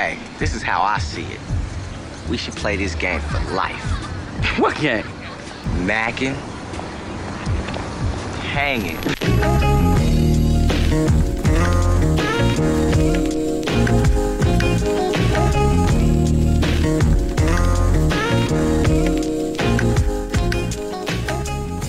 Hey, 0.00 0.18
this 0.38 0.54
is 0.54 0.62
how 0.62 0.80
I 0.80 0.96
see 0.96 1.24
it. 1.24 1.40
We 2.30 2.38
should 2.38 2.56
play 2.56 2.74
this 2.74 2.94
game 2.94 3.20
for 3.20 3.38
life. 3.52 3.84
What 4.58 4.74
game? 4.80 5.04
Macking, 5.84 6.32
hanging. 8.40 8.96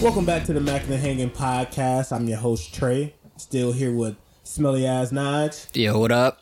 Welcome 0.01 0.25
back 0.25 0.43
to 0.47 0.51
the 0.51 0.59
Mac 0.59 0.83
and 0.83 0.91
the 0.91 0.97
Hanging 0.97 1.29
podcast. 1.29 2.11
I'm 2.11 2.27
your 2.27 2.39
host 2.39 2.73
Trey. 2.75 3.13
Still 3.37 3.71
here 3.71 3.93
with 3.93 4.17
smelly 4.43 4.85
ass 4.85 5.11
Naj, 5.11 5.73
Yo, 5.73 5.97
what 5.97 6.11
up? 6.11 6.41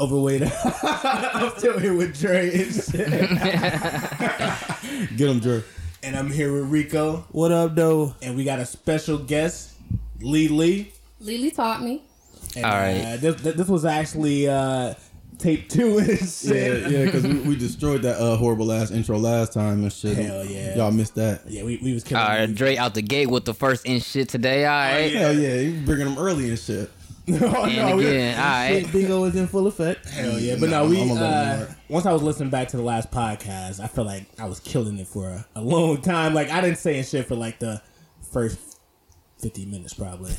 Overweight. 0.00 0.42
I'm 0.82 1.50
still 1.58 1.78
here 1.78 1.94
with 1.94 2.18
Dre 2.18 2.50
and 2.54 2.74
shit. 2.74 3.10
Get 5.16 5.28
him, 5.28 5.40
Drew. 5.40 5.62
and 6.02 6.16
I'm 6.16 6.30
here 6.30 6.52
with 6.52 6.70
Rico. 6.70 7.24
What 7.32 7.52
up, 7.52 7.74
though? 7.74 8.14
And 8.22 8.36
we 8.36 8.44
got 8.44 8.58
a 8.58 8.66
special 8.66 9.18
guest, 9.18 9.74
Lee 10.20 10.48
Lee. 10.48 10.92
Lily 11.20 11.50
taught 11.50 11.82
me. 11.82 12.02
And, 12.56 12.64
All 12.64 12.72
right. 12.72 13.00
uh, 13.04 13.16
this, 13.16 13.40
this 13.42 13.68
was 13.68 13.84
actually 13.84 14.48
uh, 14.48 14.94
tape 15.38 15.68
two 15.68 15.98
and 15.98 16.18
shit. 16.18 16.82
Yeah, 16.82 16.88
yeah, 16.88 17.04
because 17.04 17.24
we, 17.24 17.34
we 17.40 17.56
destroyed 17.56 18.02
that 18.02 18.20
uh, 18.20 18.36
horrible 18.36 18.70
ass 18.72 18.90
intro 18.90 19.18
last 19.18 19.52
time 19.52 19.82
and 19.82 19.92
shit. 19.92 20.16
Hell 20.16 20.44
yeah. 20.44 20.76
Y'all 20.76 20.90
missed 20.92 21.16
that. 21.16 21.42
Yeah, 21.48 21.64
we, 21.64 21.78
we 21.82 21.92
was 21.94 22.04
killing 22.04 22.22
All 22.22 22.28
right. 22.30 22.54
Dre 22.54 22.76
out 22.76 22.94
the 22.94 23.02
gate 23.02 23.28
with 23.28 23.44
the 23.44 23.54
first 23.54 23.84
in 23.84 24.00
shit 24.00 24.28
today. 24.28 24.64
All 24.64 24.72
right. 24.72 25.12
Hell 25.12 25.32
yeah, 25.36 25.56
you 25.56 25.80
bringing 25.84 26.06
them 26.06 26.18
early 26.18 26.48
and 26.50 26.58
shit. 26.58 26.90
no, 27.40 27.64
And 27.64 27.96
we- 27.98 28.06
again, 28.06 28.38
all 28.38 28.44
right. 28.44 28.92
Bingo 28.92 29.24
is 29.24 29.36
in 29.36 29.46
full 29.46 29.66
effect. 29.66 30.08
Hell 30.08 30.38
yeah, 30.38 30.56
but 30.58 30.70
Nah, 30.70 30.82
no, 30.84 30.88
we 30.88 31.02
I'ma 31.02 31.14
let 31.14 31.56
him 31.58 31.66
uh, 31.70 31.74
once 31.88 32.06
I 32.06 32.12
was 32.12 32.22
listening 32.22 32.50
back 32.50 32.68
to 32.68 32.76
the 32.76 32.82
last 32.82 33.10
podcast, 33.10 33.80
I 33.80 33.86
felt 33.86 34.06
like 34.06 34.26
I 34.38 34.46
was 34.46 34.60
killing 34.60 34.98
it 34.98 35.06
for 35.08 35.28
a, 35.28 35.46
a 35.56 35.60
long 35.60 36.00
time. 36.00 36.34
Like 36.34 36.50
I 36.50 36.60
didn't 36.60 36.78
say 36.78 37.02
shit 37.02 37.26
for 37.28 37.34
like 37.36 37.58
the 37.58 37.82
first 38.32 38.58
fifty 39.38 39.64
minutes 39.66 39.94
probably, 39.94 40.32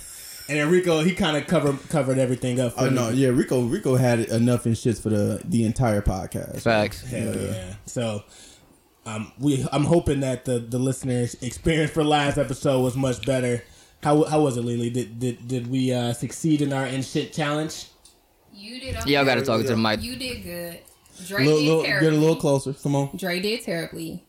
and 0.49 0.59
then 0.59 0.69
Rico 0.69 1.01
he 1.01 1.13
kind 1.15 1.37
of 1.37 1.47
covered 1.47 1.77
covered 1.89 2.17
everything 2.17 2.59
up. 2.59 2.73
For 2.73 2.81
Oh 2.81 2.89
me. 2.89 2.95
no, 2.95 3.09
yeah, 3.09 3.29
Rico 3.29 3.61
Rico 3.63 3.95
had 3.95 4.19
enough 4.19 4.65
in 4.65 4.73
shits 4.73 5.01
for 5.01 5.09
the 5.09 5.41
the 5.45 5.63
entire 5.65 6.01
podcast. 6.01 6.61
Facts. 6.61 7.01
Hell 7.09 7.35
yeah. 7.35 7.75
So. 7.85 8.23
Um, 9.05 9.31
we 9.39 9.65
I'm 9.71 9.85
hoping 9.85 10.19
that 10.19 10.45
the 10.45 10.59
the 10.59 10.77
listeners' 10.77 11.33
experience 11.41 11.89
for 11.89 12.03
last 12.03 12.37
episode 12.37 12.81
was 12.81 12.95
much 12.95 13.25
better. 13.25 13.63
How 14.01 14.23
how 14.23 14.41
was 14.41 14.57
it, 14.57 14.61
Lily? 14.61 14.89
Did 14.89 15.19
did 15.19 15.47
did 15.47 15.67
we 15.67 15.93
uh, 15.93 16.13
succeed 16.13 16.61
in 16.61 16.71
our 16.71 16.85
in 16.85 17.01
shit 17.01 17.33
challenge? 17.33 17.85
You 18.53 18.79
did. 18.79 19.05
Y'all 19.05 19.25
got 19.25 19.35
to 19.35 19.41
talk 19.41 19.61
to 19.61 19.67
the 19.67 19.77
mic. 19.77 20.01
You 20.01 20.15
did 20.15 20.43
good. 20.43 20.79
Dre 21.27 21.43
Little, 21.43 21.59
did 21.59 21.65
little, 21.67 21.83
terribly. 21.83 22.09
get 22.09 22.17
a 22.17 22.21
little 22.21 22.35
closer. 22.37 22.73
Come 22.73 22.95
on. 22.95 23.09
Dre 23.15 23.39
did 23.41 23.61
terribly. 23.63 24.23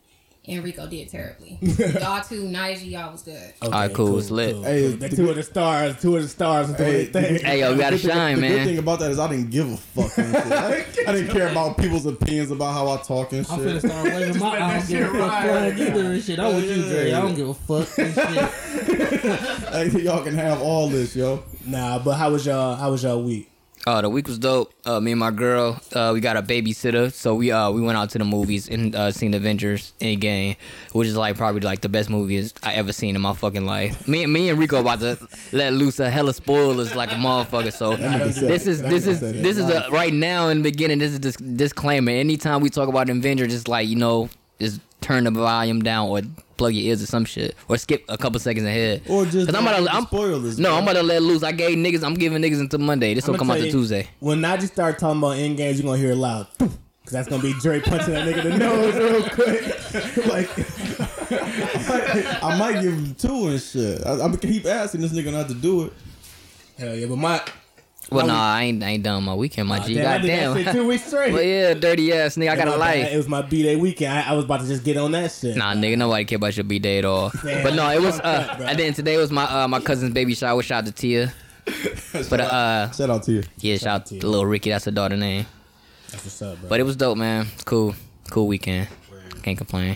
And 0.47 0.63
Rico 0.63 0.87
did 0.87 1.07
terribly. 1.07 1.59
y'all 1.61 2.23
two, 2.23 2.45
Naiji, 2.45 2.89
y'all 2.89 3.11
was 3.11 3.21
good. 3.21 3.37
Okay, 3.61 3.69
right, 3.71 3.93
cool, 3.93 4.17
it's 4.17 4.31
lit. 4.31 4.55
Hey, 4.65 4.87
The 4.87 5.07
the 5.07 5.15
two 5.15 5.29
of 5.29 5.35
the 5.35 5.43
stars, 5.43 6.01
two 6.01 6.15
of 6.15 6.23
the 6.23 6.27
stars, 6.27 6.67
and 6.69 6.77
doing 6.77 6.89
Hey, 6.91 7.05
thing. 7.05 7.35
Hey, 7.45 7.59
yo, 7.59 7.73
we 7.73 7.77
got 7.77 7.91
to 7.91 7.97
The 7.97 8.01
good 8.01 8.11
thing- 8.11 8.11
shine, 8.11 8.41
the 8.41 8.47
good 8.47 8.65
thing 8.65 8.77
about 8.79 8.99
that 9.01 9.11
is 9.11 9.19
I 9.19 9.27
didn't 9.29 9.51
give 9.51 9.71
a 9.71 9.77
fuck. 9.77 10.17
I, 10.17 10.85
I 11.07 11.13
didn't 11.13 11.29
care 11.29 11.49
about 11.49 11.77
people's 11.77 12.07
opinions 12.07 12.49
about 12.49 12.73
how 12.73 12.89
I 12.89 12.97
talk 13.03 13.33
and 13.33 13.45
shit. 13.45 13.53
I'm 13.53 13.59
finna 13.59 13.81
shit. 13.81 13.91
start 13.91 14.03
waving 14.05 14.39
my 14.39 14.49
let 14.51 14.61
I 14.63 14.79
that 14.79 14.87
don't 14.87 14.87
give 14.89 15.13
a 15.13 15.19
fuck 15.19 15.43
flag 15.43 15.79
either 15.79 16.11
and 16.13 16.23
shit. 16.23 16.39
I'm 16.39 16.55
with 16.55 16.65
you, 16.77 16.83
Dre. 16.89 17.11
I 17.11 17.21
don't 17.21 17.35
give 17.35 17.49
a 17.49 17.53
fuck 17.53 17.99
and 17.99 18.13
shit. 18.15 19.51
Hey, 19.71 20.01
y'all 20.01 20.23
can 20.23 20.33
have 20.33 20.59
all 20.61 20.89
this, 20.89 21.15
yo. 21.15 21.43
Nah, 21.67 21.99
but 21.99 22.13
how 22.15 22.31
was 22.31 22.47
y'all? 22.47 22.75
How 22.75 22.89
was 22.89 23.03
y'all 23.03 23.21
week? 23.21 23.50
Oh, 23.87 23.99
the 23.99 24.09
week 24.09 24.27
was 24.27 24.37
dope. 24.37 24.71
Uh, 24.85 24.99
me 24.99 25.11
and 25.11 25.19
my 25.19 25.31
girl, 25.31 25.81
uh, 25.93 26.11
we 26.13 26.19
got 26.19 26.37
a 26.37 26.43
babysitter, 26.43 27.11
so 27.11 27.33
we 27.33 27.51
uh 27.51 27.71
we 27.71 27.81
went 27.81 27.97
out 27.97 28.11
to 28.11 28.19
the 28.19 28.23
movies 28.23 28.69
and 28.69 28.95
uh, 28.95 29.11
seen 29.11 29.33
Avengers 29.33 29.93
Endgame, 29.99 30.55
which 30.91 31.07
is 31.07 31.17
like 31.17 31.35
probably 31.35 31.61
like 31.61 31.81
the 31.81 31.89
best 31.89 32.07
movies 32.07 32.53
I 32.61 32.73
ever 32.73 32.93
seen 32.93 33.15
in 33.15 33.21
my 33.21 33.33
fucking 33.33 33.65
life. 33.65 34.07
Me, 34.07 34.23
and 34.23 34.31
me 34.31 34.49
and 34.49 34.59
Rico 34.59 34.79
about 34.79 34.99
to 34.99 35.17
let 35.51 35.73
loose 35.73 35.99
a 35.99 36.11
hella 36.11 36.33
spoilers 36.33 36.95
like 36.95 37.11
a 37.11 37.15
motherfucker. 37.15 37.73
So 37.73 37.95
this 37.95 38.67
is 38.67 38.83
this 38.83 39.07
is 39.07 39.19
this 39.19 39.57
is 39.57 39.67
a, 39.67 39.89
right 39.89 40.13
now 40.13 40.49
in 40.49 40.57
the 40.57 40.63
beginning. 40.63 40.99
This 40.99 41.13
is 41.13 41.19
this 41.19 41.35
disclaimer. 41.37 42.11
Anytime 42.11 42.61
we 42.61 42.69
talk 42.69 42.87
about 42.87 43.09
Avengers, 43.09 43.51
just 43.51 43.67
like 43.67 43.87
you 43.87 43.95
know, 43.95 44.29
just 44.59 44.79
turn 45.01 45.23
the 45.25 45.31
volume 45.31 45.81
down 45.81 46.07
or 46.09 46.21
plug 46.57 46.73
your 46.73 46.83
ears 46.85 47.01
or 47.01 47.07
some 47.07 47.25
shit 47.25 47.55
or 47.67 47.77
skip 47.77 48.05
a 48.07 48.17
couple 48.17 48.39
seconds 48.39 48.65
ahead. 48.65 49.01
Or 49.09 49.25
just 49.25 49.47
'Cause 49.47 49.55
I'm 49.55 49.63
about 49.67 49.77
to 49.77 49.83
the 49.83 49.93
I'm, 49.93 50.05
spoilers, 50.05 50.59
No, 50.59 50.69
bro. 50.69 50.77
I'm 50.77 50.83
about 50.83 50.93
to 50.93 51.03
let 51.03 51.21
loose. 51.23 51.43
I 51.43 51.51
gave 51.51 51.75
niggas. 51.77 52.03
I'm 52.03 52.13
giving 52.13 52.41
niggas 52.41 52.59
until 52.59 52.79
Monday. 52.79 53.13
This 53.15 53.25
will 53.25 53.33
I'ma 53.33 53.39
come 53.39 53.51
out 53.51 53.57
tell 53.57 53.65
to 53.65 53.71
Tuesday. 53.71 54.07
When 54.19 54.39
Najee 54.41 54.67
start 54.67 54.99
talking 54.99 55.17
about 55.19 55.37
end 55.37 55.57
games, 55.57 55.79
you're 55.79 55.87
gonna 55.89 55.97
hear 56.01 56.11
it 56.11 56.15
loud. 56.17 56.47
Cause 56.59 57.13
that's 57.13 57.27
gonna 57.27 57.41
be 57.41 57.53
Dre 57.61 57.79
punching 57.81 58.13
that 58.13 58.27
nigga 58.27 58.45
in 58.45 58.51
the 58.51 58.57
nose 58.59 58.93
real 58.95 59.23
quick. 59.29 60.27
like, 60.27 60.49
I 62.43 62.55
might 62.59 62.81
give 62.81 62.93
him 62.93 63.15
two 63.15 63.47
and 63.47 63.59
shit. 63.61 64.05
I, 64.05 64.11
I'm 64.11 64.17
gonna 64.19 64.37
keep 64.37 64.65
asking 64.67 65.01
this 65.01 65.11
nigga 65.11 65.31
not 65.31 65.47
to 65.47 65.55
do 65.55 65.85
it. 65.85 65.93
hell 66.77 66.95
yeah, 66.95 67.07
but 67.07 67.15
my. 67.17 67.41
Well, 68.11 68.27
my 68.27 68.33
nah, 68.33 68.53
I 68.55 68.63
ain't, 68.63 68.83
I 68.83 68.89
ain't 68.89 69.03
done 69.03 69.23
my 69.23 69.33
weekend, 69.35 69.69
my 69.69 69.79
G. 69.79 69.93
Damn, 69.93 70.05
I 70.07 70.17
did 70.17 70.39
Goddamn. 70.53 70.73
two 70.73 70.85
weeks 70.87 71.05
straight. 71.07 71.31
Well, 71.31 71.41
yeah, 71.41 71.73
dirty 71.73 72.11
ass 72.11 72.35
nigga. 72.35 72.49
I 72.51 72.55
got 72.57 72.67
a 72.67 72.71
bad. 72.71 72.79
life. 72.79 73.11
It 73.13 73.15
was 73.17 73.27
my 73.29 73.41
b 73.41 73.63
day 73.63 73.77
weekend. 73.77 74.11
I, 74.13 74.31
I 74.31 74.33
was 74.33 74.43
about 74.45 74.59
to 74.61 74.67
just 74.67 74.83
get 74.83 74.97
on 74.97 75.11
that 75.13 75.31
shit. 75.31 75.55
Nah, 75.55 75.73
nigga, 75.73 75.97
nobody 75.97 76.25
care 76.25 76.35
about 76.35 76.57
your 76.57 76.65
b 76.65 76.77
day 76.79 76.97
at 76.99 77.05
all. 77.05 77.31
Damn, 77.43 77.63
but 77.63 77.73
no, 77.73 77.89
it 77.89 78.01
was. 78.01 78.19
uh 78.19 78.55
bro. 78.57 78.67
And 78.67 78.77
then 78.77 78.93
today 78.93 79.15
was 79.17 79.31
my 79.31 79.43
uh 79.45 79.67
my 79.67 79.79
cousin's 79.79 80.13
baby 80.13 80.35
shower. 80.35 80.61
Shout 80.61 80.83
out 80.83 80.85
to 80.87 80.91
Tia. 80.91 81.33
But 82.29 82.41
uh, 82.41 82.91
Shout 82.91 83.09
out 83.09 83.23
to 83.23 83.31
you. 83.31 83.43
yeah, 83.59 83.77
shout 83.77 84.01
out 84.01 84.05
to 84.07 84.15
little 84.27 84.45
Ricky. 84.45 84.69
That's 84.71 84.83
her 84.85 84.91
daughter 84.91 85.15
name. 85.15 85.45
That's 86.09 86.25
what's 86.25 86.41
up, 86.41 86.59
bro. 86.59 86.67
But 86.69 86.79
it 86.81 86.83
was 86.83 86.97
dope, 86.97 87.17
man. 87.17 87.47
It's 87.53 87.63
cool, 87.63 87.95
cool 88.29 88.47
weekend. 88.47 88.89
Can't 89.43 89.57
complain. 89.57 89.95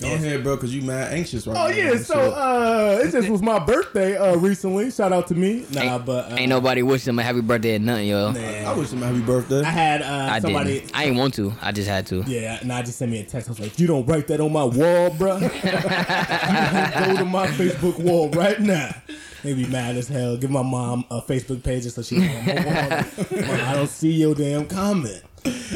Go 0.00 0.14
ahead, 0.14 0.42
bro, 0.42 0.56
because 0.56 0.74
you 0.74 0.82
mad 0.82 1.12
anxious 1.12 1.46
right 1.46 1.56
Oh 1.56 1.68
now. 1.68 1.74
yeah, 1.74 1.90
and 1.92 2.00
so 2.00 2.14
shit. 2.14 2.32
uh, 2.32 2.98
it 3.02 3.10
just 3.12 3.28
was 3.28 3.42
my 3.42 3.58
birthday 3.58 4.16
uh 4.16 4.36
recently. 4.36 4.90
Shout 4.90 5.12
out 5.12 5.26
to 5.28 5.34
me. 5.34 5.66
Nah, 5.72 5.80
Ain't, 5.82 6.06
but 6.06 6.32
uh, 6.32 6.36
ain't 6.36 6.48
nobody 6.48 6.82
wish 6.82 7.06
him 7.06 7.18
a 7.18 7.22
happy 7.22 7.40
birthday 7.42 7.76
or 7.76 7.78
nothing, 7.80 8.08
yo. 8.08 8.32
man. 8.32 8.66
I 8.66 8.72
wish 8.74 8.90
him 8.90 9.02
a 9.02 9.06
happy 9.06 9.20
birthday. 9.20 9.60
I 9.60 9.70
had 9.70 10.02
uh, 10.02 10.28
I 10.32 10.40
somebody. 10.40 10.80
didn't. 10.80 10.96
I 10.96 11.04
ain't 11.04 11.16
want 11.16 11.34
to. 11.34 11.52
I 11.60 11.72
just 11.72 11.88
had 11.88 12.06
to. 12.08 12.22
Yeah, 12.26 12.58
and 12.60 12.72
I 12.72 12.82
just 12.82 12.98
sent 12.98 13.10
me 13.10 13.20
a 13.20 13.24
text. 13.24 13.48
I 13.48 13.52
was 13.52 13.60
like, 13.60 13.78
"You 13.78 13.86
don't 13.86 14.06
write 14.06 14.26
that 14.28 14.40
on 14.40 14.52
my 14.52 14.64
wall, 14.64 15.10
bro. 15.10 15.36
you 15.38 15.48
go 15.50 17.16
to 17.16 17.24
my 17.24 17.46
Facebook 17.48 17.98
wall 17.98 18.30
right 18.30 18.60
now." 18.60 18.94
They 19.42 19.54
be 19.54 19.66
mad 19.66 19.96
as 19.96 20.06
hell. 20.08 20.36
Give 20.36 20.50
my 20.50 20.62
mom 20.62 21.04
a 21.10 21.22
Facebook 21.22 21.62
page 21.62 21.84
just 21.84 21.96
so 21.96 22.02
she 22.02 22.16
can 22.16 22.48
on 22.48 22.54
my 22.56 22.64
wall. 22.64 23.60
I 23.68 23.74
don't 23.74 23.86
see 23.88 24.12
your 24.12 24.34
damn 24.34 24.66
comment. 24.66 25.22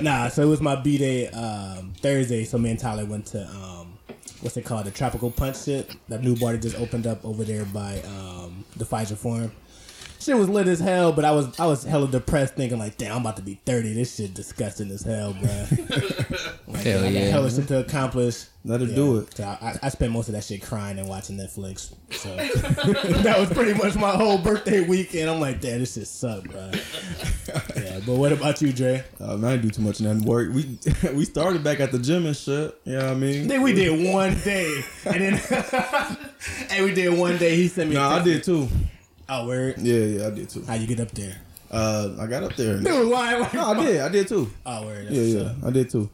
Nah, 0.03 0.29
so 0.29 0.43
it 0.43 0.47
was 0.47 0.61
my 0.61 0.77
b 0.77 0.99
day 0.99 1.29
um, 1.29 1.95
Thursday. 2.03 2.45
So 2.45 2.59
me 2.59 2.71
and 2.73 2.79
Tyler 2.79 3.07
went 3.07 3.25
to 3.29 3.47
um, 3.49 3.74
what's 4.45 4.59
it 4.59 4.65
called, 4.67 4.85
the 4.85 4.91
Tropical 4.91 5.31
Punch 5.31 5.65
shit. 5.65 5.97
That 6.09 6.23
new 6.23 6.37
bar 6.37 6.53
that 6.53 6.61
just 6.61 6.79
opened 6.79 7.07
up 7.07 7.25
over 7.25 7.45
there 7.45 7.65
by 7.65 8.03
um, 8.03 8.65
the 8.77 8.85
Fiserv 8.85 9.17
Forum. 9.17 9.51
Shit 10.25 10.37
was 10.37 10.49
lit 10.49 10.67
as 10.69 10.81
hell, 10.81 11.13
but 11.13 11.25
I 11.27 11.33
was 11.33 11.59
I 11.61 11.67
was 11.67 11.85
hella 11.85 12.09
depressed, 12.09 12.55
thinking 12.55 12.79
like, 12.79 12.97
damn, 12.97 13.13
I'm 13.17 13.21
about 13.21 13.37
to 13.37 13.43
be 13.43 13.61
30. 13.67 13.93
This 13.95 14.15
shit 14.17 14.33
disgusting 14.33 14.91
as 14.91 15.03
hell, 15.03 15.35
bro. 15.35 15.51
like, 16.67 16.83
Hell 16.83 17.01
I 17.01 17.03
got 17.03 17.13
yeah. 17.13 17.29
hella 17.29 17.51
shit 17.51 17.69
to 17.69 17.81
accomplish. 17.81 18.45
Let 18.65 18.81
her 18.81 18.87
Yeah. 18.87 18.95
do 18.95 19.19
it. 19.19 19.37
So 19.37 19.45
I, 19.45 19.79
I 19.83 19.89
spent 19.91 20.13
most 20.13 20.29
of 20.29 20.35
that 20.35 20.43
shit 20.45 20.63
crying 20.63 20.99
and 20.99 21.07
watching 21.07 21.37
Netflix. 21.37 21.93
So 22.13 22.35
that 23.23 23.37
was 23.39 23.51
pretty 23.53 23.75
much 23.75 23.95
my 23.97 24.13
whole 24.13 24.39
birthday 24.39 24.81
weekend. 24.81 25.29
I'm 25.29 25.41
like, 25.41 25.61
damn, 25.61 25.81
this 25.81 25.93
shit 25.95 26.07
suck, 26.07 26.45
bro. 26.45 26.71
yeah, 27.77 28.01
but 28.07 28.15
what 28.15 28.33
about 28.33 28.63
you, 28.63 28.73
Dre? 28.73 29.05
Uh, 29.21 29.37
man, 29.37 29.45
I 29.45 29.57
didn't 29.57 29.63
do 29.65 29.71
too 29.71 29.83
much 29.83 30.01
in 30.01 30.07
that 30.07 30.27
work. 30.27 30.55
We 30.55 30.79
we 31.13 31.27
started 31.27 31.63
back 31.63 31.81
at 31.81 31.93
the 31.93 31.99
gym 31.99 32.25
and 32.25 32.35
shit. 32.35 32.75
You 32.85 32.95
know 32.95 33.05
what 33.05 33.11
I 33.11 33.15
mean? 33.15 33.47
Then 33.49 33.61
we 33.61 33.75
did 33.75 34.11
one 34.11 34.35
day, 34.39 34.83
and 35.05 35.21
then 35.21 35.41
and 36.71 36.85
we 36.87 36.95
did 36.95 37.13
one 37.19 37.37
day. 37.37 37.57
He 37.57 37.69
sent 37.69 37.91
me. 37.91 37.97
a 37.97 37.99
Nah, 37.99 38.17
I 38.17 38.23
did 38.23 38.43
too. 38.43 38.69
Oh, 39.29 39.47
word. 39.47 39.77
Yeah, 39.79 39.99
yeah, 39.99 40.27
I 40.27 40.31
did 40.31 40.51
too. 40.51 40.65
How 40.67 40.75
you 40.75 40.87
get 40.87 41.01
up 41.01 41.11
there? 41.13 41.37
Uh, 41.71 42.15
I 42.21 42.27
got 42.27 42.43
up 42.45 42.55
there. 42.57 42.79
Dude, 42.79 43.09
why? 43.11 43.41
why- 43.41 43.51
No, 43.55 43.71
I 43.73 43.83
did. 43.85 44.01
I 44.01 44.09
did 44.09 44.29
too. 44.29 44.51
Oh, 44.67 44.85
word. 44.87 45.07
That's 45.07 45.17
Yeah, 45.17 45.41
yeah, 45.41 45.47
up. 45.51 45.57
I 45.65 45.71
did 45.71 45.91
too. 45.91 46.11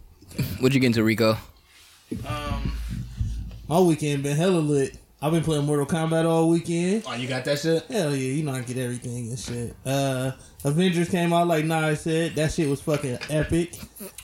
What'd 0.61 0.75
you 0.75 0.81
get 0.81 0.87
into, 0.89 1.03
Rico? 1.03 1.37
Um, 2.27 2.73
My 3.69 3.81
weekend 3.81 4.23
been 4.23 4.37
hella 4.37 4.59
lit. 4.59 4.97
I've 5.23 5.33
been 5.33 5.43
playing 5.43 5.67
Mortal 5.67 5.85
Kombat 5.85 6.25
all 6.25 6.49
weekend. 6.49 7.03
Oh, 7.07 7.13
you 7.13 7.29
got 7.29 7.45
that 7.45 7.59
shit? 7.59 7.85
Hell 7.91 8.17
yeah, 8.17 8.33
you 8.33 8.43
know 8.43 8.53
I 8.53 8.61
get 8.63 8.79
everything 8.79 9.29
and 9.29 9.39
shit. 9.39 9.77
Uh, 9.85 10.33
Avengers 10.65 11.11
came 11.11 11.35
out 11.35 11.47
like 11.47 11.67
Nas 11.67 12.01
said. 12.01 12.35
That 12.37 12.51
shit 12.53 12.71
was 12.71 12.81
fucking 12.81 13.19
epic. 13.29 13.79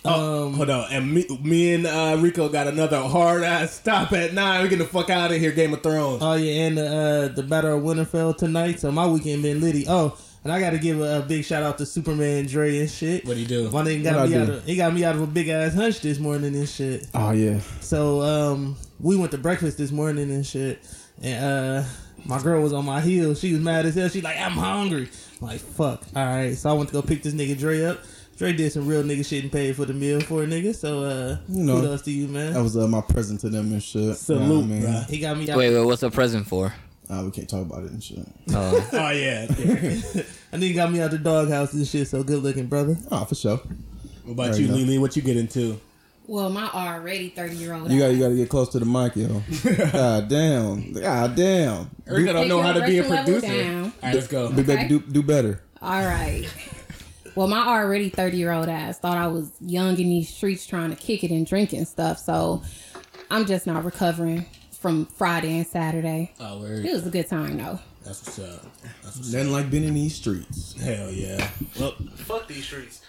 Um, 0.06 0.54
Hold 0.54 0.70
on, 0.70 0.90
and 0.90 1.12
me, 1.12 1.26
me 1.42 1.74
and 1.74 1.86
uh, 1.86 2.16
Rico 2.18 2.48
got 2.48 2.66
another 2.66 2.98
hard 3.02 3.42
ass 3.42 3.74
stop 3.74 4.12
at 4.12 4.32
nine. 4.32 4.62
We 4.62 4.70
get 4.70 4.78
the 4.78 4.86
fuck 4.86 5.10
out 5.10 5.30
of 5.30 5.38
here, 5.38 5.52
Game 5.52 5.74
of 5.74 5.82
Thrones. 5.82 6.22
Oh 6.22 6.32
yeah, 6.32 6.66
and 6.66 6.78
uh, 6.78 7.28
the 7.28 7.42
Battle 7.42 7.76
of 7.76 7.82
Winterfell 7.82 8.34
tonight. 8.34 8.80
So 8.80 8.90
my 8.90 9.06
weekend 9.06 9.42
been 9.42 9.60
litty. 9.60 9.84
Oh, 9.86 10.16
and 10.44 10.52
I 10.52 10.60
got 10.60 10.70
to 10.70 10.78
give 10.78 11.00
a, 11.00 11.18
a 11.18 11.22
big 11.22 11.44
shout 11.44 11.62
out 11.62 11.76
to 11.76 11.84
Superman 11.84 12.46
Dre 12.46 12.78
and 12.78 12.88
shit. 12.88 13.26
What 13.26 13.34
do 13.34 13.40
you 13.40 13.46
do? 13.46 13.70
My 13.70 13.82
nigga 13.82 14.04
What'd 14.04 14.04
got 14.04 14.28
me 14.30 14.36
out 14.36 14.48
of 14.48 14.64
he 14.64 14.76
got 14.76 14.94
me 14.94 15.04
out 15.04 15.14
of 15.16 15.20
a 15.20 15.26
big 15.26 15.48
ass 15.48 15.74
hunch 15.74 16.00
this 16.00 16.18
morning 16.18 16.54
and 16.54 16.66
shit. 16.68 17.06
Oh 17.12 17.32
yeah. 17.32 17.58
So 17.80 18.22
um, 18.22 18.76
we 19.00 19.16
went 19.16 19.32
to 19.32 19.38
breakfast 19.38 19.78
this 19.78 19.90
morning 19.92 20.30
and 20.30 20.44
shit, 20.46 20.82
and 21.22 21.44
uh, 21.44 21.84
my 22.24 22.40
girl 22.42 22.62
was 22.62 22.72
on 22.72 22.84
my 22.84 23.00
heels. 23.00 23.40
She 23.40 23.52
was 23.52 23.60
mad 23.62 23.86
as 23.86 23.94
hell. 23.94 24.08
She 24.08 24.20
like, 24.20 24.38
I'm 24.38 24.52
hungry. 24.52 25.08
I'm 25.40 25.46
like, 25.48 25.60
fuck. 25.60 26.02
All 26.14 26.24
right. 26.26 26.56
So 26.56 26.70
I 26.70 26.72
went 26.72 26.88
to 26.88 26.92
go 26.94 27.02
pick 27.02 27.22
this 27.22 27.34
nigga 27.34 27.58
Dre 27.58 27.84
up. 27.84 28.00
Dre 28.36 28.52
did 28.52 28.70
some 28.70 28.86
real 28.86 29.02
nigga 29.02 29.24
shit 29.26 29.42
and 29.44 29.50
paid 29.52 29.76
for 29.76 29.86
the 29.86 29.94
meal 29.94 30.20
for 30.20 30.42
a 30.42 30.46
nigga. 30.46 30.74
So 30.74 31.04
uh, 31.04 31.38
You 31.48 31.62
know, 31.64 31.76
kudos 31.80 32.02
to 32.02 32.10
you, 32.10 32.28
man. 32.28 32.52
That 32.52 32.62
was 32.62 32.76
uh, 32.76 32.86
my 32.86 33.00
present 33.00 33.40
to 33.40 33.48
them 33.48 33.72
and 33.72 33.82
shit. 33.82 34.14
Salute, 34.16 34.66
You 34.66 34.80
know 34.80 34.88
I 34.88 34.90
mean? 34.92 35.04
he 35.08 35.18
got 35.20 35.38
me 35.38 35.48
out. 35.50 35.56
Wait, 35.56 35.72
wait, 35.74 35.84
what's 35.84 36.02
the 36.02 36.10
present 36.10 36.46
for? 36.46 36.74
Uh, 37.08 37.22
we 37.24 37.30
can't 37.30 37.48
talk 37.48 37.62
about 37.62 37.84
it 37.84 37.92
and 37.92 38.02
shit. 38.02 38.18
Oh, 38.52 38.88
Oh 38.92 39.10
yeah. 39.10 39.46
yeah. 39.48 39.48
I 39.58 40.58
think 40.58 40.62
he 40.64 40.72
got 40.74 40.90
me 40.92 41.00
out 41.00 41.12
the 41.12 41.18
doghouse 41.18 41.72
and 41.72 41.86
shit. 41.86 42.08
So 42.08 42.22
good 42.22 42.42
looking, 42.42 42.66
brother. 42.66 42.96
Oh, 43.10 43.24
for 43.24 43.34
sure. 43.34 43.56
What 44.24 44.32
about 44.32 44.52
There 44.52 44.60
you, 44.62 44.66
you. 44.66 44.72
Lily? 44.74 44.98
What 44.98 45.16
you 45.16 45.22
get 45.22 45.36
into? 45.36 45.80
Well, 46.28 46.50
my 46.50 46.68
already 46.68 47.28
30 47.28 47.56
year 47.56 47.72
old. 47.74 47.90
You 47.90 47.98
got 48.00 48.08
you 48.08 48.18
got 48.18 48.28
to 48.28 48.36
get 48.36 48.48
close 48.48 48.68
to 48.70 48.78
the 48.78 48.84
mic, 48.84 49.14
yo. 49.16 49.42
God 49.92 50.28
damn. 50.28 50.92
God 50.92 51.36
damn. 51.36 51.90
Erica 52.06 52.32
don't 52.32 52.48
know 52.48 52.60
how 52.62 52.72
to 52.72 52.84
be 52.86 52.98
a 52.98 53.04
producer. 53.04 53.40
down. 53.46 53.84
All 53.84 53.90
right, 54.02 54.14
let's 54.14 54.26
go. 54.26 54.50
Big 54.52 54.66
baby, 54.66 54.88
do 54.88 55.00
do 55.00 55.22
better. 55.22 55.60
All 55.80 56.04
right. 56.04 56.46
Well, 57.36 57.48
my 57.48 57.58
already 57.66 58.08
30 58.08 58.36
year 58.38 58.50
old 58.52 58.68
ass 58.68 58.98
thought 58.98 59.18
I 59.18 59.26
was 59.28 59.52
young 59.60 59.90
in 60.00 60.08
these 60.08 60.28
streets 60.34 60.66
trying 60.66 60.90
to 60.90 60.96
kick 60.96 61.22
it 61.22 61.30
and 61.30 61.46
drink 61.46 61.72
and 61.72 61.86
stuff. 61.86 62.18
So 62.18 62.62
I'm 63.30 63.44
just 63.44 63.66
not 63.66 63.84
recovering 63.84 64.46
from 64.72 65.06
Friday 65.06 65.58
and 65.58 65.66
Saturday. 65.66 66.32
Oh, 66.40 66.64
It 66.64 66.90
was 66.92 67.06
a 67.06 67.10
good 67.10 67.28
time 67.28 67.58
though. 67.58 67.78
That's 68.04 68.24
what's 68.24 68.38
up. 68.38 68.62
That's 69.02 69.16
what's 69.16 69.32
Nothing 69.32 69.52
like 69.52 69.70
being 69.70 69.84
in 69.84 69.94
these 69.94 70.14
streets. 70.14 70.80
Hell 70.80 71.10
yeah. 71.10 71.50
Well, 71.78 71.92
Fuck 72.14 72.46
these 72.48 72.64
streets. 72.64 73.02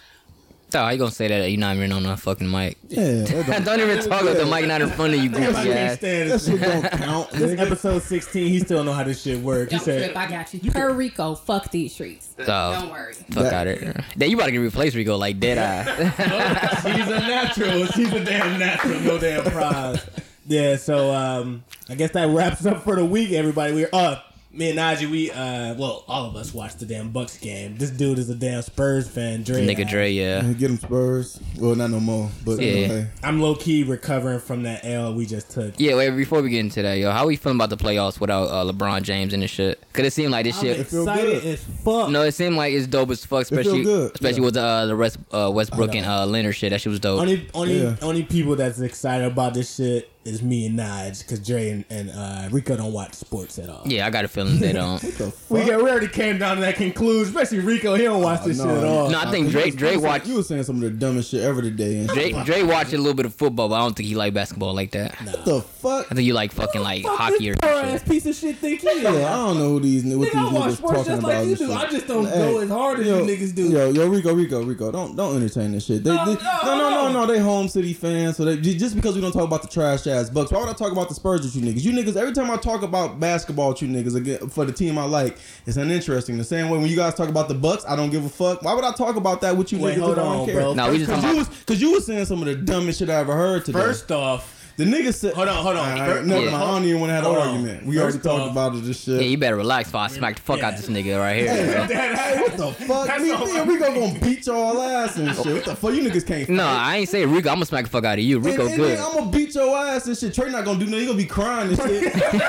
Oh, 0.74 0.78
how 0.78 0.88
you 0.90 0.98
gonna 0.98 1.10
say 1.10 1.28
that? 1.28 1.50
You're 1.50 1.58
not 1.60 1.76
even 1.76 1.92
on 1.92 2.02
the 2.02 2.16
fucking 2.16 2.50
mic. 2.50 2.78
Yeah, 2.88 3.02
that 3.24 3.64
Don't 3.64 3.80
even 3.80 3.98
talk 4.08 4.22
with 4.22 4.36
the 4.38 4.46
mic 4.46 4.66
not 4.66 4.82
in 4.82 4.90
front 4.90 5.14
of 5.14 5.20
you, 5.22 5.30
everybody 5.30 5.46
goofy 5.54 5.68
can't 5.68 5.78
ass. 5.78 5.98
that 5.98 6.00
this. 6.00 6.46
shit 6.46 6.60
don't 6.60 6.90
count. 7.02 7.30
This 7.30 7.60
episode 7.60 8.02
16, 8.02 8.48
he 8.48 8.58
still 8.60 8.84
know 8.84 8.92
how 8.92 9.04
this 9.04 9.22
shit 9.22 9.40
works. 9.40 9.72
He 9.72 9.78
Don't 9.78 9.84
trip, 9.84 10.00
said, 10.08 10.16
I 10.16 10.28
got 10.30 10.52
you. 10.54 10.70
Puerto 10.70 10.94
Rico, 10.94 11.34
fuck 11.34 11.70
these 11.70 11.92
streets. 11.92 12.34
Oh, 12.40 12.44
Don't 12.44 12.90
worry. 12.90 13.14
fuck 13.14 13.44
That- 13.44 13.52
out 13.52 13.66
of 13.66 13.78
here. 13.80 14.04
Then 14.16 14.30
you 14.30 14.36
about 14.36 14.46
to 14.46 14.52
get 14.52 14.58
replaced 14.58 14.94
Rico 14.96 15.16
like 15.16 15.38
dead 15.40 15.58
eye. 15.58 16.80
she's 16.82 17.08
a 17.08 17.20
natural. 17.20 17.86
She's 17.86 18.12
a 18.12 18.24
damn 18.24 18.58
natural. 18.58 19.00
No 19.00 19.18
damn 19.18 19.44
prize. 19.44 20.04
Yeah, 20.46 20.76
so 20.76 21.14
um, 21.14 21.62
I 21.90 21.94
guess 21.94 22.12
that 22.12 22.28
wraps 22.30 22.64
up 22.64 22.82
for 22.82 22.96
the 22.96 23.04
week, 23.04 23.32
everybody. 23.32 23.74
We're 23.74 23.90
up. 23.92 24.27
Me 24.50 24.70
and 24.70 24.78
Najee, 24.78 25.10
we 25.10 25.30
uh, 25.30 25.74
well, 25.74 26.04
all 26.08 26.24
of 26.24 26.34
us 26.34 26.54
watched 26.54 26.78
the 26.78 26.86
damn 26.86 27.10
Bucks 27.10 27.36
game. 27.36 27.76
This 27.76 27.90
dude 27.90 28.18
is 28.18 28.30
a 28.30 28.34
damn 28.34 28.62
Spurs 28.62 29.06
fan, 29.06 29.42
Dre. 29.42 29.66
Nigga 29.66 29.86
Dre, 29.86 30.10
yeah. 30.10 30.40
Get 30.54 30.68
them 30.68 30.78
Spurs. 30.78 31.38
Well, 31.58 31.74
not 31.74 31.90
no 31.90 32.00
more. 32.00 32.30
But 32.46 32.58
Yeah. 32.58 32.72
you 32.72 32.88
know, 32.88 32.94
hey. 32.94 33.06
I'm 33.22 33.42
low 33.42 33.54
key 33.54 33.82
recovering 33.84 34.40
from 34.40 34.62
that 34.62 34.86
L 34.86 35.12
we 35.12 35.26
just 35.26 35.50
took. 35.50 35.74
Yeah, 35.78 35.96
wait, 35.96 36.10
before 36.16 36.40
we 36.40 36.48
get 36.48 36.60
into 36.60 36.80
that, 36.80 36.94
yo, 36.94 37.10
how 37.10 37.26
we 37.26 37.36
feeling 37.36 37.58
about 37.58 37.68
the 37.68 37.76
playoffs 37.76 38.20
without 38.20 38.44
uh, 38.44 38.72
LeBron 38.72 39.02
James 39.02 39.34
and 39.34 39.42
this 39.42 39.50
shit? 39.50 39.82
Cause 39.92 40.06
it 40.06 40.14
seemed 40.14 40.32
like 40.32 40.46
this 40.46 40.56
I'm 40.60 40.64
shit. 40.64 40.80
excited 40.80 41.42
good. 41.42 41.44
as 41.44 41.62
fuck. 41.84 42.08
No, 42.08 42.22
it 42.22 42.32
seemed 42.32 42.56
like 42.56 42.72
it's 42.72 42.86
dope 42.86 43.10
as 43.10 43.26
fuck, 43.26 43.46
feel 43.46 43.58
especially 43.58 43.84
good, 43.84 44.12
especially 44.14 44.40
yeah. 44.40 44.44
with 44.46 44.54
the 44.54 44.62
uh, 44.62 44.86
the 44.86 44.96
West, 44.96 45.18
uh, 45.30 45.50
Westbrook 45.52 45.94
and 45.94 46.06
uh, 46.06 46.24
Leonard 46.24 46.54
shit. 46.56 46.70
That 46.70 46.80
shit 46.80 46.90
was 46.90 47.00
dope. 47.00 47.20
Only 47.20 47.46
only 47.52 47.82
Yeah. 47.82 47.96
only 48.00 48.22
people 48.22 48.56
that's 48.56 48.80
excited 48.80 49.26
about 49.26 49.52
this 49.52 49.74
shit 49.76 50.10
is 50.28 50.42
me 50.42 50.66
and 50.66 50.78
Nige, 50.78 51.20
because 51.22 51.40
Dre 51.40 51.70
and, 51.70 51.84
and 51.90 52.10
uh, 52.10 52.48
Rico 52.50 52.76
don't 52.76 52.92
watch 52.92 53.14
sports 53.14 53.58
at 53.58 53.68
all. 53.68 53.82
yeah, 53.86 54.06
I 54.06 54.10
got 54.10 54.24
a 54.24 54.28
feeling 54.28 54.58
they 54.58 54.72
don't. 54.72 55.02
What 55.08 55.14
the 55.18 55.24
We, 55.48 55.60
fuck? 55.60 55.66
we 55.68 55.90
already 55.90 56.08
came 56.08 56.38
down 56.38 56.56
to 56.56 56.60
that 56.62 56.76
conclusion, 56.76 57.28
especially 57.34 57.60
Rico. 57.60 57.94
He 57.94 58.04
don't 58.04 58.22
watch 58.22 58.44
this 58.44 58.58
no. 58.58 58.64
shit 58.66 58.76
at 58.78 58.84
all. 58.84 59.10
No, 59.10 59.18
I 59.20 59.30
think 59.30 59.46
You 59.46 59.52
Drake 59.52 59.74
was- 59.74 59.80
you 59.80 59.86
was 59.86 59.90
saying- 59.94 60.02
watched 60.02 60.26
You 60.26 60.34
was 60.36 60.48
saying 60.48 60.62
some 60.64 60.76
of 60.76 60.82
the 60.82 60.90
dumbest 60.90 61.30
shit 61.30 61.42
ever 61.42 61.62
today. 61.62 61.98
And 61.98 62.08
Drake 62.08 62.34
Drake 62.44 62.66
watched 62.66 62.92
a 62.92 62.98
little 62.98 63.14
bit 63.14 63.26
of 63.26 63.34
football, 63.34 63.68
but 63.68 63.76
I 63.76 63.78
don't 63.80 63.96
think 63.96 64.08
he 64.08 64.14
like 64.14 64.34
basketball 64.34 64.74
like 64.74 64.90
that. 64.92 65.14
What 65.22 65.44
the 65.44 65.60
fuck? 65.62 66.06
I 66.10 66.14
think 66.14 66.26
you 66.26 66.34
like 66.34 66.52
fucking 66.52 66.80
like 66.82 67.02
Fuck 67.02 67.16
hockey 67.18 67.50
or 67.50 67.54
this 67.54 67.60
poor 67.62 67.70
some 67.74 67.84
ass 67.86 68.00
shit. 68.00 68.08
piece 68.08 68.26
of 68.26 68.34
shit 68.34 68.56
think 68.56 68.80
he 68.82 68.88
is. 68.88 69.02
Yeah, 69.02 69.10
I 69.32 69.36
don't 69.36 69.58
know 69.58 69.68
who 69.70 69.80
these 69.80 70.04
what 70.04 70.28
Nigga, 70.28 70.34
I 70.36 70.44
these 70.44 70.52
watch 70.52 70.70
niggas 70.72 70.76
sports 70.76 70.92
talking 70.98 71.04
just 71.12 71.18
about. 71.18 71.28
like 71.28 71.44
you 71.44 71.48
and 71.50 71.58
do. 71.58 71.66
shit. 71.66 71.76
I 71.76 71.90
just 71.90 72.06
don't 72.06 72.26
Hey, 72.26 72.38
go 72.52 72.58
as 72.60 72.68
hard 72.68 73.00
as 73.00 73.06
yo, 73.06 73.18
you 73.24 73.36
niggas 73.36 73.54
do. 73.54 73.68
Yo, 73.70 73.90
yo, 73.90 74.06
Rico, 74.08 74.34
Rico, 74.34 74.62
Rico, 74.62 74.90
don't 74.92 75.16
don't 75.16 75.36
entertain 75.36 75.72
this 75.72 75.84
shit. 75.86 76.04
They, 76.04 76.14
No, 76.14 76.24
they- 76.26 76.42
no, 76.42 76.60
no, 76.64 76.74
no, 76.74 76.90
no, 76.90 77.12
no. 77.12 77.12
no. 77.12 77.26
They 77.32 77.38
home 77.38 77.68
city 77.68 77.92
fans, 77.92 78.36
so 78.36 78.44
they 78.44 78.56
just 78.58 78.94
because 78.96 79.14
we 79.14 79.20
don't 79.20 79.32
talk 79.32 79.44
about 79.44 79.62
the 79.62 79.68
trash 79.68 80.06
ass 80.06 80.17
Bucks. 80.24 80.50
Why 80.50 80.60
would 80.60 80.68
I 80.68 80.72
talk 80.72 80.92
about 80.92 81.08
the 81.08 81.14
Spurs 81.14 81.42
with 81.42 81.54
you 81.56 81.62
niggas? 81.62 81.82
You 81.84 81.92
niggas, 81.92 82.16
every 82.16 82.32
time 82.32 82.50
I 82.50 82.56
talk 82.56 82.82
about 82.82 83.18
basketball 83.20 83.70
with 83.70 83.82
you 83.82 83.88
niggas 83.88 84.16
again 84.16 84.48
for 84.48 84.64
the 84.64 84.72
team 84.72 84.98
I 84.98 85.04
like, 85.04 85.38
it's 85.66 85.76
uninteresting. 85.76 86.36
The 86.38 86.44
same 86.44 86.68
way 86.70 86.78
when 86.78 86.88
you 86.88 86.96
guys 86.96 87.14
talk 87.14 87.28
about 87.28 87.48
the 87.48 87.54
Bucks, 87.54 87.84
I 87.86 87.96
don't 87.96 88.10
give 88.10 88.24
a 88.24 88.28
fuck. 88.28 88.62
Why 88.62 88.74
would 88.74 88.84
I 88.84 88.92
talk 88.92 89.16
about 89.16 89.40
that 89.42 89.56
with 89.56 89.72
you 89.72 89.78
Wait, 89.78 89.96
niggas? 89.96 90.00
hold 90.00 90.12
if 90.12 90.18
I 90.18 90.22
don't 90.22 90.36
on, 90.40 90.46
care? 90.46 90.54
bro. 90.54 90.74
No, 90.74 90.90
we 90.90 90.98
just 90.98 91.10
Cause 91.10 91.22
you 91.22 91.30
about 91.30 91.38
was 91.38 91.48
because 91.58 91.80
you 91.80 91.92
was 91.92 92.06
saying 92.06 92.24
some 92.24 92.40
of 92.40 92.46
the 92.46 92.56
dumbest 92.56 92.98
shit 92.98 93.08
I 93.08 93.14
ever 93.14 93.34
heard 93.36 93.64
today. 93.64 93.78
First 93.78 94.10
off, 94.10 94.57
the 94.78 94.84
nigga 94.84 95.12
said, 95.12 95.34
Hold 95.34 95.48
on, 95.48 95.56
hold 95.62 95.76
on. 95.76 95.84
All 95.92 95.98
right, 95.98 96.08
First- 96.08 96.26
never 96.26 96.44
Yeah. 96.44 96.50
mind. 96.52 96.62
I 96.64 96.66
don't 96.70 96.84
even 96.84 97.00
want 97.00 97.10
to 97.10 97.14
have 97.14 97.24
an 97.26 97.30
Hold 97.32 97.42
on. 97.42 97.48
argument. 97.48 97.84
We 97.86 97.96
First 97.96 98.02
already 98.04 98.18
talked 98.20 98.40
off- 98.42 98.50
about 98.52 98.74
it. 98.76 98.84
This 98.84 99.00
shit. 99.02 99.14
Yeah, 99.20 99.26
you 99.26 99.36
better 99.36 99.56
relax 99.56 99.88
before 99.88 100.00
I 100.02 100.06
smack 100.08 100.36
the 100.36 100.42
fuck 100.42 100.62
out 100.62 100.76
this 100.76 100.88
nigga 100.88 101.18
right 101.18 101.36
here. 101.40 101.86
bro. 101.86 101.96
Hey, 101.98 102.40
what 102.40 102.56
the 102.56 102.72
fuck? 102.86 103.06
That's 103.08 103.22
Me, 103.22 103.30
all 103.32 103.44
me 103.46 103.58
and 103.58 103.68
Rico 103.70 103.92
gonna 103.94 104.18
beat 104.20 104.46
y'all 104.46 104.80
ass 104.80 105.16
and 105.16 105.34
shit. 105.36 105.46
What 105.46 105.64
the 105.64 105.74
fuck? 105.76 105.92
You 105.94 106.02
niggas 106.08 106.26
can't. 106.26 106.48
No, 106.48 106.62
fight. 106.62 106.76
I 106.76 106.96
ain't 106.98 107.08
saying 107.08 107.28
Rico. 107.30 107.48
I'm 107.50 107.56
gonna 107.56 107.66
smack 107.66 107.84
the 107.84 107.90
fuck 107.90 108.04
out 108.04 108.18
of 108.18 108.24
you. 108.24 108.38
Rico 108.38 108.62
and, 108.62 108.70
and 108.70 108.76
good. 108.80 108.98
then 108.98 109.04
I'm 109.04 109.12
gonna 109.18 109.30
beat 109.30 109.54
your 109.54 109.76
ass 109.76 110.06
and 110.06 110.16
shit. 110.16 110.32
Trey 110.34 110.50
not 110.50 110.64
gonna 110.64 110.78
do 110.78 110.84
nothing. 110.86 111.00
He 111.00 111.06
gonna 111.06 111.18
be 111.18 111.26
crying 111.26 111.68
and 111.70 111.76
shit. 111.76 112.14
what 112.14 112.22
the 112.22 112.40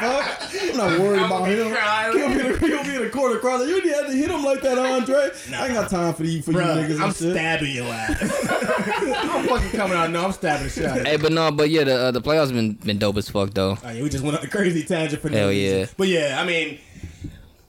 fuck? 0.00 0.50
I'm 0.70 0.76
not 0.76 1.00
worried 1.00 1.22
about 1.22 1.48
him. 1.48 1.58
He'll 1.58 2.28
be, 2.28 2.40
in 2.40 2.52
the, 2.52 2.58
he'll 2.66 2.84
be 2.84 2.94
in 2.96 3.02
the 3.02 3.10
corner 3.10 3.38
crying. 3.38 3.68
You 3.68 3.80
didn't 3.80 3.94
have 4.02 4.06
to 4.10 4.16
hit 4.16 4.30
him 4.30 4.44
like 4.44 4.60
that, 4.62 4.78
Andre. 4.78 5.30
I 5.54 5.64
ain't 5.66 5.74
got 5.74 5.90
time 5.90 6.14
for 6.14 6.24
you 6.24 6.42
for 6.42 6.52
Bruh, 6.52 6.76
you 6.88 6.94
niggas 6.94 6.98
I'm 7.00 7.04
and 7.08 7.16
shit. 7.16 7.32
stabbing 7.32 7.72
your 7.74 7.86
ass. 7.86 8.20
I'm 8.22 9.48
fucking 9.48 9.70
coming 9.70 9.96
out. 9.96 10.10
No, 10.10 10.24
I'm 10.26 10.32
stabbing 10.32 10.59
out. 10.60 11.06
Hey, 11.06 11.16
but 11.16 11.32
no, 11.32 11.50
but 11.50 11.70
yeah, 11.70 11.84
the 11.84 11.94
uh, 11.96 12.10
the 12.10 12.20
playoffs 12.20 12.52
been 12.52 12.72
been 12.74 12.98
dope 12.98 13.16
as 13.16 13.28
fuck 13.28 13.50
though. 13.54 13.78
Oh, 13.82 13.90
yeah, 13.90 14.02
we 14.02 14.08
just 14.08 14.24
went 14.24 14.38
on 14.38 14.44
a 14.44 14.48
crazy 14.48 14.82
tangent 14.84 15.20
for 15.22 15.28
no 15.30 15.36
Hell 15.38 15.48
reason. 15.48 15.78
yeah. 15.80 15.86
But 15.96 16.08
yeah, 16.08 16.38
I 16.40 16.44
mean, 16.46 16.78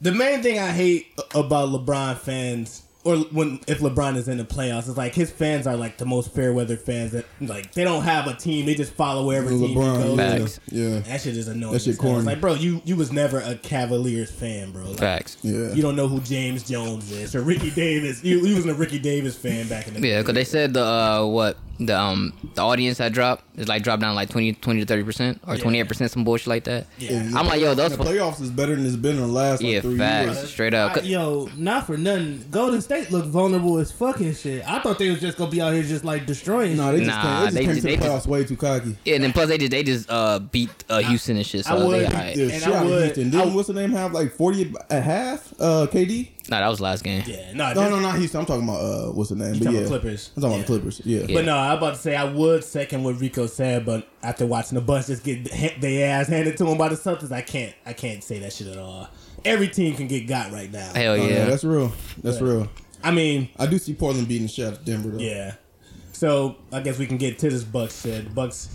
the 0.01 0.11
main 0.11 0.41
thing 0.41 0.59
I 0.59 0.71
hate 0.71 1.07
about 1.35 1.69
LeBron 1.69 2.17
fans, 2.17 2.83
or 3.03 3.17
when 3.17 3.59
if 3.67 3.79
LeBron 3.79 4.15
is 4.15 4.27
in 4.27 4.37
the 4.37 4.43
playoffs, 4.45 4.87
it's 4.87 4.97
like 4.97 5.15
his 5.15 5.31
fans 5.31 5.65
are 5.67 5.75
like 5.75 5.97
the 5.97 6.05
most 6.05 6.33
fair 6.33 6.53
weather 6.53 6.77
fans 6.77 7.11
that 7.13 7.25
like 7.41 7.71
they 7.73 7.83
don't 7.83 8.03
have 8.03 8.27
a 8.27 8.33
team; 8.35 8.65
they 8.65 8.75
just 8.75 8.93
follow 8.93 9.25
wherever 9.25 9.49
team 9.49 9.59
he 9.69 9.73
goes. 9.75 10.17
yeah, 10.17 10.37
Facts. 10.37 10.59
yeah, 10.71 10.99
That 10.99 11.21
shit 11.21 11.37
is 11.37 11.47
annoying. 11.47 11.73
That 11.73 11.79
shit 11.81 11.87
as. 11.89 11.95
It's 11.95 12.01
corny. 12.01 12.23
Like, 12.23 12.41
bro, 12.41 12.53
you 12.53 12.81
you 12.85 12.95
was 12.95 13.11
never 13.11 13.39
a 13.39 13.55
Cavaliers 13.55 14.31
fan, 14.31 14.71
bro. 14.71 14.83
Like, 14.83 14.99
Facts. 14.99 15.37
yeah. 15.41 15.73
You 15.73 15.81
don't 15.81 15.95
know 15.95 16.07
who 16.07 16.19
James 16.21 16.63
Jones 16.67 17.11
is 17.11 17.35
or 17.35 17.41
Ricky 17.41 17.71
Davis. 17.71 18.23
You, 18.23 18.45
you 18.45 18.55
wasn't 18.55 18.71
a 18.73 18.75
Ricky 18.77 18.99
Davis 18.99 19.35
fan 19.37 19.67
back 19.67 19.87
in 19.87 19.95
the 19.95 20.07
Yeah, 20.07 20.19
because 20.21 20.35
they 20.35 20.43
said 20.43 20.73
the 20.73 20.83
uh, 20.85 21.25
what 21.25 21.57
the 21.79 21.97
um 21.99 22.31
the 22.53 22.61
audience 22.61 22.99
had 22.99 23.11
dropped 23.11 23.43
is 23.57 23.67
like 23.67 23.81
dropped 23.81 24.01
down 24.01 24.13
like 24.13 24.29
20, 24.29 24.53
20 24.53 24.79
to 24.81 24.85
thirty 24.85 25.03
percent 25.03 25.41
or 25.47 25.57
twenty 25.57 25.79
eight 25.79 25.87
percent 25.87 26.11
some 26.11 26.23
bullshit 26.23 26.45
like 26.47 26.63
that. 26.65 26.85
Yeah. 26.99 27.31
I'm 27.35 27.47
like, 27.47 27.59
yo, 27.59 27.73
those 27.73 27.97
the 27.97 28.03
playoffs 28.03 28.39
is 28.39 28.51
better 28.51 28.75
than 28.75 28.85
it's 28.85 28.95
been 28.95 29.15
in 29.15 29.21
the 29.21 29.27
last 29.27 29.63
like 29.63 29.71
yeah, 29.73 29.81
three 29.81 29.97
facts, 29.97 30.35
years. 30.35 30.49
straight 30.51 30.73
up. 30.75 30.97
I- 30.97 30.99
yo, 31.01 31.49
not 31.57 31.87
for 31.87 31.97
nothing. 31.97 32.45
Golden 32.51 32.81
State 32.91 33.09
looked 33.09 33.27
vulnerable 33.27 33.77
as 33.77 33.89
fucking 33.89 34.33
shit. 34.35 34.67
I 34.69 34.79
thought 34.79 34.99
they 34.99 35.09
was 35.09 35.21
just 35.21 35.37
gonna 35.37 35.49
be 35.49 35.61
out 35.61 35.71
here 35.73 35.81
just 35.81 36.03
like 36.03 36.25
destroying. 36.25 36.75
No, 36.75 36.91
they 36.91 36.97
just 37.05 37.07
Nah, 37.09 37.21
came, 37.21 37.31
they 37.31 37.45
just 37.45 37.53
they 37.55 37.61
came 37.61 37.69
just- 37.69 37.81
to 37.81 37.87
the 37.87 37.95
they 37.95 38.05
playoffs 38.05 38.27
way 38.27 38.43
too 38.43 38.57
cocky. 38.57 38.95
Yeah, 39.05 39.15
and 39.15 39.23
then 39.23 39.31
plus 39.31 39.47
they 39.47 39.57
just 39.57 39.71
they 39.71 39.81
just 39.83 40.09
uh 40.11 40.39
beat 40.39 40.69
uh 40.89 40.97
Houston 40.99 41.37
and 41.37 41.45
shit. 41.45 41.63
So 41.63 41.71
I 41.71 41.77
would- 41.85 41.93
they 42.01 42.05
alright. 42.05 42.35
The 42.35 42.43
And 42.43 42.51
shit 42.51 42.67
I 42.67 42.73
out 42.75 42.83
of 42.85 42.91
would- 42.91 43.03
Houston. 43.05 43.27
I 43.27 43.29
Didn't 43.31 43.45
would- 43.45 43.55
what's 43.55 43.67
the 43.69 43.73
name 43.75 43.91
have 43.93 44.11
like 44.11 44.35
forty 44.35 44.73
at 44.89 45.03
half? 45.03 45.53
Uh, 45.57 45.87
KD. 45.89 46.31
Nah, 46.49 46.59
that 46.59 46.67
was 46.67 46.81
last 46.81 47.05
game. 47.05 47.23
Yeah, 47.25 47.53
no, 47.53 47.71
No, 47.73 47.89
no, 47.91 47.99
not 48.01 48.17
Houston. 48.17 48.41
I'm 48.41 48.45
talking 48.45 48.63
about 48.67 48.81
uh, 48.81 49.11
what's 49.13 49.29
the 49.29 49.37
name? 49.37 49.53
You 49.53 49.59
But 49.59 49.65
talking 49.67 49.81
yeah, 49.83 49.87
Clippers? 49.87 50.31
I'm 50.35 50.41
talking 50.41 50.51
Yeah. 50.51 50.57
about 50.63 50.67
the 50.67 50.79
Clippers. 50.79 51.01
Yeah. 51.05 51.19
Yeah. 51.27 51.33
But 51.35 51.45
no, 51.45 51.57
I'm 51.57 51.77
about 51.77 51.93
to 51.95 52.01
say 52.01 52.15
I 52.17 52.25
would 52.25 52.63
second 52.65 53.03
what 53.05 53.21
Rico 53.21 53.47
said, 53.47 53.85
but 53.85 54.05
after 54.21 54.45
watching 54.45 54.75
the 54.75 54.81
Bucks 54.81 55.07
just 55.07 55.23
get 55.23 55.49
ha- 55.49 55.77
their 55.79 56.09
ass 56.19 56.27
handed 56.27 56.57
to 56.57 56.65
them 56.65 56.77
by 56.77 56.89
the 56.89 56.95
Celtics, 56.95 57.31
I 57.31 57.39
can't, 57.41 57.73
I 57.85 57.93
can't 57.93 58.21
say 58.21 58.39
that 58.39 58.51
shit 58.51 58.67
at 58.67 58.77
all. 58.77 59.07
Every 59.45 59.69
team 59.69 59.95
can 59.95 60.07
get 60.07 60.27
got 60.27 60.51
right 60.51 60.69
now. 60.71 60.91
Hell 60.93 61.13
Oh, 61.13 61.15
yeah. 61.15 61.27
yeah, 61.27 61.45
that's 61.45 61.63
real. 61.63 61.91
That's 62.21 62.41
real. 62.41 62.67
I 63.03 63.11
mean, 63.11 63.49
I 63.57 63.65
do 63.67 63.77
see 63.77 63.93
Portland 63.93 64.27
beating 64.27 64.47
the 64.47 64.51
shit 64.53 64.67
out 64.67 64.73
of 64.73 64.85
Denver 64.85 65.09
though. 65.09 65.17
yeah. 65.19 65.55
So 66.13 66.57
I 66.71 66.81
guess 66.81 66.99
we 66.99 67.07
can 67.07 67.17
get 67.17 67.39
to 67.39 67.49
this 67.49 67.63
Bucks 67.63 68.01
shit. 68.03 68.33
Bucks. 68.35 68.69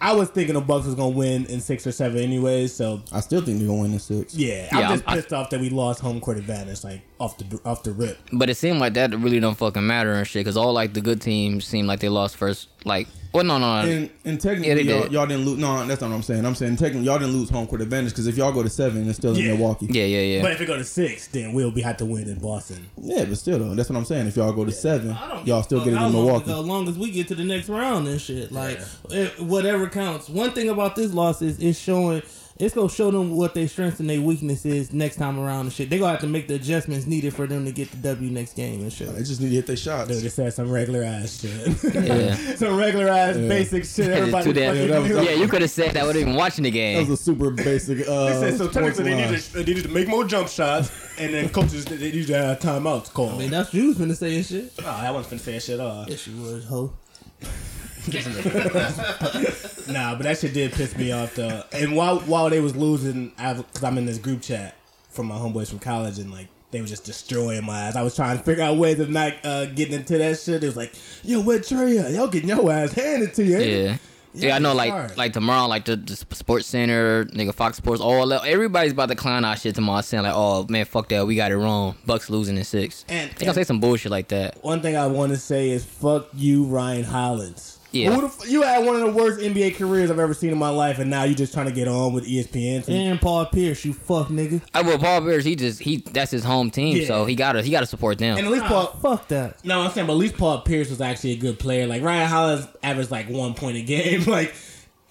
I 0.00 0.12
was 0.12 0.28
thinking 0.28 0.54
the 0.54 0.60
Bucks 0.60 0.84
was 0.86 0.94
gonna 0.94 1.10
win 1.16 1.46
in 1.46 1.60
six 1.60 1.86
or 1.86 1.92
seven 1.92 2.18
anyways. 2.18 2.72
So 2.74 3.02
I 3.12 3.20
still 3.20 3.40
think 3.40 3.58
they're 3.58 3.66
gonna 3.68 3.80
win 3.82 3.92
in 3.94 3.98
six. 3.98 4.34
yeah, 4.34 4.68
Yeah, 4.72 4.88
I'm 4.90 4.96
just 4.98 5.08
I'm- 5.08 5.12
I- 5.18 5.20
pissed 5.20 5.32
off 5.32 5.50
that 5.50 5.60
we 5.60 5.70
lost 5.70 6.00
home 6.00 6.20
court 6.20 6.36
advantage, 6.38 6.84
like 6.84 7.02
off 7.18 7.36
the 7.38 7.60
off 7.64 7.82
the 7.82 7.92
rip. 7.92 8.18
But 8.32 8.50
it 8.50 8.56
seemed 8.56 8.78
like 8.78 8.94
that 8.94 9.10
really 9.18 9.40
don't 9.40 9.56
fucking 9.56 9.86
matter 9.86 10.12
and 10.12 10.26
shit. 10.26 10.44
Cause 10.44 10.56
all 10.56 10.72
like 10.72 10.92
the 10.94 11.00
good 11.00 11.20
teams 11.20 11.64
seem 11.64 11.86
like 11.86 12.00
they 12.00 12.08
lost 12.10 12.36
first. 12.36 12.68
Like, 12.84 13.08
well, 13.36 13.44
no, 13.44 13.58
no, 13.58 13.82
no. 13.82 13.88
And, 13.88 14.10
and 14.24 14.40
technically, 14.40 14.82
Yeah, 14.82 14.94
y'all, 14.94 15.02
did. 15.04 15.12
y'all 15.12 15.26
didn't 15.26 15.44
lose. 15.44 15.58
No, 15.58 15.86
that's 15.86 16.00
not 16.00 16.10
what 16.10 16.16
I'm 16.16 16.22
saying. 16.22 16.44
I'm 16.44 16.54
saying 16.54 16.76
technically, 16.76 17.06
y'all 17.06 17.18
didn't 17.18 17.34
lose 17.34 17.48
home 17.50 17.66
court 17.66 17.80
advantage 17.82 18.10
because 18.12 18.26
if 18.26 18.36
y'all 18.36 18.52
go 18.52 18.62
to 18.62 18.68
seven, 18.68 19.08
it's 19.08 19.18
still 19.18 19.36
Yeah. 19.36 19.52
in 19.52 19.58
Milwaukee. 19.58 19.86
yeah, 19.90 20.04
yeah, 20.04 20.20
yeah. 20.20 20.42
But 20.42 20.52
if 20.52 20.60
it 20.60 20.66
go 20.66 20.76
to 20.76 20.84
six, 20.84 21.28
then 21.28 21.52
we'll 21.52 21.70
be 21.70 21.80
have 21.82 21.96
to 21.98 22.04
win 22.04 22.28
in 22.28 22.38
Boston. 22.38 22.86
Yeah, 23.00 23.24
but 23.24 23.38
still 23.38 23.58
though, 23.58 23.74
that's 23.74 23.88
what 23.88 23.96
I'm 23.96 24.04
saying. 24.04 24.26
If 24.26 24.36
y'all 24.36 24.52
go 24.52 24.64
to 24.64 24.72
seven, 24.72 25.10
I 25.12 25.28
don't 25.28 25.46
y'all 25.46 25.62
still 25.62 25.80
a 25.80 25.84
get 25.84 25.92
it 25.92 25.96
in 25.96 25.98
how 25.98 26.08
long 26.08 26.12
Milwaukee. 26.24 26.50
As 26.50 26.58
long 26.66 26.88
as 26.88 26.98
we 26.98 27.10
get 27.10 27.28
to 27.28 27.34
the 27.34 27.44
next 27.44 27.68
round 27.68 28.08
and 28.08 28.20
shit, 28.20 28.50
like 28.52 28.80
it, 29.10 29.38
whatever 29.40 29.88
counts. 29.88 30.28
One 30.28 30.50
thing 30.52 30.68
about 30.68 30.96
this 30.96 31.12
loss 31.12 31.42
is 31.42 31.58
it's 31.60 31.78
showing 31.78 32.22
it's 32.58 32.74
gonna 32.74 32.88
show 32.88 33.10
them 33.10 33.36
what 33.36 33.52
their 33.54 33.68
strengths 33.68 34.00
and 34.00 34.08
their 34.08 34.20
weaknesses 34.20 34.92
next 34.92 35.16
time 35.16 35.38
around 35.38 35.66
and 35.66 35.72
shit. 35.72 35.90
They 35.90 35.98
gonna 35.98 36.12
have 36.12 36.20
to 36.20 36.26
make 36.26 36.48
the 36.48 36.54
adjustments 36.54 37.06
needed 37.06 37.34
for 37.34 37.46
them 37.46 37.64
to 37.66 37.72
get 37.72 37.90
the 37.90 37.96
W 37.98 38.30
next 38.30 38.54
game 38.56 38.80
and 38.80 38.92
shit. 38.92 39.08
They 39.14 39.18
just 39.22 39.40
need 39.40 39.50
to 39.50 39.54
hit 39.56 39.66
their 39.66 39.76
shots. 39.76 40.08
Dude, 40.10 40.22
just 40.22 40.36
said 40.36 40.52
some 40.54 40.70
regular 40.70 41.02
ass 41.02 41.40
shit. 41.40 41.94
Yeah. 41.94 42.34
some 42.56 42.76
regular 42.76 43.08
ass 43.08 43.36
basic 43.36 43.84
shit. 43.84 44.08
Everybody 44.10 44.44
Too 44.44 44.52
damn- 44.54 44.74
fucking 44.88 45.16
was- 45.16 45.24
yeah, 45.26 45.32
you 45.34 45.48
could 45.48 45.60
have 45.60 45.70
said 45.70 45.92
that 45.92 46.06
without 46.06 46.18
even 46.20 46.34
watching 46.34 46.64
the 46.64 46.70
game. 46.70 46.96
That 47.04 47.10
was 47.10 47.20
a 47.20 47.22
super 47.22 47.50
basic. 47.50 48.08
Uh, 48.08 48.26
They 48.40 48.50
said 48.50 48.58
so 48.58 48.68
technically 48.68 49.04
they 49.04 49.14
line. 49.14 49.30
needed, 49.32 49.40
they 49.52 49.64
needed 49.64 49.82
to 49.84 49.90
make 49.90 50.08
more 50.08 50.24
jump 50.24 50.48
shots, 50.48 50.90
and 51.18 51.34
then 51.34 51.48
coaches 51.50 51.84
they 51.84 51.96
they 51.96 52.06
needed 52.12 52.26
to 52.28 52.36
have 52.38 52.58
timeouts 52.60 53.12
called. 53.12 53.34
I 53.34 53.38
mean, 53.38 53.50
that's 53.50 53.72
you 53.74 53.88
was 53.88 53.98
finna 53.98 54.16
say 54.16 54.34
and 54.36 54.46
shit. 54.46 54.72
oh, 54.78 54.82
that 54.82 55.12
wasn't 55.12 55.40
finna 55.40 55.44
say 55.44 55.58
shit. 55.58 55.80
Uh, 55.80 56.04
Yes, 56.08 56.26
you 56.26 56.40
was, 56.42 56.64
ho. 56.64 56.92
nah, 59.88 60.14
but 60.14 60.22
that 60.24 60.38
shit 60.38 60.52
did 60.54 60.72
piss 60.72 60.96
me 60.96 61.12
off 61.12 61.34
though. 61.34 61.62
And 61.72 61.96
while 61.96 62.20
while 62.20 62.50
they 62.50 62.60
was 62.60 62.76
losing, 62.76 63.28
because 63.30 63.82
I'm 63.82 63.98
in 63.98 64.06
this 64.06 64.18
group 64.18 64.42
chat 64.42 64.76
from 65.10 65.26
my 65.26 65.36
homeboys 65.36 65.68
from 65.70 65.78
college, 65.78 66.18
and 66.18 66.30
like 66.30 66.48
they 66.70 66.80
were 66.80 66.86
just 66.86 67.04
destroying 67.04 67.64
my 67.64 67.80
ass. 67.80 67.96
I 67.96 68.02
was 68.02 68.14
trying 68.14 68.38
to 68.38 68.44
figure 68.44 68.64
out 68.64 68.76
ways 68.76 69.00
of 69.00 69.10
not 69.10 69.34
uh, 69.44 69.66
getting 69.66 69.94
into 69.94 70.18
that 70.18 70.38
shit. 70.38 70.62
It 70.62 70.66
was 70.66 70.76
like, 70.76 70.92
yo, 71.22 71.40
where 71.40 71.60
Trey 71.60 71.98
at? 71.98 72.10
Y'all 72.12 72.28
getting 72.28 72.48
your 72.48 72.70
ass 72.70 72.92
handed 72.92 73.34
to 73.34 73.44
you. 73.44 73.56
ain't 73.56 73.62
it? 73.64 73.84
Yeah. 73.90 73.96
Yeah, 74.38 74.56
I 74.56 74.58
know. 74.58 74.74
Like, 74.74 74.90
sorry. 74.90 75.08
like 75.16 75.32
tomorrow, 75.32 75.66
like 75.66 75.86
the, 75.86 75.96
the 75.96 76.14
Sports 76.14 76.66
Center, 76.66 77.24
nigga, 77.26 77.54
Fox 77.54 77.78
Sports, 77.78 78.02
all 78.02 78.26
that. 78.26 78.44
Everybody's 78.44 78.92
about 78.92 79.08
to 79.08 79.14
clown 79.14 79.46
our 79.46 79.56
shit 79.56 79.74
tomorrow, 79.74 80.02
saying 80.02 80.24
like, 80.24 80.34
"Oh 80.34 80.66
man, 80.68 80.84
fuck 80.84 81.08
that, 81.08 81.26
we 81.26 81.36
got 81.36 81.52
it 81.52 81.56
wrong. 81.56 81.96
Bucks 82.04 82.28
losing 82.28 82.58
in 82.58 82.64
six. 82.64 83.06
And- 83.08 83.30
they 83.30 83.46
gonna 83.46 83.54
say 83.54 83.64
some 83.64 83.80
bullshit 83.80 84.12
like 84.12 84.28
that. 84.28 84.62
One 84.62 84.82
thing 84.82 84.94
I 84.94 85.06
want 85.06 85.32
to 85.32 85.38
say 85.38 85.70
is 85.70 85.84
fuck 85.86 86.28
you, 86.34 86.64
Ryan 86.64 87.04
Hollins. 87.04 87.75
Yeah. 88.02 88.14
Who 88.14 88.20
the 88.22 88.26
f- 88.28 88.48
you 88.48 88.62
had 88.62 88.84
one 88.84 88.94
of 88.96 89.00
the 89.02 89.10
worst 89.12 89.40
NBA 89.40 89.76
careers 89.76 90.10
I've 90.10 90.18
ever 90.18 90.34
seen 90.34 90.50
in 90.50 90.58
my 90.58 90.68
life, 90.70 90.98
and 90.98 91.10
now 91.10 91.24
you're 91.24 91.34
just 91.34 91.52
trying 91.52 91.66
to 91.66 91.72
get 91.72 91.88
on 91.88 92.12
with 92.12 92.26
ESPN. 92.26 92.84
So 92.84 92.92
And 92.92 93.20
Paul 93.20 93.46
Pierce, 93.46 93.84
you 93.84 93.92
fuck 93.92 94.28
nigga. 94.28 94.60
I 94.74 94.82
well, 94.82 94.98
Paul 94.98 95.22
Pierce, 95.22 95.44
he 95.44 95.56
just 95.56 95.80
he 95.80 95.98
that's 95.98 96.30
his 96.30 96.44
home 96.44 96.70
team, 96.70 96.96
Yeah. 96.96 97.06
so 97.06 97.24
he 97.24 97.34
gotta 97.34 97.62
he 97.62 97.70
gotta 97.70 97.86
support 97.86 98.18
them. 98.18 98.36
and 98.38 98.46
at 98.46 98.52
least 98.52 98.64
Paul, 98.66 98.86
Fuck 99.02 99.28
that. 99.28 99.64
No, 99.64 99.80
I'm 99.80 99.90
saying, 99.92 100.06
but 100.06 100.14
at 100.14 100.18
least 100.18 100.36
Paul 100.36 100.60
Pierce 100.62 100.90
was 100.90 101.00
actually 101.00 101.32
a 101.32 101.36
good 101.36 101.58
player. 101.58 101.86
Like 101.86 102.02
Ryan 102.02 102.28
Hollins 102.28 102.68
averaged 102.82 103.10
like 103.10 103.28
one 103.28 103.54
point 103.54 103.76
a 103.76 103.82
game. 103.82 104.24
Like, 104.26 104.54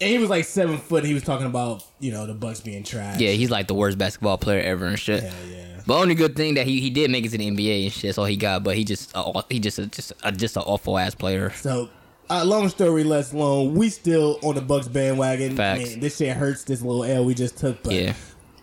and 0.02 0.10
he 0.10 0.18
was 0.18 0.30
like 0.30 0.44
seven 0.46 0.78
foot. 0.78 1.00
And 1.00 1.08
he 1.08 1.14
was 1.14 1.24
talking 1.24 1.46
about 1.46 1.84
you 2.00 2.12
know 2.12 2.26
the 2.28 2.34
Bucks 2.34 2.60
being 2.60 2.84
trash. 2.84 3.20
yeah, 3.20 3.32
he's 3.32 3.50
like 3.50 3.68
the 3.68 3.74
worst 3.74 3.98
basketball 3.98 4.38
player 4.38 4.60
ever 4.62 4.86
and 4.88 5.00
shit. 5.00 5.24
Hell 5.24 5.34
yeah. 5.50 5.62
But 5.88 6.00
only 6.02 6.16
good 6.16 6.36
thing 6.36 6.56
that 6.56 6.66
he, 6.66 6.82
he 6.82 6.90
did 6.90 7.12
make 7.12 7.26
it 7.26 7.30
to 7.30 7.38
the 7.38 7.50
NBA 7.50 7.84
and 7.84 7.94
shit. 7.94 8.02
That's 8.10 8.18
all 8.18 8.26
he 8.26 8.36
got. 8.38 8.64
But 8.64 8.76
he 8.76 8.84
just 8.84 9.16
uh, 9.16 9.42
he 9.50 9.60
just 9.60 9.78
a, 9.80 9.86
just 9.88 10.12
a, 10.24 10.32
just 10.32 10.58
an 10.58 10.64
awful 10.64 10.98
ass 10.98 11.14
player. 11.16 11.52
So, 11.52 11.90
uh, 12.30 12.44
long 12.46 12.70
story 12.70 13.04
less 13.04 13.34
long, 13.34 13.76
we 13.76 13.90
still 13.90 14.40
on 14.44 14.56
the 14.56 14.62
Bucks 14.62 14.88
bandwagon. 14.88 15.56
Facts. 15.56 15.82
I 15.82 15.84
mean, 15.84 16.00
this 16.00 16.18
shit 16.18 16.36
hurts. 16.36 16.64
This 16.64 16.82
little 16.82 17.04
L 17.04 17.26
we 17.26 17.34
just 17.34 17.58
took, 17.58 17.82
but 17.84 17.94
Yeah. 17.94 18.14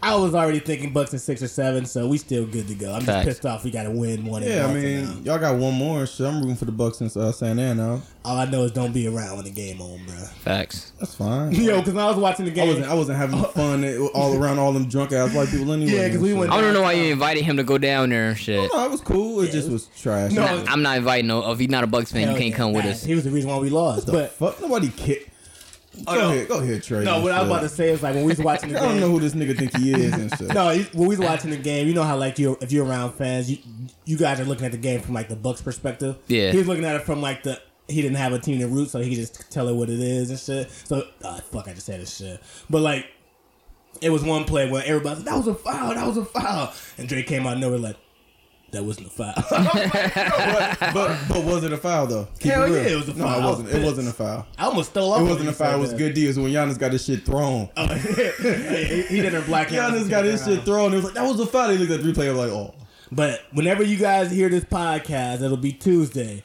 I 0.04 0.16
was 0.16 0.34
already 0.34 0.58
thinking 0.58 0.92
Bucks 0.92 1.12
in 1.12 1.18
six 1.20 1.42
or 1.42 1.48
seven, 1.48 1.86
so 1.86 2.08
we 2.08 2.18
still 2.18 2.44
good 2.44 2.66
to 2.68 2.74
go. 2.74 2.92
I'm 2.92 3.02
Facts. 3.02 3.24
just 3.24 3.24
pissed 3.42 3.46
off. 3.46 3.62
We 3.64 3.70
got 3.70 3.84
to 3.84 3.90
win 3.92 4.24
one. 4.24 4.42
Yeah, 4.42 4.66
I 4.66 4.74
mean, 4.74 5.04
now. 5.04 5.32
y'all 5.34 5.38
got 5.38 5.56
one 5.56 5.74
more. 5.74 6.00
and 6.00 6.08
Shit, 6.08 6.26
I'm 6.26 6.40
rooting 6.40 6.56
for 6.56 6.64
the 6.64 6.72
Bucks 6.72 6.98
since 6.98 7.16
uh, 7.16 7.30
Santa 7.30 7.62
Ana 7.62 8.02
all 8.24 8.36
I 8.38 8.44
know 8.44 8.62
is 8.62 8.70
don't 8.70 8.92
be 8.92 9.08
around 9.08 9.34
when 9.36 9.44
the 9.44 9.50
game 9.50 9.80
on, 9.80 10.00
bro. 10.06 10.14
Facts. 10.14 10.92
That's 11.00 11.14
fine. 11.14 11.52
Yo, 11.52 11.78
because 11.80 11.96
I 11.96 12.06
was 12.06 12.16
watching 12.16 12.44
the 12.44 12.52
I 12.52 12.54
game. 12.54 12.68
wasn't. 12.68 12.86
I 12.86 12.94
wasn't 12.94 13.18
having 13.18 13.42
fun 13.46 13.84
all 14.14 14.36
around 14.40 14.58
all 14.60 14.72
them 14.72 14.88
drunk 14.88 15.12
ass 15.12 15.34
white 15.34 15.48
people 15.48 15.72
anyway. 15.72 15.92
Yeah, 15.92 16.08
'cause 16.08 16.18
we 16.18 16.32
went- 16.32 16.52
I 16.52 16.60
don't 16.60 16.72
know 16.72 16.82
why 16.82 16.92
you 16.92 17.12
invited 17.12 17.44
him 17.44 17.56
to 17.56 17.64
go 17.64 17.78
down 17.78 18.10
there 18.10 18.28
and 18.28 18.38
shit. 18.38 18.70
No, 18.72 18.84
it 18.84 18.90
was 18.90 19.00
cool. 19.00 19.40
It 19.40 19.50
just 19.50 19.70
was 19.70 19.86
trash. 20.00 20.30
No, 20.32 20.42
What 20.42 20.68
I'm 20.70 20.82
not 20.82 20.98
inviting 20.98 21.26
no. 21.26 21.50
If 21.50 21.58
he's 21.58 21.68
not 21.68 21.82
a 21.82 21.88
Bucks 21.88 22.12
fan, 22.12 22.22
Hell 22.22 22.32
you 22.34 22.38
can't 22.38 22.50
yeah, 22.50 22.56
come 22.56 22.72
with 22.72 22.84
us. 22.86 23.04
He 23.04 23.14
was 23.14 23.24
the 23.24 23.30
reason 23.30 23.50
why 23.50 23.58
we 23.58 23.70
lost. 23.70 24.06
the 24.06 24.12
But 24.12 24.32
fuck? 24.32 24.60
Nobody 24.60 24.88
cared. 25.94 26.06
Go 26.06 26.14
no. 26.14 26.30
ahead, 26.30 26.48
go 26.48 26.58
ahead, 26.60 26.82
Trey. 26.82 27.04
no, 27.04 27.14
and 27.16 27.22
what 27.24 27.32
I 27.32 27.40
was 27.40 27.50
about 27.50 27.60
to 27.62 27.68
say 27.68 27.90
is 27.90 28.02
like 28.02 28.14
when 28.14 28.24
we 28.24 28.28
was 28.32 28.38
watching 28.50 28.72
the 28.72 28.80
I 28.80 28.86
don't 28.86 29.00
know 29.00 29.10
who 29.10 29.20
this 29.20 29.34
nigga 29.34 29.56
think 29.56 29.76
he 29.76 29.92
is 29.92 30.12
and 30.12 30.30
shit. 30.36 30.48
No, 30.54 30.68
when 30.92 31.08
we 31.08 31.16
was 31.16 31.18
watching 31.18 31.50
the 31.50 31.56
game, 31.56 31.88
you 31.88 31.94
know 31.94 32.02
how 32.02 32.16
like 32.16 32.38
you 32.38 32.56
if 32.60 32.72
you're 32.72 32.86
around 32.86 33.12
fans, 33.12 33.50
you 33.50 33.58
you 34.04 34.16
guys 34.16 34.40
are 34.40 34.44
looking 34.44 34.66
at 34.66 34.72
the 34.72 34.78
game 34.78 35.00
from 35.00 35.14
like 35.14 35.28
the 35.28 35.36
Bucks 35.36 35.62
perspective. 35.62 36.16
Yeah. 36.28 36.50
he 36.52 36.58
was 36.58 36.68
looking 36.68 36.84
at 36.84 36.96
it 36.96 37.02
from 37.02 37.20
like 37.20 37.42
the 37.42 37.60
he 37.88 38.00
didn't 38.00 38.16
have 38.16 38.32
a 38.32 38.38
team 38.38 38.58
to 38.60 38.68
root, 38.68 38.90
so 38.90 39.00
he 39.00 39.08
could 39.10 39.18
just 39.18 39.50
tell 39.50 39.68
it 39.68 39.74
what 39.74 39.90
it 39.90 40.00
is 40.00 40.30
and 40.30 40.38
shit. 40.38 40.70
So 40.70 41.06
uh, 41.22 41.40
fuck, 41.40 41.68
I 41.68 41.74
just 41.74 41.86
said 41.86 42.00
this 42.00 42.16
shit, 42.16 42.40
but 42.70 42.80
like 42.82 43.06
it 44.00 44.10
was 44.10 44.24
one 44.24 44.44
play 44.44 44.70
where 44.70 44.82
everybody 44.84 45.16
said, 45.16 45.26
that 45.26 45.36
was 45.36 45.46
a 45.46 45.54
foul, 45.54 45.94
that 45.94 46.06
was 46.06 46.16
a 46.16 46.24
foul, 46.24 46.72
and 46.98 47.08
Drake 47.08 47.26
came 47.26 47.46
out 47.46 47.54
of 47.54 47.58
nowhere 47.60 47.78
like 47.78 47.96
that 48.72 48.82
wasn't 48.84 49.06
a 49.06 49.10
foul. 49.10 49.34
but 50.94 51.18
but 51.28 51.44
was 51.44 51.64
it 51.64 51.72
a 51.72 51.76
foul 51.76 52.06
though? 52.06 52.28
Keep 52.40 52.52
Hell 52.52 52.62
it 52.64 52.70
real. 52.70 52.82
yeah, 52.82 52.88
it 52.90 52.96
was 52.96 53.08
a 53.08 53.14
No, 53.14 53.24
foul. 53.24 53.28
it 53.28 53.42
I 53.42 53.46
was 53.46 53.58
wasn't. 53.58 53.68
It 53.82 53.84
wasn't 53.84 54.08
a 54.08 54.12
foul. 54.12 54.46
I 54.58 54.64
almost 54.64 54.90
stole. 54.90 55.14
It 55.16 55.22
wasn't 55.28 55.48
a 55.48 55.52
foul. 55.52 55.74
It 55.76 55.78
was 55.80 55.90
that. 55.90 55.98
good 55.98 56.14
deals 56.14 56.38
when 56.38 56.50
Giannis 56.52 56.78
got 56.78 56.92
his 56.92 57.04
shit 57.04 57.24
thrown. 57.24 57.68
he, 57.76 59.02
he 59.02 59.20
did 59.22 59.34
a 59.34 59.42
black. 59.42 59.68
Giannis 59.70 60.08
got 60.08 60.24
his 60.24 60.44
shit 60.44 60.64
thrown. 60.64 60.92
It 60.92 60.96
was 60.96 61.04
like 61.06 61.14
that 61.14 61.26
was 61.28 61.38
a 61.40 61.46
foul. 61.46 61.70
He 61.70 61.78
looked 61.78 61.92
at 61.92 62.02
the 62.02 62.12
replay. 62.12 62.28
I 62.28 62.32
was 62.32 62.38
like, 62.38 62.50
oh. 62.50 62.74
But 63.10 63.42
whenever 63.52 63.82
you 63.82 63.98
guys 63.98 64.30
hear 64.30 64.48
this 64.48 64.64
podcast, 64.64 65.42
it'll 65.42 65.56
be 65.58 65.72
Tuesday. 65.72 66.42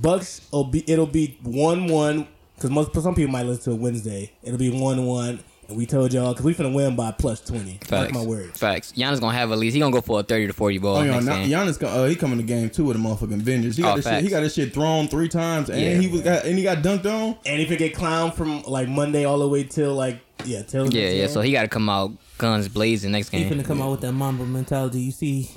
Bucks 0.00 0.42
will 0.52 0.64
be 0.64 0.88
it'll 0.90 1.06
be 1.06 1.38
one 1.42 1.86
one 1.88 2.28
because 2.54 2.70
most 2.70 2.92
some 2.94 3.14
people 3.14 3.32
might 3.32 3.46
listen 3.46 3.64
to 3.64 3.70
it 3.72 3.80
Wednesday. 3.82 4.30
It'll 4.42 4.58
be 4.58 4.70
one 4.70 5.06
one, 5.06 5.40
and 5.68 5.76
we 5.76 5.84
told 5.86 6.12
y'all 6.12 6.32
because 6.32 6.44
we 6.44 6.54
finna 6.54 6.72
win 6.74 6.96
by 6.96 7.10
plus 7.12 7.40
twenty. 7.40 7.72
Mark 7.72 7.84
Facts. 7.84 8.12
my 8.14 8.22
words. 8.22 8.58
Facts. 8.58 8.92
Giannis 8.92 9.20
gonna 9.20 9.36
have 9.36 9.52
at 9.52 9.58
least 9.58 9.74
he 9.74 9.80
gonna 9.80 9.92
go 9.92 10.00
for 10.00 10.20
a 10.20 10.22
thirty 10.22 10.46
to 10.46 10.52
forty 10.52 10.78
ball 10.78 10.96
Oh 10.96 11.02
yeah, 11.02 11.12
next 11.12 11.24
now, 11.26 11.36
game. 11.36 11.50
Giannis, 11.50 11.78
co- 11.78 11.86
uh, 11.86 12.06
he 12.08 12.16
coming 12.16 12.38
to 12.38 12.44
game 12.44 12.70
two 12.70 12.84
with 12.86 12.96
a 12.96 12.98
motherfucking 12.98 13.42
vengeance. 13.42 13.76
He 13.76 13.82
got 13.82 13.92
Oh, 13.92 13.96
his 13.96 14.04
shit, 14.04 14.22
he 14.24 14.28
got 14.30 14.42
his 14.42 14.54
shit 14.54 14.72
thrown 14.72 15.08
three 15.08 15.28
times, 15.28 15.68
and 15.70 15.80
Yeah. 15.80 15.98
he 15.98 16.08
was 16.08 16.22
got, 16.22 16.44
and 16.44 16.56
he 16.56 16.64
got 16.64 16.78
dunked 16.78 17.06
on. 17.06 17.36
And 17.46 17.60
he 17.60 17.72
it 17.72 17.78
get 17.78 17.94
clown 17.94 18.32
from 18.32 18.62
like 18.62 18.88
Monday 18.88 19.24
all 19.24 19.38
the 19.38 19.48
way 19.48 19.64
till 19.64 19.94
like 19.94 20.20
yeah 20.44 20.62
till 20.62 20.92
Yeah, 20.92 21.08
yeah. 21.10 21.16
game, 21.26 21.28
So 21.28 21.40
he 21.42 21.52
got 21.52 21.62
to 21.62 21.68
come 21.68 21.88
out 21.88 22.12
guns 22.38 22.68
blazing 22.68 23.12
next 23.12 23.28
game. 23.30 23.42
He 23.44 23.50
game. 23.50 23.58
finna 23.58 23.66
come 23.66 23.82
out 23.82 23.90
with 23.90 24.00
that 24.02 24.12
Mamba 24.12 24.44
mentality. 24.46 25.00
You 25.00 25.10
see, 25.12 25.50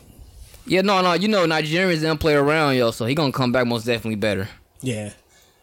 Yeah, 0.65 0.81
no, 0.81 1.01
no. 1.01 1.13
You 1.13 1.27
know 1.29 1.45
Nigerians 1.47 2.01
don't 2.01 2.19
play 2.19 2.33
around, 2.35 2.75
yo. 2.75 2.91
So 2.91 3.05
he 3.05 3.15
gonna 3.15 3.31
come 3.31 3.51
back 3.51 3.65
most 3.65 3.85
definitely 3.85 4.15
better. 4.15 4.49
yeah. 4.81 5.11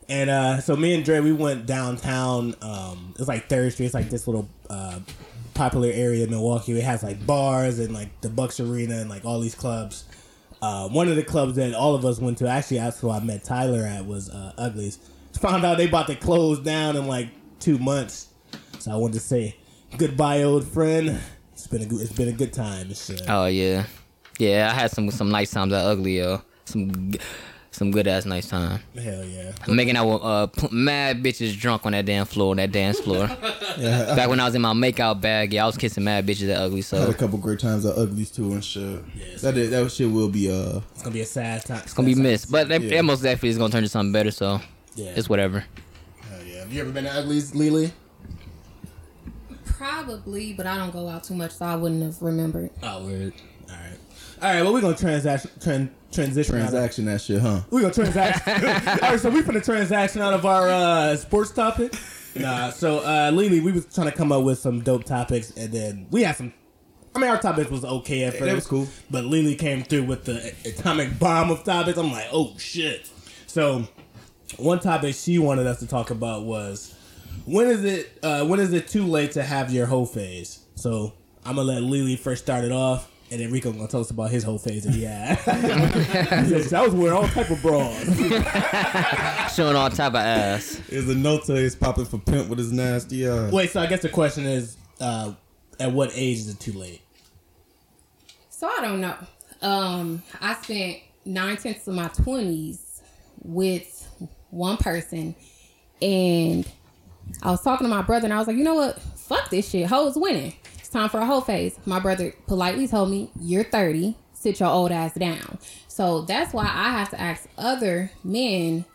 And 0.08 0.30
uh, 0.30 0.60
so 0.60 0.74
me 0.74 0.94
and 0.94 1.04
Dre, 1.04 1.20
we 1.20 1.32
went 1.32 1.66
downtown. 1.66 2.54
Um, 2.62 3.14
it's 3.18 3.28
like 3.28 3.48
Third 3.48 3.72
Street. 3.72 3.86
It's 3.86 3.94
like 3.94 4.08
this 4.08 4.26
little 4.26 4.48
uh, 4.70 5.00
popular 5.54 5.90
area 5.92 6.24
in 6.24 6.30
Milwaukee. 6.30 6.72
It 6.72 6.84
has 6.84 7.02
like 7.02 7.26
bars 7.26 7.78
and 7.78 7.92
like 7.92 8.20
the 8.22 8.30
Bucks 8.30 8.58
Arena 8.58 8.96
and 8.96 9.10
like 9.10 9.24
all 9.24 9.40
these 9.40 9.54
clubs. 9.54 10.04
Uh, 10.60 10.88
one 10.88 11.08
of 11.08 11.16
the 11.16 11.22
clubs 11.22 11.56
that 11.56 11.74
all 11.74 11.94
of 11.94 12.04
us 12.04 12.18
went 12.18 12.38
to, 12.38 12.48
actually, 12.48 12.78
that's 12.78 12.98
who 12.98 13.10
I 13.10 13.20
met 13.20 13.44
Tyler 13.44 13.84
at, 13.84 14.06
was 14.06 14.30
uh, 14.30 14.52
Uglies. 14.58 14.98
Found 15.40 15.64
out 15.64 15.76
they 15.76 15.86
about 15.86 16.08
to 16.08 16.16
close 16.16 16.58
down 16.58 16.96
in 16.96 17.06
like 17.06 17.28
two 17.60 17.78
months, 17.78 18.28
so 18.80 18.90
I 18.90 18.96
wanted 18.96 19.14
to 19.14 19.20
say 19.20 19.56
goodbye, 19.96 20.42
old 20.42 20.66
friend. 20.66 21.20
It's 21.52 21.68
been 21.68 21.82
a 21.82 21.86
good, 21.86 22.00
it's 22.00 22.10
been 22.12 22.26
a 22.26 22.32
good 22.32 22.52
time. 22.52 22.92
Oh 23.28 23.46
yeah, 23.46 23.84
yeah. 24.40 24.68
I 24.72 24.74
had 24.74 24.90
some 24.90 25.12
some 25.12 25.30
nice 25.30 25.52
times 25.52 25.72
at 25.72 25.84
Ugly, 25.84 26.18
yo. 26.18 26.42
Some 26.64 27.12
some 27.70 27.90
good 27.90 28.06
ass 28.08 28.24
nice 28.24 28.48
time. 28.48 28.80
Hell 29.00 29.24
yeah. 29.24 29.52
I'm 29.66 29.76
making 29.76 29.96
out 29.96 30.06
with 30.08 30.22
uh 30.22 30.46
p- 30.48 30.68
mad 30.74 31.22
bitches 31.22 31.56
drunk 31.58 31.86
on 31.86 31.92
that 31.92 32.04
damn 32.06 32.26
floor, 32.26 32.50
on 32.52 32.56
that 32.58 32.72
dance 32.72 32.98
floor. 33.00 33.28
Yeah, 33.78 34.16
Back 34.16 34.28
when 34.28 34.40
I 34.40 34.44
was 34.46 34.56
in 34.56 34.62
my 34.62 34.72
makeout 34.72 35.20
bag, 35.20 35.52
yeah, 35.52 35.62
I 35.62 35.66
was 35.66 35.76
kissing 35.76 36.02
mad 36.02 36.26
bitches 36.26 36.50
at 36.52 36.60
Ugly. 36.60 36.82
So 36.82 36.96
I 36.96 37.00
had 37.02 37.10
a 37.10 37.14
couple 37.14 37.38
great 37.38 37.60
times 37.60 37.86
at 37.86 37.96
Uglies 37.96 38.32
too 38.32 38.50
and 38.52 38.64
shit. 38.64 39.04
That 39.40 39.56
is, 39.56 39.70
that 39.70 39.88
shit 39.92 40.10
will 40.10 40.28
be 40.28 40.50
uh. 40.50 40.80
It's 40.94 41.02
gonna 41.04 41.14
be 41.14 41.20
a 41.20 41.24
sad 41.26 41.64
time. 41.64 41.82
it's 41.84 41.94
gonna 41.94 42.06
be 42.06 42.16
missed, 42.16 42.50
but 42.50 42.66
that, 42.70 42.82
Yeah. 42.82 42.96
that 42.96 43.04
most 43.04 43.22
definitely 43.22 43.50
is 43.50 43.58
gonna 43.58 43.70
turn 43.70 43.84
to 43.84 43.88
something 43.88 44.10
better. 44.12 44.32
So 44.32 44.60
yeah, 44.96 45.12
it's 45.14 45.28
whatever. 45.28 45.64
Hell 46.22 46.42
yeah. 46.44 46.58
Have 46.58 46.72
you 46.72 46.80
ever 46.80 46.90
been 46.90 47.04
to 47.04 47.12
Uglies, 47.12 47.54
Lily? 47.54 47.92
Probably, 49.64 50.54
but 50.54 50.66
I 50.66 50.76
don't 50.76 50.92
go 50.92 51.08
out 51.08 51.22
too 51.24 51.34
much, 51.34 51.52
so 51.52 51.64
I 51.66 51.76
wouldn't 51.76 52.02
have 52.02 52.20
remembered. 52.20 52.70
Oh, 52.82 53.04
weird. 53.06 53.32
All 53.70 53.76
right. 53.76 53.98
All 54.42 54.52
right. 54.54 54.62
Well, 54.62 54.72
we're 54.72 54.80
gonna 54.80 54.96
transaction 54.96 55.50
tran- 55.60 55.90
transition. 56.12 56.54
Transaction 56.54 57.04
that 57.06 57.20
shit, 57.20 57.40
huh? 57.40 57.60
We're 57.70 57.82
gonna 57.82 57.94
transaction. 57.94 58.52
All 59.04 59.10
right. 59.10 59.20
So 59.20 59.30
we 59.30 59.42
put 59.42 59.56
a 59.56 59.60
transaction 59.60 60.22
out 60.22 60.34
of 60.34 60.44
our 60.46 60.68
uh, 60.68 61.16
sports 61.16 61.50
topic. 61.50 61.94
Nah. 62.34 62.70
So 62.70 62.98
uh, 63.00 63.30
Lily, 63.32 63.60
we 63.60 63.72
was 63.72 63.86
trying 63.92 64.10
to 64.10 64.16
come 64.16 64.32
up 64.32 64.44
with 64.44 64.58
some 64.58 64.80
dope 64.82 65.04
topics, 65.04 65.50
and 65.56 65.72
then 65.72 66.06
we 66.10 66.22
had 66.22 66.36
some. 66.36 66.52
I 67.14 67.20
mean, 67.20 67.30
our 67.30 67.38
topic 67.38 67.70
was 67.70 67.84
okay 67.84 68.24
at 68.24 68.34
That 68.34 68.38
first. 68.40 68.54
was 68.54 68.66
cool. 68.66 68.86
But 69.10 69.24
Lily 69.24 69.56
came 69.56 69.82
through 69.82 70.04
with 70.04 70.24
the 70.24 70.54
atomic 70.64 71.18
bomb 71.18 71.50
of 71.50 71.64
topics. 71.64 71.98
I'm 71.98 72.12
like, 72.12 72.28
oh 72.32 72.54
shit. 72.58 73.10
So 73.46 73.88
one 74.56 74.78
topic 74.78 75.14
she 75.14 75.38
wanted 75.38 75.66
us 75.66 75.80
to 75.80 75.86
talk 75.86 76.10
about 76.10 76.44
was 76.44 76.94
when 77.44 77.66
is 77.66 77.84
it 77.84 78.18
uh, 78.22 78.44
when 78.46 78.60
is 78.60 78.72
it 78.72 78.88
too 78.88 79.04
late 79.06 79.32
to 79.32 79.42
have 79.42 79.72
your 79.72 79.86
whole 79.86 80.06
phase? 80.06 80.60
So 80.74 81.12
I'm 81.44 81.56
gonna 81.56 81.66
let 81.66 81.82
Lily 81.82 82.14
first 82.16 82.44
start 82.44 82.62
it 82.64 82.72
off, 82.72 83.10
and 83.30 83.40
then 83.40 83.50
Rico 83.50 83.72
gonna 83.72 83.88
tell 83.88 84.00
us 84.00 84.10
about 84.10 84.30
his 84.30 84.42
whole 84.44 84.58
phase 84.58 84.84
that 84.84 84.94
he 84.94 85.04
had. 85.04 85.38
I 86.72 86.82
was 86.82 86.94
wearing 86.94 87.16
all 87.16 87.28
type 87.28 87.50
of 87.50 87.60
bras. 87.62 88.04
Showing 89.54 89.76
all 89.76 89.90
type 89.90 90.12
of 90.12 90.16
ass. 90.16 90.80
Is 90.88 91.08
a 91.08 91.14
nota 91.14 91.54
is 91.54 91.76
popping 91.76 92.04
for 92.04 92.18
pimp 92.18 92.48
with 92.48 92.58
his 92.58 92.72
nasty 92.72 93.26
uh 93.26 93.50
Wait, 93.50 93.70
so 93.70 93.80
I 93.80 93.86
guess 93.86 94.02
the 94.02 94.08
question 94.08 94.44
is, 94.44 94.76
uh, 95.00 95.32
at 95.78 95.92
what 95.92 96.10
age 96.14 96.38
is 96.38 96.48
it 96.48 96.60
too 96.60 96.72
late? 96.72 97.00
So 98.50 98.68
I 98.68 98.80
don't 98.80 99.00
know. 99.00 99.14
Um, 99.62 100.22
I 100.40 100.54
spent 100.54 100.98
nine 101.24 101.56
tenths 101.56 101.86
of 101.86 101.94
my 101.94 102.08
twenties 102.08 103.02
with 103.42 104.08
one 104.50 104.76
person, 104.76 105.34
and 106.00 106.66
I 107.42 107.50
was 107.50 107.62
talking 107.62 107.86
to 107.86 107.90
my 107.90 108.02
brother, 108.02 108.24
and 108.24 108.34
I 108.34 108.38
was 108.38 108.46
like, 108.48 108.56
you 108.56 108.64
know 108.64 108.74
what? 108.74 109.00
fuck 109.28 109.50
this 109.50 109.68
shit. 109.68 109.86
Hoes 109.86 110.16
winning. 110.16 110.54
It's 110.88 110.94
time 110.94 111.10
for 111.10 111.20
a 111.20 111.26
whole 111.26 111.42
phase. 111.42 111.78
My 111.84 112.00
brother 112.00 112.32
politely 112.46 112.88
told 112.88 113.10
me, 113.10 113.30
You're 113.38 113.62
30, 113.62 114.16
sit 114.32 114.58
your 114.58 114.70
old 114.70 114.90
ass 114.90 115.12
down. 115.12 115.58
So 115.86 116.22
that's 116.22 116.54
why 116.54 116.62
I 116.62 116.92
have 116.92 117.10
to 117.10 117.20
ask 117.20 117.46
other 117.58 118.10
men, 118.24 118.86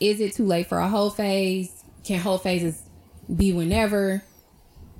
is 0.00 0.20
it 0.20 0.34
too 0.34 0.44
late 0.44 0.66
for 0.66 0.78
a 0.78 0.88
whole 0.88 1.08
phase? 1.08 1.84
Can 2.02 2.18
whole 2.18 2.38
phases 2.38 2.82
be 3.32 3.52
whenever? 3.52 4.24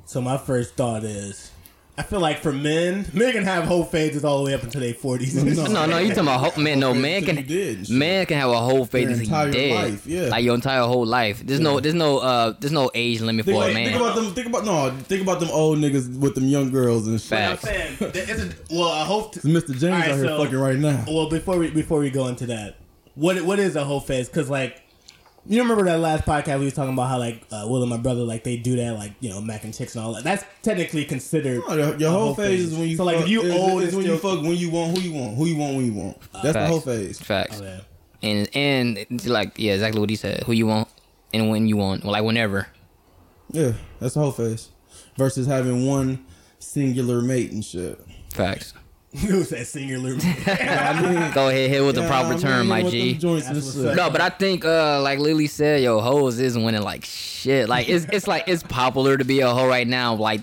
So 0.04 0.20
my 0.20 0.38
first 0.38 0.76
thought 0.76 1.02
is, 1.02 1.50
I 1.98 2.02
feel 2.02 2.20
like 2.20 2.40
for 2.40 2.52
men, 2.52 3.06
men 3.14 3.32
can 3.32 3.44
have 3.44 3.64
whole 3.64 3.82
phases 3.84 4.22
all 4.22 4.38
the 4.38 4.44
way 4.44 4.54
up 4.54 4.62
until 4.62 4.82
their 4.82 4.92
forties. 4.92 5.34
No, 5.34 5.86
no, 5.86 5.96
you 5.98 6.08
talking 6.08 6.24
about 6.24 6.40
whole, 6.40 6.62
man? 6.62 6.78
No, 6.78 6.92
man 6.92 7.24
can 7.24 7.36
did 7.46 7.78
and 7.78 7.90
man 7.90 8.26
can 8.26 8.36
have 8.38 8.50
a 8.50 8.58
whole 8.60 8.84
phase 8.84 9.06
Their 9.06 9.12
until 9.16 9.24
entire 9.26 9.46
you 9.46 9.52
dead, 9.52 9.90
life, 9.92 10.06
yeah. 10.06 10.22
like 10.28 10.44
your 10.44 10.54
entire 10.54 10.82
whole 10.82 11.06
life. 11.06 11.40
There's 11.46 11.60
no, 11.60 11.80
there's 11.80 11.94
no, 11.94 12.18
uh, 12.18 12.52
there's 12.60 12.72
no 12.72 12.90
age 12.94 13.22
limit 13.22 13.46
Think, 13.46 13.56
for 13.56 13.70
a 13.70 13.72
man. 13.72 13.86
think 13.86 13.96
about 13.96 14.14
them. 14.14 14.34
Think 14.34 14.46
about 14.48 14.64
no. 14.66 14.90
Think 15.04 15.22
about 15.22 15.40
them 15.40 15.48
old 15.50 15.78
niggas 15.78 16.18
with 16.18 16.34
them 16.34 16.44
young 16.44 16.70
girls 16.70 17.06
and 17.06 17.18
shit. 17.18 17.28
Facts. 17.30 17.62
saying, 17.62 17.96
there 17.98 18.30
isn't- 18.30 18.54
well, 18.70 18.90
I 18.90 19.04
hope. 19.04 19.32
To, 19.32 19.40
Mr. 19.40 19.68
James 19.68 19.84
Alright, 19.84 20.10
out 20.10 20.16
here 20.16 20.26
so- 20.26 20.44
fucking 20.44 20.58
right 20.58 20.76
now. 20.78 21.02
well, 21.08 21.30
before 21.30 21.56
we 21.56 21.70
before 21.70 21.98
we 22.00 22.10
go 22.10 22.26
into 22.26 22.44
that, 22.46 22.76
what 23.14 23.40
what 23.42 23.58
is 23.58 23.74
a 23.74 23.84
whole 23.84 24.00
phase? 24.00 24.28
Because 24.28 24.50
like, 24.50 24.82
you 25.48 25.62
remember 25.62 25.84
that 25.84 26.00
last 26.00 26.24
podcast 26.24 26.58
we 26.58 26.64
was 26.64 26.74
talking 26.74 26.92
about 26.92 27.08
how 27.08 27.18
like 27.18 27.42
uh, 27.52 27.64
Will 27.68 27.82
and 27.82 27.90
my 27.90 27.96
brother 27.96 28.22
like 28.22 28.44
they 28.44 28.56
do 28.56 28.76
that 28.76 28.94
like 28.94 29.12
you 29.20 29.30
know 29.30 29.40
mac 29.40 29.64
and 29.64 29.72
chicks 29.72 29.94
and 29.94 30.04
all 30.04 30.14
that. 30.14 30.24
That's 30.24 30.44
technically 30.62 31.04
considered 31.04 31.62
No, 31.68 31.74
your, 31.74 31.96
your 31.96 32.08
a 32.08 32.12
whole 32.12 32.34
phase 32.34 32.72
is 32.72 32.74
when 32.76 32.88
you 32.88 32.96
so 32.96 33.04
fuck, 33.04 33.14
like 33.14 33.24
if 33.24 33.28
you 33.28 33.42
is, 33.42 33.54
old 33.54 33.82
is 33.82 33.88
and 33.88 33.98
when 33.98 34.06
you 34.06 34.18
fuck 34.18 34.42
when 34.42 34.56
you 34.56 34.70
want 34.70 34.96
who 34.96 35.04
you 35.04 35.12
want 35.12 35.36
who 35.36 35.46
you 35.46 35.56
want 35.56 35.76
when 35.76 35.86
you 35.86 35.92
want. 35.92 36.18
That's 36.42 36.54
the 36.54 36.66
whole 36.66 36.80
phase. 36.80 37.20
Facts. 37.20 37.60
Oh, 37.60 37.64
yeah. 37.64 37.80
And 38.22 38.48
and 38.54 39.26
like 39.26 39.52
yeah, 39.56 39.74
exactly 39.74 40.00
what 40.00 40.10
he 40.10 40.16
said. 40.16 40.42
Who 40.44 40.52
you 40.52 40.66
want 40.66 40.88
and 41.32 41.50
when 41.50 41.66
you 41.66 41.76
want, 41.76 42.02
well, 42.02 42.12
like 42.12 42.24
whenever. 42.24 42.66
Yeah, 43.50 43.72
that's 44.00 44.14
the 44.14 44.20
whole 44.20 44.32
phase. 44.32 44.70
Versus 45.16 45.46
having 45.46 45.86
one 45.86 46.24
singular 46.58 47.20
mate 47.20 47.52
and 47.52 47.64
shit. 47.64 48.00
Facts. 48.32 48.74
Who's 49.26 49.48
that 49.50 49.66
singular? 49.66 50.10
I 50.46 51.00
mean, 51.00 51.32
Go 51.32 51.48
ahead, 51.48 51.70
hit 51.70 51.84
with 51.84 51.94
the 51.94 52.06
proper 52.06 52.28
I 52.28 52.30
mean, 52.32 52.38
term, 52.40 52.66
my 52.68 52.82
G. 52.82 53.14
joints 53.14 53.46
and 53.46 53.56
That's 53.56 53.66
what's 53.66 53.76
shit. 53.78 53.86
up. 53.86 53.96
No, 53.96 54.10
but 54.10 54.20
I 54.20 54.28
think 54.28 54.64
uh 54.64 55.00
like 55.02 55.18
Lily 55.18 55.46
said, 55.46 55.82
yo, 55.82 56.00
hoes 56.00 56.38
is 56.38 56.56
winning 56.58 56.82
like 56.82 57.04
shit. 57.04 57.68
Like 57.68 57.88
it's 57.88 58.06
it's 58.12 58.26
like 58.28 58.44
it's 58.46 58.62
popular 58.62 59.16
to 59.16 59.24
be 59.24 59.40
a 59.40 59.48
hoe 59.48 59.66
right 59.68 59.86
now. 59.86 60.14
Like 60.14 60.40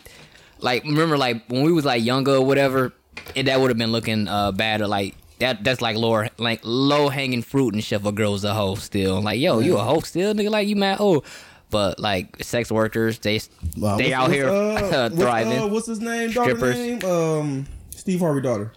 like 0.59 0.83
remember 0.85 1.17
like 1.17 1.43
when 1.49 1.63
we 1.63 1.71
was 1.71 1.85
like 1.85 2.03
younger 2.03 2.35
or 2.35 2.45
whatever, 2.45 2.93
it, 3.35 3.43
that 3.43 3.59
would 3.59 3.69
have 3.69 3.77
been 3.77 3.91
looking 3.91 4.27
uh 4.27 4.51
bad 4.51 4.81
or 4.81 4.87
like 4.87 5.15
that 5.39 5.63
that's 5.63 5.81
like 5.81 5.95
lower 5.97 6.29
like 6.37 6.61
low 6.63 7.09
hanging 7.09 7.41
fruit 7.41 7.73
and 7.73 7.83
shit 7.83 8.01
for 8.01 8.11
girls 8.11 8.43
a 8.43 8.53
hoe 8.53 8.75
still. 8.75 9.21
Like, 9.21 9.39
yo, 9.39 9.59
you 9.59 9.77
a 9.77 9.83
hoe 9.83 9.99
still, 10.01 10.33
nigga, 10.33 10.49
like 10.49 10.67
you 10.67 10.75
mad 10.75 10.97
oh 10.99 11.21
but 11.69 11.99
like 11.99 12.43
sex 12.43 12.71
workers, 12.71 13.17
they 13.19 13.39
Wow, 13.77 13.97
they 13.97 14.11
what's- 14.11 14.13
out 14.13 14.21
what's, 14.23 14.33
here 14.33 14.47
uh, 14.47 14.73
what's, 15.09 15.15
thriving. 15.15 15.59
uh, 15.59 15.67
what's 15.67 15.87
his 15.87 15.99
name? 15.99 16.29
Strippers. 16.29 16.75
name? 16.75 17.03
Um, 17.03 17.65
Steve 18.03 18.19
Harvey 18.19 18.41
daughter. 18.41 18.74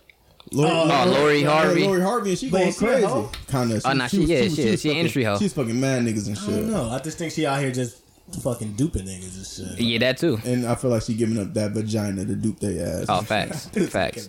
Lori, 0.52 0.70
Oh, 0.70 1.04
Lori 1.10 1.42
Harvey. 1.42 1.84
Lori 1.84 2.00
Harvey, 2.00 2.30
and 2.30 2.38
she 2.38 2.48
But 2.48 2.58
going 2.60 2.72
she 2.72 2.78
crazy. 2.78 3.06
Kind 3.48 3.72
of. 3.72 3.82
Oh, 3.84 3.92
nah, 3.94 4.06
she- 4.06 4.22
yeah, 4.24 4.42
she- 4.42 4.44
was 4.46 4.54
she 4.54 4.62
an 4.70 4.76
fucking- 4.76 4.96
industry 4.98 5.24
hoe. 5.24 5.38
She's 5.40 5.52
fucking 5.52 5.80
mad 5.80 6.02
niggas 6.04 6.28
and 6.28 6.38
I 6.38 6.40
don't 6.46 6.54
shit. 6.54 6.64
know. 6.66 6.90
I 6.90 6.98
just 7.00 7.18
think 7.18 7.32
she 7.32 7.44
out 7.44 7.58
here 7.60 7.72
just 7.72 7.96
fucking 8.42 8.74
duping 8.74 9.06
niggas 9.06 9.36
and 9.62 9.70
shit. 9.76 9.80
yeah, 9.84 9.98
that 9.98 10.18
too. 10.18 10.38
And 10.44 10.64
I 10.64 10.76
feel 10.76 10.92
like 10.92 11.02
she 11.02 11.14
giving 11.14 11.40
up 11.40 11.52
that 11.54 11.72
vagina 11.72 12.24
to 12.24 12.36
dupe 12.36 12.60
their 12.60 13.00
ass. 13.00 13.06
Oh, 13.08 13.22
facts, 13.22 13.66
facts. 13.90 14.28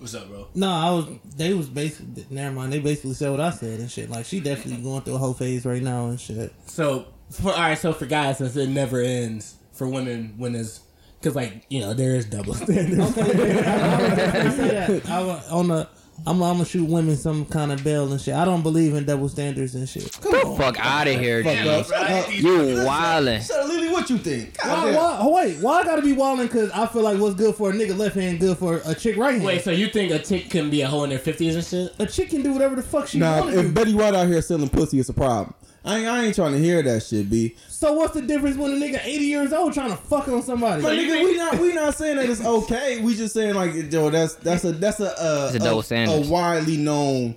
What's 0.00 0.14
up, 0.16 0.28
bro? 0.28 0.48
No, 0.56 0.68
I 0.68 0.90
was. 0.90 1.06
They 1.36 1.54
was 1.54 1.68
basically. 1.68 2.26
Never 2.28 2.52
mind. 2.56 2.72
They 2.72 2.80
basically 2.80 3.14
said 3.14 3.30
what 3.30 3.40
I 3.40 3.50
said 3.50 3.78
and 3.78 3.88
shit. 3.88 4.10
Like 4.10 4.26
she 4.26 4.40
definitely 4.40 4.82
going 4.82 5.02
through 5.02 5.14
a 5.14 5.18
whole 5.18 5.32
phase 5.34 5.64
right 5.64 5.80
now 5.82 6.08
and 6.08 6.20
shit. 6.20 6.52
So 6.66 7.06
for 7.30 7.52
all 7.52 7.58
right, 7.60 7.78
so 7.78 7.92
for 7.92 8.06
guys, 8.06 8.38
since 8.38 8.56
it 8.56 8.68
never 8.68 9.00
ends, 9.00 9.54
for 9.72 9.86
women, 9.88 10.34
when 10.38 10.56
is 10.56 10.80
because 11.26 11.34
like 11.36 11.64
you 11.68 11.80
know 11.80 11.92
there 11.92 12.14
is 12.14 12.24
double 12.24 12.54
standards. 12.54 13.00
I 13.18 14.50
say 14.50 14.68
that. 14.68 15.06
I 15.10 15.24
wa- 15.24 15.40
on 15.50 15.68
the. 15.68 15.88
I'm, 16.26 16.42
I'm 16.42 16.54
gonna 16.54 16.64
shoot 16.64 16.88
women 16.88 17.14
some 17.14 17.44
kind 17.44 17.70
of 17.70 17.84
bell 17.84 18.10
and 18.10 18.18
shit. 18.18 18.32
I 18.32 18.46
don't 18.46 18.62
believe 18.62 18.94
in 18.94 19.04
double 19.04 19.28
standards 19.28 19.74
and 19.74 19.86
shit. 19.86 20.04
Get 20.22 20.44
the 20.46 20.54
fuck 20.56 20.78
out 20.80 21.06
of 21.06 21.20
here, 21.20 21.44
Fuck 21.44 21.52
G. 21.58 21.68
up. 21.68 21.86
Shut. 21.86 22.32
You 22.32 22.50
wildin'. 22.52 23.46
Shut 23.46 23.60
up, 23.60 23.68
Lily. 23.68 23.90
What 23.90 24.08
you 24.08 24.16
think? 24.16 24.56
God 24.56 24.94
Why, 24.94 24.96
why, 24.96 25.18
oh, 25.20 25.34
wait, 25.34 25.58
why 25.60 25.80
I 25.80 25.84
gotta 25.84 26.00
be 26.00 26.14
wilding? 26.14 26.48
Cause 26.48 26.70
I 26.70 26.86
feel 26.86 27.02
like 27.02 27.18
what's 27.18 27.34
good 27.34 27.54
for 27.54 27.68
a 27.70 27.72
nigga 27.74 27.94
left 27.98 28.14
hand 28.16 28.40
good 28.40 28.56
for 28.56 28.80
a 28.86 28.94
chick 28.94 29.18
right 29.18 29.32
hand. 29.34 29.44
Wait, 29.44 29.62
so 29.62 29.70
you 29.72 29.88
think 29.88 30.10
a 30.10 30.18
chick 30.18 30.48
can 30.48 30.70
be 30.70 30.80
a 30.80 30.86
hoe 30.88 31.04
in 31.04 31.10
their 31.10 31.18
fifties 31.18 31.54
and 31.54 31.62
shit? 31.64 31.92
a 31.98 32.06
chick 32.06 32.30
can 32.30 32.42
do 32.42 32.52
whatever 32.54 32.76
the 32.76 32.82
fuck 32.82 33.08
she 33.08 33.18
Nah, 33.18 33.40
want 33.40 33.52
to 33.52 33.58
if 33.58 33.66
do. 33.66 33.72
Betty 33.72 33.92
White 33.94 34.14
out 34.14 34.26
here 34.26 34.40
selling 34.40 34.70
pussy, 34.70 34.98
it's 34.98 35.10
a 35.10 35.12
problem. 35.14 35.52
I 35.86 35.98
ain't, 35.98 36.08
I 36.08 36.24
ain't 36.24 36.34
trying 36.34 36.52
to 36.52 36.58
hear 36.58 36.82
that 36.82 37.02
shit, 37.04 37.30
B. 37.30 37.54
So 37.68 37.92
what's 37.92 38.14
the 38.14 38.22
difference 38.22 38.56
when 38.56 38.72
a 38.72 38.74
nigga 38.74 39.00
80 39.04 39.24
years 39.24 39.52
old 39.52 39.72
trying 39.72 39.90
to 39.90 39.96
fuck 39.96 40.26
on 40.28 40.42
somebody? 40.42 40.82
But 40.82 40.96
nigga, 40.98 41.22
we 41.24 41.36
not 41.36 41.58
we 41.58 41.72
not 41.72 41.94
saying 41.94 42.16
that 42.16 42.28
it's 42.28 42.44
okay. 42.44 43.00
We 43.00 43.14
just 43.14 43.34
saying 43.34 43.54
like, 43.54 43.92
yo, 43.92 44.10
that's 44.10 44.34
that's 44.34 44.64
a 44.64 44.72
that's 44.72 44.98
a 45.00 45.10
uh, 45.18 45.46
It's 45.54 45.56
a 45.56 45.58
double 45.60 45.82
standard. 45.82 46.26
a 46.26 46.30
widely 46.30 46.76
known. 46.76 47.36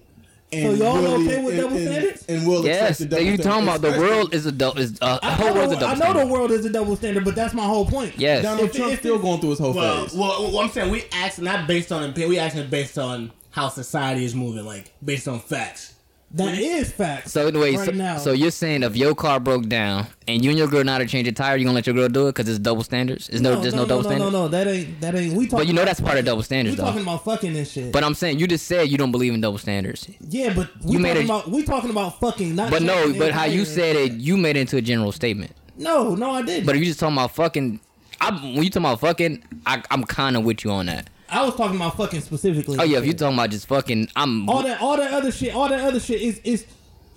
And 0.52 0.76
So 0.80 0.84
y'all 0.84 1.00
really- 1.00 1.28
okay 1.28 1.44
with 1.44 1.54
and- 1.54 1.62
double 1.64 1.78
standards? 1.78 2.26
And 2.28 2.48
will 2.48 2.66
Yes, 2.66 2.90
accept 2.90 3.00
the 3.12 3.16
double 3.18 3.24
you 3.30 3.38
talking 3.38 3.52
standard, 3.52 3.70
about 3.70 3.82
the 3.94 4.00
world 4.00 4.34
is 4.34 4.46
a 4.48 4.52
double 4.52 4.80
is 4.80 4.98
uh, 5.00 5.20
the 5.20 5.26
I 5.28 5.32
whole 5.34 5.48
know, 5.50 5.54
world's 5.54 5.74
a 5.74 5.76
I 5.76 5.80
double 5.80 5.90
know 5.90 5.96
the 6.00 6.12
standard. 6.14 6.32
world 6.34 6.52
is 6.52 6.66
a 6.66 6.70
double 6.72 6.96
standard, 6.96 7.26
but 7.26 7.36
that's 7.36 7.54
my 7.54 7.66
whole 7.66 7.86
point. 7.86 8.14
Yes. 8.18 8.42
Donald 8.42 8.66
If- 8.70 8.74
Trump 8.76 8.94
if- 8.94 9.00
still 9.00 9.20
going 9.20 9.42
through 9.42 9.52
his 9.52 9.60
whole 9.60 9.74
Well, 9.74 10.06
phase. 10.08 10.16
well, 10.18 10.52
well, 10.52 10.60
I'm 10.62 10.70
saying 10.72 10.90
we 10.92 11.04
act 11.12 11.40
not 11.40 11.68
based 11.68 11.92
on 11.92 12.04
opinion. 12.04 12.30
We 12.30 12.40
actually 12.40 12.66
based 12.66 12.98
on 12.98 13.32
how 13.52 13.70
society 13.70 14.26
is 14.26 14.34
moving, 14.34 14.66
like 14.66 14.92
based 15.06 15.28
on 15.28 15.40
facts. 15.40 15.94
That 16.32 16.58
is 16.60 16.92
fact. 16.92 17.28
So 17.30 17.48
anyway, 17.48 17.76
right 17.76 17.86
so, 17.88 17.92
now. 17.92 18.18
so 18.18 18.32
you're 18.34 18.52
saying 18.52 18.84
if 18.84 18.96
your 18.96 19.16
car 19.16 19.40
broke 19.40 19.68
down 19.68 20.06
and 20.28 20.44
you 20.44 20.52
and 20.52 20.60
your 20.60 20.68
girl 20.68 20.84
know 20.84 20.92
how 20.92 20.98
to 21.00 21.08
change 21.08 21.28
a 21.28 21.32
tire, 21.32 21.58
you 21.58 21.66
gonna 21.66 21.74
let 21.74 21.88
your 21.88 21.96
girl 21.96 22.08
do 22.08 22.28
it 22.28 22.34
because 22.36 22.48
it's 22.48 22.60
double 22.60 22.84
standards? 22.84 23.28
There's 23.28 23.42
no, 23.42 23.60
there's 23.60 23.74
no, 23.74 23.86
double 23.88 24.04
no, 24.04 24.10
standards. 24.10 24.32
No, 24.32 24.40
no, 24.40 24.44
no, 24.44 24.48
that 24.50 24.68
ain't 24.68 25.02
that 25.02 25.16
ain't. 25.16 25.34
We 25.34 25.46
talking. 25.46 25.60
But 25.60 25.68
you 25.68 25.74
know 25.74 25.86
that's 25.86 26.00
part 26.00 26.20
of 26.20 26.26
double 26.26 26.38
We 26.40 26.44
standards 26.44 26.78
though. 26.78 26.84
talking 26.84 27.02
about 27.02 27.24
fucking 27.26 27.58
and 27.58 27.68
shit. 27.68 27.92
But 27.92 28.04
I'm 28.04 28.14
saying 28.14 28.38
you 28.38 28.46
just 28.46 28.68
said 28.68 28.90
you 28.90 28.98
don't 29.00 29.12
believe 29.12 29.34
in 29.34 29.42
double 29.42 29.58
standards. 29.58 30.08
yeah, 30.20 30.54
but 30.54 30.70
we 30.84 30.94
You 30.94 31.00
made 31.00 31.14
talking 31.16 31.30
a- 31.30 31.34
about 31.34 31.50
we 31.50 31.64
talking 31.64 31.90
about 31.90 32.20
fucking. 32.20 32.56
Not 32.56 32.70
But 32.70 32.84
no, 32.84 33.12
but 33.18 33.32
how 33.32 33.46
you 33.46 33.66
said 33.66 33.96
it, 33.96 34.12
you 34.14 34.38
made 34.38 34.56
it 34.56 34.60
into 34.62 34.78
a 34.78 34.82
general 34.82 35.12
statement. 35.12 35.52
No, 35.78 36.14
no, 36.14 36.30
I 36.32 36.44
didn't. 36.44 36.68
But 36.68 36.76
if 36.76 36.82
you 36.82 36.86
just 36.88 37.00
talking 37.00 37.16
about 37.16 37.32
fucking, 37.32 37.80
I, 38.22 38.32
when 38.34 38.64
you 38.64 38.70
talking 38.70 38.84
about 38.84 39.00
fucking, 39.00 39.44
I, 39.66 39.82
I'm 39.90 40.04
kind 40.04 40.36
of 40.38 40.44
with 40.44 40.64
you 40.64 40.72
on 40.72 40.86
that. 40.88 41.10
I 41.32 41.46
was 41.46 41.56
talking 41.56 41.76
about 41.76 41.96
fucking 41.98 42.22
specifically. 42.22 42.78
Oh 42.80 42.84
yeah, 42.84 42.98
if 43.00 43.06
you're 43.06 43.14
talking 43.14 43.36
about 43.38 43.50
just 43.52 43.68
fucking, 43.68 44.10
I'm. 44.16 44.50
all 44.50 44.64
that 44.64 44.82
all 44.82 44.98
that 44.98 45.12
other 45.14 45.32
shit, 45.32 45.54
all 45.54 45.70
that 45.70 45.80
other 45.82 46.00
shit 46.00 46.22
is 46.22 46.40
is 46.44 46.66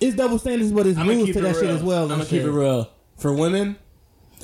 is 0.01 0.15
double 0.17 0.39
standards, 0.39 0.73
but 0.73 0.87
it's 0.87 0.99
I'm 0.99 1.07
gonna 1.07 1.19
rules 1.19 1.31
to 1.33 1.39
it 1.39 1.43
that 1.43 1.53
real. 1.53 1.61
shit 1.61 1.71
as 1.71 1.83
well. 1.83 2.05
I'm 2.05 2.11
and 2.13 2.21
gonna 2.21 2.31
keep 2.31 2.43
it 2.43 2.51
real. 2.51 2.91
For 3.19 3.33
women, 3.33 3.77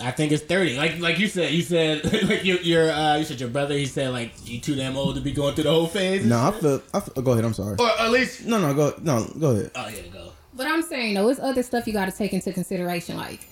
I 0.02 0.10
think 0.12 0.30
it's 0.32 0.42
thirty. 0.44 0.76
Like 0.76 1.00
like 1.00 1.18
you 1.18 1.26
said, 1.28 1.52
you 1.52 1.62
said 1.62 2.04
like 2.28 2.44
your 2.44 2.58
your 2.60 2.90
uh, 2.90 3.16
you 3.16 3.24
said 3.24 3.40
your 3.40 3.48
brother. 3.50 3.74
He 3.74 3.86
said 3.86 4.10
like 4.12 4.32
you 4.44 4.60
too 4.60 4.74
damn 4.74 4.96
old 4.96 5.16
to 5.16 5.20
be 5.20 5.32
going 5.32 5.54
through 5.54 5.64
the 5.64 5.70
whole 5.72 5.86
phase. 5.86 6.24
no, 6.24 6.38
I 6.38 6.50
feel, 6.52 6.82
I 6.94 7.00
feel. 7.00 7.22
Go 7.22 7.32
ahead. 7.32 7.44
I'm 7.44 7.54
sorry. 7.54 7.76
or 7.78 7.88
at 8.00 8.10
least 8.10 8.46
No, 8.46 8.58
no, 8.60 8.72
go. 8.74 8.94
No, 9.02 9.24
go 9.38 9.50
ahead. 9.50 9.70
oh 9.74 9.88
yeah, 9.88 10.02
go. 10.12 10.32
But 10.54 10.66
I'm 10.66 10.82
saying 10.82 11.14
though, 11.14 11.28
it's 11.28 11.40
other 11.40 11.62
stuff 11.62 11.86
you 11.86 11.92
got 11.92 12.06
to 12.06 12.16
take 12.16 12.32
into 12.32 12.52
consideration. 12.52 13.16
Like, 13.16 13.46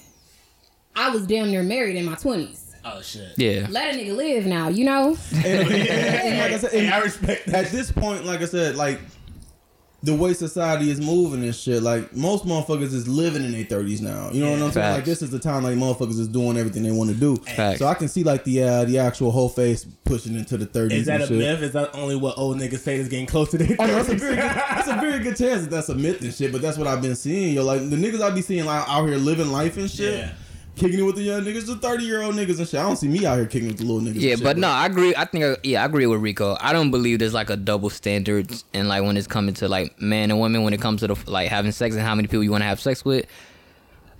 I 0.94 1.10
was 1.10 1.26
damn 1.26 1.50
near 1.50 1.62
married 1.62 1.96
in 1.96 2.04
my 2.04 2.14
twenties. 2.14 2.65
Oh 2.88 3.02
shit. 3.02 3.32
yeah. 3.36 3.66
Let 3.70 3.94
a 3.94 3.98
nigga 3.98 4.14
live 4.16 4.46
now, 4.46 4.68
you 4.68 4.84
know. 4.84 5.16
And, 5.34 5.44
and- 5.46 5.72
and 5.72 6.38
like 6.38 6.52
I 6.52 6.58
said, 6.58 6.72
and 6.74 6.94
I 6.94 7.00
respect 7.00 7.46
that. 7.46 7.66
at 7.66 7.72
this 7.72 7.90
point, 7.90 8.24
like 8.24 8.40
I 8.42 8.46
said, 8.46 8.76
like 8.76 9.00
the 10.02 10.14
way 10.14 10.32
society 10.34 10.90
is 10.90 11.00
moving 11.00 11.42
and 11.42 11.52
shit, 11.54 11.82
like 11.82 12.14
most 12.14 12.44
motherfuckers 12.46 12.92
is 12.94 13.08
living 13.08 13.44
in 13.44 13.50
their 13.50 13.64
thirties 13.64 14.00
now. 14.00 14.30
You 14.30 14.44
know 14.44 14.52
what 14.52 14.62
I'm 14.62 14.70
saying? 14.70 14.94
Like 14.94 15.04
this 15.04 15.20
is 15.20 15.30
the 15.30 15.38
time 15.40 15.64
like 15.64 15.74
motherfuckers 15.76 16.20
is 16.20 16.28
doing 16.28 16.56
everything 16.56 16.84
they 16.84 16.92
want 16.92 17.10
to 17.10 17.16
do. 17.16 17.34
Facts. 17.36 17.80
So 17.80 17.86
I 17.86 17.94
can 17.94 18.06
see 18.06 18.22
like 18.22 18.44
the 18.44 18.62
uh, 18.62 18.84
the 18.84 18.98
actual 18.98 19.32
whole 19.32 19.48
face 19.48 19.84
pushing 20.04 20.36
into 20.36 20.56
the 20.56 20.66
thirties. 20.66 21.00
Is 21.00 21.06
that 21.06 21.14
and 21.14 21.24
a 21.24 21.26
shit. 21.26 21.38
myth? 21.38 21.62
Is 21.62 21.72
that 21.72 21.92
only 21.94 22.14
what 22.14 22.38
old 22.38 22.58
niggas 22.58 22.78
say 22.80 22.96
is 22.96 23.08
getting 23.08 23.26
close 23.26 23.50
to 23.50 23.58
their 23.58 23.74
Oh, 23.80 23.86
that's 23.86 24.08
a 24.10 24.14
30s? 24.14 24.18
very 24.20 24.36
good, 24.36 24.44
that's 24.54 24.88
a 24.88 24.94
very 24.96 25.18
good 25.24 25.36
chance 25.36 25.62
that 25.62 25.70
that's 25.70 25.88
a 25.88 25.94
myth 25.96 26.20
and 26.20 26.32
shit. 26.32 26.52
But 26.52 26.62
that's 26.62 26.78
what 26.78 26.86
I've 26.86 27.02
been 27.02 27.16
seeing. 27.16 27.54
Yo, 27.54 27.64
like 27.64 27.80
the 27.90 27.96
niggas 27.96 28.20
I 28.20 28.30
be 28.30 28.42
seeing 28.42 28.64
like 28.64 28.88
out 28.88 29.06
here 29.06 29.16
living 29.16 29.50
life 29.50 29.76
and 29.76 29.90
shit, 29.90 30.18
Yeah. 30.18 30.32
Kicking 30.76 30.98
it 31.00 31.02
with 31.02 31.16
the 31.16 31.22
young 31.22 31.42
niggas, 31.42 31.66
the 31.66 31.76
thirty 31.76 32.04
year 32.04 32.22
old 32.22 32.34
niggas 32.34 32.58
and 32.58 32.68
shit. 32.68 32.78
I 32.78 32.82
don't 32.82 32.96
see 32.96 33.08
me 33.08 33.26
out 33.26 33.36
here 33.38 33.46
kicking 33.46 33.68
with 33.68 33.78
the 33.78 33.84
little 33.84 34.00
niggas. 34.00 34.20
Yeah, 34.20 34.36
shit, 34.36 34.44
but 34.44 34.58
no, 34.58 34.68
I 34.68 34.86
agree. 34.86 35.14
I 35.16 35.24
think, 35.24 35.44
uh, 35.44 35.56
yeah, 35.62 35.82
I 35.82 35.86
agree 35.86 36.06
with 36.06 36.20
Rico. 36.20 36.56
I 36.60 36.72
don't 36.72 36.90
believe 36.90 37.18
there's 37.18 37.34
like 37.34 37.50
a 37.50 37.56
double 37.56 37.90
standard, 37.90 38.52
and 38.72 38.88
like 38.88 39.02
when 39.02 39.16
it's 39.16 39.26
coming 39.26 39.54
to 39.54 39.68
like 39.68 40.00
man 40.00 40.30
and 40.30 40.40
women, 40.40 40.62
when 40.62 40.72
it 40.72 40.80
comes 40.80 41.00
to 41.00 41.08
the 41.08 41.18
like 41.26 41.48
having 41.48 41.72
sex 41.72 41.96
and 41.96 42.04
how 42.04 42.14
many 42.14 42.28
people 42.28 42.44
you 42.44 42.50
want 42.50 42.62
to 42.62 42.66
have 42.66 42.80
sex 42.80 43.04
with. 43.04 43.26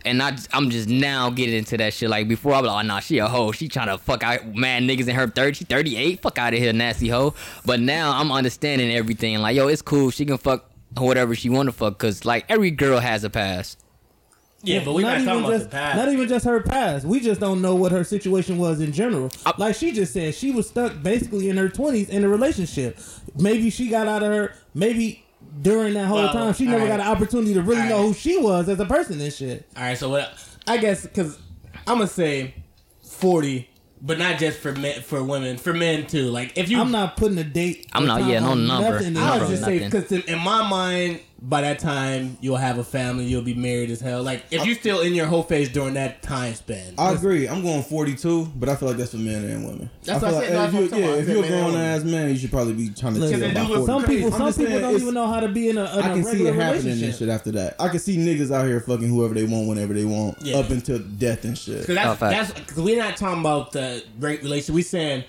And 0.05 0.23
I, 0.23 0.37
I'm 0.53 0.71
just 0.71 0.89
now 0.89 1.31
getting 1.31 1.57
into 1.57 1.77
that 1.79 1.93
shit. 1.93 2.09
Like 2.09 2.29
before, 2.29 2.55
I 2.55 2.61
was 2.61 2.69
like, 2.69 2.85
oh 2.85 2.87
nah, 2.87 3.01
she 3.01 3.19
a 3.19 3.27
hoe. 3.27 3.51
She 3.51 3.69
trying 3.69 3.89
to 3.89 3.99
fuck 3.99 4.23
out 4.23 4.55
man 4.55 4.87
niggas 4.87 5.09
in 5.09 5.17
her 5.17 5.27
30, 5.27 5.55
she 5.55 5.65
38. 5.65 6.23
Fuck 6.23 6.39
out 6.39 6.55
of 6.55 6.61
here, 6.61 6.73
nasty 6.73 7.09
hoe. 7.09 7.35
But 7.65 7.81
now 7.81 8.13
I'm 8.19 8.31
understanding 8.31 8.95
everything. 8.95 9.39
Like 9.39 9.57
yo, 9.57 9.67
it's 9.67 9.83
cool. 9.83 10.11
She 10.11 10.25
can 10.25 10.39
fuck 10.39 10.71
whatever 10.97 11.35
she 11.35 11.51
want 11.51 11.67
to 11.67 11.73
fuck. 11.73 11.99
Cause 11.99 12.25
like 12.25 12.45
every 12.49 12.71
girl 12.71 13.01
has 13.01 13.25
a 13.25 13.31
past. 13.31 13.83
Yeah, 14.67 14.85
but 14.85 14.95
we're 14.95 15.03
not, 15.03 15.25
talking 15.25 15.41
about 15.45 15.51
just, 15.53 15.65
the 15.65 15.71
past. 15.71 15.97
Not 15.97 16.09
even 16.13 16.29
just 16.29 16.45
her 16.45 16.61
past. 16.61 17.05
We 17.07 17.21
just 17.21 17.41
don't 17.41 17.63
know 17.63 17.75
what 17.75 17.93
her 17.93 18.05
situation 18.05 18.59
was 18.59 18.81
in 18.81 18.93
general. 18.93 19.31
I- 19.45 19.55
like 19.59 19.77
she 19.77 19.93
just 19.93 20.13
said, 20.13 20.35
she 20.35 20.51
was 20.51 20.69
stuck 20.69 21.03
basically 21.03 21.49
in 21.49 21.57
her 21.57 21.69
twenties 21.69 22.09
in 22.09 22.25
a 22.25 22.29
relationship. 22.29 22.99
Maybe 23.39 23.71
she 23.71 23.89
got 23.89 24.09
out 24.09 24.23
of 24.23 24.33
her. 24.33 24.55
Maybe 24.75 25.25
during 25.63 25.95
that 25.95 26.07
whole 26.07 26.19
Well, 26.19 26.33
time, 26.33 26.53
she 26.55 26.65
never 26.65 26.83
alright. 26.83 26.99
got 26.99 27.01
an 27.07 27.13
opportunity 27.13 27.55
to 27.55 27.63
really 27.63 27.83
know 27.89 27.97
Alright. 27.99 28.09
who 28.09 28.15
she 28.15 28.37
was 28.39 28.69
as 28.69 28.81
a 28.81 28.85
person 28.87 29.21
and 29.21 29.33
shit. 29.33 29.67
All 29.77 29.83
right, 29.85 29.97
so 29.97 30.11
what? 30.11 30.33
I 30.67 30.77
guess 30.79 31.03
because 31.03 31.39
I'm 31.87 31.99
gonna 31.99 32.09
say 32.09 32.55
forty 33.03 33.69
but 34.03 34.19
not 34.19 34.39
just 34.39 34.59
for 34.59 34.73
men, 34.73 35.01
for 35.01 35.23
women, 35.23 35.57
for 35.57 35.73
men 35.73 36.07
too. 36.07 36.25
Like 36.25 36.53
if 36.59 36.69
you, 36.69 36.79
I'm 36.81 36.91
not 36.91 37.17
putting 37.17 37.39
a 37.39 37.45
date. 37.45 37.87
I'm 37.95 38.05
not- 38.07 38.25
yeah, 38.27 38.41
no 38.41 38.53
number. 38.55 38.91
nothing 38.91 39.17
I 39.17 39.21
I 39.23 39.31
else. 39.33 39.41
was 39.43 39.51
just 39.51 39.65
saying 39.65 39.83
nothing. 39.85 40.01
because 40.01 40.13
in, 40.13 40.35
in 40.35 40.39
my 40.39 40.69
mind, 40.69 41.21
by 41.41 41.61
that 41.61 41.79
time 41.79 42.39
you'll 42.41 42.57
have 42.57 42.79
a 42.79 42.85
family, 42.85 43.25
you'll 43.25 43.43
be 43.43 43.55
married 43.55 43.91
as 43.91 44.01
hell. 44.01 44.23
Like 44.23 44.45
if 44.51 44.65
you're 44.65 44.75
still 44.75 45.01
in 45.01 45.15
your 45.15 45.27
whole 45.27 45.43
phase 45.43 45.69
during 45.69 45.95
that 45.95 46.23
time 46.23 46.55
span, 46.55 46.95
I 46.99 47.13
agree. 47.13 47.47
I'm 47.49 47.63
going 47.63 47.83
42, 47.83 48.53
but 48.57 48.69
I 48.69 48.77
feel 48.77 48.89
like 48.89 48.97
that's 48.97 49.11
for 49.11 49.19
men 49.19 49.45
and 49.45 49.67
women. 49.67 49.91
That's 50.05 50.23
I 50.23 50.33
what 50.33 50.45
feel 50.47 50.57
I 50.59 50.63
like 50.63 50.71
said, 50.73 50.83
if 50.85 50.93
you, 50.93 50.99
yeah, 50.99 51.07
if 51.15 51.29
you're 51.29 51.37
a 51.37 51.41
I 51.41 51.49
said 51.49 51.63
grown 51.63 51.75
ass 51.77 52.05
man, 52.05 52.31
you 52.31 52.37
should 52.37 52.51
probably 52.51 52.73
be 52.73 52.91
trying 52.91 53.15
to 53.15 53.21
Listen, 53.21 53.41
chill 53.41 53.51
about 53.51 53.69
40. 53.69 53.87
Some 53.87 54.05
people, 54.05 54.31
some 54.33 54.53
people 54.55 54.81
don't 54.81 54.95
even 55.01 55.15
know 55.15 55.27
how 55.27 55.41
to 55.41 55.49
be 55.49 55.69
in 55.69 55.77
a, 55.79 55.83
in 55.85 55.89
I 56.05 56.11
a 56.11 56.15
can 56.15 56.25
see 56.25 56.47
it 56.47 56.55
happening 56.55 57.03
and 57.05 57.15
shit 57.15 57.29
after 57.29 57.53
that. 57.53 57.77
I 57.79 57.89
can 57.89 57.99
see 57.99 58.17
niggas 58.17 58.51
out 58.51 58.67
here 58.67 58.81
fucking 58.81 59.09
whoever 59.09 59.35
they 59.35 59.45
want 59.45 59.69
whenever 59.69 59.93
they 59.93 60.05
want, 60.05 60.41
Yeah. 60.41 60.57
up 60.57 60.71
until 60.71 60.99
death 60.99 61.45
and 61.45 61.57
shit. 61.57 61.81
Because 61.83 61.95
that's, 61.97 62.23
Oh, 62.23 62.31
that's 62.31 62.53
cause 62.73 62.83
we're 62.83 62.97
not 62.99 63.17
talking 63.17 63.41
about 63.41 63.73
the 63.73 64.03
great 64.19 64.43
relationship. 64.43 64.75
We 64.75 64.83
saying 64.83 65.25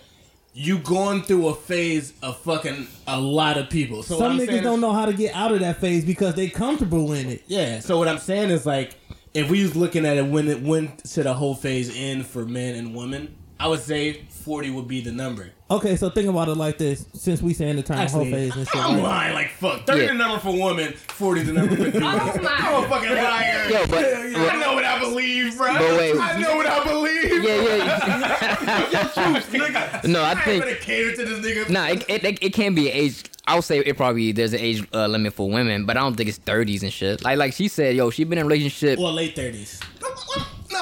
you 0.58 0.80
going 0.80 1.22
through 1.22 1.50
a 1.50 1.54
phase 1.54 2.14
of 2.24 2.36
fucking 2.40 2.88
a 3.06 3.22
lot 3.22 3.60
of 3.60 3.70
people. 3.70 4.02
So 4.02 4.18
Some 4.18 4.40
niggas 4.40 4.64
don't 4.64 4.82
know 4.82 4.92
how 4.92 5.06
to 5.06 5.14
get 5.14 5.36
out 5.36 5.52
of 5.52 5.60
that 5.60 5.80
phase 5.80 6.04
because 6.04 6.34
they 6.34 6.50
comfortable 6.50 7.14
in 7.14 7.30
it. 7.30 7.44
Yeah. 7.46 7.80
So 7.80 8.00
what 8.00 8.08
I'm 8.08 8.18
saying 8.18 8.50
is 8.50 8.66
like, 8.66 8.96
if 9.36 9.52
we 9.52 9.62
was 9.62 9.76
looking 9.76 10.04
at 10.04 10.18
it, 10.18 10.26
when 10.26 10.48
it 10.48 10.64
when 10.64 10.94
should 11.06 11.28
a 11.28 11.36
whole 11.36 11.54
phase 11.54 11.96
end 11.96 12.26
for 12.26 12.44
men 12.44 12.74
and 12.74 12.96
women? 12.96 13.36
I 13.60 13.68
would 13.68 13.82
say 13.82 14.24
40 14.48 14.70
would 14.72 14.88
be 14.88 15.02
the 15.02 15.12
number. 15.12 15.52
Okay, 15.70 15.98
so 15.98 16.10
think 16.10 16.30
about 16.30 16.48
it 16.48 16.56
like 16.56 16.78
this: 16.78 17.06
since 17.14 17.42
we 17.42 17.54
saying 17.54 17.76
the 17.76 17.84
time 17.84 18.08
whole 18.08 18.22
Actually, 18.22 18.32
phase 18.32 18.56
and 18.56 18.66
shit, 18.66 18.76
I'm 18.78 18.94
right? 18.96 19.04
lying 19.04 19.34
like 19.34 19.50
fuck. 19.52 19.86
30 19.86 20.00
Yeah. 20.02 20.08
the 20.08 20.14
number 20.14 20.40
for 20.40 20.52
women, 20.54 20.94
40 20.94 21.42
the 21.42 21.52
number 21.52 21.76
for 21.76 21.84
dudes. 21.84 21.98
Oh 22.02 22.42
my. 22.42 22.56
I'm 22.58 22.84
a 22.86 22.88
fucking 22.88 23.10
liar. 23.10 23.70
Yo, 23.70 23.86
but- 23.88 24.06
I 24.06 24.56
know 24.62 24.74
what 24.74 24.86
I 24.86 25.00
believe, 25.00 25.58
bro. 25.58 25.74
But 25.74 25.82
wait. 25.98 26.18
I 26.18 26.40
know 26.40 26.56
what 26.56 26.66
I 26.66 26.84
believe. 26.86 27.44
Yeah, 27.44 27.76
yeah. 27.76 29.38
nigga. 29.42 30.04
No, 30.08 30.22
I 30.22 30.32
ain't 30.32 30.40
think- 30.44 30.64
gonna 30.64 30.76
cater 30.78 31.16
to 31.18 31.26
this 31.26 31.46
nigga. 31.46 31.70
Nah, 31.70 31.88
it, 31.88 32.06
it, 32.10 32.24
it, 32.24 32.44
it 32.44 32.54
can 32.54 32.74
be 32.74 32.90
an 32.90 32.96
age. 32.96 33.24
I'll 33.50 33.62
say 33.62 33.80
it 33.80 33.96
probably 33.96 34.34
there's 34.34 34.52
an 34.54 34.60
age 34.60 34.86
uh, 34.94 35.08
limit 35.08 35.34
for 35.34 35.50
women, 35.50 35.86
but 35.86 35.96
I 35.96 36.02
don't 36.02 36.16
think 36.16 36.28
it's 36.28 36.40
30s 36.40 36.84
and 36.84 36.92
shit. 36.92 37.24
Like 37.24 37.38
like 37.38 37.54
she 37.54 37.68
said, 37.70 37.96
yo, 37.96 38.10
she 38.10 38.24
been 38.26 38.38
in 38.38 38.46
a 38.46 38.48
relationship. 38.48 39.00
Well, 39.00 39.14
late 39.14 39.36
30s. 39.38 39.82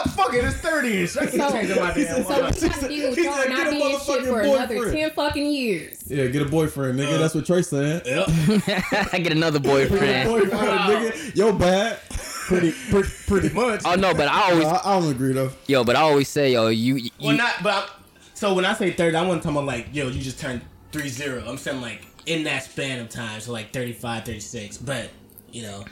No, 0.05 0.11
fuck 0.11 0.33
it, 0.33 0.43
it's 0.45 0.57
30s. 0.57 1.17
I 1.21 1.25
keep 1.25 1.39
So- 1.41 1.51
changing 1.51 1.75
my 1.79 1.93
damn 1.93 2.23
So 2.23 2.29
mind. 2.41 2.55
we 2.55 2.67
trying 2.69 2.79
to 2.81 2.87
He 2.87 3.23
y'all 3.23 3.33
said, 3.35 3.49
not 3.49 3.57
"Get 3.57 3.67
a 3.67 3.71
being 3.71 3.81
shit 3.91 3.99
motherfucking 4.07 4.25
for 4.27 4.41
another 4.41 4.75
boyfriend." 4.75 4.97
ten 4.97 5.11
fucking 5.11 5.51
years. 5.51 5.97
Yeah, 6.07 6.27
get 6.27 6.41
a 6.41 6.45
boyfriend, 6.45 6.99
nigga. 6.99 7.13
Uh, 7.13 7.17
That's 7.17 7.35
what 7.35 7.45
Trey's 7.45 7.67
said. 7.67 8.03
Yep. 8.05 8.27
I 9.13 9.19
get 9.19 9.31
another 9.31 9.59
boyfriend. 9.59 10.29
Boyfriend, 10.29 10.51
nigga. 10.51 11.35
Yo, 11.35 11.51
bad. 11.53 11.99
Pretty, 12.09 12.73
pretty, 12.91 13.09
pretty 13.27 13.49
much. 13.49 13.81
Oh 13.85 13.95
no, 13.95 14.13
but 14.13 14.27
I 14.27 14.51
always 14.51 14.65
I, 14.67 14.79
I 14.83 14.99
don't 14.99 15.09
agree 15.11 15.33
though. 15.33 15.51
yo, 15.67 15.83
but 15.83 15.95
I 15.95 16.01
always 16.01 16.27
say 16.29 16.53
yo, 16.53 16.67
you, 16.67 16.95
you 16.97 17.09
Well, 17.19 17.35
not, 17.35 17.55
but 17.63 17.73
I'm, 17.73 17.89
so 18.35 18.53
when 18.53 18.65
I 18.65 18.73
say 18.75 18.91
30, 18.91 19.17
I 19.17 19.25
want 19.25 19.41
to 19.41 19.47
talk 19.47 19.53
about 19.55 19.65
like, 19.65 19.87
yo, 19.93 20.09
you 20.09 20.21
just 20.21 20.39
turned 20.39 20.61
3 20.91 21.09
0. 21.09 21.43
I'm 21.47 21.57
saying 21.57 21.81
like 21.81 22.05
in 22.27 22.43
that 22.43 22.63
span 22.63 22.99
of 22.99 23.09
time, 23.09 23.39
so 23.41 23.51
like 23.51 23.73
35, 23.73 24.25
36. 24.25 24.77
But, 24.77 25.09
you 25.51 25.63
know, 25.63 25.85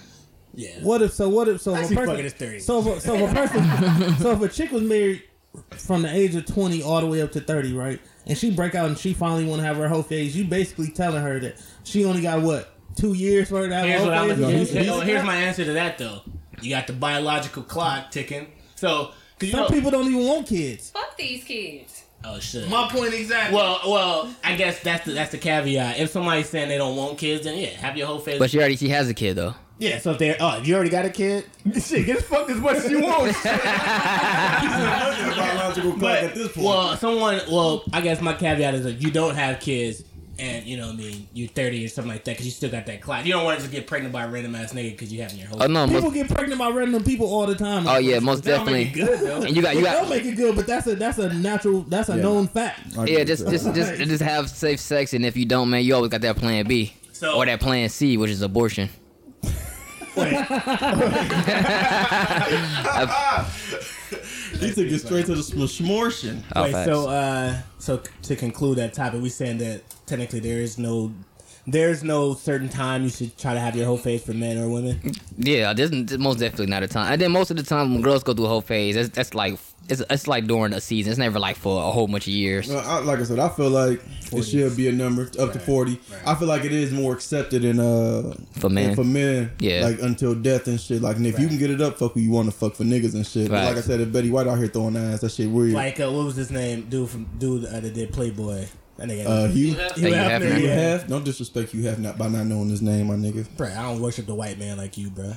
yeah. 0.53 0.79
What 0.81 1.01
if 1.01 1.13
so? 1.13 1.29
What 1.29 1.47
if 1.47 1.61
so? 1.61 1.73
If 1.75 1.91
a 1.91 1.95
person, 1.95 2.05
fuck 2.07 2.19
it, 2.19 2.25
it's 2.25 2.35
30. 2.35 2.59
So 2.59 2.79
if, 2.79 2.97
a- 2.97 3.01
so 3.01 3.15
if 3.15 3.31
a 3.31 3.33
person, 3.33 4.15
so 4.17 4.31
if 4.31 4.41
a 4.41 4.47
chick 4.49 4.71
was 4.71 4.83
married 4.83 5.23
from 5.71 6.01
the 6.03 6.13
age 6.13 6.35
of 6.35 6.45
twenty 6.45 6.81
all 6.83 7.01
the 7.01 7.07
way 7.07 7.21
up 7.21 7.31
to 7.33 7.41
thirty, 7.41 7.73
right? 7.73 7.99
And 8.25 8.37
she 8.37 8.51
break 8.51 8.73
out 8.75 8.87
and 8.87 8.97
she 8.97 9.13
finally 9.13 9.45
want 9.45 9.61
to 9.61 9.67
have 9.67 9.77
her 9.77 9.87
whole 9.87 10.03
phase. 10.03 10.35
You 10.37 10.45
basically 10.45 10.87
telling 10.89 11.21
her 11.23 11.39
that 11.41 11.61
she 11.83 12.05
only 12.05 12.21
got 12.21 12.41
what 12.41 12.69
two 12.95 13.13
years 13.13 13.49
for 13.49 13.61
her 13.63 13.67
to 13.69 13.75
have 13.75 13.85
Here's, 13.85 14.01
her 14.01 14.07
what 14.07 14.17
whole 14.17 14.31
I'm, 14.31 14.37
phase. 14.37 14.47
he's- 14.47 14.69
here's, 14.69 14.85
he's- 14.87 15.03
here's 15.03 15.23
my 15.25 15.35
answer 15.35 15.65
to 15.65 15.73
that, 15.73 15.97
though. 15.97 16.21
You 16.61 16.69
got 16.69 16.87
the 16.87 16.93
biological 16.93 17.63
clock 17.63 18.11
ticking. 18.11 18.47
So, 18.75 19.07
cause 19.07 19.13
you 19.41 19.51
Some 19.51 19.61
know, 19.61 19.67
people 19.69 19.91
don't 19.91 20.05
even 20.07 20.25
want 20.25 20.47
kids. 20.47 20.91
Fuck 20.91 21.17
these 21.17 21.43
kids. 21.43 22.03
oh 22.23 22.39
shit. 22.39 22.69
My 22.69 22.87
point 22.89 23.13
exactly. 23.13 23.55
Well, 23.55 23.79
well, 23.85 24.33
I 24.43 24.55
guess 24.55 24.79
that's 24.81 25.05
the 25.05 25.11
that's 25.13 25.31
the 25.31 25.37
caveat. 25.39 25.99
If 25.99 26.11
somebody's 26.11 26.47
saying 26.49 26.69
they 26.69 26.77
don't 26.77 26.95
want 26.95 27.17
kids, 27.17 27.43
then 27.43 27.57
yeah, 27.57 27.69
have 27.69 27.97
your 27.97 28.07
whole 28.07 28.19
face. 28.19 28.39
but 28.39 28.49
she 28.51 28.59
already 28.59 28.75
she 28.77 28.89
has 28.89 29.09
a 29.09 29.13
kid 29.13 29.35
though. 29.35 29.55
Yeah, 29.83 29.99
so 29.99 30.11
if 30.11 30.17
they 30.17 30.35
oh, 30.37 30.57
if 30.59 30.67
you 30.67 30.75
already 30.75 30.89
got 30.89 31.05
a 31.05 31.09
kid, 31.09 31.45
shit, 31.81 32.05
get 32.05 32.17
as 32.17 32.23
fucked 32.23 32.49
as 32.49 32.57
much 32.57 32.77
as 32.77 32.89
you 32.89 33.01
want. 33.01 33.35
but 35.99 36.23
at 36.23 36.35
this 36.35 36.51
point. 36.51 36.65
well, 36.65 36.95
someone, 36.97 37.41
well, 37.51 37.83
I 37.91 38.01
guess 38.01 38.21
my 38.21 38.33
caveat 38.33 38.73
is 38.75 38.83
that 38.85 39.01
you 39.01 39.11
don't 39.11 39.35
have 39.35 39.59
kids. 39.59 40.03
And 40.39 40.65
you 40.65 40.77
know, 40.77 40.87
what 40.87 40.93
I 40.95 40.97
mean, 40.97 41.27
you're 41.33 41.47
30 41.47 41.85
or 41.85 41.87
something 41.89 42.11
like 42.11 42.23
that, 42.23 42.31
because 42.31 42.47
you 42.47 42.51
still 42.51 42.71
got 42.71 42.87
that 42.87 43.01
clock. 43.01 43.23
You 43.23 43.33
don't 43.33 43.43
want 43.45 43.59
to 43.59 43.61
just 43.65 43.71
get 43.71 43.85
pregnant 43.85 44.11
by 44.13 44.23
a 44.23 44.27
random 44.27 44.55
ass 44.55 44.73
nigga 44.73 44.89
because 44.91 45.13
you 45.13 45.21
having 45.21 45.37
your 45.37 45.47
whole. 45.47 45.61
Oh 45.61 45.67
no, 45.67 45.85
people 45.85 46.01
most, 46.01 46.13
get 46.15 46.27
pregnant 46.27 46.57
by 46.57 46.69
random 46.71 47.03
people 47.03 47.27
all 47.27 47.45
the 47.45 47.53
time. 47.53 47.85
oh 47.87 47.97
yeah, 47.99 48.17
most 48.17 48.43
definitely. 48.43 48.85
make 48.85 48.97
it 48.97 49.05
good 49.05 49.19
though. 49.19 49.41
And 49.43 49.55
you 49.55 49.61
got 49.61 49.75
you 49.75 49.81
It 49.81 49.91
don't 49.91 50.09
make 50.09 50.25
it 50.25 50.35
good, 50.35 50.55
but 50.55 50.65
that's 50.65 50.87
a 50.87 50.95
that's 50.95 51.19
a 51.19 51.31
natural 51.35 51.81
that's 51.83 52.09
a 52.09 52.15
Yeah. 52.15 52.21
known 52.23 52.47
fact. 52.47 52.97
I 52.97 53.05
yeah, 53.05 53.23
just 53.23 53.45
that. 53.45 53.51
just 53.51 53.75
just 53.75 53.95
just 53.95 54.23
have 54.23 54.49
safe 54.49 54.79
sex, 54.79 55.13
and 55.13 55.23
if 55.23 55.37
you 55.37 55.45
don't, 55.45 55.69
man, 55.69 55.83
you 55.83 55.93
always 55.93 56.09
got 56.09 56.21
that 56.21 56.37
plan 56.37 56.65
B 56.65 56.93
So- 57.11 57.35
or 57.37 57.45
that 57.45 57.59
plan 57.59 57.89
C, 57.89 58.17
which 58.17 58.31
is 58.31 58.41
abortion. 58.41 58.89
he 64.59 64.71
took 64.71 64.87
it 64.87 64.99
straight 64.99 65.25
to 65.25 65.35
the 65.35 65.41
smortion. 65.41 66.43
Oh, 66.55 66.63
Wait, 66.63 66.71
facts. 66.71 66.85
so 66.85 67.09
uh, 67.09 67.57
so 67.79 68.01
to 68.23 68.35
conclude 68.35 68.77
that 68.77 68.93
topic, 68.93 69.21
we 69.21 69.29
saying 69.29 69.57
that 69.59 69.81
technically 70.05 70.39
there 70.39 70.61
is 70.61 70.77
no, 70.77 71.11
there's 71.65 72.03
no 72.03 72.33
certain 72.33 72.69
time 72.69 73.03
you 73.03 73.09
should 73.09 73.37
try 73.37 73.53
to 73.53 73.59
have 73.59 73.75
your 73.75 73.85
whole 73.85 73.97
phase 73.97 74.23
for 74.23 74.33
men 74.33 74.57
or 74.57 74.67
women. 74.69 74.99
Yeah, 75.37 75.73
this 75.73 75.91
is 75.91 76.17
most 76.17 76.39
definitely 76.39 76.67
not 76.67 76.83
a 76.83 76.87
time. 76.87 77.11
And 77.13 77.21
then 77.21 77.31
most 77.31 77.51
of 77.51 77.57
the 77.57 77.63
time 77.63 77.93
when 77.93 78.01
girls 78.01 78.23
go 78.23 78.33
through 78.33 78.45
a 78.45 78.49
whole 78.49 78.61
phase, 78.61 78.95
that's, 78.95 79.09
that's 79.09 79.33
like 79.33 79.57
it's, 79.89 80.01
it's 80.09 80.27
like 80.27 80.45
during 80.47 80.73
a 80.73 80.79
season. 80.79 81.11
It's 81.11 81.19
never 81.19 81.39
like 81.39 81.55
for 81.57 81.81
a 81.83 81.91
whole 81.91 82.07
bunch 82.07 82.27
of 82.27 82.33
years. 82.33 82.69
Well, 82.69 82.79
I, 82.85 82.99
like 82.99 83.19
I 83.19 83.23
said, 83.23 83.39
I 83.39 83.49
feel 83.49 83.69
like 83.69 84.01
it 84.31 84.43
should 84.43 84.75
be 84.77 84.87
a 84.87 84.91
number 84.91 85.23
up 85.39 85.53
to 85.53 85.59
forty. 85.59 85.99
I 86.25 86.35
feel 86.35 86.47
like 86.47 86.63
it 86.63 86.71
is 86.71 86.91
more 86.91 87.13
accepted 87.13 87.65
in 87.65 87.79
uh 87.79 88.33
For 88.59 88.69
men. 88.69 88.95
for 88.95 89.03
men. 89.03 89.51
Yeah. 89.59 89.85
like 89.85 90.01
until 90.01 90.35
death 90.35 90.67
and 90.67 90.79
shit. 90.79 91.01
Like, 91.01 91.17
and 91.17 91.27
if 91.27 91.39
you 91.39 91.47
can 91.47 91.57
get 91.57 91.69
it 91.69 91.81
up, 91.81 91.97
fuck 91.97 92.13
who 92.13 92.21
you 92.21 92.31
want 92.31 92.49
to 92.51 92.55
fuck 92.55 92.75
for 92.75 92.83
niggas 92.83 93.13
and 93.13 93.25
shit. 93.25 93.49
But 93.49 93.65
like 93.65 93.77
I 93.77 93.81
said, 93.81 93.99
if 93.99 94.11
Betty 94.11 94.29
White 94.29 94.47
out 94.47 94.57
here 94.57 94.67
throwing 94.67 94.95
ass, 94.95 95.21
that 95.21 95.31
shit 95.31 95.49
weird. 95.49 95.73
Like 95.73 95.99
uh, 95.99 96.11
what 96.11 96.25
was 96.25 96.35
his 96.35 96.51
name? 96.51 96.87
Dude 96.89 97.09
from 97.09 97.25
dude 97.37 97.65
uh, 97.65 97.79
that 97.79 97.93
did 97.93 98.13
Playboy. 98.13 98.65
That 98.97 99.07
nigga. 99.09 99.25
uh, 99.25 99.47
Hugh, 99.47 99.73
Hey, 99.95 100.09
you 100.09 100.13
have 100.13 100.43
you 100.43 100.67
yeah. 100.67 100.75
have 100.75 101.07
don't 101.07 101.25
disrespect 101.25 101.73
you 101.73 101.87
have 101.87 101.97
not 101.99 102.15
by 102.17 102.27
not 102.27 102.45
knowing 102.45 102.69
his 102.69 102.81
name, 102.81 103.07
my 103.07 103.15
nigga. 103.15 103.43
Bruh, 103.57 103.75
I 103.75 103.81
don't 103.81 103.99
worship 104.01 104.27
the 104.27 104.35
white 104.35 104.59
man 104.59 104.77
like 104.77 104.97
you, 104.97 105.09
bro. 105.09 105.33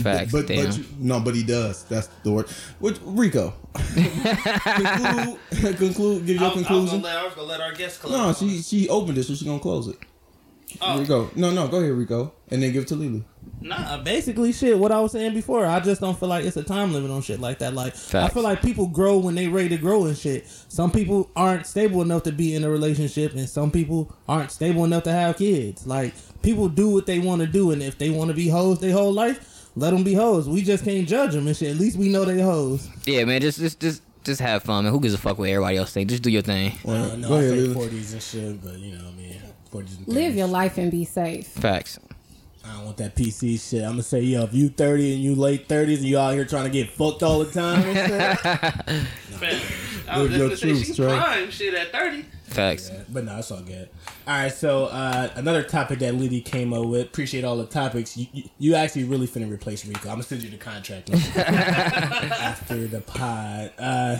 Facts. 0.00 0.30
But 0.30 0.46
damn. 0.46 0.66
but 0.66 0.78
you, 0.78 0.84
no, 1.00 1.18
but 1.18 1.34
he 1.34 1.42
does. 1.42 1.82
That's 1.86 2.06
the 2.22 2.30
word. 2.30 2.48
Which 2.78 2.98
Rico? 3.02 3.52
conclude, 3.84 5.38
conclude. 5.78 6.26
Give 6.26 6.36
your 6.40 6.44
I 6.50 6.54
was, 6.54 6.56
I 6.56 6.58
was 6.58 6.66
conclusion. 6.66 7.02
let, 7.02 7.16
I 7.18 7.24
was 7.24 7.34
gonna 7.34 7.48
let 7.48 7.60
our 7.60 7.72
guest 7.72 8.00
close. 8.00 8.12
No, 8.12 8.32
she 8.32 8.62
she 8.62 8.88
opened 8.88 9.18
it, 9.18 9.24
so 9.24 9.34
she 9.34 9.44
gonna 9.44 9.58
close 9.58 9.88
it. 9.88 9.98
Oh. 10.80 10.98
Rico, 11.00 11.30
no, 11.36 11.50
no, 11.50 11.68
go 11.68 11.78
ahead, 11.78 11.92
Rico, 11.92 12.32
and 12.50 12.62
then 12.62 12.72
give 12.72 12.82
it 12.82 12.88
to 12.88 12.96
Lily. 12.96 13.24
Nah, 13.64 13.96
basically 14.02 14.52
shit. 14.52 14.78
What 14.78 14.92
I 14.92 15.00
was 15.00 15.12
saying 15.12 15.32
before, 15.32 15.64
I 15.64 15.80
just 15.80 16.02
don't 16.02 16.18
feel 16.18 16.28
like 16.28 16.44
it's 16.44 16.58
a 16.58 16.62
time 16.62 16.92
limit 16.92 17.10
on 17.10 17.22
shit 17.22 17.40
like 17.40 17.60
that. 17.60 17.72
Like 17.72 17.94
I 18.14 18.28
feel 18.28 18.42
like 18.42 18.60
people 18.60 18.86
grow 18.86 19.16
when 19.16 19.34
they 19.34 19.48
ready 19.48 19.70
to 19.70 19.78
grow 19.78 20.04
and 20.04 20.16
shit. 20.16 20.46
Some 20.68 20.90
people 20.90 21.30
aren't 21.34 21.66
stable 21.66 22.02
enough 22.02 22.24
to 22.24 22.32
be 22.32 22.54
in 22.54 22.62
a 22.62 22.68
relationship, 22.68 23.32
and 23.32 23.48
some 23.48 23.70
people 23.70 24.14
aren't 24.28 24.50
stable 24.50 24.84
enough 24.84 25.04
to 25.04 25.12
have 25.12 25.38
kids. 25.38 25.86
Like 25.86 26.12
people 26.42 26.68
do 26.68 26.90
what 26.90 27.06
they 27.06 27.18
want 27.18 27.40
to 27.40 27.46
do, 27.46 27.70
and 27.70 27.82
if 27.82 27.96
they 27.96 28.10
want 28.10 28.28
to 28.28 28.34
be 28.34 28.48
hoes 28.48 28.80
their 28.80 28.92
whole 28.92 29.12
life, 29.14 29.70
let 29.76 29.92
them 29.92 30.04
be 30.04 30.12
hoes. 30.12 30.46
We 30.46 30.62
just 30.62 30.84
can't 30.84 31.08
judge 31.08 31.32
them 31.32 31.46
and 31.46 31.56
shit. 31.56 31.70
At 31.70 31.76
least 31.78 31.96
we 31.96 32.10
know 32.10 32.26
they 32.26 32.42
hoes. 32.42 32.86
yeah, 33.06 33.24
man, 33.24 33.40
just 33.40 33.58
just 33.58 33.80
just 33.80 34.02
just 34.24 34.42
have 34.42 34.62
fun, 34.62 34.84
man. 34.84 34.92
Who 34.92 35.00
gives 35.00 35.14
a 35.14 35.18
fuck 35.18 35.38
what 35.38 35.48
everybody 35.48 35.78
else 35.78 35.90
think? 35.90 36.10
Just 36.10 36.22
do 36.22 36.30
your 36.30 36.42
thing. 36.42 36.72
Well, 36.84 37.16
no, 37.16 37.34
I 37.34 37.38
ahead, 37.38 37.50
say 37.50 37.56
Lily. 37.60 37.74
forties 37.74 38.12
and 38.12 38.22
shit, 38.22 38.62
but 38.62 38.78
you 38.78 38.94
know, 38.98 39.08
I 39.08 39.12
mean, 39.12 39.40
forties 39.70 39.96
and 39.96 40.06
30s. 40.06 40.12
Live 40.12 40.36
your 40.36 40.48
life 40.48 40.76
and 40.76 40.90
be 40.90 41.06
safe. 41.06 41.46
Facts. 41.46 41.98
I 42.64 42.72
don't 42.76 42.84
want 42.86 42.96
that 42.98 43.14
PC 43.14 43.60
shit. 43.70 43.82
I'm 43.82 43.90
gonna 43.92 44.02
say, 44.02 44.20
yo, 44.22 44.44
if 44.44 44.54
you 44.54 44.68
30 44.70 45.14
and 45.14 45.22
you 45.22 45.34
late 45.34 45.68
30s 45.68 45.96
and 45.98 46.04
you 46.06 46.18
out 46.18 46.32
here 46.34 46.44
trying 46.46 46.64
to 46.64 46.70
get 46.70 46.90
fucked 46.90 47.22
all 47.22 47.40
the 47.44 47.50
time 47.52 47.82
and 47.82 48.38
shit. 48.38 49.06
I 50.08 50.20
was 50.20 50.30
Live 50.30 50.38
your 50.40 50.48
just 50.50 50.62
gonna 50.62 50.74
say 50.76 50.84
truth, 50.84 50.86
she's 50.86 50.96
Trey. 50.96 51.06
prime 51.08 51.50
shit 51.50 51.74
at 51.74 51.92
thirty. 51.92 52.24
Facts. 52.44 52.90
But 53.08 53.24
no, 53.24 53.38
it's 53.38 53.50
all 53.50 53.60
good. 53.62 53.88
All 54.26 54.34
right, 54.38 54.52
so 54.52 54.84
uh, 54.86 55.30
another 55.34 55.62
topic 55.62 55.98
that 56.00 56.14
Lily 56.14 56.40
came 56.40 56.72
up 56.72 56.86
with. 56.86 57.02
Appreciate 57.06 57.42
all 57.44 57.56
the 57.56 57.66
topics. 57.66 58.16
You, 58.16 58.26
you, 58.32 58.44
you 58.58 58.74
actually 58.74 59.04
really 59.04 59.26
finna 59.26 59.50
replace 59.50 59.84
Rico. 59.84 60.08
I'm 60.08 60.14
gonna 60.16 60.22
send 60.22 60.42
you 60.42 60.50
the 60.50 60.56
contract 60.56 61.10
after 61.36 62.86
the 62.86 63.00
pod. 63.00 63.72
Uh, 63.78 64.18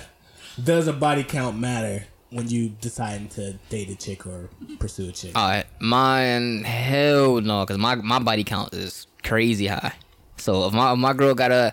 does 0.63 0.89
a 0.89 0.93
body 0.93 1.23
count 1.23 1.59
matter 1.59 2.07
when 2.35 2.49
you 2.49 2.69
deciding 2.81 3.29
to 3.29 3.53
date 3.71 3.89
a 3.89 3.95
chick 3.97 4.27
or 4.27 4.51
pursue 4.79 5.09
a 5.09 5.13
chick? 5.13 5.33
All 5.37 5.49
right, 5.49 5.65
mine 5.81 6.65
hell 6.65 7.41
no, 7.41 7.65
cause 7.65 7.79
my 7.79 7.95
my 7.95 8.19
body 8.19 8.45
count 8.45 8.75
is 8.75 9.07
crazy 9.23 9.69
high. 9.69 9.93
So 10.37 10.67
if 10.67 10.73
my 10.75 10.93
if 10.93 10.99
my 10.99 11.13
girl 11.13 11.35
got 11.35 11.53
a 11.53 11.73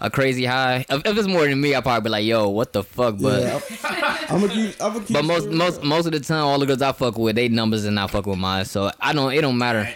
a 0.00 0.10
crazy 0.10 0.44
high, 0.46 0.84
if, 0.88 1.06
if 1.06 1.18
it's 1.18 1.28
more 1.28 1.46
than 1.46 1.60
me, 1.60 1.74
I'll 1.74 1.82
probably 1.82 2.04
be 2.04 2.10
like, 2.10 2.24
yo, 2.24 2.48
what 2.48 2.72
the 2.72 2.82
fuck? 2.82 3.18
But 3.18 3.42
Yeah, 3.42 3.60
I'm 4.30 4.40
gonna 4.40 4.48
keep. 4.52 4.82
I'm 4.82 4.92
gonna 4.94 5.04
keep. 5.04 5.14
but 5.14 5.24
most 5.24 5.48
most 5.48 5.82
most 5.82 6.06
of 6.06 6.12
the 6.12 6.20
time, 6.20 6.44
all 6.44 6.58
the 6.58 6.66
girls 6.66 6.82
I 6.82 6.92
fuck 6.92 7.16
with, 7.18 7.36
they 7.36 7.48
numbers 7.48 7.84
and 7.84 7.98
I 8.00 8.06
fuck 8.06 8.26
with 8.26 8.38
mine. 8.38 8.64
So 8.64 8.90
I 9.00 9.12
don't 9.12 9.32
it 9.32 9.42
don't 9.42 9.58
matter. 9.58 9.88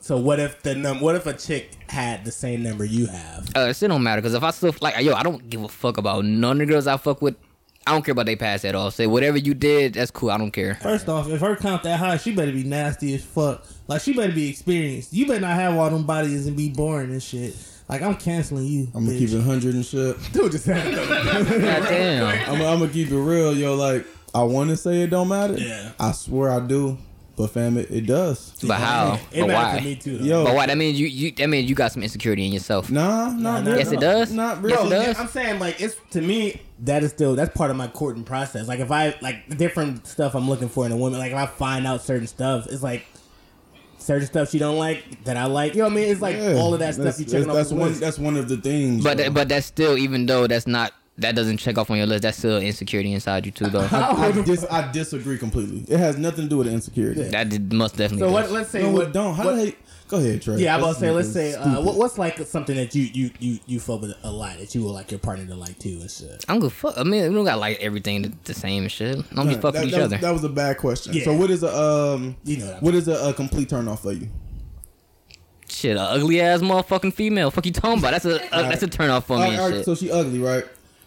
So 0.00 0.16
what 0.16 0.40
if 0.40 0.62
the 0.62 0.74
num? 0.74 1.00
What 1.00 1.16
if 1.16 1.26
a 1.26 1.34
chick 1.34 1.70
had 1.88 2.24
the 2.24 2.32
same 2.32 2.62
number 2.62 2.84
you 2.84 3.06
have? 3.06 3.50
Uh, 3.54 3.60
it 3.68 3.74
still 3.74 3.90
don't 3.90 4.02
matter 4.02 4.22
because 4.22 4.34
if 4.34 4.42
I 4.42 4.50
still 4.50 4.74
like 4.80 5.02
yo, 5.04 5.14
I 5.14 5.22
don't 5.22 5.50
give 5.50 5.62
a 5.62 5.68
fuck 5.68 5.98
about 5.98 6.24
none 6.24 6.52
of 6.52 6.66
the 6.66 6.72
girls 6.72 6.86
I 6.86 6.96
fuck 6.96 7.20
with 7.20 7.36
I 7.86 7.92
don't 7.92 8.04
care 8.04 8.12
about 8.12 8.26
they 8.26 8.36
past 8.36 8.64
at 8.64 8.74
all. 8.74 8.90
Say 8.90 9.06
whatever 9.06 9.38
you 9.38 9.54
did, 9.54 9.94
that's 9.94 10.10
cool. 10.10 10.30
I 10.30 10.38
don't 10.38 10.50
care. 10.50 10.74
First 10.76 11.08
off, 11.08 11.28
if 11.28 11.40
her 11.40 11.54
count 11.54 11.84
that 11.84 11.98
high, 12.00 12.16
she 12.16 12.34
better 12.34 12.50
be 12.50 12.64
nasty 12.64 13.14
as 13.14 13.24
fuck. 13.24 13.64
Like 13.86 14.02
she 14.02 14.12
better 14.12 14.32
be 14.32 14.48
experienced. 14.50 15.12
You 15.12 15.26
better 15.26 15.40
not 15.40 15.54
have 15.54 15.76
all 15.76 15.88
them 15.88 16.04
bodies 16.04 16.46
and 16.46 16.56
be 16.56 16.70
boring 16.70 17.10
and 17.12 17.22
shit. 17.22 17.54
Like 17.88 18.02
I'm 18.02 18.16
canceling 18.16 18.66
you. 18.66 18.88
I'm 18.94 19.04
gonna 19.04 19.16
bitch. 19.16 19.18
keep 19.20 19.30
it 19.30 19.36
100 19.36 19.74
and 19.74 19.86
shit. 19.86 20.16
Dude 20.32 20.52
just 20.52 20.66
had 20.66 20.92
God 20.92 21.88
damn. 21.88 22.26
I'm, 22.50 22.60
I'm 22.60 22.78
gonna 22.80 22.88
keep 22.88 23.10
it 23.10 23.16
real, 23.16 23.56
yo. 23.56 23.76
Like 23.76 24.04
I 24.34 24.42
want 24.42 24.70
to 24.70 24.76
say 24.76 25.02
it 25.02 25.10
don't 25.10 25.28
matter. 25.28 25.54
Yeah. 25.56 25.92
I 26.00 26.10
swear 26.10 26.50
I 26.50 26.60
do, 26.60 26.98
but 27.36 27.48
fam, 27.50 27.76
it, 27.76 27.90
it 27.90 28.06
does. 28.06 28.52
But 28.66 28.78
how? 28.80 29.20
It 29.30 29.42
But 29.42 29.50
why? 29.50 29.80
me 29.80 29.94
too. 29.96 30.18
Though. 30.18 30.24
Yo, 30.24 30.44
But 30.44 30.54
why? 30.54 30.66
That 30.66 30.78
means 30.78 30.98
you, 30.98 31.06
you. 31.06 31.30
That 31.32 31.48
means 31.48 31.68
you 31.68 31.74
got 31.74 31.92
some 31.92 32.02
insecurity 32.02 32.46
in 32.46 32.52
yourself. 32.52 32.90
Nah, 32.90 33.30
not 33.30 33.38
nah, 33.64 33.70
really. 33.70 33.78
Yes, 33.78 33.92
it 33.92 34.00
does. 34.00 34.32
Not 34.32 34.56
Yes, 34.56 34.64
really. 34.64 34.86
it 34.86 34.90
does. 35.06 35.18
I'm 35.18 35.28
saying 35.28 35.58
like 35.60 35.80
it's 35.80 35.96
to 36.12 36.20
me 36.22 36.60
that 36.80 37.02
is 37.02 37.10
still 37.10 37.34
that's 37.36 37.54
part 37.56 37.70
of 37.70 37.76
my 37.76 37.88
courting 37.88 38.24
process. 38.24 38.66
Like 38.68 38.80
if 38.80 38.90
I 38.90 39.14
like 39.20 39.56
different 39.56 40.06
stuff 40.06 40.34
I'm 40.34 40.48
looking 40.48 40.68
for 40.68 40.86
in 40.86 40.92
a 40.92 40.96
woman, 40.96 41.18
like 41.18 41.32
if 41.32 41.38
I 41.38 41.46
find 41.46 41.86
out 41.86 42.02
certain 42.02 42.26
stuff, 42.26 42.66
it's 42.68 42.82
like 42.82 43.04
certain 43.98 44.26
stuff 44.26 44.50
she 44.50 44.58
don't 44.58 44.78
like 44.78 45.24
that 45.24 45.36
I 45.36 45.44
like. 45.46 45.74
You 45.74 45.80
know 45.80 45.86
what 45.88 45.92
I 45.92 45.96
mean? 45.96 46.08
It's 46.10 46.20
like 46.22 46.36
Yeah, 46.36 46.54
all 46.54 46.72
of 46.72 46.80
that 46.80 46.94
stuff 46.94 47.04
that's- 47.04 47.20
you 47.20 47.26
checking 47.26 47.50
off 47.50 47.56
That's 47.56 47.72
one. 47.72 47.88
list. 47.88 48.00
That's 48.00 48.18
one 48.18 48.36
of 48.36 48.48
the 48.48 48.56
things. 48.56 49.02
But 49.04 49.18
yo. 49.18 49.30
but 49.30 49.48
that's 49.48 49.66
still 49.66 49.98
even 49.98 50.26
though 50.26 50.46
that's 50.46 50.66
not 50.66 50.92
that 51.18 51.34
doesn't 51.34 51.56
check 51.56 51.78
off 51.78 51.90
on 51.90 51.96
your 51.96 52.06
list. 52.06 52.22
That's 52.22 52.38
still 52.38 52.58
insecurity 52.58 53.12
inside 53.12 53.46
you 53.46 53.52
too 53.52 53.68
though. 53.68 53.80
I, 53.90 54.26
I, 54.28 54.32
dis- 54.42 54.66
I 54.70 54.90
disagree 54.92 55.38
completely. 55.38 55.84
It 55.92 55.98
has 55.98 56.16
nothing 56.18 56.44
to 56.44 56.48
do 56.50 56.58
with 56.58 56.68
insecurity. 56.68 57.22
that 57.24 57.48
did, 57.48 57.72
must 57.72 57.96
definitely. 57.96 58.28
so 58.28 58.32
what? 58.32 58.50
Let's 58.50 58.70
say 58.70 58.82
No, 58.82 58.90
what 58.90 59.12
don't. 59.12 59.34
How 59.34 59.44
what- 59.44 59.56
the 59.56 59.64
heck? 59.66 59.76
Go 60.08 60.18
ahead, 60.18 60.40
Trey. 60.40 60.58
Yeah, 60.58 60.76
I'm 60.76 60.82
about 60.84 60.94
to 60.94 61.00
say. 61.00 61.10
Let's 61.10 61.32
say 61.32 61.54
uh, 61.54 61.80
what, 61.80 61.96
what's 61.96 62.16
like 62.16 62.38
something 62.46 62.76
that 62.76 62.94
you 62.94 63.08
you 63.12 63.30
you 63.40 63.58
you 63.66 63.80
fuck 63.80 64.00
with 64.02 64.14
a 64.22 64.30
lot 64.30 64.56
that 64.58 64.72
you 64.72 64.84
would 64.84 64.92
like 64.92 65.10
your 65.10 65.18
partner 65.18 65.44
to 65.46 65.56
like 65.56 65.80
too 65.80 65.98
and 66.00 66.08
shit. 66.08 66.44
I'm 66.48 66.60
good. 66.60 66.70
Fuck. 66.72 66.96
I 66.96 67.02
mean, 67.02 67.28
we 67.28 67.34
don't 67.34 67.44
got 67.44 67.58
like 67.58 67.80
everything 67.80 68.22
the, 68.22 68.32
the 68.44 68.54
same 68.54 68.84
and 68.84 68.92
shit. 68.92 69.18
I 69.18 69.34
don't 69.34 69.48
be 69.48 69.54
That- 69.54 69.62
fucking 69.62 69.80
that, 69.80 69.86
each 69.88 69.94
that 69.94 70.02
other. 70.02 70.14
Was, 70.16 70.20
that 70.22 70.32
was 70.32 70.44
a 70.44 70.48
bad 70.48 70.78
question. 70.78 71.12
Yeah. 71.12 71.24
So 71.24 71.34
what 71.34 71.50
is 71.50 71.64
a 71.64 71.76
um? 71.76 72.36
You 72.44 72.58
know 72.58 72.66
what 72.66 72.74
I'm 72.76 72.80
what 72.82 72.94
is 72.94 73.08
a, 73.08 73.30
a 73.30 73.34
complete 73.34 73.68
turn 73.68 73.88
off 73.88 74.02
for 74.02 74.12
you? 74.12 74.28
shit, 75.68 75.96
a 75.96 76.00
ugly 76.00 76.40
ass 76.40 76.60
motherfucking 76.60 77.12
female. 77.12 77.50
Fuck 77.50 77.66
you 77.66 77.72
talking 77.72 77.98
about? 77.98 78.12
That's 78.12 78.24
a, 78.24 78.36
a 78.52 78.62
that's 78.62 78.82
a 78.84 78.88
turn 78.88 79.10
off 79.10 79.26
for 79.26 79.36
me 79.38 79.42
All 79.44 79.48
and 79.50 79.58
right, 79.58 79.62
all 79.64 79.68
right, 79.70 79.76
shit. 79.78 79.84
so 79.86 79.94
she 79.94 80.10
ugly, 80.10 80.38
right? 80.38 80.64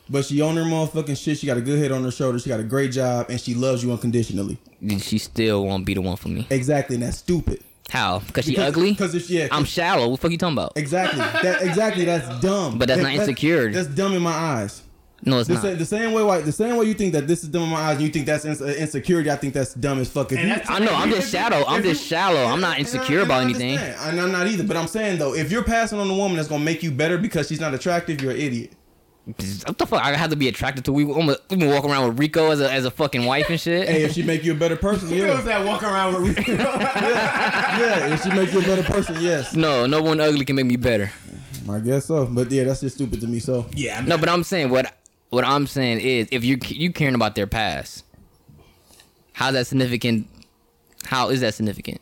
But 0.10 0.26
she 0.26 0.42
on 0.42 0.56
her 0.58 0.64
motherfucking 0.64 1.22
shit. 1.24 1.38
She 1.38 1.46
got 1.48 1.58
a 1.58 1.62
good 1.62 1.78
head 1.80 1.92
on 1.92 2.04
her 2.04 2.12
shoulder. 2.12 2.40
She 2.40 2.50
got 2.50 2.60
a 2.60 2.64
great 2.64 2.92
job, 2.92 3.28
and 3.30 3.40
she 3.40 3.54
loves 3.54 3.84
you 3.84 3.92
unconditionally. 3.92 4.58
she 5.00 5.18
still 5.20 5.66
won't 5.66 5.86
be 5.86 5.94
the 5.94 6.02
one 6.02 6.16
for 6.18 6.30
me. 6.30 6.48
Exactly, 6.50 6.96
and 6.96 7.04
that's 7.04 7.18
stupid. 7.18 7.62
How? 7.92 8.20
Because 8.20 8.46
she 8.46 8.58
ugly? 8.58 8.92
Because 8.92 9.16
if 9.16 9.30
yeah, 9.30 9.48
I'm 9.52 9.66
shallow. 9.66 10.08
What 10.10 10.18
the 10.20 10.22
fuck 10.22 10.32
you 10.32 10.38
talking 10.38 10.54
about? 10.58 10.74
exactly 10.76 11.20
that 11.20 11.62
exactly 11.64 12.06
that's 12.06 12.40
dumb. 12.40 12.78
But 12.78 12.88
that's 12.88 13.02
That- 13.02 13.04
not 13.04 13.14
insecure. 13.14 13.72
That's 13.72 13.88
dumb 13.88 14.14
in 14.14 14.22
my 14.22 14.32
eyes. 14.32 14.84
No, 15.26 15.40
it's 15.40 15.50
The, 15.50 15.56
not. 15.56 15.64
sa- 15.64 15.74
the 15.76 15.86
same 15.86 16.14
way, 16.14 16.24
why, 16.24 16.40
the 16.40 16.52
same 16.54 16.78
way 16.78 16.86
you 16.86 16.94
think 16.94 17.12
that 17.12 17.28
this 17.28 17.44
is 17.44 17.50
dumb 17.50 17.64
in 17.64 17.70
my 17.70 17.82
eyes, 17.82 17.96
and 17.98 18.06
you 18.06 18.10
think 18.10 18.26
that's 18.26 18.46
ins- 18.46 18.62
uh, 18.62 18.68
insecurity. 18.68 19.30
I 19.30 19.36
think 19.36 19.54
that's 19.54 19.74
dumb 19.74 20.00
as 20.00 20.08
fuck. 20.10 20.32
If 20.32 20.38
And 20.38 20.48
you- 20.48 20.54
that's- 20.56 20.70
I 20.70 20.80
know. 20.80 20.94
I'm 20.94 21.10
just 21.10 21.30
shallow. 21.32 21.66
I'm 21.68 21.84
just 21.84 22.06
shallow. 22.06 22.46
I'm 22.46 22.62
not 22.62 22.80
insecure 22.80 23.22
about 23.22 23.44
anything. 23.44 23.78
And 23.78 24.22
I'm 24.22 24.32
not 24.32 24.48
either. 24.48 24.64
But 24.64 24.78
I'm 24.78 24.88
saying 24.88 25.18
though, 25.20 25.34
if 25.36 25.52
you're 25.52 25.64
passing 25.64 26.00
on 26.00 26.10
a 26.10 26.14
woman 26.16 26.38
that's 26.38 26.48
gonna 26.48 26.64
make 26.64 26.84
you 26.84 26.92
better 26.92 27.18
because 27.18 27.48
she's 27.50 27.60
not 27.60 27.74
attractive, 27.74 28.22
you're 28.22 28.32
an 28.32 28.38
idiot. 28.40 28.72
What 29.66 29.78
the 29.78 29.86
fuck? 29.86 30.04
I 30.04 30.16
have 30.16 30.30
to 30.32 30.36
be 30.36 30.48
attracted 30.48 30.86
to. 30.86 30.94
We 30.94 31.06
almost 31.06 31.42
we 31.50 31.58
been 31.58 31.70
walking 31.70 31.92
around 31.92 32.08
with 32.10 32.20
Rico 32.20 32.52
as 32.52 32.62
a 32.62 32.72
as 32.72 32.86
a 32.86 32.92
fucking 32.92 33.26
wife 33.26 33.50
and 33.50 33.60
shit. 33.60 33.88
Hey, 33.88 34.04
if 34.04 34.14
she 34.14 34.24
make 34.24 34.44
you 34.44 34.54
a 34.54 34.56
better 34.56 34.76
person, 34.76 35.08
It 35.10 35.22
was 35.22 35.38
yeah, 35.38 35.42
that 35.42 35.66
walk 35.66 35.84
around 35.84 36.14
with 36.22 36.38
Rico? 36.38 36.52
yeah. 36.54 38.14
If 38.14 38.24
she 38.24 38.30
make 38.32 38.52
you 38.54 38.60
a 38.60 38.64
better 38.64 38.84
person, 38.84 39.18
yes. 39.20 39.56
No, 39.56 39.86
no 39.86 40.02
one 40.02 40.20
ugly 40.20 40.46
can 40.46 40.56
make 40.56 40.66
me 40.66 40.76
better. 40.78 41.12
I 41.70 41.80
guess 41.80 42.06
so. 42.06 42.26
But 42.26 42.50
yeah, 42.52 42.64
that's 42.64 42.82
just 42.82 42.96
stupid 42.96 43.22
to 43.22 43.28
me. 43.28 43.40
So 43.40 43.68
yeah. 43.74 44.00
I'm 44.00 44.06
No, 44.08 44.18
but 44.18 44.30
I'm 44.30 44.44
saying 44.44 44.70
what 44.70 44.92
what 45.30 45.46
I'm 45.46 45.68
saying 45.68 46.00
is 46.02 46.28
if 46.32 46.44
you 46.44 46.58
you 46.68 46.92
caring 46.92 47.14
about 47.16 47.36
their 47.36 47.48
past, 47.48 48.04
how's 49.34 49.54
that 49.54 49.68
significant? 49.68 50.28
How 51.06 51.30
is 51.30 51.42
that 51.42 51.54
significant? 51.54 52.02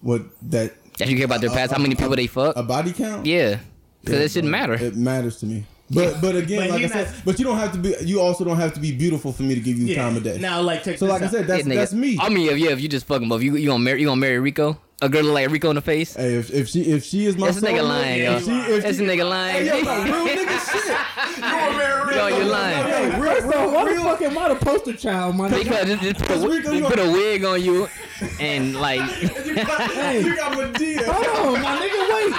what 0.00 0.22
that 0.50 0.74
That 0.98 1.08
you 1.08 1.16
care 1.16 1.24
about 1.26 1.40
their 1.40 1.50
past? 1.50 1.72
How 1.72 1.78
many 1.78 1.94
people 1.94 2.16
they 2.16 2.26
fuck? 2.26 2.56
a 2.56 2.62
body 2.62 2.92
count? 2.92 3.26
Yeah, 3.26 3.58
because 4.02 4.18
Yeah, 4.18 4.24
it 4.24 4.30
shouldn't 4.30 4.50
bro. 4.52 4.60
matter. 4.60 4.74
It 4.74 4.96
matters 4.96 5.38
to 5.40 5.46
me. 5.46 5.64
But 5.90 6.20
but 6.20 6.34
again, 6.42 6.60
But 6.60 6.70
like 6.70 6.84
I 6.84 6.88
said, 6.88 7.06
not- 7.08 7.24
but 7.24 7.38
you 7.38 7.44
don't 7.44 7.58
have 7.58 7.72
to 7.72 7.78
be. 7.78 7.94
You 8.02 8.20
also 8.20 8.44
don't 8.44 8.56
have 8.56 8.72
to 8.74 8.80
be 8.80 8.92
beautiful 8.92 9.32
for 9.32 9.42
me 9.42 9.54
to 9.54 9.60
give 9.60 9.78
you 9.78 9.86
yeah. 9.86 10.02
time 10.02 10.16
of 10.16 10.22
day. 10.24 10.38
Now, 10.38 10.60
like, 10.62 10.82
check 10.82 10.98
so 10.98 11.06
this 11.06 11.12
like 11.12 11.22
I 11.22 11.28
said, 11.28 11.46
that's 11.46 11.66
Yeah, 11.66 11.74
that's 11.74 11.92
me. 11.92 12.18
I 12.20 12.28
mean, 12.30 12.56
yeah, 12.58 12.70
if 12.70 12.80
you 12.80 12.88
just 12.88 13.06
fucking, 13.06 13.28
but 13.28 13.36
if 13.36 13.42
you 13.42 13.56
you 13.56 13.66
gonna 13.68 13.78
marry 13.82 14.00
you 14.00 14.06
gonna 14.06 14.20
marry 14.20 14.38
Rico? 14.38 14.78
A 15.02 15.08
girl 15.08 15.24
look 15.24 15.34
like 15.34 15.50
Rico 15.50 15.68
in 15.70 15.74
the 15.74 15.82
face? 15.82 16.14
Hey, 16.14 16.36
if, 16.36 16.50
if 16.54 16.68
she 16.68 16.82
if 16.84 17.04
she 17.04 17.26
is 17.26 17.36
my 17.36 17.46
That's 17.50 17.58
a 17.58 17.60
nigga 17.62 17.80
soulmate, 17.80 17.88
lying, 17.88 18.20
if 18.22 18.24
yo. 18.24 18.38
she- 18.40 18.72
if 18.72 18.82
That's 18.84 18.96
she- 18.96 19.04
a 19.04 19.08
nigga 19.08 19.28
lying. 19.28 19.66
Hey, 19.66 19.66
yo, 19.66 19.82
no, 19.82 20.04
real 20.24 20.36
nigga 20.36 20.72
shit. 20.72 22.16
Yo, 22.16 22.26
you 22.38 22.44
lying. 22.44 22.84
Hey, 22.86 23.20
real, 23.20 23.40
So 23.42 23.48
real, 23.50 23.72
why 23.72 23.84
the 23.84 23.90
real, 23.90 24.02
fuck 24.04 24.22
am 24.22 24.38
I 24.38 24.48
the 24.48 24.54
poster 24.64 24.92
child, 24.94 25.36
my 25.36 25.50
nigga? 25.50 25.64
Because 25.64 25.86
just, 25.88 26.02
just 26.02 26.24
put, 26.24 26.30
a, 26.30 26.48
Rico, 26.48 26.62
just 26.62 26.74
you 26.74 26.84
put 26.84 26.98
a 27.00 27.10
wig 27.12 27.44
on 27.44 27.62
you 27.62 27.88
and 28.40 28.76
like 28.76 29.00
you 29.20 29.28
got, 29.28 30.14
you 30.14 30.36
got 30.36 30.52
Madea. 30.56 31.04
Hold 31.06 31.56
on, 31.56 31.60
my 31.62 31.76
nigga, 31.76 32.14
wait. 32.14 32.34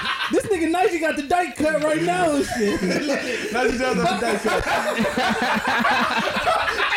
This 0.55 0.63
nigga 0.63 0.71
Nike 0.71 0.99
got 0.99 1.15
the 1.17 1.23
dike 1.23 1.55
cut 1.57 1.83
right 1.83 2.01
now 2.01 2.33
and 2.35 2.45
shit. 2.45 2.81
Now 3.51 3.63
she 3.69 3.77
does 3.77 3.79
have 3.79 3.97
the 3.97 4.03
dice 4.21 4.43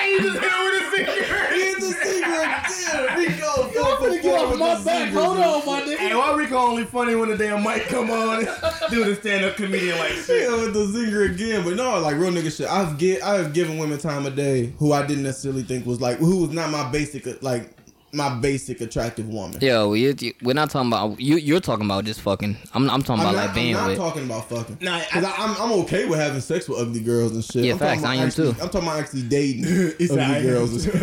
He 0.09 0.19
just 0.21 0.39
hit 0.39 0.51
her 0.51 0.65
with 0.65 0.83
a 0.83 0.85
finger. 0.91 1.13
Here's 1.55 1.77
the 1.77 1.93
secret. 1.93 2.49
Damn, 2.69 3.19
Rico. 3.19 3.51
I'm 3.65 3.71
finna 3.99 4.23
get 4.23 4.41
off 4.41 4.59
my 4.59 4.75
back. 4.85 5.13
Hold 5.13 5.39
on, 5.39 5.67
my 5.67 5.81
nigga. 5.83 5.97
Hey, 5.97 6.15
why 6.15 6.35
Rico 6.37 6.57
only 6.57 6.85
funny 6.85 7.15
when 7.15 7.29
the 7.31 7.37
damn 7.37 7.63
mic 7.65 7.87
come 7.87 8.11
on? 8.11 8.45
Do 8.91 9.05
the 9.05 9.15
stand 9.17 9.45
up 9.45 9.57
comedian 9.57 9.99
like 9.99 10.13
shit. 10.13 10.49
Yeah, 10.49 10.57
with 10.57 10.73
the 10.75 10.87
zinger 10.87 11.31
again, 11.31 11.65
but 11.65 11.75
no, 11.75 11.99
like 12.01 12.17
real 12.17 12.31
nigga 12.31 12.57
shit. 12.57 12.69
I've 12.69 12.97
get, 12.97 13.23
I 13.23 13.37
have 13.39 13.53
given 13.53 13.77
women 13.79 13.99
time 13.99 14.25
of 14.25 14.37
day 14.37 14.73
who 14.79 14.93
I 14.93 15.05
didn't 15.05 15.25
necessarily 15.25 15.63
think 15.63 15.85
was 15.85 16.01
like, 16.01 16.19
who 16.19 16.43
was 16.43 16.51
not 16.51 16.71
my 16.71 16.89
basic, 16.91 17.43
like 17.43 17.69
my 18.13 18.35
basic 18.41 18.81
attractive 18.81 19.29
woman. 19.29 19.59
yo, 19.61 19.93
you, 19.93 20.15
you- 20.19 20.35
we're 20.43 20.55
not 20.55 20.71
talking 20.71 20.89
about 20.89 21.21
you. 21.21 21.37
You're 21.37 21.61
talking 21.61 21.85
about 21.85 22.05
just 22.05 22.21
fucking. 22.23 22.57
I'm 22.75 22.89
I'm 22.89 23.03
talking 23.03 23.25
I'm 23.27 23.35
about 23.35 23.37
not, 23.37 23.47
like 23.47 23.55
being 23.55 23.75
I'm 23.77 23.83
not 23.83 23.89
with. 23.89 23.99
talking 23.99 24.25
about 24.25 24.49
fucking. 24.49 24.79
Nah, 24.81 25.01
Cause 25.11 25.25
I, 25.25 25.45
am 25.45 25.57
I'm 25.61 25.73
okay 25.83 26.07
with 26.09 26.19
having 26.19 26.41
sex 26.41 26.69
with 26.69 26.79
ugly 26.79 27.01
girls 27.01 27.33
and 27.33 27.45
shit. 27.45 27.65
Yeah, 27.65 27.73
I'm 27.75 27.79
talking 27.79 27.89
facts, 27.89 28.01
about 28.03 28.11
I 28.11 28.15
am 28.17 28.27
actually- 28.29 28.53
too. 28.53 28.63
I'm 28.63 28.69
talking 28.71 28.89
about 28.89 29.01
actually 29.01 29.23
dating 29.23 29.65
It's 29.99 30.11
ugly 30.13 30.43
girls. 30.43 30.87
And 30.87 30.95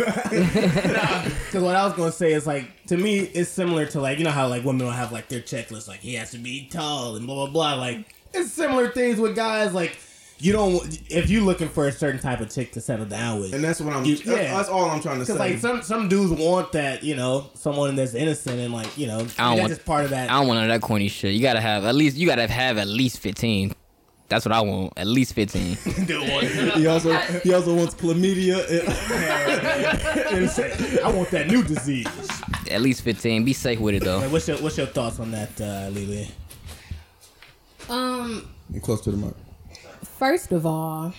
shit. 0.50 1.32
Because 1.46 1.62
what 1.62 1.76
I 1.76 1.84
was 1.84 1.94
gonna 1.94 2.12
say 2.12 2.32
is 2.32 2.46
like 2.46 2.86
to 2.86 2.96
me, 2.96 3.20
it's 3.20 3.50
similar 3.50 3.86
to 3.86 4.00
like 4.00 4.18
you 4.18 4.24
know 4.24 4.30
how 4.30 4.48
like 4.48 4.64
women 4.64 4.84
will 4.86 4.92
have 4.92 5.12
like 5.12 5.28
their 5.28 5.40
checklist, 5.40 5.88
like 5.88 6.00
he 6.00 6.14
has 6.14 6.30
to 6.32 6.38
be 6.38 6.68
tall 6.70 7.16
and 7.16 7.26
blah 7.26 7.34
blah 7.46 7.46
blah. 7.48 7.74
Like 7.74 8.14
it's 8.34 8.52
similar 8.52 8.90
things 8.90 9.18
with 9.18 9.34
guys. 9.36 9.72
Like 9.72 9.96
you 10.38 10.52
don't 10.52 10.84
if 11.10 11.30
you're 11.30 11.42
looking 11.42 11.68
for 11.68 11.88
a 11.88 11.92
certain 11.92 12.20
type 12.20 12.40
of 12.40 12.50
chick 12.50 12.72
to 12.72 12.80
settle 12.80 13.06
down 13.06 13.40
with, 13.40 13.54
and 13.54 13.64
that's 13.64 13.80
what 13.80 13.94
I'm. 13.94 14.04
You- 14.04 14.16
that's, 14.16 14.26
yeah. 14.26 14.56
that's 14.56 14.68
all 14.68 14.90
I'm 14.90 15.00
trying 15.00 15.18
to 15.20 15.26
say. 15.26 15.32
Because 15.32 15.50
like 15.50 15.58
some 15.58 15.82
some 15.82 16.08
dudes 16.08 16.38
want 16.38 16.72
that, 16.72 17.02
you 17.02 17.16
know, 17.16 17.50
someone 17.54 17.96
that's 17.96 18.14
innocent 18.14 18.60
and 18.60 18.72
like 18.72 18.96
you 18.98 19.06
know, 19.06 19.14
I 19.14 19.18
don't 19.20 19.28
that's 19.28 19.58
want- 19.60 19.68
just 19.68 19.84
part 19.86 20.04
of 20.04 20.10
that. 20.10 20.30
I 20.30 20.34
don't 20.38 20.48
want 20.48 20.58
none 20.60 20.70
of 20.70 20.80
that 20.80 20.86
corny 20.86 21.08
shit. 21.08 21.34
You 21.34 21.40
gotta 21.40 21.60
have 21.60 21.84
at 21.84 21.94
least 21.94 22.16
you 22.16 22.26
gotta 22.26 22.46
have 22.46 22.78
at 22.78 22.86
least 22.86 23.18
fifteen. 23.18 23.72
That's 24.28 24.44
what 24.44 24.50
I 24.52 24.60
want. 24.60 24.92
At 24.96 25.06
least 25.06 25.34
fifteen. 25.34 25.76
he 26.76 26.86
also 26.88 27.12
he 27.44 27.54
also 27.54 27.74
wants 27.74 27.94
chlamydia. 27.94 28.58
And, 28.68 28.88
I 31.04 31.16
want 31.16 31.30
that 31.30 31.46
new 31.46 31.62
disease. 31.62 32.08
at 32.70 32.80
least 32.82 33.02
fifteen. 33.02 33.44
Be 33.44 33.52
safe 33.52 33.78
with 33.78 33.94
it 33.94 34.02
though. 34.04 34.18
Like, 34.18 34.32
what's 34.32 34.48
your 34.48 34.58
what's 34.58 34.76
your 34.76 34.88
thoughts 34.88 35.20
on 35.20 35.30
that, 35.30 35.60
uh, 35.60 35.88
Lily? 35.92 36.28
Um, 37.88 38.48
and 38.72 38.82
close 38.82 39.00
to 39.02 39.12
the 39.12 39.16
mic. 39.16 39.32
First 40.18 40.52
of 40.52 40.66
all, 40.66 41.12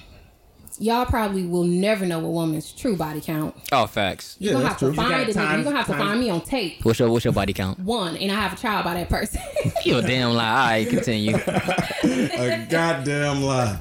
y'all 0.79 1.05
probably 1.05 1.45
will 1.45 1.63
never 1.63 2.05
know 2.05 2.19
a 2.23 2.29
woman's 2.29 2.71
true 2.71 2.95
body 2.95 3.21
count. 3.21 3.55
Oh, 3.71 3.87
facts. 3.87 4.35
You're 4.39 4.53
Yeah, 4.53 4.53
gonna 4.59 4.63
that's 4.69 4.71
have 4.73 4.79
to 4.79 4.85
true. 4.85 4.89
You 5.03 5.09
find 5.09 5.09
got 5.25 5.29
it. 5.29 5.33
time- 5.33 5.55
You're 5.55 5.63
gonna 5.63 5.77
have 5.77 5.85
to 5.87 5.91
time- 5.93 6.01
find 6.01 6.19
me 6.19 6.29
on 6.29 6.41
tape. 6.41 6.83
What's 6.85 6.99
your 6.99 7.09
what's 7.09 7.25
your 7.25 7.33
body 7.33 7.53
count? 7.53 7.79
One, 7.79 8.15
and 8.17 8.31
I 8.31 8.35
have 8.35 8.53
a 8.53 8.55
child 8.57 8.85
by 8.85 8.93
that 8.95 9.09
person. 9.09 9.41
You 9.85 9.97
a 9.97 10.01
damn 10.01 10.33
lie. 10.33 10.49
All 10.49 10.67
right, 10.67 10.89
continue. 10.89 11.35
A 12.03 12.67
goddamn 12.69 13.41
lie. 13.41 13.79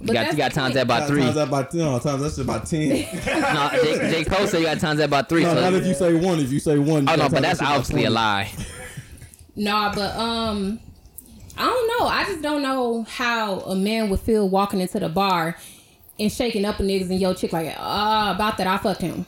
You 0.00 0.12
got, 0.12 0.32
you 0.32 0.36
got 0.36 0.52
times 0.52 0.74
that 0.74 0.86
by 0.88 1.06
three. 1.06 1.20
Times 1.22 1.36
that 1.36 1.50
by 1.50 1.66
no, 1.72 1.98
times 2.00 2.20
that's 2.20 2.38
about 2.38 2.66
ten. 2.66 2.88
No, 3.26 3.70
J, 3.82 4.10
J. 4.10 4.24
Cole 4.24 4.46
said 4.48 4.58
you 4.60 4.66
got 4.66 4.80
times 4.80 4.98
that 4.98 5.08
by 5.08 5.22
three. 5.22 5.44
No, 5.44 5.54
so- 5.54 5.60
not 5.60 5.72
if 5.74 5.86
you 5.86 5.94
say 5.94 6.14
one. 6.14 6.40
If 6.40 6.50
you 6.50 6.58
say 6.58 6.78
one, 6.78 7.04
you 7.06 7.12
oh 7.12 7.16
no, 7.16 7.22
gotta 7.22 7.34
but 7.34 7.42
that's 7.42 7.60
that 7.60 7.64
shit 7.64 7.68
by 7.70 7.74
obviously 7.76 8.04
a 8.04 8.10
lie. 8.10 8.50
Nah, 9.56 9.94
but 9.94 10.16
um, 10.16 10.80
I 11.56 11.64
don't 11.64 11.88
know. 11.88 12.06
I 12.06 12.24
just 12.24 12.42
don't 12.42 12.62
know 12.62 13.04
how 13.04 13.60
a 13.60 13.76
man 13.76 14.10
would 14.10 14.20
feel 14.20 14.48
walking 14.48 14.80
into 14.80 14.98
the 14.98 15.08
bar 15.08 15.56
and 16.18 16.30
shaking 16.32 16.64
up 16.64 16.80
a 16.80 16.82
niggas 16.82 17.10
and 17.10 17.20
yo 17.20 17.34
chick 17.34 17.52
like, 17.52 17.74
ah, 17.78 18.34
about 18.34 18.58
that 18.58 18.66
I 18.66 18.78
fuck 18.78 18.98
him. 19.00 19.26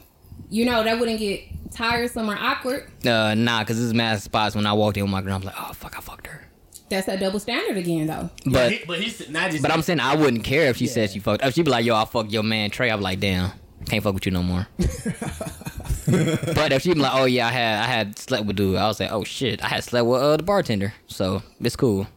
You 0.49 0.65
know 0.65 0.83
that 0.83 0.99
wouldn't 0.99 1.19
get 1.19 1.41
tiresome 1.71 2.29
or 2.29 2.37
awkward. 2.37 2.89
Uh, 3.05 3.33
nah, 3.35 3.63
cause 3.63 3.77
there's 3.77 3.93
mad 3.93 4.21
spots 4.21 4.55
when 4.55 4.65
I 4.65 4.73
walked 4.73 4.97
in 4.97 5.03
with 5.03 5.11
my 5.11 5.21
girl. 5.21 5.35
I'm 5.35 5.41
like, 5.41 5.55
oh 5.57 5.73
fuck, 5.73 5.97
I 5.97 6.01
fucked 6.01 6.27
her. 6.27 6.47
That's 6.89 7.05
that 7.07 7.19
double 7.19 7.39
standard 7.39 7.75
again, 7.75 8.07
though. 8.07 8.29
But 8.45 8.71
he, 8.71 8.85
but 8.85 8.99
he's 9.01 9.29
not 9.29 9.51
just. 9.51 9.61
but 9.61 9.71
I'm 9.71 9.81
saying 9.81 9.99
I 9.99 10.15
wouldn't 10.15 10.45
care 10.45 10.69
if 10.69 10.77
she 10.77 10.87
said 10.87 11.09
she 11.09 11.19
fucked. 11.19 11.43
If 11.43 11.53
she 11.53 11.61
be 11.61 11.69
like, 11.69 11.85
yo, 11.85 11.95
I 11.95 12.05
fucked 12.05 12.31
your 12.31 12.43
man 12.43 12.69
Trey, 12.69 12.89
I'm 12.89 13.01
like, 13.01 13.19
damn, 13.19 13.51
can't 13.85 14.01
fuck 14.01 14.13
with 14.13 14.25
you 14.25 14.31
no 14.31 14.41
more. 14.43 14.67
but 14.77 16.71
if 16.71 16.83
she 16.83 16.93
be 16.93 16.99
like, 17.01 17.13
oh 17.13 17.25
yeah, 17.25 17.47
I 17.47 17.51
had 17.51 17.79
I 17.83 17.87
had 17.87 18.17
slept 18.17 18.45
with 18.45 18.55
dude, 18.55 18.77
I 18.77 18.87
was 18.87 18.99
like, 19.01 19.11
oh 19.11 19.25
shit, 19.25 19.61
I 19.63 19.67
had 19.67 19.83
slept 19.83 20.07
with 20.07 20.21
uh, 20.21 20.37
the 20.37 20.43
bartender, 20.43 20.93
so 21.07 21.43
it's 21.59 21.75
cool. 21.75 22.07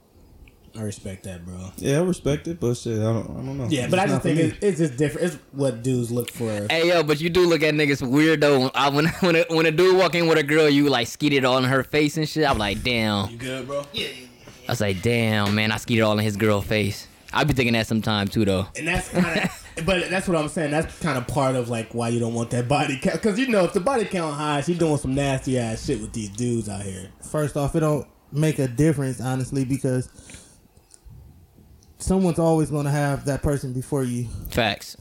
I 0.78 0.82
respect 0.82 1.24
that, 1.24 1.44
bro. 1.44 1.70
Yeah, 1.78 1.98
I 1.98 2.02
respect 2.02 2.46
it, 2.46 2.60
but 2.60 2.76
shit, 2.76 2.98
I 2.98 3.02
don't, 3.02 3.28
I 3.30 3.34
don't 3.34 3.58
know. 3.58 3.66
Yeah, 3.68 3.82
It's 3.82 3.90
but 3.90 3.98
I 3.98 4.04
not 4.04 4.08
just 4.12 4.22
think 4.22 4.38
me. 4.38 4.44
it's, 4.44 4.58
it's 4.62 4.78
just 4.78 4.96
different. 4.96 5.26
It's 5.28 5.36
what 5.52 5.82
dudes 5.82 6.10
look 6.12 6.30
for. 6.30 6.66
Hey 6.70 6.88
yo, 6.88 7.02
but 7.02 7.20
you 7.20 7.28
do 7.28 7.46
look 7.48 7.62
at 7.62 7.74
niggas 7.74 8.08
weird 8.08 8.40
though. 8.40 8.60
When 8.60 8.70
I, 8.74 8.88
when 8.90 9.06
when 9.20 9.36
a, 9.36 9.44
when 9.48 9.66
a 9.66 9.70
dude 9.72 9.96
walk 9.96 10.14
in 10.14 10.28
with 10.28 10.38
a 10.38 10.42
girl, 10.44 10.68
you 10.68 10.88
like 10.88 11.08
skeeted 11.08 11.44
on 11.44 11.64
her 11.64 11.82
face 11.82 12.16
and 12.16 12.28
shit. 12.28 12.48
I'm 12.48 12.58
like, 12.58 12.82
damn. 12.82 13.30
You 13.30 13.36
good, 13.36 13.66
bro? 13.66 13.84
Yeah. 13.92 14.06
I 14.68 14.72
was 14.72 14.80
like, 14.80 15.02
damn, 15.02 15.54
man, 15.56 15.72
I 15.72 15.76
skeeted 15.78 16.04
all 16.04 16.16
in 16.16 16.24
his 16.24 16.36
girl 16.36 16.60
face. 16.60 17.08
I'd 17.32 17.48
be 17.48 17.54
thinking 17.54 17.72
that 17.74 17.86
sometime 17.88 18.28
too 18.28 18.44
though. 18.44 18.66
And 18.76 18.86
that's 18.86 19.08
kind 19.08 19.40
of, 19.40 19.66
but 19.86 20.08
that's 20.08 20.28
what 20.28 20.36
I'm 20.36 20.48
saying. 20.48 20.70
That's 20.70 20.96
kind 21.00 21.18
of 21.18 21.26
part 21.26 21.56
of 21.56 21.68
like 21.68 21.92
why 21.94 22.08
you 22.10 22.20
don't 22.20 22.34
want 22.34 22.50
that 22.50 22.68
body 22.68 22.98
count. 23.02 23.16
Because 23.20 23.38
you 23.40 23.48
know, 23.48 23.64
if 23.64 23.72
the 23.72 23.80
body 23.80 24.04
count 24.04 24.34
high, 24.36 24.60
she 24.60 24.74
doing 24.74 24.96
some 24.98 25.14
nasty 25.16 25.58
ass 25.58 25.84
shit 25.84 26.00
with 26.00 26.12
these 26.12 26.28
dudes 26.30 26.68
out 26.68 26.82
here. 26.82 27.10
First 27.28 27.56
off, 27.56 27.74
it 27.74 27.80
don't 27.80 28.06
make 28.32 28.60
a 28.60 28.68
difference, 28.68 29.20
honestly, 29.20 29.64
because 29.64 30.08
someone's 32.00 32.38
always 32.38 32.70
going 32.70 32.84
to 32.86 32.90
have 32.90 33.24
that 33.26 33.42
person 33.42 33.72
before 33.72 34.04
you. 34.04 34.26
Facts. 34.50 34.96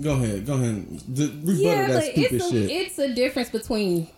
Go 0.00 0.12
ahead, 0.14 0.46
go 0.46 0.54
ahead. 0.54 0.86
D- 1.14 1.26
rebuttal 1.26 1.54
Yeah, 1.54 1.86
that 1.88 1.94
but 1.94 2.04
stupid 2.04 2.32
it's 2.32 2.44
a, 2.46 2.50
shit. 2.50 2.70
it's 2.70 2.98
a 2.98 3.14
difference 3.14 3.50
between 3.50 4.08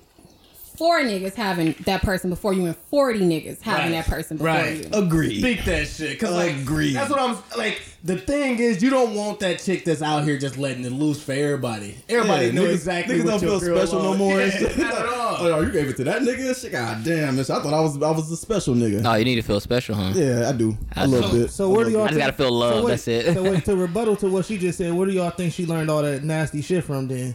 four 0.76 1.00
niggas 1.00 1.34
having 1.34 1.74
that 1.84 2.02
person 2.02 2.30
before 2.30 2.52
you 2.52 2.66
and 2.66 2.76
40 2.90 3.20
niggas 3.20 3.60
having 3.62 3.92
Right. 3.92 4.04
that 4.04 4.06
person 4.06 4.36
before 4.36 4.52
Right. 4.52 4.78
you. 4.82 4.88
Agreed. 4.92 5.38
Speak 5.40 5.64
that 5.66 5.86
shit. 5.86 6.18
Cause 6.18 6.32
like, 6.32 6.54
Agreed. 6.56 6.94
that's 6.94 7.10
what 7.10 7.20
I'm 7.20 7.36
like. 7.56 7.80
The 8.02 8.18
thing 8.18 8.58
is, 8.58 8.82
you 8.82 8.90
don't 8.90 9.14
want 9.14 9.40
that 9.40 9.60
chick 9.60 9.86
that's 9.86 10.02
out 10.02 10.24
here 10.24 10.36
just 10.36 10.58
letting 10.58 10.84
it 10.84 10.92
loose 10.92 11.22
for 11.22 11.32
everybody. 11.32 11.94
Everybody 12.08 12.46
Yeah, 12.46 12.52
know 12.52 12.62
niggas- 12.64 12.72
exactly. 12.74 13.14
Niggas 13.14 13.24
what 13.24 13.30
don't 13.40 13.42
your 13.42 13.60
feel 13.60 13.68
girl 13.74 13.86
special 13.86 14.02
no 14.02 14.14
more. 14.14 14.40
Yeah, 14.40 14.60
not 14.76 14.92
at 14.98 15.06
all. 15.06 15.36
Oh, 15.40 15.60
you 15.62 15.70
gave 15.70 15.88
it 15.88 15.96
to 15.96 16.04
that 16.04 16.20
nigga? 16.22 16.60
Shit, 16.60 16.72
god 16.72 17.02
damn. 17.02 17.36
This, 17.36 17.48
I 17.48 17.62
thought 17.62 17.72
I 17.72 17.80
was 17.80 17.96
I 18.02 18.10
was 18.10 18.30
a 18.30 18.36
special 18.36 18.74
nigga. 18.74 19.02
Oh, 19.06 19.14
you 19.14 19.24
need 19.24 19.36
to 19.36 19.42
feel 19.42 19.58
special, 19.60 19.94
huh? 19.94 20.12
Yeah, 20.14 20.48
I 20.48 20.52
do. 20.52 20.76
A 20.96 21.00
I 21.00 21.06
little 21.06 21.30
do. 21.30 21.42
bit. 21.44 21.50
So 21.50 21.70
where 21.70 21.84
do 21.86 21.92
y'all? 21.92 22.02
I 22.02 22.08
just 22.08 22.18
gotta 22.18 22.32
feel 22.34 22.52
love, 22.52 22.74
So 22.74 22.82
wait, 22.84 22.90
that's 22.90 23.08
it. 23.08 23.34
So 23.34 23.42
wait, 23.42 23.64
to 23.64 23.76
rebuttal 23.76 24.16
to 24.16 24.28
what 24.28 24.44
she 24.44 24.58
just 24.58 24.76
said, 24.76 24.92
where 24.92 25.06
do 25.06 25.12
y'all 25.14 25.30
think 25.30 25.54
she 25.54 25.64
learned 25.64 25.88
all 25.90 26.02
that 26.02 26.24
nasty 26.24 26.60
shit 26.60 26.84
from? 26.84 27.08
Then 27.08 27.34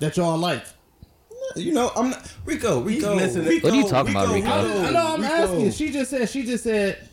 that 0.00 0.16
y'all 0.18 0.36
like? 0.36 0.64
You 1.56 1.72
know, 1.72 1.90
I'm 1.94 2.10
not 2.10 2.32
Rico. 2.44 2.80
Rico. 2.80 3.16
Rico 3.16 3.64
What 3.68 3.72
are 3.72 3.76
you 3.76 3.88
talking 3.88 4.12
about, 4.12 4.34
Rico? 4.34 4.46
I 4.48 4.90
know. 4.90 5.14
I'm 5.14 5.20
Rico. 5.22 5.32
asking. 5.34 5.70
She 5.72 5.90
just 5.92 6.10
said. 6.10 6.28
She 6.28 6.44
just 6.44 6.64
said. 6.64 7.08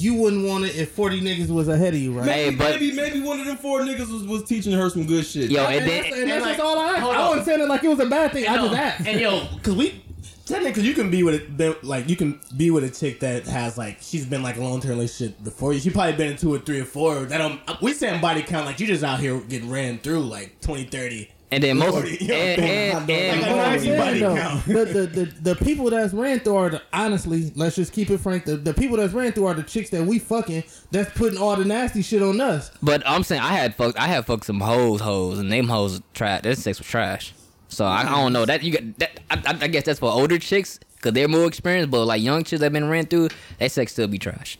You 0.00 0.14
wouldn't 0.14 0.46
want 0.46 0.64
it 0.64 0.76
if 0.76 0.92
40 0.92 1.20
niggas 1.22 1.48
was 1.50 1.66
ahead 1.66 1.92
of 1.92 1.98
you, 2.00 2.12
right? 2.12 2.28
Hey, 2.28 2.44
Maybe, 2.50 2.56
but- 2.56 2.70
maybe 2.80 2.92
maybe 2.92 3.20
one 3.20 3.40
of 3.40 3.46
them 3.46 3.56
four 3.56 3.80
niggas 3.80 4.08
was, 4.12 4.22
was 4.28 4.44
teaching 4.44 4.72
her 4.72 4.88
some 4.90 5.06
good 5.06 5.26
shit. 5.26 5.50
Yo, 5.50 5.64
and 5.64 5.74
and 5.80 5.90
that's, 5.90 6.10
then 6.10 6.20
and 6.22 6.30
that's 6.30 6.44
like- 6.44 6.56
just 6.56 6.64
all 6.64 6.78
I 6.78 6.88
asked. 6.90 7.02
I 7.02 7.28
wasn't 7.28 7.46
saying 7.46 7.60
it 7.62 7.68
like 7.68 7.82
it 7.82 7.88
was 7.88 7.98
a 7.98 8.06
bad 8.06 8.32
thing. 8.32 8.46
I 8.48 8.54
No, 8.56 8.68
just 8.68 8.76
asked. 8.78 9.06
And 9.08 9.20
yo, 9.20 9.44
cause 9.64 9.74
we 9.74 10.00
technically 10.46 10.84
you 10.84 10.94
can 10.94 11.10
be 11.10 11.24
with 11.24 11.60
it, 11.60 11.82
like 11.82 12.08
you 12.08 12.14
can 12.14 12.38
be 12.56 12.70
with 12.70 12.84
a 12.84 12.90
chick 12.90 13.18
that 13.20 13.44
has 13.48 13.76
like 13.76 13.98
she's 14.00 14.24
been 14.24 14.40
like 14.44 14.56
a 14.56 14.60
long 14.62 14.80
term 14.80 14.92
relationship 14.92 15.42
before 15.42 15.72
you. 15.72 15.80
She 15.80 15.90
probably 15.90 16.12
been 16.12 16.30
in 16.30 16.36
two 16.36 16.54
or 16.54 16.60
three 16.60 16.78
or 16.78 16.84
four. 16.84 17.24
That 17.24 17.38
don't 17.38 17.60
we 17.82 17.92
saying 17.92 18.20
body 18.20 18.42
count 18.42 18.66
like 18.66 18.78
you 18.78 18.86
just 18.86 19.02
out 19.02 19.18
here 19.18 19.40
getting 19.40 19.68
ran 19.68 19.98
through 19.98 20.20
like 20.20 20.60
20, 20.60 20.84
30. 20.84 21.28
And 21.50 21.62
then 21.62 21.78
most 21.78 21.92
Forty, 21.92 22.18
yo, 22.20 22.34
and, 22.34 22.60
and, 22.62 23.10
and, 23.10 23.40
Like, 23.40 23.50
What 23.50 23.58
I'm 23.58 23.66
Always 23.66 23.82
saying, 23.82 23.98
body 23.98 24.18
though, 24.20 24.36
count. 24.36 24.64
the, 24.66 24.84
the, 24.84 25.06
the, 25.06 25.24
the 25.54 25.64
people 25.64 25.88
that's 25.90 26.12
ran 26.12 26.40
through 26.40 26.56
are 26.56 26.70
the, 26.70 26.82
honestly, 26.92 27.52
let's 27.56 27.76
just 27.76 27.92
keep 27.92 28.10
it 28.10 28.18
frank. 28.18 28.44
The, 28.44 28.56
the 28.56 28.74
people 28.74 28.96
that's 28.98 29.12
ran 29.14 29.32
through 29.32 29.46
are 29.46 29.54
the 29.54 29.62
chicks 29.62 29.88
that 29.90 30.04
we 30.04 30.18
fucking 30.18 30.64
that's 30.90 31.10
putting 31.16 31.38
all 31.38 31.56
the 31.56 31.64
nasty 31.64 32.02
shit 32.02 32.22
on 32.22 32.40
us. 32.40 32.70
But 32.82 33.02
I'm 33.06 33.22
saying 33.22 33.40
I 33.40 33.54
had 33.54 33.74
fucked 33.74 33.98
I 33.98 34.06
had 34.08 34.26
fucked 34.26 34.44
some 34.44 34.60
hoes 34.60 35.00
hoes 35.00 35.38
and 35.38 35.50
them 35.50 35.68
hoes 35.68 36.02
trash. 36.12 36.42
That 36.42 36.58
sex 36.58 36.78
was 36.78 36.86
trash. 36.86 37.32
So 37.68 37.84
I, 37.84 38.00
I 38.02 38.04
don't 38.10 38.32
know 38.32 38.44
that 38.44 38.62
you 38.62 38.72
got 38.72 38.98
that. 38.98 39.20
I, 39.30 39.36
I, 39.46 39.58
I 39.62 39.68
guess 39.68 39.84
that's 39.84 40.00
for 40.00 40.10
older 40.10 40.38
chicks 40.38 40.78
because 40.96 41.12
they're 41.12 41.28
more 41.28 41.46
experienced. 41.46 41.90
But 41.90 42.04
like 42.04 42.20
young 42.22 42.44
chicks 42.44 42.60
that 42.60 42.72
been 42.72 42.88
ran 42.88 43.06
through, 43.06 43.28
that 43.58 43.72
sex 43.72 43.92
still 43.92 44.06
be 44.08 44.18
trash. 44.18 44.58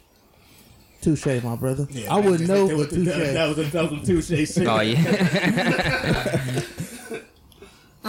Touche, 1.01 1.25
my 1.43 1.55
brother. 1.55 1.87
Yeah, 1.91 2.13
I 2.13 2.19
man, 2.19 2.29
wouldn't 2.29 2.49
know, 2.49 2.67
that 2.67 2.73
but 2.75 2.77
was, 2.77 2.89
touche. 2.89 3.05
that, 3.05 3.33
that 3.33 3.47
was 3.47 3.57
a, 3.57 3.63
that 3.71 3.91
was 3.91 4.01
a 4.03 4.05
touche 4.05 4.27
shit. 4.53 4.67
Oh 4.67 4.81
yeah. 4.81 6.61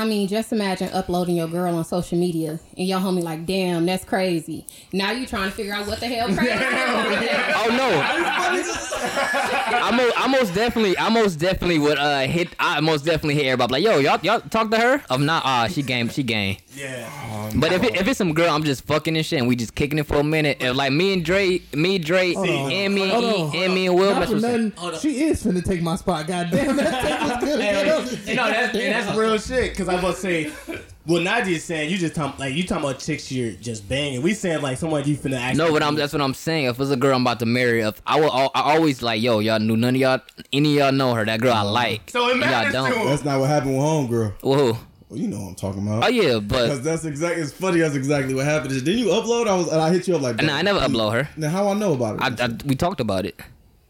I 0.00 0.06
mean, 0.06 0.28
just 0.28 0.50
imagine 0.50 0.88
uploading 0.94 1.36
your 1.36 1.46
girl 1.46 1.74
on 1.74 1.84
social 1.84 2.18
media 2.18 2.58
and 2.78 2.88
your 2.88 2.98
homie 3.00 3.22
like, 3.22 3.44
damn, 3.44 3.84
that's 3.84 4.02
crazy. 4.02 4.66
Now 4.94 5.10
you 5.10 5.26
trying 5.26 5.50
to 5.50 5.54
figure 5.54 5.74
out 5.74 5.86
what 5.86 6.00
the 6.00 6.06
hell 6.06 6.26
crazy. 6.28 6.50
oh 6.52 7.68
no. 7.68 8.00
I 9.72 9.90
most, 9.94 10.14
I 10.16 10.26
most 10.26 10.54
definitely, 10.54 10.96
I 10.98 11.08
most 11.10 11.36
definitely 11.36 11.78
would 11.78 11.98
uh 11.98 12.20
hit. 12.20 12.48
I 12.58 12.80
most 12.80 13.04
definitely 13.04 13.34
hit 13.34 13.46
everybody 13.46 13.72
like, 13.72 13.84
yo, 13.84 13.98
y'all, 13.98 14.18
y'all 14.22 14.40
talk 14.40 14.70
to 14.70 14.78
her. 14.78 15.02
I'm 15.10 15.26
not, 15.26 15.44
ah, 15.44 15.68
she 15.68 15.82
game, 15.82 16.08
she 16.08 16.22
game. 16.22 16.56
Yeah. 16.74 17.50
But 17.56 17.72
if 17.72 17.82
it, 17.82 17.96
if 17.96 18.06
it's 18.06 18.18
some 18.18 18.32
girl, 18.32 18.54
I'm 18.54 18.62
just 18.62 18.84
fucking 18.84 19.16
and 19.16 19.26
shit, 19.26 19.38
and 19.38 19.48
we 19.48 19.56
just 19.56 19.74
kicking 19.74 19.98
it 19.98 20.06
for 20.06 20.16
a 20.16 20.24
minute. 20.24 20.58
If 20.60 20.76
like 20.76 20.92
me 20.92 21.12
and 21.12 21.24
Dre, 21.24 21.60
me, 21.74 21.98
Dre, 21.98 22.32
Hold 22.32 22.48
on. 22.48 22.72
and 22.72 22.94
me, 22.94 23.08
Hold 23.08 23.24
and, 23.24 23.34
on. 23.70 23.74
Me 23.74 23.86
and 23.86 23.96
Will, 23.96 24.14
Not 24.14 24.28
for 24.28 24.36
nothing, 24.36 24.72
she 25.00 25.24
is 25.24 25.42
finna 25.42 25.64
take 25.64 25.82
my 25.82 25.96
spot. 25.96 26.26
God 26.26 26.48
damn, 26.50 26.76
that 26.76 27.02
take 27.02 27.20
was 27.20 27.44
good. 27.44 27.60
Hey, 27.60 28.34
no, 28.34 28.48
that's 28.48 28.72
that's 28.72 29.16
real 29.16 29.38
shit. 29.38 29.76
Cause 29.76 29.88
I 29.90 29.94
was 29.94 30.02
about 30.02 30.14
to 30.14 30.20
say, 30.20 30.78
what 31.04 31.22
Nadia's 31.22 31.64
saying, 31.64 31.90
you 31.90 31.98
just 31.98 32.14
talk 32.14 32.38
like 32.38 32.54
you 32.54 32.64
talking 32.64 32.84
about 32.84 33.00
chicks 33.00 33.32
you're 33.32 33.52
just 33.52 33.88
banging. 33.88 34.22
We 34.22 34.34
saying 34.34 34.62
like 34.62 34.78
someone 34.78 35.02
you 35.04 35.16
finna 35.16 35.36
actually. 35.36 35.64
No, 35.64 35.72
but 35.72 35.82
I'm 35.82 35.96
that's 35.96 36.12
what 36.12 36.22
I'm 36.22 36.34
saying. 36.34 36.66
If 36.66 36.78
it's 36.78 36.90
a 36.90 36.96
girl 36.96 37.16
I'm 37.16 37.22
about 37.22 37.40
to 37.40 37.46
marry, 37.46 37.80
if 37.80 38.00
I 38.06 38.20
will, 38.20 38.30
I 38.30 38.50
always 38.54 39.02
like, 39.02 39.20
yo, 39.20 39.40
y'all 39.40 39.58
knew 39.58 39.76
none 39.76 39.96
of 39.96 40.00
y'all, 40.00 40.20
any 40.52 40.74
of 40.74 40.78
y'all 40.78 40.92
know 40.92 41.12
her. 41.14 41.24
That 41.24 41.40
girl 41.40 41.54
I 41.54 41.62
uh-huh. 41.62 41.72
like. 41.72 42.10
So 42.10 42.28
it 42.28 42.32
And 42.32 42.40
y'all 42.42 42.50
matters 42.50 42.72
don't. 42.72 42.92
to 42.92 42.98
him. 42.98 43.06
That's 43.08 43.24
not 43.24 43.40
what 43.40 43.48
happened 43.48 43.76
with 43.76 43.84
homegirl. 43.84 44.32
Whoa. 44.42 44.78
Well, 45.08 45.18
you 45.18 45.26
know 45.26 45.40
what 45.40 45.48
I'm 45.48 45.54
talking 45.56 45.82
about. 45.84 46.04
Oh 46.04 46.08
yeah, 46.08 46.38
but 46.38 46.66
Because 46.66 46.82
that's 46.82 47.04
exactly. 47.04 47.42
It's 47.42 47.52
funny. 47.52 47.80
That's 47.80 47.96
exactly 47.96 48.34
what 48.34 48.44
happened. 48.44 48.72
Didn't 48.72 48.98
you 48.98 49.06
upload? 49.06 49.48
I 49.48 49.56
was. 49.56 49.72
And 49.72 49.82
I 49.82 49.92
hit 49.92 50.06
you 50.06 50.14
up 50.14 50.22
like. 50.22 50.40
nah, 50.40 50.54
I 50.54 50.62
never 50.62 50.78
upload 50.78 51.14
her. 51.14 51.28
Now 51.36 51.48
how 51.48 51.66
I 51.66 51.74
know 51.74 51.94
about 51.94 52.16
it? 52.16 52.40
I, 52.40 52.44
I, 52.44 52.48
we 52.64 52.76
talked 52.76 53.00
about 53.00 53.26
it 53.26 53.40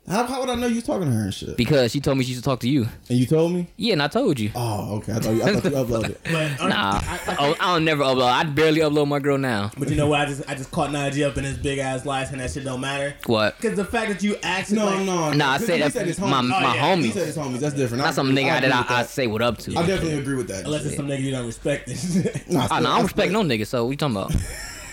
how, 0.08 0.26
how 0.26 0.40
would 0.40 0.48
I 0.48 0.56
know 0.56 0.66
you 0.66 0.80
talking 0.80 1.06
to 1.08 1.12
her 1.14 1.22
and 1.24 1.34
shit? 1.34 1.56
because 1.56 1.92
she 1.92 2.00
told 2.00 2.18
me 2.18 2.24
she 2.24 2.30
used 2.32 2.42
to 2.42 2.48
talk 2.50 2.58
to 2.60 2.68
you. 2.68 2.88
And 3.08 3.16
you 3.18 3.26
told 3.26 3.52
me? 3.52 3.68
Yeah, 3.76 3.92
and 3.92 4.02
I 4.02 4.08
told 4.08 4.40
you. 4.40 4.50
Oh, 4.56 4.96
okay. 4.96 5.12
I 5.12 5.20
thought 5.20 5.34
you, 5.34 5.42
I 5.42 5.52
thought 5.54 5.64
you 5.64 5.70
uploaded. 5.70 6.16
But, 6.24 6.60
uh, 6.60 6.68
Nah, 6.68 7.00
I, 7.02 7.20
I, 7.28 7.34
I, 7.38 7.56
I 7.60 7.74
don't 7.74 7.84
never 7.84 8.02
upload. 8.02 8.22
I 8.32 8.42
barely 8.42 8.80
upload 8.80 9.06
my 9.06 9.20
girl 9.20 9.38
now. 9.38 9.70
but 9.78 9.88
you 9.88 9.94
know 9.96 10.08
what? 10.08 10.20
I 10.22 10.26
just 10.26 10.42
I 10.50 10.54
just 10.56 10.70
caught 10.72 10.90
Nadia 10.90 11.28
up 11.28 11.36
in 11.38 11.44
his 11.44 11.58
big 11.58 11.78
ass 11.78 12.04
lies, 12.04 12.32
and 12.32 12.40
that 12.40 12.50
shit 12.50 12.64
don't 12.64 12.80
matter. 12.80 13.14
What? 13.26 13.56
Because 13.60 13.76
the 13.76 13.84
fact 13.84 14.08
that 14.10 14.22
you 14.22 14.36
actually 14.42 14.78
No, 14.78 14.86
like, 14.86 15.04
no. 15.06 15.32
Nah, 15.32 15.52
I 15.52 15.58
He 15.58 15.64
said 15.66 15.80
that's 15.82 15.94
his 15.94 16.18
my 16.18 16.26
homies. 16.26 16.48
my 16.48 16.56
Oh, 16.56 16.60
yeah. 16.74 16.96
He 16.96 17.02
homies. 17.08 17.12
said 17.12 17.26
his 17.26 17.36
homies. 17.36 17.58
That's 17.60 17.74
different. 17.76 18.02
Not 18.02 18.14
some 18.14 18.30
nigga 18.32 18.46
I 18.52 18.60
that 18.60 18.64
agree 18.64 18.72
I, 18.72 18.80
with 18.80 18.90
I 18.90 19.02
that. 19.02 19.08
say 19.10 19.26
what 19.28 19.42
up 19.42 19.58
to. 19.58 19.70
I 19.76 19.86
definitely 19.86 20.18
agree 20.18 20.34
with 20.34 20.48
that. 20.48 20.64
unless 20.64 20.84
it's 20.86 20.96
some 20.96 21.06
nigga 21.06 21.20
you 21.22 21.30
don't 21.30 21.46
respect. 21.46 21.86
This. 21.86 22.16
Nah, 22.50 22.64
still- 22.66 22.80
no, 22.80 22.90
I 22.90 22.94
don't 22.96 23.02
respect 23.04 23.32
no 23.32 23.42
nigga. 23.42 23.64
So 23.66 23.86
we 23.86 23.92
you 23.92 23.96
talking 23.96 24.16
about? 24.16 24.34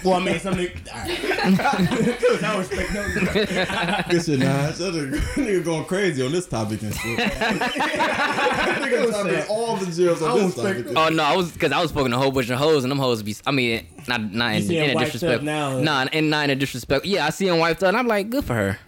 well, 0.03 0.13
I 0.15 0.19
mean, 0.23 0.39
some 0.39 0.53
nigga. 0.55 0.77
All 0.93 0.99
right. 0.99 2.19
'Cause 2.19 2.43
I 2.43 2.51
don't 2.53 2.59
respect 2.59 2.93
no 2.93 3.03
nigga. 3.03 4.09
Good 4.09 4.25
shit, 4.25 4.39
nah. 4.39 4.67
That 4.71 4.75
nigga, 4.77 5.19
nigga 5.35 5.63
going 5.65 5.85
crazy 5.85 6.23
on 6.25 6.31
this 6.31 6.47
topic 6.47 6.81
and 6.81 6.93
shit. 6.95 7.19
nigga 7.19 9.09
dropping 9.11 9.43
all 9.49 9.75
the 9.77 9.85
gems 9.85 10.21
on 10.21 10.37
don't 10.37 10.45
this 10.47 10.55
topic. 10.55 10.75
respect- 10.77 10.97
Oh 10.97 11.09
no, 11.09 11.23
I 11.23 11.35
was 11.35 11.51
because 11.51 11.71
I 11.71 11.81
was 11.81 11.91
fucking 11.91 12.13
a 12.13 12.17
whole 12.17 12.31
bunch 12.31 12.49
of 12.49 12.57
hoes 12.59 12.83
and 12.83 12.91
them 12.91 12.99
hoes 12.99 13.23
be. 13.23 13.35
I 13.45 13.51
mean, 13.51 13.85
not 14.07 14.21
not 14.33 14.55
in, 14.55 14.71
in 14.71 14.97
a 14.97 14.99
disrespect. 14.99 15.43
now. 15.43 15.79
Nah, 15.79 16.07
and 16.11 16.29
not 16.29 16.45
in 16.45 16.49
a 16.51 16.55
disrespect. 16.55 17.05
Yeah, 17.05 17.25
I 17.25 17.29
see 17.29 17.47
him 17.47 17.59
wiped 17.59 17.83
up, 17.83 17.89
and 17.89 17.97
I'm 17.97 18.07
like, 18.07 18.29
good 18.29 18.45
for 18.45 18.53
her. 18.53 18.79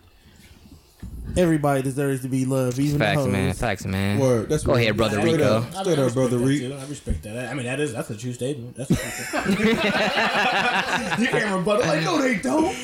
Everybody 1.38 1.82
deserves 1.84 2.22
to 2.24 2.28
be 2.30 2.46
loved, 2.46 2.80
even 2.80 3.00
Facts, 3.00 3.18
the 3.18 3.24
hoes. 3.24 3.32
man. 3.32 3.54
Facts, 3.54 3.86
man. 3.86 4.20
Word. 4.20 4.50
That's 4.50 4.64
Go 4.64 4.74
ahead, 4.74 4.98
brother 4.98 5.20
Straight 5.20 5.34
Rico. 5.38 5.58
up. 5.60 5.76
I- 5.76 5.82
Straight 5.84 6.00
up, 6.00 6.14
brother 6.14 6.38
respect 6.38 6.64
Rico. 6.64 6.76
that. 6.76 6.86
I 6.86 6.90
respect 6.90 7.24
that. 7.24 7.50
I 7.50 7.54
mean, 7.54 7.66
that 7.66 7.80
is 7.80 7.94
that's 7.94 8.10
a 8.10 8.18
true 8.18 8.34
statement. 8.34 8.76
That's 8.76 8.90
you 11.20 11.28
can't 11.28 11.56
rebuttal. 11.56 11.88
Like, 11.88 12.04
no, 12.04 12.22
they 12.22 12.36
don't. 12.38 12.76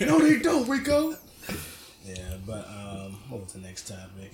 No, 0.00 0.18
they 0.18 0.38
don't, 0.38 0.68
Rico. 0.68 1.14
Yeah, 2.04 2.16
but 2.46 2.66
um, 2.68 3.18
what 3.28 3.42
was 3.44 3.52
the 3.52 3.60
next 3.60 3.88
topic? 3.88 4.32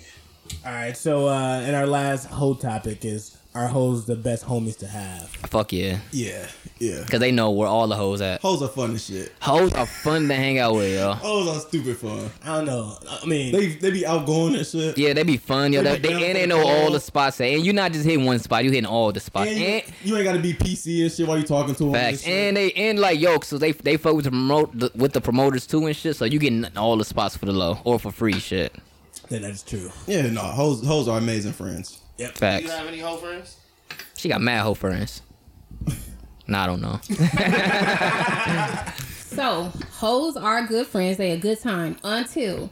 All 0.65 0.71
right, 0.71 0.97
so 0.97 1.27
uh, 1.27 1.61
and 1.63 1.75
our 1.75 1.85
last 1.85 2.25
whole 2.27 2.55
topic 2.55 3.05
is 3.05 3.37
are 3.55 3.67
hoes 3.67 4.05
the 4.05 4.15
best 4.15 4.45
homies 4.45 4.77
to 4.77 4.87
have? 4.87 5.27
Fuck 5.49 5.73
yeah, 5.73 5.99
Yeah, 6.11 6.47
yeah. 6.77 7.01
because 7.01 7.19
they 7.19 7.31
know 7.31 7.49
where 7.49 7.67
all 7.67 7.87
the 7.87 7.95
hoes 7.95 8.21
at. 8.21 8.41
Hoes 8.41 8.61
are 8.61 8.67
fun 8.67 8.93
as 8.93 9.03
shit. 9.05 9.33
Hoes 9.41 9.73
are 9.73 9.87
fun 9.87 10.27
to 10.27 10.35
hang 10.35 10.59
out 10.59 10.75
with, 10.75 10.93
yo. 10.93 11.13
Hoes 11.13 11.47
are 11.47 11.59
stupid 11.59 11.97
fun. 11.97 12.29
I 12.43 12.57
don't 12.57 12.65
know. 12.67 12.95
I 13.09 13.25
mean, 13.25 13.51
They 13.51 13.67
they 13.69 13.89
be 13.91 14.05
outgoing 14.05 14.55
and 14.55 14.65
shit. 14.67 14.97
Yeah, 14.97 15.13
they 15.13 15.23
be 15.23 15.37
fun, 15.37 15.73
yo. 15.73 15.81
They 15.81 15.97
They, 15.97 16.09
be 16.09 16.13
they, 16.13 16.27
and 16.27 16.35
they 16.37 16.45
know 16.45 16.65
all 16.65 16.91
the 16.91 16.99
spots. 16.99 17.41
And 17.41 17.65
you're 17.65 17.73
not 17.73 17.91
just 17.91 18.05
hitting 18.05 18.23
one 18.25 18.37
spot; 18.39 18.63
you 18.63 18.69
hitting 18.69 18.85
all 18.85 19.11
the 19.11 19.19
spots. 19.19 19.49
And 19.49 19.59
you, 19.59 19.65
And, 19.65 19.83
you 20.03 20.15
ain't 20.15 20.25
gotta 20.25 20.39
be 20.39 20.53
PC 20.53 21.01
and 21.03 21.11
shit 21.11 21.27
while 21.27 21.37
you 21.37 21.43
talking 21.43 21.73
to 21.75 21.83
them. 21.85 21.93
facts, 21.93 22.25
and 22.27 22.55
they 22.55 22.71
and 22.73 22.99
like 22.99 23.19
yo, 23.19 23.39
so 23.39 23.57
they 23.57 23.71
they 23.71 23.97
fuck 23.97 24.15
with 24.15 24.25
the 24.25 24.31
promote 24.31 24.77
the, 24.77 24.91
with 24.95 25.13
the 25.13 25.21
promoters 25.21 25.65
too 25.65 25.85
and 25.87 25.95
shit. 25.95 26.15
So 26.15 26.25
you 26.25 26.37
getting 26.37 26.65
all 26.77 26.97
the 26.97 27.05
spots 27.05 27.35
for 27.35 27.45
the 27.47 27.53
low 27.53 27.79
or 27.83 27.99
for 27.99 28.11
free 28.11 28.39
shit. 28.39 28.73
then 29.29 29.41
that's 29.41 29.63
true. 29.63 29.89
yeah, 30.07 30.21
no, 30.29 30.41
hoes 30.41 30.85
hoes 30.85 31.07
are 31.07 31.17
amazing 31.17 31.53
friends. 31.53 31.98
Yep. 32.19 32.37
Facts. 32.37 32.63
You 32.65 32.71
have 32.71 32.87
any 32.87 32.99
hoe 32.99 33.17
friends? 33.17 33.57
She 34.17 34.29
got 34.29 34.41
mad 34.41 34.61
hoe 34.61 34.73
friends. 34.73 35.21
Nah, 36.47 36.63
I 36.63 36.67
don't 36.67 36.81
know. 36.81 36.99
so, 39.19 39.71
hoes 39.91 40.35
are 40.35 40.65
good 40.65 40.87
friends. 40.87 41.17
They 41.17 41.31
a 41.31 41.37
good 41.37 41.59
time 41.61 41.97
until 42.03 42.71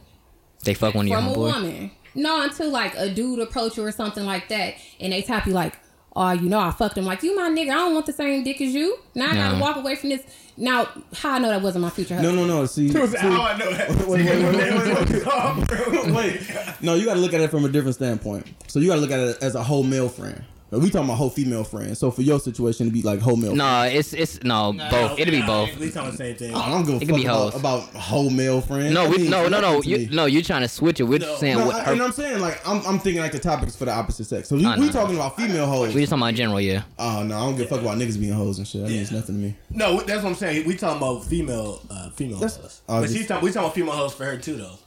They 0.64 0.74
fuck 0.74 0.94
one 0.94 1.06
of 1.06 1.10
your 1.10 1.18
from 1.18 1.28
a 1.28 1.34
homeboy. 1.34 1.54
woman. 1.54 1.90
No, 2.14 2.42
until 2.42 2.70
like 2.70 2.94
a 2.96 3.08
dude 3.08 3.38
approach 3.38 3.76
you 3.76 3.84
or 3.84 3.92
something 3.92 4.24
like 4.24 4.48
that, 4.48 4.74
and 5.00 5.12
they 5.12 5.22
tap 5.22 5.46
you 5.46 5.52
like, 5.52 5.78
oh, 6.16 6.30
you 6.32 6.48
know, 6.48 6.58
I 6.60 6.70
fucked 6.70 6.96
him. 6.98 7.04
Like, 7.04 7.22
you 7.22 7.36
my 7.36 7.48
nigga. 7.50 7.70
I 7.70 7.74
don't 7.74 7.94
want 7.94 8.06
the 8.06 8.12
same 8.12 8.42
dick 8.44 8.60
as 8.60 8.74
you. 8.74 8.98
Now 9.14 9.30
I 9.30 9.34
gotta 9.34 9.56
No. 9.56 9.62
walk 9.62 9.76
away 9.76 9.94
from 9.96 10.08
this. 10.10 10.22
Now, 10.56 10.88
how 11.14 11.30
I 11.34 11.38
know 11.38 11.48
that 11.50 11.62
wasn't 11.62 11.82
my 11.82 11.90
future 11.90 12.14
No, 12.16 12.30
husband? 12.30 12.48
no, 12.48 12.60
no. 12.60 12.66
See, 12.66 12.88
see- 12.88 13.16
How 13.18 13.42
I 13.42 13.56
know 13.56 13.72
that? 13.72 13.90
Wait, 14.08 14.26
wait. 14.26 15.22
Oh, 15.30 16.74
no, 16.80 16.94
you 16.94 17.04
got 17.04 17.14
to 17.14 17.20
look 17.20 17.32
at 17.34 17.40
it 17.40 17.50
from 17.50 17.64
a 17.64 17.68
different 17.68 17.94
standpoint. 17.94 18.46
So 18.66 18.78
you 18.80 18.88
got 18.88 18.96
to 18.96 19.00
look 19.00 19.10
at 19.10 19.20
it 19.20 19.42
as 19.42 19.54
a 19.54 19.62
whole 19.62 19.82
male 19.84 20.08
friend. 20.08 20.44
But 20.70 20.80
we 20.80 20.90
talking 20.90 21.06
about 21.06 21.16
whole 21.16 21.30
female 21.30 21.64
friends. 21.64 21.98
So 21.98 22.10
for 22.10 22.20
your 22.20 22.38
situation, 22.38 22.86
it'd 22.86 22.92
be 22.92 23.00
like 23.00 23.20
whole 23.20 23.36
male. 23.36 23.56
No, 23.56 23.84
it's 23.84 24.12
it's 24.12 24.42
no 24.44 24.74
both. 24.90 25.18
It'll 25.18 25.32
be 25.32 25.40
both. 25.40 25.74
We 25.78 25.90
talking 25.90 26.10
the 26.10 26.16
same 26.18 26.36
thing. 26.36 26.54
I 26.54 26.70
don't 26.70 26.84
give 26.84 26.94
a 26.94 26.96
It 27.04 27.08
fuck 27.08 27.16
be 27.16 27.24
about, 27.24 27.54
about 27.56 27.80
whole 27.94 28.28
male 28.28 28.60
friends. 28.60 28.92
No, 28.92 29.04
I 29.04 29.08
we 29.08 29.16
mean, 29.18 29.30
no 29.30 29.48
no 29.48 29.60
no 29.62 29.82
you 29.82 29.98
me. 29.98 30.08
no 30.12 30.26
you're 30.26 30.42
trying 30.42 30.60
to 30.62 30.68
switch 30.68 31.00
it. 31.00 31.04
We're 31.04 31.20
just 31.20 31.40
saying 31.40 31.56
No, 31.56 31.66
what 31.66 31.76
I, 31.76 31.84
her, 31.84 31.92
and 31.92 32.02
I'm 32.02 32.12
saying 32.12 32.40
like 32.40 32.60
I'm, 32.68 32.86
I'm 32.86 32.98
thinking 32.98 33.22
like 33.22 33.32
the 33.32 33.38
topics 33.38 33.76
for 33.76 33.86
the 33.86 33.92
opposite 33.92 34.24
sex. 34.26 34.48
So 34.48 34.56
we, 34.56 34.62
we 34.78 34.90
talking 34.90 35.14
about 35.16 35.36
female 35.36 35.66
hoes. 35.66 35.94
we 35.94 36.02
just 36.02 36.10
talking 36.10 36.22
about 36.22 36.34
general. 36.34 36.60
Yeah. 36.60 36.82
Oh 36.98 37.22
no, 37.22 37.36
I 37.36 37.40
don't 37.46 37.56
give 37.56 37.66
a 37.66 37.68
fuck 37.70 37.80
about 37.80 37.96
niggas 37.96 38.20
being 38.20 38.34
hoes 38.34 38.58
and 38.58 38.68
shit. 38.68 38.82
That 38.82 38.90
means 38.90 39.10
nothing 39.10 39.36
to 39.36 39.40
me. 39.40 39.56
No, 39.70 40.00
that's 40.02 40.22
what 40.22 40.28
I'm 40.30 40.34
saying. 40.34 40.66
We 40.66 40.76
talking 40.76 40.98
about 40.98 41.24
female, 41.24 41.80
uh, 41.90 42.10
female 42.10 42.40
That's- 42.40 42.56
hoes. 42.60 42.82
oh, 42.90 43.00
but 43.00 43.10
she's 43.10 43.26
talking. 43.26 43.42
We 43.44 43.52
talking 43.52 43.64
about 43.66 43.74
female 43.74 43.94
hoes 43.94 44.12
for 44.12 44.26
her 44.26 44.36
too, 44.36 44.56
though. 44.56 44.78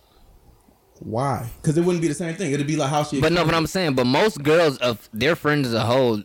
Why? 1.01 1.49
Because 1.61 1.77
it 1.77 1.83
wouldn't 1.83 2.01
be 2.01 2.07
the 2.07 2.13
same 2.13 2.35
thing. 2.35 2.51
It'd 2.51 2.67
be 2.67 2.75
like 2.75 2.89
how 2.89 3.03
she. 3.03 3.19
But 3.19 3.31
no, 3.31 3.43
but 3.43 3.55
I'm 3.55 3.67
saying, 3.67 3.95
but 3.95 4.05
most 4.05 4.43
girls 4.43 4.77
of 4.77 5.09
their 5.13 5.35
friends 5.35 5.67
as 5.67 5.73
a 5.73 5.81
whole, 5.81 6.23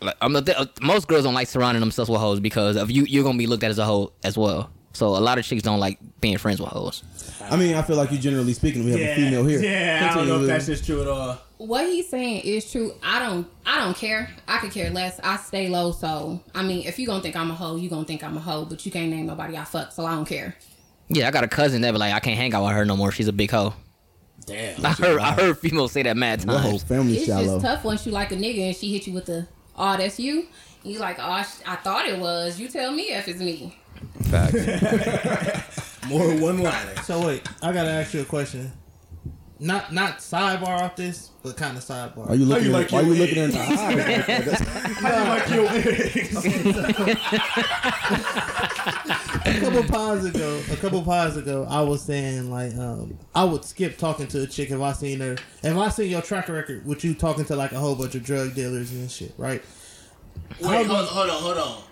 like 0.00 0.16
I'm 0.22 0.32
not, 0.32 0.48
uh, 0.48 0.66
most 0.80 1.08
girls 1.08 1.24
don't 1.24 1.34
like 1.34 1.46
surrounding 1.46 1.80
themselves 1.80 2.10
with 2.10 2.20
hoes 2.20 2.40
because 2.40 2.76
of 2.76 2.90
you. 2.90 3.04
You're 3.04 3.24
gonna 3.24 3.38
be 3.38 3.46
looked 3.46 3.64
at 3.64 3.70
as 3.70 3.78
a 3.78 3.84
hoe 3.84 4.12
as 4.22 4.38
well. 4.38 4.70
So 4.94 5.08
a 5.08 5.18
lot 5.18 5.38
of 5.38 5.44
chicks 5.44 5.62
don't 5.62 5.80
like 5.80 5.98
being 6.20 6.38
friends 6.38 6.60
with 6.60 6.70
hoes. 6.70 7.02
I 7.50 7.56
mean, 7.56 7.74
I 7.74 7.82
feel 7.82 7.96
like 7.96 8.12
you 8.12 8.18
generally 8.18 8.52
speaking, 8.54 8.84
we 8.84 8.92
have 8.92 9.00
a 9.00 9.14
female 9.16 9.44
here. 9.44 9.60
Yeah, 9.60 10.08
I 10.10 10.14
don't 10.14 10.28
know 10.28 10.40
if 10.40 10.46
that's 10.46 10.66
just 10.66 10.86
true 10.86 11.02
at 11.02 11.08
all. 11.08 11.38
What 11.58 11.86
he's 11.86 12.08
saying 12.08 12.42
is 12.42 12.70
true. 12.70 12.94
I 13.02 13.18
don't. 13.18 13.46
I 13.66 13.78
don't 13.84 13.96
care. 13.96 14.30
I 14.48 14.58
could 14.58 14.70
care 14.70 14.90
less. 14.90 15.20
I 15.22 15.36
stay 15.36 15.68
low. 15.68 15.92
So 15.92 16.40
I 16.54 16.62
mean, 16.62 16.86
if 16.86 16.98
you 16.98 17.06
gonna 17.06 17.22
think 17.22 17.36
I'm 17.36 17.50
a 17.50 17.54
hoe, 17.54 17.76
you 17.76 17.90
gonna 17.90 18.06
think 18.06 18.24
I'm 18.24 18.36
a 18.36 18.40
hoe. 18.40 18.64
But 18.64 18.86
you 18.86 18.92
can't 18.92 19.10
name 19.10 19.26
nobody 19.26 19.56
I 19.58 19.64
fuck. 19.64 19.92
So 19.92 20.06
I 20.06 20.14
don't 20.14 20.26
care. 20.26 20.56
Yeah, 21.08 21.28
I 21.28 21.30
got 21.30 21.44
a 21.44 21.48
cousin 21.48 21.82
that 21.82 21.92
be 21.92 21.98
like, 21.98 22.14
I 22.14 22.20
can't 22.20 22.38
hang 22.38 22.54
out 22.54 22.64
with 22.64 22.72
her 22.72 22.84
no 22.86 22.96
more. 22.96 23.12
She's 23.12 23.28
a 23.28 23.32
big 23.32 23.50
hoe. 23.50 23.74
Damn. 24.46 24.84
I 24.84 24.90
heard 24.92 25.20
I 25.20 25.32
heard 25.32 25.58
females 25.58 25.92
say 25.92 26.02
that 26.02 26.16
mad 26.16 26.44
Your 26.44 26.58
whole 26.58 26.72
times. 26.72 26.82
family 26.84 27.16
It's 27.16 27.26
shallow. 27.26 27.58
just 27.60 27.64
tough 27.64 27.84
once 27.84 28.04
you 28.06 28.12
like 28.12 28.30
a 28.32 28.36
nigga 28.36 28.66
and 28.68 28.76
she 28.76 28.92
hit 28.92 29.06
you 29.06 29.12
with 29.14 29.24
the, 29.26 29.46
oh, 29.76 29.96
that's 29.96 30.18
you. 30.20 30.46
And 30.82 30.92
you 30.92 30.98
like, 30.98 31.16
oh, 31.18 31.42
sh- 31.42 31.62
I 31.66 31.76
thought 31.76 32.06
it 32.06 32.18
was. 32.18 32.60
You 32.60 32.68
tell 32.68 32.92
me 32.92 33.04
if 33.04 33.26
it's 33.28 33.40
me. 33.40 33.78
Facts. 34.24 35.98
More 36.08 36.34
one 36.36 36.58
liner. 36.58 36.96
So 37.04 37.26
wait, 37.26 37.48
I 37.62 37.72
gotta 37.72 37.88
ask 37.90 38.12
you 38.12 38.20
a 38.20 38.24
question. 38.26 38.70
Not 39.60 39.92
not 39.94 40.18
sidebar 40.18 40.80
off 40.82 40.96
this, 40.96 41.30
but 41.42 41.56
kind 41.56 41.78
of 41.78 41.82
sidebar. 41.84 42.28
Are 42.28 42.34
you 42.34 42.44
looking? 42.44 42.66
you 42.66 42.74
at, 42.76 42.82
like 42.82 42.92
why 42.92 43.00
your 43.00 43.14
you 43.14 43.20
looking 43.20 43.38
in 43.38 43.44
eggs? 43.54 43.54
the 43.54 43.60
eye? 43.60 44.64
How 45.00 45.16
you 45.16 45.24
like 45.30 45.48
your 45.48 45.64
a 49.54 49.60
couple 49.60 49.84
pods 49.84 50.24
ago, 50.24 50.60
a 50.70 50.76
couple 50.76 51.02
pods 51.02 51.36
ago, 51.36 51.66
I 51.68 51.80
was 51.82 52.02
saying 52.02 52.50
like 52.50 52.74
um, 52.76 53.18
I 53.34 53.44
would 53.44 53.64
skip 53.64 53.98
talking 53.98 54.26
to 54.28 54.42
a 54.42 54.46
chick 54.46 54.70
if 54.70 54.80
I 54.80 54.92
seen 54.92 55.20
her. 55.20 55.36
If 55.62 55.76
I 55.76 55.88
seen 55.88 56.10
your 56.10 56.22
track 56.22 56.48
record 56.48 56.84
with 56.86 57.04
you 57.04 57.14
talking 57.14 57.44
to 57.46 57.56
like 57.56 57.72
a 57.72 57.78
whole 57.78 57.94
bunch 57.94 58.14
of 58.14 58.24
drug 58.24 58.54
dealers 58.54 58.90
and 58.92 59.10
shit, 59.10 59.34
right? 59.38 59.62
Wait, 60.60 60.86
hold, 60.86 61.08
hold 61.08 61.30
on, 61.30 61.42
hold 61.42 61.56
on. 61.58 61.82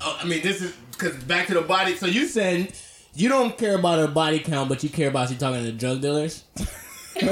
Oh, 0.00 0.18
I 0.20 0.24
mean, 0.26 0.42
this 0.42 0.60
is 0.60 0.74
because 0.92 1.14
back 1.24 1.46
to 1.48 1.54
the 1.54 1.62
body. 1.62 1.94
So 1.96 2.06
you 2.06 2.26
saying 2.26 2.68
you 3.14 3.28
don't 3.28 3.56
care 3.56 3.76
about 3.78 3.98
her 3.98 4.08
body 4.08 4.40
count, 4.40 4.68
but 4.68 4.82
you 4.82 4.88
care 4.88 5.08
about 5.08 5.28
she 5.28 5.36
talking 5.36 5.64
to 5.64 5.72
drug 5.72 6.00
dealers? 6.00 6.44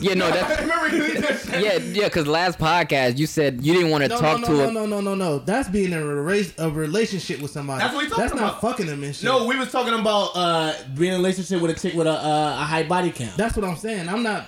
Yeah, 0.00 0.14
no, 0.14 0.30
that. 0.30 0.60
Remember 0.60 0.88
you 0.96 1.20
just 1.20 1.44
said 1.46 1.62
Yeah, 1.62 1.78
yeah. 1.78 2.04
Because 2.08 2.26
last 2.26 2.58
podcast 2.58 3.18
you 3.18 3.26
said 3.26 3.64
you 3.64 3.72
didn't 3.74 3.90
want 3.90 4.02
to 4.04 4.08
No, 4.08 4.18
talk 4.20 4.40
no, 4.40 4.46
to 4.46 4.52
no, 4.52 4.68
a. 4.68 4.72
no, 4.72 4.86
no, 4.86 5.00
no, 5.00 5.14
no. 5.14 5.38
That's 5.40 5.68
being 5.68 5.92
in 5.92 5.98
a, 5.98 6.02
rela- 6.02 6.58
a 6.58 6.70
relationship 6.70 7.40
with 7.40 7.50
somebody. 7.50 7.80
That's 7.80 7.94
what 7.94 8.04
we 8.04 8.08
talking 8.08 8.22
That's 8.24 8.34
not 8.34 8.48
about. 8.50 8.60
fucking 8.60 8.86
them 8.86 9.02
and 9.04 9.14
shit. 9.14 9.24
No, 9.24 9.46
we 9.46 9.56
was 9.58 9.70
talking 9.72 9.94
about 9.98 10.30
uh, 10.34 10.74
being 10.96 11.10
in 11.12 11.14
a 11.14 11.18
relationship 11.22 11.60
with 11.60 11.70
a 11.76 11.80
chick 11.80 11.94
with 11.94 12.06
a, 12.06 12.10
uh, 12.12 12.56
a 12.60 12.64
high 12.64 12.84
body 12.84 13.10
count. 13.10 13.36
that's 13.36 13.56
what 13.56 13.64
I'm 13.64 13.76
saying. 13.76 14.08
I'm 14.08 14.22
not. 14.22 14.46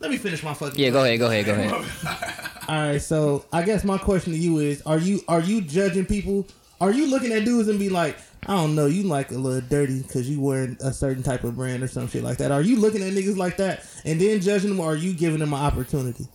Let 0.00 0.10
me 0.12 0.16
finish 0.16 0.42
my 0.44 0.54
fucking. 0.54 0.78
Yeah, 0.78 0.90
go 0.90 1.02
ahead, 1.04 1.18
go 1.18 1.26
ahead, 1.26 1.44
go 1.46 1.54
ahead. 1.54 1.72
All 2.68 2.88
right, 2.90 3.02
so 3.02 3.44
I 3.52 3.62
guess 3.62 3.82
my 3.84 3.98
question 3.98 4.32
to 4.32 4.38
you 4.38 4.58
is: 4.58 4.80
Are 4.82 4.98
you 4.98 5.20
are 5.26 5.40
you 5.40 5.60
judging 5.60 6.06
people? 6.06 6.46
Are 6.80 6.92
you 6.92 7.10
looking 7.10 7.32
at 7.32 7.44
dudes 7.44 7.68
and 7.68 7.78
be 7.80 7.88
like, 7.88 8.16
I 8.46 8.54
don't 8.54 8.74
know, 8.74 8.86
you 8.86 9.02
like 9.02 9.30
a 9.32 9.34
little 9.38 9.60
dirty 9.68 10.00
because 10.02 10.28
you 10.30 10.40
wearing 10.40 10.76
a 10.80 10.92
certain 10.92 11.22
type 11.22 11.44
of 11.44 11.56
brand 11.56 11.82
or 11.82 11.88
some 11.88 12.08
shit 12.08 12.22
like 12.22 12.38
that? 12.38 12.50
Are 12.52 12.62
you 12.62 12.76
looking 12.76 13.02
at 13.02 13.12
niggas 13.12 13.36
like 13.36 13.56
that 13.58 13.84
and 14.04 14.20
then 14.20 14.40
judging 14.40 14.70
them, 14.70 14.80
or 14.80 14.92
are 14.92 14.96
you 14.96 15.12
giving 15.12 15.40
them 15.40 15.52
an 15.52 15.60
opportunity? 15.60 16.26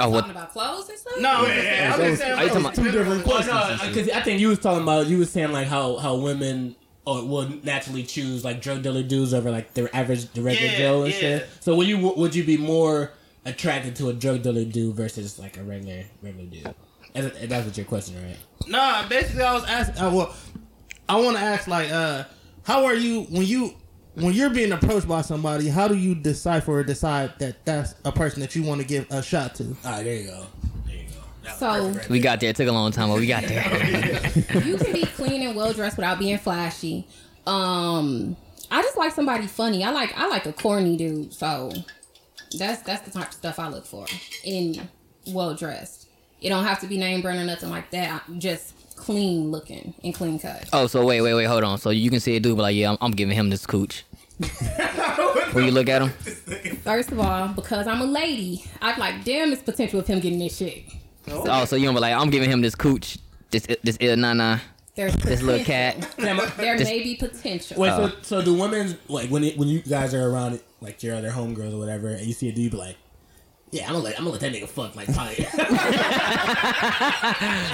Oh, 0.00 0.10
Talking 0.10 0.12
what? 0.12 0.30
about 0.30 0.52
clothes 0.52 0.88
and 0.88 0.98
stuff? 0.98 1.14
No, 1.20 1.46
yeah, 1.46 1.92
I'm 1.94 2.00
just 2.00 2.20
saying. 2.20 2.38
Are 2.38 2.42
you 2.42 2.48
talking 2.48 2.62
about- 2.62 2.74
two 2.74 2.90
different 2.90 3.22
oh, 3.26 3.30
Well, 3.30 3.42
questions. 3.44 3.80
no, 3.82 3.88
because 3.88 4.08
I 4.10 4.20
think 4.22 4.40
you 4.40 4.48
was 4.48 4.58
talking 4.58 4.82
about 4.82 5.06
you 5.06 5.18
was 5.18 5.30
saying 5.30 5.52
like 5.52 5.68
how 5.68 5.96
how 5.98 6.16
women 6.16 6.74
uh, 7.06 7.20
or 7.20 7.24
would 7.24 7.64
naturally 7.64 8.02
choose 8.02 8.44
like 8.44 8.60
drug 8.60 8.82
dealer 8.82 9.02
dudes 9.04 9.32
over 9.32 9.50
like 9.50 9.72
their 9.74 9.94
average 9.94 10.30
the 10.32 10.42
regular 10.42 10.72
Yeah, 10.72 10.78
Joe 10.78 11.02
and 11.04 11.12
yeah. 11.14 11.18
shit. 11.20 11.48
So 11.60 11.76
would 11.76 11.86
you 11.86 11.98
would 11.98 12.34
you 12.34 12.42
be 12.44 12.56
more 12.56 13.12
attracted 13.44 13.94
to 13.96 14.08
a 14.08 14.12
drug 14.12 14.42
dealer 14.42 14.64
dude 14.64 14.96
versus 14.96 15.38
like 15.38 15.56
a 15.58 15.62
regular 15.62 16.04
regular 16.22 16.46
dude? 16.50 16.74
And 17.14 17.26
and 17.40 17.48
that's 17.48 17.66
what 17.66 17.76
your 17.76 17.86
question, 17.86 18.16
right? 18.24 18.36
Nah, 18.66 19.06
basically, 19.08 19.42
I 19.42 19.54
was 19.54 19.64
asking. 19.64 20.02
Uh, 20.02 20.10
well, 20.10 20.36
I 21.08 21.20
want 21.20 21.36
to 21.36 21.42
ask 21.42 21.68
like, 21.68 21.90
uh, 21.90 22.24
how 22.64 22.84
are 22.84 22.94
you 22.94 23.22
when 23.24 23.46
you 23.46 23.74
when 24.14 24.32
you're 24.34 24.50
being 24.50 24.72
approached 24.72 25.06
by 25.06 25.22
somebody? 25.22 25.68
How 25.68 25.86
do 25.86 25.96
you 25.96 26.14
decipher 26.14 26.72
or 26.72 26.82
decide 26.84 27.32
that 27.38 27.64
that's 27.64 27.94
a 28.04 28.12
person 28.12 28.40
that 28.40 28.56
you 28.56 28.62
want 28.62 28.80
to 28.80 28.86
give 28.86 29.06
a 29.10 29.22
shot 29.22 29.54
to? 29.56 29.64
All 29.84 29.92
right, 29.92 30.04
there 30.04 30.16
you 30.16 30.26
go. 30.26 30.46
There 30.86 30.96
you 30.96 31.02
go. 31.44 31.50
So- 31.52 31.88
right 31.90 32.08
We 32.08 32.20
got 32.20 32.40
there. 32.40 32.50
It 32.50 32.56
took 32.56 32.68
a 32.68 32.72
long 32.72 32.90
time, 32.90 33.08
but 33.10 33.18
we 33.20 33.26
got 33.26 33.44
there. 33.44 33.62
you 34.64 34.76
can 34.76 34.92
be 34.92 35.04
clean 35.04 35.42
and 35.42 35.54
well 35.56 35.72
dressed 35.72 35.96
without 35.96 36.18
being 36.18 36.38
flashy. 36.38 37.06
Um, 37.46 38.36
I 38.70 38.82
just 38.82 38.96
like 38.96 39.12
somebody 39.12 39.46
funny. 39.46 39.84
I 39.84 39.90
like 39.90 40.12
I 40.16 40.26
like 40.28 40.46
a 40.46 40.52
corny 40.52 40.96
dude. 40.96 41.32
So 41.32 41.70
that's 42.58 42.82
that's 42.82 43.02
the 43.02 43.10
type 43.10 43.28
of 43.28 43.34
stuff 43.34 43.58
I 43.58 43.68
look 43.68 43.86
for 43.86 44.06
in 44.42 44.88
well 45.28 45.54
dressed. 45.54 46.03
It 46.44 46.50
don't 46.50 46.64
have 46.64 46.78
to 46.80 46.86
be 46.86 46.98
name 46.98 47.22
brand 47.22 47.40
or 47.40 47.44
nothing 47.44 47.70
like 47.70 47.90
that. 47.92 48.22
Just 48.38 48.74
clean 48.96 49.50
looking 49.50 49.94
and 50.04 50.14
clean 50.14 50.38
cut. 50.38 50.68
Oh, 50.74 50.86
so 50.86 51.04
wait, 51.04 51.22
wait, 51.22 51.32
wait, 51.32 51.44
hold 51.46 51.64
on. 51.64 51.78
So 51.78 51.88
you 51.88 52.10
can 52.10 52.20
see 52.20 52.36
a 52.36 52.40
dude, 52.40 52.56
be 52.56 52.62
like, 52.62 52.76
yeah, 52.76 52.90
I'm, 52.90 52.98
I'm 53.00 53.12
giving 53.12 53.34
him 53.34 53.48
this 53.48 53.64
cooch. 53.66 54.04
when 55.52 55.64
you 55.64 55.70
look 55.70 55.88
at 55.88 56.02
him, 56.02 56.10
First 56.82 57.12
of 57.12 57.18
all, 57.18 57.48
because 57.48 57.86
I'm 57.86 58.00
a 58.02 58.04
lady, 58.04 58.64
I'm 58.82 58.98
like, 58.98 59.24
damn, 59.24 59.52
it's 59.52 59.62
potential 59.62 60.00
of 60.00 60.06
him 60.06 60.20
getting 60.20 60.38
this 60.38 60.56
shit. 60.56 60.84
oh, 61.28 61.64
so 61.64 61.76
you 61.76 61.86
gonna 61.86 61.96
be 61.96 62.00
like, 62.02 62.14
I'm 62.14 62.28
giving 62.30 62.50
him 62.50 62.60
this 62.60 62.74
cooch, 62.74 63.16
this 63.50 63.66
this 63.82 63.96
ill 64.00 64.16
nana, 64.16 64.60
There's 64.96 65.14
this 65.16 65.40
little 65.40 65.64
cat. 65.64 65.96
There 66.18 66.76
This- 66.76 66.88
may 66.88 67.02
be 67.02 67.14
potential. 67.16 67.80
Wait, 67.80 67.88
Uh, 67.88 68.10
so 68.10 68.16
so 68.22 68.42
do 68.42 68.52
women 68.54 68.98
like 69.08 69.30
when 69.30 69.44
it, 69.44 69.56
when 69.56 69.68
you 69.68 69.80
guys 69.80 70.12
are 70.12 70.28
around 70.28 70.60
like 70.82 71.02
your 71.02 71.14
other 71.16 71.30
homegirls 71.30 71.72
or 71.72 71.78
whatever, 71.78 72.08
and 72.08 72.26
you 72.26 72.34
see 72.34 72.48
a 72.48 72.52
dude, 72.52 72.64
you 72.64 72.70
be 72.70 72.76
like, 72.76 72.96
yeah, 73.74 73.86
I'm 73.88 73.92
gonna 73.94 74.04
let 74.04 74.18
I'm 74.18 74.24
gonna 74.24 74.30
let 74.38 74.40
that 74.42 74.52
nigga 74.52 74.68
fuck 74.68 74.94
like 74.94 75.12
probably. 75.12 75.46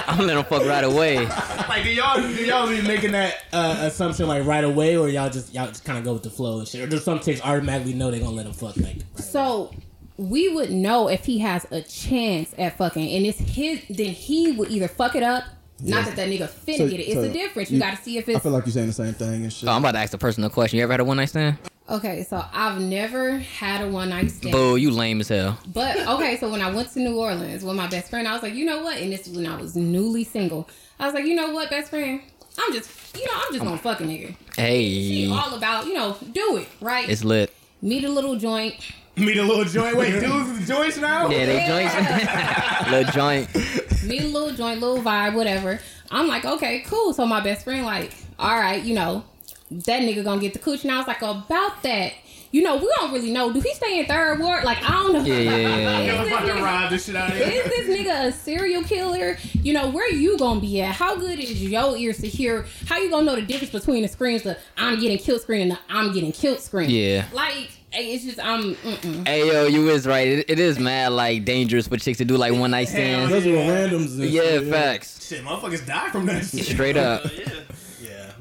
I'm 0.07 0.17
gonna 0.17 0.27
let 0.27 0.37
him 0.37 0.43
fuck 0.45 0.65
right 0.65 0.83
away. 0.83 1.25
like 1.69 1.83
do 1.83 1.89
y'all 1.93 2.19
do 2.21 2.27
y'all 2.45 2.67
be 2.67 2.81
making 2.81 3.11
that 3.11 3.43
uh, 3.53 3.77
assumption 3.81 4.27
like 4.27 4.45
right 4.45 4.63
away, 4.63 4.97
or 4.97 5.09
y'all 5.09 5.29
just 5.29 5.53
y'all 5.53 5.67
just 5.67 5.85
kind 5.85 5.97
of 5.99 6.03
go 6.03 6.13
with 6.13 6.23
the 6.23 6.29
flow 6.29 6.59
and 6.59 6.67
shit, 6.67 6.81
or 6.81 6.87
do 6.87 6.97
some 6.97 7.19
chicks 7.19 7.41
automatically 7.43 7.93
know 7.93 8.09
they 8.11 8.19
gonna 8.19 8.31
let 8.31 8.45
him 8.45 8.53
fuck 8.53 8.75
like? 8.77 8.85
Right 8.85 8.95
away? 8.95 9.21
So 9.21 9.71
we 10.17 10.49
would 10.49 10.71
know 10.71 11.07
if 11.07 11.25
he 11.25 11.39
has 11.39 11.65
a 11.71 11.81
chance 11.81 12.53
at 12.57 12.77
fucking, 12.77 13.07
and 13.15 13.25
it's 13.25 13.39
his. 13.39 13.81
Then 13.89 14.07
he 14.09 14.51
would 14.51 14.69
either 14.71 14.87
fuck 14.87 15.15
it 15.15 15.23
up. 15.23 15.43
Not 15.83 16.05
that 16.05 16.15
that 16.15 16.29
nigga 16.29 16.47
finna 16.47 16.77
So- 16.77 16.89
get 16.89 16.99
it. 16.99 17.03
It's 17.03 17.13
so 17.13 17.23
a 17.23 17.29
difference. 17.29 17.71
You, 17.71 17.77
you- 17.77 17.83
got 17.83 17.97
to 17.97 18.03
see 18.03 18.17
if 18.17 18.29
I 18.29 18.37
feel 18.39 18.51
like 18.51 18.65
you're 18.65 18.73
saying 18.73 18.87
the 18.87 18.93
same 18.93 19.13
thing 19.13 19.43
and 19.43 19.51
shit. 19.53 19.67
Oh, 19.67 19.71
I'm 19.71 19.81
about 19.81 19.93
to 19.93 19.99
ask 19.99 20.13
a 20.13 20.17
personal 20.17 20.49
question. 20.51 20.77
You 20.77 20.83
ever 20.83 20.93
had 20.93 20.99
a 20.99 21.05
one 21.05 21.17
night 21.17 21.29
stand? 21.29 21.57
Okay. 21.89 22.23
So 22.23 22.43
I've 22.53 22.79
never 22.81 23.37
had 23.39 23.81
a 23.81 23.87
one 23.89 24.09
night 24.09 24.31
stand. 24.31 24.53
Boo, 24.53 24.75
you 24.75 24.91
lame 24.91 25.19
as 25.21 25.29
hell. 25.29 25.57
But 25.73 25.97
okay, 26.07 26.37
so 26.37 26.49
when 26.49 26.61
I 26.61 26.71
went 26.73 26.91
to 26.93 26.99
New 26.99 27.17
Orleans 27.19 27.63
with 27.63 27.75
my 27.75 27.87
best 27.87 28.09
friend, 28.09 28.27
I 28.27 28.33
was 28.33 28.43
like, 28.43 28.53
you 28.53 28.65
know 28.65 28.81
what? 28.83 28.97
And 28.97 29.11
this 29.11 29.27
was 29.27 29.37
when 29.37 29.47
I 29.47 29.59
was 29.59 29.75
newly 29.75 30.23
single. 30.23 30.69
I 30.99 31.05
was 31.05 31.13
like, 31.13 31.25
you 31.25 31.35
know 31.35 31.51
what, 31.51 31.69
best 31.69 31.89
friend? 31.89 32.21
I'm 32.59 32.73
just, 32.73 32.89
you 33.17 33.25
know, 33.25 33.31
I'm 33.35 33.53
just 33.53 33.63
gonna 33.63 33.77
fuck 33.77 34.01
a 34.01 34.03
nigga. 34.03 34.35
Hey. 34.55 34.83
She 34.83 35.25
Hey, 35.25 35.31
all 35.31 35.53
about, 35.55 35.85
you 35.87 35.93
know, 35.93 36.17
do 36.33 36.57
it 36.57 36.67
right. 36.81 37.07
it's 37.09 37.23
lit. 37.23 37.51
Meet 37.81 38.03
a 38.03 38.09
little 38.09 38.35
joint. 38.35 38.75
Meet 39.17 39.37
a 39.37 39.43
little 39.43 39.65
joint. 39.65 39.97
Wait, 39.97 40.19
dudes 40.19 40.49
with 40.49 40.67
joints 40.67 40.97
now? 40.97 41.29
Yeah, 41.29 41.45
they 41.45 41.65
joints, 41.67 42.91
little 42.91 43.11
joint. 43.11 44.05
meet 44.05 44.23
a 44.23 44.27
little 44.27 44.51
joint, 44.51 44.79
little 44.79 45.03
vibe, 45.03 45.33
whatever. 45.33 45.79
I'm 46.11 46.27
like, 46.27 46.45
okay, 46.45 46.81
cool. 46.87 47.13
So 47.13 47.25
my 47.25 47.39
best 47.41 47.63
friend, 47.63 47.85
like, 47.85 48.11
all 48.37 48.57
right, 48.59 48.81
you 48.83 48.93
know, 48.93 49.23
that 49.71 50.01
nigga 50.01 50.23
gonna 50.23 50.41
get 50.41 50.53
the 50.53 50.59
cooch. 50.59 50.83
And 50.83 50.91
I 50.91 50.97
was 50.97 51.07
like, 51.07 51.21
about 51.21 51.81
that, 51.83 52.13
you 52.51 52.61
know, 52.61 52.75
we 52.75 52.89
don't 52.99 53.13
really 53.13 53.31
know. 53.31 53.53
Do 53.53 53.61
he 53.61 53.73
stay 53.73 53.99
in 53.99 54.05
third 54.05 54.39
ward? 54.39 54.65
Like, 54.65 54.79
I 54.83 54.91
don't 54.91 55.13
know. 55.13 55.23
Yeah, 55.23 55.35
yeah, 55.39 55.55
yeah, 55.57 55.77
yeah. 55.77 56.21
Is 56.23 56.27
about 56.27 56.41
this 56.43 56.49
to 56.49 56.55
nigga- 56.59 56.63
rob 56.63 56.89
this 56.89 57.05
shit 57.05 57.15
out 57.15 57.29
of 57.31 57.37
here. 57.37 57.47
Is 57.47 57.63
this 57.65 57.97
nigga 57.97 58.25
a 58.27 58.31
serial 58.33 58.83
killer? 58.83 59.37
You 59.53 59.71
know, 59.73 59.89
where 59.89 60.11
you 60.11 60.37
gonna 60.37 60.59
be 60.59 60.81
at? 60.81 60.93
How 60.93 61.15
good 61.15 61.39
is 61.39 61.63
your 61.63 61.95
ears 61.95 62.17
to 62.19 62.27
hear? 62.27 62.65
How 62.87 62.97
you 62.97 63.09
gonna 63.09 63.25
know 63.25 63.35
the 63.35 63.41
difference 63.43 63.71
between 63.71 64.01
the 64.01 64.09
screams, 64.09 64.43
the 64.43 64.57
I'm 64.77 64.99
getting 64.99 65.17
killed 65.17 65.41
screen 65.41 65.61
and 65.61 65.71
the 65.71 65.79
I'm 65.89 66.11
getting 66.13 66.33
killed 66.33 66.59
screen? 66.59 66.89
Yeah. 66.89 67.25
Like, 67.31 67.69
it's 67.93 68.23
just 68.25 68.39
I'm. 68.39 68.75
Mm-mm. 68.75 69.27
Hey 69.27 69.47
yo, 69.47 69.67
you 69.67 69.89
is 69.89 70.05
right. 70.07 70.27
It, 70.27 70.49
it 70.49 70.59
is 70.59 70.77
mad 70.79 71.11
like 71.13 71.43
dangerous 71.45 71.87
for 71.87 71.95
chicks 71.97 72.17
to 72.19 72.25
do 72.25 72.35
like 72.37 72.53
one 72.53 72.71
night 72.71 72.87
stands. 72.89 73.31
Those 73.31 73.45
were 73.45 73.51
randoms. 73.51 74.13
and 74.19 74.25
Yeah, 74.29 74.59
facts. 74.69 75.25
Shit, 75.27 75.43
motherfuckers 75.43 75.85
die 75.85 76.09
from 76.09 76.25
that 76.25 76.45
shit. 76.45 76.65
Straight 76.65 76.95
up. 76.97 77.23
yeah. 77.25 77.39
Yeah, 77.47 77.47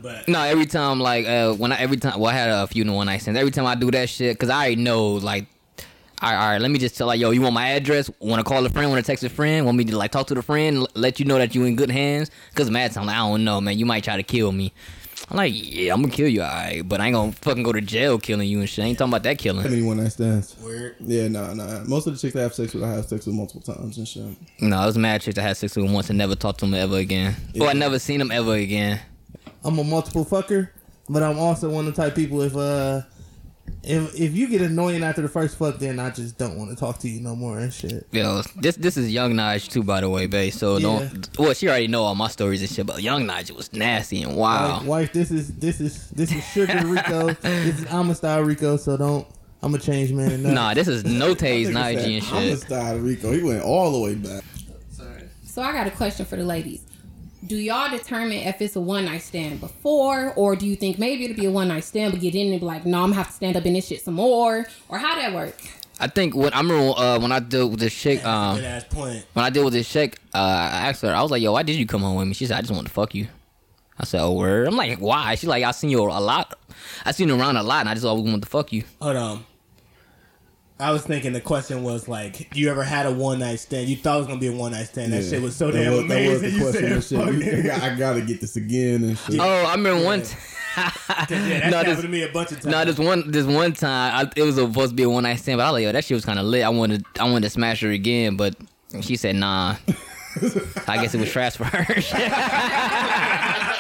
but 0.03 0.29
No, 0.29 0.41
every 0.43 0.67
time 0.67 1.01
like 1.01 1.27
uh 1.27 1.53
when 1.55 1.73
I 1.73 1.79
every 1.79 1.97
time 1.97 2.19
well 2.19 2.31
I 2.31 2.35
had 2.35 2.51
a 2.51 2.67
few 2.67 2.91
one 2.93 3.07
night 3.07 3.19
stands. 3.19 3.39
Every 3.39 3.53
time 3.53 3.67
I 3.67 3.75
do 3.75 3.91
that 3.91 4.09
shit, 4.09 4.39
cause 4.39 4.51
I 4.51 4.57
already 4.67 4.77
know 4.77 5.13
like. 5.15 5.47
All 6.23 6.31
right, 6.31 6.37
all 6.37 6.51
right, 6.51 6.61
let 6.61 6.71
me 6.71 6.79
just 6.79 6.99
tell 6.99 7.07
like, 7.07 7.19
yo, 7.19 7.31
you 7.31 7.41
want 7.41 7.55
my 7.55 7.69
address? 7.71 8.11
Want 8.21 8.41
to 8.41 8.45
call 8.45 8.67
a 8.67 8.69
friend? 8.69 8.91
Want 8.91 9.03
to 9.03 9.11
text 9.11 9.25
a 9.25 9.31
friend? 9.31 9.65
Want 9.65 9.79
me 9.79 9.85
to 9.85 9.97
like 9.97 10.11
talk 10.11 10.27
to 10.27 10.35
the 10.35 10.43
friend? 10.43 10.77
L- 10.77 10.89
let 10.95 11.19
you 11.19 11.25
know 11.25 11.39
that 11.39 11.55
you 11.55 11.65
in 11.65 11.77
good 11.77 11.91
hands? 11.91 12.31
Cause 12.55 12.71
mad 12.71 12.93
time, 12.93 13.07
like, 13.07 13.17
I 13.17 13.21
don't 13.21 13.43
know, 13.43 13.59
man. 13.59 13.79
You 13.79 13.87
might 13.87 14.05
try 14.05 14.19
to 14.19 14.23
kill 14.23 14.53
me. 14.53 14.75
I'm 15.31 15.37
like, 15.37 15.53
yeah, 15.55 15.95
I'm 15.95 16.03
gonna 16.03 16.13
kill 16.13 16.29
you, 16.29 16.43
alright, 16.43 16.87
but 16.87 17.01
I 17.01 17.07
ain't 17.07 17.15
gonna 17.15 17.33
fucking 17.33 17.63
go 17.63 17.73
to 17.73 17.81
jail 17.81 18.19
killing 18.19 18.49
you 18.49 18.61
and 18.61 18.69
shit. 18.69 18.85
I 18.85 18.89
ain't 18.89 18.99
talking 18.99 19.13
about 19.13 19.23
that 19.23 19.39
killing. 19.39 19.63
How 19.63 19.71
many 19.71 19.83
one 19.83 19.99
night 19.99 20.13
stands? 20.13 20.57
weird. 20.61 20.97
Yeah, 21.01 21.29
nah, 21.29 21.55
nah. 21.55 21.85
Most 21.85 22.07
of 22.07 22.15
the 22.15 22.19
chicks 22.19 22.35
I 22.37 22.41
have 22.41 22.53
sex 22.53 22.75
with, 22.75 22.83
I 22.83 22.91
have 22.91 23.07
sex 23.07 23.27
with 23.27 23.35
multiple 23.37 23.63
times 23.75 23.97
and 23.97 24.09
shit. 24.09 24.25
No, 24.61 24.83
it 24.83 24.87
was 24.87 24.99
mad 24.99 25.23
chicks 25.23 25.39
I 25.39 25.43
had 25.43 25.57
sex 25.57 25.77
with 25.77 25.85
him 25.87 25.93
once 25.93 26.11
and 26.11 26.19
never 26.19 26.35
talked 26.35 26.59
to 26.61 26.67
them 26.67 26.75
ever 26.75 26.97
again. 26.97 27.37
Or 27.61 27.69
I 27.69 27.75
never 27.75 27.99
seen 27.99 28.19
them 28.19 28.31
ever 28.31 28.55
again. 28.55 29.01
I'm 29.65 29.79
a 29.79 29.85
multiple 29.85 30.25
fucker, 30.25 30.71
but 31.09 31.23
I'm 31.23 31.39
also 31.39 31.71
one 31.71 31.87
of 31.87 31.95
the 31.95 32.03
type 32.03 32.15
people 32.15 32.43
if 32.43 32.57
uh 32.57 33.03
if 33.83 34.19
if 34.21 34.35
you 34.35 34.49
get 34.49 34.63
annoying 34.63 35.03
after 35.03 35.23
the 35.23 35.29
first 35.29 35.57
fuck, 35.57 35.79
then 35.79 35.99
I 35.99 36.11
just 36.11 36.37
don't 36.39 36.57
want 36.59 36.71
to 36.71 36.77
talk 36.77 36.99
to 37.01 37.09
you 37.09 37.21
no 37.21 37.35
more 37.37 37.59
and 37.59 37.73
shit. 37.73 38.07
Yo, 38.11 38.43
this 38.57 38.77
this 38.77 38.97
is 38.97 39.11
Young 39.13 39.33
Nige 39.35 39.69
too, 39.69 39.83
by 39.83 40.01
the 40.01 40.09
way, 40.11 40.27
babe. 40.27 40.53
So 40.53 40.79
don't. 40.79 41.29
Well, 41.39 41.55
she 41.55 41.69
already 41.69 41.87
know 41.89 42.03
all 42.03 42.15
my 42.15 42.29
stories 42.29 42.61
and 42.63 42.71
shit, 42.71 42.87
but 42.87 43.03
Young 43.03 43.27
Nige 43.27 43.53
was 43.53 43.73
nasty 43.73 44.23
and 44.23 44.37
wow. 44.37 44.79
Wife, 44.79 44.87
wife, 44.87 45.13
this 45.13 45.31
is 45.31 45.55
this 45.57 45.81
is 45.81 46.09
this 46.11 46.33
is 46.33 46.45
Sugar 46.49 46.83
Rico. 46.87 47.33
this 47.35 47.79
is 47.81 47.87
Amistad 47.87 48.45
Rico. 48.45 48.77
So 48.77 48.97
don't. 48.97 49.27
I'm 49.63 49.75
a 49.75 49.79
change 49.79 50.11
man. 50.13 50.33
and 50.33 50.43
Nah, 50.43 50.73
this 50.73 50.89
is 50.89 51.05
no 51.05 51.35
taste 51.35 51.71
Nige 51.75 52.17
and 52.17 52.25
said, 52.25 52.33
I'm 52.35 52.43
a 52.45 52.49
shit. 52.49 52.59
style 52.61 52.99
Rico. 52.99 53.31
He 53.33 53.43
went 53.43 53.63
all 53.63 53.93
the 53.93 54.01
way 54.01 54.15
back. 54.15 54.43
Sorry. 54.91 55.23
So 55.45 55.63
I 55.63 55.73
got 55.73 55.87
a 55.87 55.91
question 55.91 56.25
for 56.27 56.37
the 56.37 56.45
ladies. 56.45 56.83
Do 57.47 57.57
y'all 57.57 57.91
determine 57.91 58.39
if 58.39 58.61
it's 58.61 58.77
a 58.77 58.81
one 58.81 59.07
night 59.07 59.23
stand 59.23 59.61
before, 59.61 60.33
or 60.37 60.55
do 60.57 60.67
you 60.67 60.77
think 60.77 60.99
maybe 60.99 61.25
it'll 61.25 61.37
be 61.37 61.47
a 61.47 61.51
one 61.51 61.69
night 61.69 61.85
stand, 61.85 62.13
but 62.13 62.21
get 62.21 62.35
in 62.35 62.51
and 62.53 62.61
be 62.61 62.67
like, 62.67 62.85
no, 62.85 62.99
I'm 62.99 63.05
gonna 63.11 63.15
have 63.15 63.29
to 63.29 63.33
stand 63.33 63.57
up 63.57 63.65
in 63.65 63.73
this 63.73 63.87
shit 63.89 64.03
some 64.03 64.15
more, 64.15 64.67
or 64.89 64.99
how 64.99 65.15
that 65.17 65.33
work? 65.33 65.57
I 65.99 66.07
think 66.07 66.35
when 66.35 66.53
I 66.53 66.59
remember 66.61 66.93
uh, 66.99 67.19
when 67.19 67.33
I 67.33 67.41
dealt 67.41 67.71
with 67.73 67.81
this 67.81 67.95
chick, 67.95 68.25
um, 68.25 68.57
Good 68.57 68.65
ass 68.65 68.85
point. 68.85 69.25
when 69.33 69.45
I 69.45 69.51
dealt 69.51 69.65
with 69.67 69.75
this 69.75 69.89
chick, 69.91 70.17
uh, 70.35 70.39
I 70.39 70.89
asked 70.89 71.03
her, 71.03 71.15
I 71.15 71.23
was 71.23 71.31
like, 71.31 71.43
"Yo, 71.43 71.53
why 71.53 71.63
did 71.63 71.77
you 71.77 71.87
come 71.87 72.03
home 72.03 72.17
with 72.17 72.29
me?" 72.29 72.35
She 72.35 72.47
said, 72.47 72.59
"I 72.59 72.61
just 72.61 72.73
want 72.73 72.87
to 72.87 72.93
fuck 72.93 73.15
you." 73.15 73.27
I 73.99 74.05
said, 74.05 74.21
"Oh, 74.23 74.33
word." 74.33 74.67
I'm 74.69 74.77
like, 74.77 74.99
"Why?" 74.99 75.35
She's 75.35 75.49
like, 75.49 75.63
"I 75.65 75.71
seen 75.73 75.91
you 75.91 76.01
a 76.01 76.05
lot. 76.05 76.59
I 77.05 77.13
seen 77.13 77.29
you 77.29 77.39
around 77.39 77.57
a 77.57 77.63
lot, 77.63 77.81
and 77.81 77.89
I 77.89 77.95
just 77.95 78.07
always 78.07 78.25
wanted 78.25 78.43
to 78.43 78.49
fuck 78.49 78.73
you." 78.73 78.85
Hold 79.01 79.17
on. 79.17 79.47
I 80.81 80.91
was 80.93 81.03
thinking 81.03 81.33
the 81.33 81.41
question 81.41 81.83
was 81.83 82.09
like, 82.09 82.57
you 82.57 82.71
ever 82.71 82.83
had 82.83 83.07
a 83.07 83.11
one 83.13 83.39
night 83.41 83.61
stand? 83.61 83.89
You 83.89 83.97
thought 83.97 84.17
it 84.17 84.19
was 84.21 84.27
gonna 84.29 84.41
be 84.41 84.47
a 84.49 84.53
one 84.53 84.73
night 84.73 84.87
stand. 84.87 85.13
That 85.13 85.23
Yeah. 85.23 85.31
shit 85.31 85.43
was 85.43 85.55
so 85.57 85.71
That 85.71 85.83
damn 85.85 85.93
was- 85.93 86.09
that 86.09 86.29
was 86.29 86.43
amazing. 86.43 86.43
the 86.43 86.51
You 86.65 86.71
question 86.71 87.03
said, 87.03 87.45
shit. 87.55 87.65
You- 87.65 87.73
I 87.73 87.95
gotta 87.97 88.21
get 88.23 88.41
this 88.41 88.57
again 88.57 89.05
and 89.05 89.19
shit. 89.19 89.39
Oh, 89.39 89.45
I 89.65 89.73
remember 89.75 90.05
one. 90.05 90.23
T- 90.23 90.35
Yeah, 90.77 90.87
that 90.89 91.31
no, 91.31 91.77
happened 91.79 91.87
this, 91.97 92.01
to 92.03 92.09
me 92.09 92.23
a 92.23 92.29
bunch 92.29 92.53
of 92.53 92.61
times. 92.61 92.67
no, 92.73 92.85
this 92.85 92.99
one, 92.99 93.31
this 93.31 93.45
one 93.45 93.73
time, 93.73 94.15
I, 94.27 94.31
it 94.37 94.43
was 94.45 94.55
supposed 94.55 94.91
to 94.91 94.95
be 94.97 95.03
a 95.03 95.11
one 95.11 95.25
night 95.25 95.41
stand, 95.41 95.59
but 95.59 95.65
I 95.65 95.71
was 95.71 95.73
like, 95.75 95.83
"Yo, 95.83 95.93
that 95.93 96.05
shit 96.05 96.15
was 96.15 96.25
kind 96.25 96.39
of 96.39 96.47
lit." 96.47 96.65
I 96.65 96.69
wanted, 96.69 97.05
I 97.19 97.25
wanted 97.25 97.43
to 97.43 97.51
smash 97.51 97.81
her 97.81 97.91
again, 97.91 98.37
but 98.37 98.55
she 99.01 99.17
said, 99.17 99.35
"Nah." 99.37 99.75
I 100.87 100.97
guess 101.03 101.13
it 101.13 101.19
was 101.21 101.29
trash 101.31 101.57
for 101.57 101.65
her. 101.65 102.01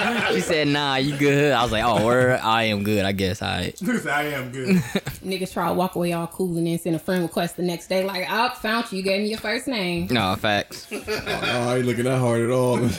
she 0.33 0.41
said, 0.41 0.69
"Nah, 0.69 0.97
you 0.97 1.17
good?" 1.17 1.53
I 1.53 1.63
was 1.63 1.73
like, 1.73 1.85
"Oh, 1.85 2.05
word, 2.05 2.41
I 2.43 2.65
am 2.65 2.83
good. 2.83 3.05
I 3.05 3.13
guess 3.13 3.43
I." 3.43 3.73
I 4.11 4.23
am 4.25 4.51
good. 4.51 4.69
Niggas 5.25 5.53
try 5.53 5.69
to 5.69 5.75
walk 5.75 5.95
away 5.97 6.13
all 6.13 6.27
cool 6.27 6.57
and 6.57 6.67
then 6.67 6.79
send 6.79 6.97
a 6.97 6.99
friend 6.99 7.23
request 7.23 7.57
the 7.57 7.63
next 7.63 7.89
day, 7.89 8.05
like, 8.05 8.27
oh, 8.31 8.51
found 8.61 8.91
you, 8.91 8.99
you 8.99 9.05
gave 9.05 9.23
me 9.23 9.29
your 9.29 9.39
first 9.39 9.67
name. 9.67 10.07
No 10.11 10.37
facts. 10.37 10.87
Oh, 11.21 11.69
I 11.71 11.77
ain't 11.79 11.87
looking 11.87 12.05
that 12.05 12.19
hard 12.19 12.43
at 12.43 12.51
all. 12.51 12.77
I'm 12.79 12.91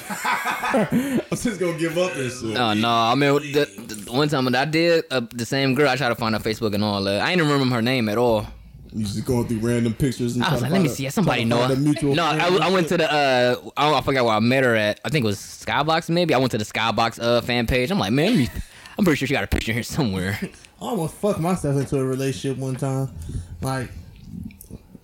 just 1.32 1.60
gonna 1.60 1.78
give 1.78 1.98
up 1.98 2.14
this 2.14 2.42
shit. 2.42 2.58
Oh 2.58 2.74
no, 2.74 2.90
I 2.90 3.16
mean 3.16 3.34
the, 3.52 3.66
the 3.66 4.12
one 4.12 4.28
time 4.30 4.46
when 4.46 4.56
I 4.56 4.66
did 4.66 5.06
uh, 5.12 5.22
the 5.34 5.46
same 5.46 5.76
girl, 5.76 5.90
I 5.90 5.96
tried 5.96 6.10
to 6.10 6.16
find 6.16 6.36
her 6.36 6.42
Facebook 6.42 6.74
and 6.74 6.84
all 6.84 7.04
that. 7.04 7.22
I 7.22 7.36
didn't 7.36 7.50
remember 7.50 7.76
her 7.76 7.82
name 7.82 8.10
at 8.10 8.18
all. 8.18 8.46
You 8.94 9.06
just 9.06 9.26
going 9.26 9.48
through 9.48 9.60
random 9.60 9.94
pictures 9.94 10.36
and 10.36 10.44
I 10.44 10.52
was 10.54 10.62
like, 10.62 10.72
let 10.72 10.82
me 10.82 10.88
find 10.88 10.98
see. 10.98 11.06
a- 11.06 11.12
Somebody 11.12 11.46
know 11.46 11.58
find 11.60 11.72
her. 11.72 11.78
a 11.78 11.80
mutual 11.80 12.16
No, 12.16 12.26
I, 12.26 12.48
I 12.62 12.70
went 12.72 12.88
to 12.90 12.98
the 12.98 13.12
uh, 13.12 13.56
I, 13.78 13.90
don't, 13.90 13.98
I 13.98 14.02
forgot 14.02 14.26
where 14.26 14.34
I 14.36 14.40
met 14.40 14.64
her 14.66 14.76
at. 14.76 15.00
I 15.06 15.10
think 15.10 15.24
it 15.24 15.28
was 15.28 15.38
Skybox 15.38 16.10
maybe. 16.10 16.34
I 16.34 16.38
went 16.38 16.52
to 16.52 16.58
the 16.58 16.66
Skybox 16.66 17.22
uh 17.22 17.42
fan 17.42 17.68
page. 17.68 17.90
I'm 17.92 18.00
like, 18.00 18.12
man, 18.12 18.36
me, 18.38 18.50
I'm 18.98 19.06
pretty 19.06 19.18
sure 19.18 19.28
she 19.28 19.34
got 19.34 19.44
a 19.44 19.48
picture 19.48 19.72
here 19.74 19.84
somewhere. 19.84 20.38
I 20.82 20.86
almost 20.86 21.14
fucked 21.16 21.40
myself 21.40 21.78
into 21.80 21.98
a 22.00 22.04
relationship 22.04 22.58
one 22.58 22.76
time. 22.76 23.10
Like 23.62 23.90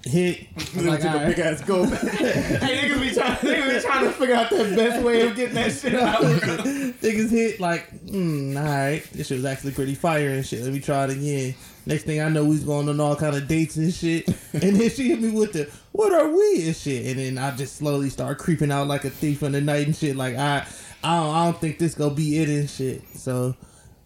hit. 0.07 0.47
I'm 0.75 0.85
like, 0.85 1.01
took 1.01 1.09
a 1.09 1.13
alright. 1.13 1.35
big 1.35 1.45
ass 1.45 1.61
go. 1.61 1.83
hey, 1.85 2.89
niggas 2.89 3.01
be 3.01 3.13
trying. 3.13 3.35
Niggas 3.35 3.75
be 3.75 3.81
trying 3.81 4.05
to 4.05 4.11
figure 4.11 4.35
out 4.35 4.49
the 4.49 4.73
best 4.75 5.03
way 5.03 5.27
of 5.27 5.35
getting 5.35 5.55
that 5.55 5.71
shit 5.71 5.95
out. 5.95 6.21
Niggas 6.21 7.29
hit 7.29 7.59
like, 7.59 7.89
mm, 8.05 8.57
all 8.57 8.65
right, 8.65 9.03
this 9.13 9.27
shit 9.27 9.37
was 9.37 9.45
actually 9.45 9.71
pretty 9.71 9.95
fire 9.95 10.29
and 10.29 10.45
shit. 10.45 10.61
Let 10.61 10.73
me 10.73 10.79
try 10.79 11.05
it 11.05 11.11
again. 11.11 11.55
Next 11.85 12.03
thing 12.03 12.21
I 12.21 12.29
know, 12.29 12.43
we 12.43 12.49
was 12.51 12.63
going 12.63 12.89
on 12.89 12.99
all 12.99 13.15
kind 13.15 13.35
of 13.35 13.47
dates 13.47 13.77
and 13.77 13.93
shit. 13.93 14.27
And 14.53 14.75
then 14.75 14.89
she 14.89 15.09
hit 15.09 15.21
me 15.21 15.29
with 15.29 15.53
the, 15.53 15.69
what 15.91 16.11
are 16.11 16.27
we 16.27 16.65
and 16.65 16.75
shit. 16.75 17.05
And 17.05 17.19
then 17.19 17.37
I 17.37 17.55
just 17.55 17.75
slowly 17.75 18.09
start 18.09 18.39
creeping 18.39 18.71
out 18.71 18.87
like 18.87 19.05
a 19.05 19.09
thief 19.09 19.43
in 19.43 19.51
the 19.51 19.61
night 19.61 19.85
and 19.85 19.95
shit. 19.95 20.15
Like 20.15 20.35
I, 20.35 20.65
I 21.03 21.15
don't, 21.17 21.35
I 21.35 21.45
don't 21.45 21.61
think 21.61 21.79
this 21.79 21.95
gonna 21.95 22.13
be 22.13 22.39
it 22.39 22.49
and 22.49 22.69
shit. 22.69 23.03
So. 23.15 23.55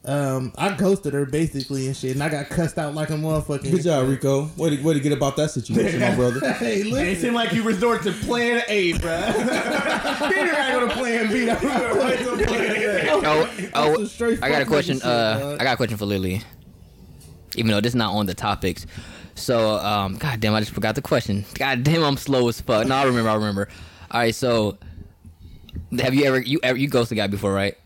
Um, 0.03 0.51
I 0.57 0.75
ghosted 0.75 1.13
her 1.13 1.27
basically 1.27 1.85
and 1.85 1.95
shit, 1.95 2.13
and 2.13 2.23
I 2.23 2.29
got 2.29 2.49
cussed 2.49 2.79
out 2.79 2.95
like 2.95 3.11
a 3.11 3.13
motherfucking. 3.13 3.69
Good 3.69 3.83
job, 3.83 4.07
Rico. 4.09 4.49
Way 4.57 4.75
to, 4.75 4.83
way 4.83 4.95
to 4.95 4.99
get 4.99 5.11
about 5.11 5.35
that 5.35 5.51
situation, 5.51 5.99
my 5.99 6.15
brother. 6.15 6.39
Hey, 6.53 6.83
look. 6.83 6.93
It 7.01 7.05
listen. 7.05 7.21
seemed 7.21 7.35
like 7.35 7.53
you 7.53 7.61
resort 7.61 8.01
to 8.03 8.11
plan 8.11 8.63
A, 8.67 8.93
bruh. 8.93 9.33
Peter 10.29 10.55
ain't 10.55 10.73
go 10.73 10.87
to 10.87 10.93
plan 10.93 11.31
B. 11.31 11.45
That 11.45 11.61
right 11.95 12.17
to 12.17 12.45
plan 12.47 12.75
A. 12.77 13.09
oh, 13.11 13.49
oh, 13.75 14.05
some 14.05 14.39
I 14.41 14.49
got 14.49 14.63
a 14.63 14.65
question. 14.65 14.95
shit, 14.97 15.05
Uh, 15.05 15.39
dog. 15.39 15.61
I 15.61 15.63
got 15.65 15.73
a 15.73 15.77
question 15.77 15.97
for 15.97 16.05
Lily. 16.07 16.41
Even 17.55 17.69
though 17.71 17.81
this 17.81 17.91
is 17.91 17.95
not 17.95 18.15
on 18.15 18.25
the 18.25 18.33
topics. 18.33 18.87
So, 19.35 19.75
um, 19.77 20.17
god 20.17 20.39
damn, 20.39 20.55
I 20.55 20.61
just 20.61 20.71
forgot 20.71 20.95
the 20.95 21.01
question. 21.03 21.45
God 21.55 21.83
damn, 21.83 22.03
I'm 22.03 22.17
slow 22.17 22.47
as 22.47 22.59
fuck. 22.59 22.87
No, 22.87 22.95
I 22.95 23.03
remember. 23.03 23.29
I 23.29 23.35
remember. 23.35 23.69
All 24.09 24.19
right, 24.21 24.33
so 24.33 24.77
have 25.99 26.15
you 26.15 26.25
ever 26.25 26.39
you 26.41 26.59
ever 26.63 26.77
you 26.77 26.87
ghosted 26.87 27.17
a 27.17 27.21
guy 27.21 27.27
before, 27.27 27.53
right? 27.53 27.77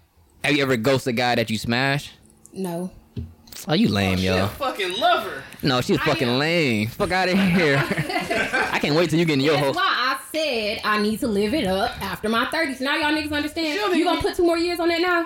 Have 0.46 0.56
you 0.56 0.62
ever 0.62 0.78
ghosted 0.78 1.16
a 1.16 1.18
guy 1.18 1.34
that 1.34 1.50
you 1.50 1.58
smashed? 1.58 2.12
No. 2.54 2.92
Oh, 3.68 3.74
you 3.74 3.90
lame, 3.90 4.20
She 4.20 4.26
yo. 4.26 4.46
a 4.46 4.48
fucking 4.48 5.00
lover. 5.00 5.42
No, 5.64 5.82
she's 5.82 6.00
fucking 6.02 6.38
lame. 6.38 6.88
Fuck 6.88 7.12
out 7.12 7.30
of 7.30 7.36
here. 7.36 7.78
I 8.72 8.78
can't 8.80 8.96
wait 8.96 9.10
till 9.10 9.18
you 9.18 9.26
get 9.26 9.34
in 9.34 9.40
your 9.40 9.58
hole. 9.58 9.74
That's 9.74 9.78
why 9.78 9.84
I 9.88 10.20
said 10.32 10.82
I 10.84 11.02
need 11.02 11.20
to 11.22 11.28
live 11.28 11.56
it 11.56 11.66
up 11.66 12.00
after 12.00 12.30
my 12.30 12.46
30s. 12.46 12.80
Now 12.80 12.96
y'all 12.96 13.12
niggas 13.12 13.32
understand? 13.32 13.74
She 13.74 13.78
don't 13.80 13.98
You 13.98 14.06
gonna 14.06 14.22
put 14.22 14.36
two 14.36 14.44
more 14.46 14.58
years 14.60 14.80
on 14.80 14.90
that 14.90 15.02
now? 15.02 15.26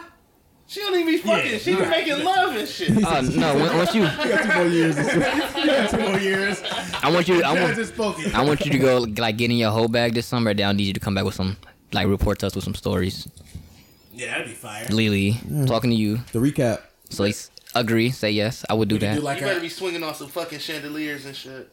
She 0.68 0.80
don't 0.80 0.94
even 0.96 1.06
be 1.08 1.18
fucking. 1.18 1.52
Yeah, 1.52 1.58
she 1.58 1.76
be 1.76 1.82
right. 1.82 1.90
making 1.90 2.24
love 2.24 2.56
and 2.56 2.66
shit. 2.66 3.04
Uh, 3.04 3.20
no, 3.22 3.56
when- 3.56 3.76
once 3.76 3.94
you, 3.94 4.04
got 4.04 4.44
two 4.44 4.56
more 4.58 4.68
years. 4.68 4.96
and 4.98 5.10
shit. 5.10 5.90
Two 5.90 5.98
more 6.00 6.20
years. 6.20 6.64
I 7.04 7.12
want 7.12 7.28
you. 7.28 7.44
I 7.44 7.60
want. 7.60 8.36
I 8.36 8.44
want 8.46 8.66
you 8.66 8.72
to 8.72 8.78
go 8.78 9.00
like 9.18 9.36
get 9.36 9.52
in 9.52 9.58
your 9.58 9.72
whole 9.72 9.90
bag 9.90 10.14
this 10.14 10.28
summer. 10.28 10.54
Then 10.54 10.70
I 10.70 10.72
need 10.72 10.86
you 10.86 10.94
to 10.94 11.00
come 11.02 11.16
back 11.16 11.26
with 11.26 11.36
some 11.36 11.58
like 11.92 12.08
report 12.08 12.40
to 12.40 12.48
us 12.48 12.56
with 12.56 12.64
some 12.64 12.76
stories. 12.76 13.28
Yeah, 14.20 14.32
that'd 14.32 14.48
be 14.48 14.54
fire. 14.54 14.86
Lily, 14.90 15.34
mm. 15.34 15.66
talking 15.68 15.90
to 15.92 15.96
you. 15.96 16.18
The 16.34 16.40
recap. 16.40 16.82
So 17.10 17.24
he's 17.24 17.50
agree, 17.74 18.12
say 18.12 18.32
yes. 18.32 18.66
I 18.70 18.74
would 18.74 18.90
do 18.90 18.96
We 18.96 19.00
could 19.00 19.08
that. 19.10 19.16
do 19.16 19.22
like 19.22 19.40
you 19.40 19.46
better 19.48 19.60
a, 19.60 19.62
be 19.62 19.70
swinging 19.70 20.04
on 20.04 20.14
some 20.14 20.28
fucking 20.28 20.60
chandeliers 20.60 21.26
and 21.26 21.36
shit. 21.36 21.72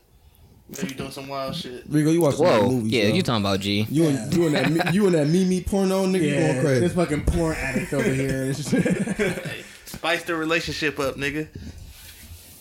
Maybe 0.80 0.94
doing 0.94 1.10
some 1.12 1.28
wild 1.28 1.54
shit. 1.54 1.84
Rico, 1.88 2.10
you 2.10 2.20
watch 2.20 2.36
some 2.36 2.46
Whoa, 2.46 2.68
movies. 2.70 2.92
yeah, 2.92 3.04
yo. 3.04 3.14
you 3.14 3.22
talking 3.22 3.42
about 3.42 3.60
G? 3.60 3.86
You 3.88 4.06
and 4.08 4.32
you 4.34 4.46
and 4.46 4.54
that 4.56 4.70
me- 4.70 4.92
you 4.92 5.06
and 5.06 5.14
that 5.14 5.26
Mimi 5.28 5.60
porno 5.62 6.06
nigga 6.06 6.22
yeah, 6.32 6.52
going 6.52 6.60
crazy. 6.64 6.80
this 6.80 6.92
fucking 6.94 7.24
porn 7.24 7.56
addict 7.56 7.92
over 7.92 8.08
here. 8.12 8.44
and 8.44 8.56
shit. 8.64 9.64
Spice 9.84 10.22
the 10.24 10.34
relationship 10.34 10.98
up, 10.98 11.16
nigga. 11.16 11.48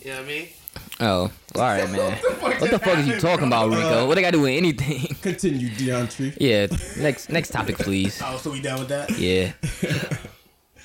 You 0.02 0.10
know 0.10 0.16
what 0.18 0.24
I 0.24 0.28
mean? 0.28 0.48
Oh, 0.98 1.30
all 1.54 1.60
right, 1.62 1.90
man. 1.90 2.16
What 2.40 2.70
the 2.70 2.78
fuck 2.78 2.98
is 2.98 3.06
you 3.06 3.20
talking 3.20 3.46
about, 3.48 3.68
Rico? 3.68 4.06
What 4.06 4.14
they 4.14 4.22
got 4.22 4.30
to 4.30 4.38
do 4.38 4.42
with 4.42 4.56
anything? 4.56 5.14
Continue, 5.22 5.68
Deontre. 5.68 6.36
yeah, 6.40 6.66
next 7.02 7.28
next 7.28 7.50
topic, 7.50 7.76
please. 7.78 8.20
oh, 8.24 8.38
so 8.38 8.50
we 8.50 8.60
done 8.62 8.78
with 8.78 8.88
that? 8.88 9.10
Yeah. 9.18 9.52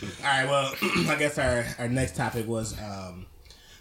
All 0.04 0.24
right. 0.26 0.46
Well, 0.46 0.74
I 1.10 1.16
guess 1.18 1.38
our 1.38 1.66
our 1.80 1.88
next 1.88 2.16
topic 2.16 2.48
was 2.48 2.78
um. 2.82 3.26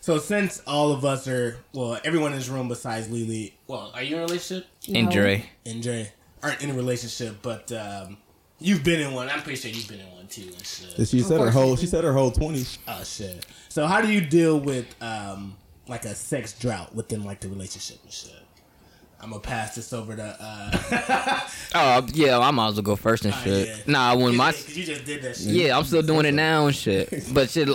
So 0.03 0.19
since 0.19 0.63
all 0.67 0.93
of 0.93 1.05
us 1.05 1.29
are 1.29 1.59
well, 1.75 1.99
everyone 2.05 2.33
in 2.33 2.39
this 2.39 2.49
room 2.49 2.69
besides 2.69 3.11
Lily, 3.11 3.55
well, 3.67 3.91
are 3.95 4.03
you 4.03 4.17
in 4.17 4.23
a 4.23 4.25
relationship? 4.25 4.67
No. 4.89 4.99
And 5.01 5.11
Dre. 5.11 5.51
and 5.67 5.83
Dre 5.83 6.11
aren't 6.43 6.63
in 6.63 6.71
a 6.71 6.75
relationship, 6.75 7.37
but 7.43 7.71
um, 7.73 8.17
you've 8.59 8.83
been 8.83 9.01
in 9.01 9.13
one. 9.13 9.29
I'm 9.29 9.43
pretty 9.43 9.61
sure 9.61 9.71
you've 9.71 9.89
been 9.89 10.01
in 10.01 10.11
one 10.13 10.27
too. 10.27 10.43
And 10.43 10.65
shit. 10.67 11.09
She 11.09 11.21
said 11.21 11.41
her 11.41 11.51
whole 11.51 11.77
she 11.77 11.87
said 11.87 12.05
her 12.05 12.13
whole 12.15 12.31
twenties. 12.31 12.79
Oh 12.89 13.03
shit. 13.05 13.45
So 13.69 13.87
how 13.87 14.01
do 14.01 14.11
you 14.11 14.21
deal 14.23 14.59
with 14.59 14.87
um 15.03 15.57
like 15.91 16.05
a 16.05 16.15
sex 16.15 16.59
drought 16.59 16.95
within 16.95 17.25
like 17.25 17.41
the 17.41 17.49
relationship 17.49 17.99
and 18.03 18.13
shit? 18.13 18.33
I'm 19.23 19.31
gonna 19.31 19.41
pass 19.43 19.75
this 19.75 19.93
over 19.93 20.17
to 20.17 20.37
uh 20.41 21.41
Oh 21.75 22.07
yeah, 22.15 22.39
I 22.39 22.51
might 22.53 22.69
as 22.69 22.75
well 22.77 22.83
go 22.83 22.97
first 22.97 23.27
and 23.27 23.35
shit. 23.35 23.69
yeah. 23.69 23.77
Nah, 23.87 24.17
when 24.17 24.35
my 24.35 24.55
you 24.69 24.85
just 24.85 25.05
did 25.05 25.21
that 25.23 25.37
shit. 25.37 25.49
yeah, 25.49 25.77
I'm 25.77 25.85
still 25.85 26.01
doing 26.03 26.25
it 26.25 26.33
now 26.33 26.67
and 26.67 26.75
shit. 26.75 27.13
But 27.35 27.51
shit, 27.51 27.69